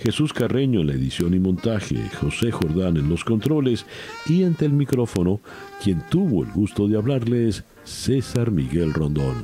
Jesús 0.00 0.32
Carreño 0.32 0.80
en 0.80 0.88
la 0.88 0.94
edición 0.94 1.34
y 1.34 1.38
montaje, 1.38 1.96
José 2.20 2.50
Jordán 2.50 2.96
en 2.96 3.08
los 3.08 3.22
controles 3.22 3.86
y 4.26 4.42
ante 4.42 4.64
el 4.64 4.72
micrófono, 4.72 5.40
quien 5.80 6.02
tuvo 6.10 6.42
el 6.42 6.50
gusto 6.50 6.88
de 6.88 6.96
hablarles, 6.96 7.62
César 7.84 8.50
Miguel 8.50 8.92
Rondón. 8.92 9.36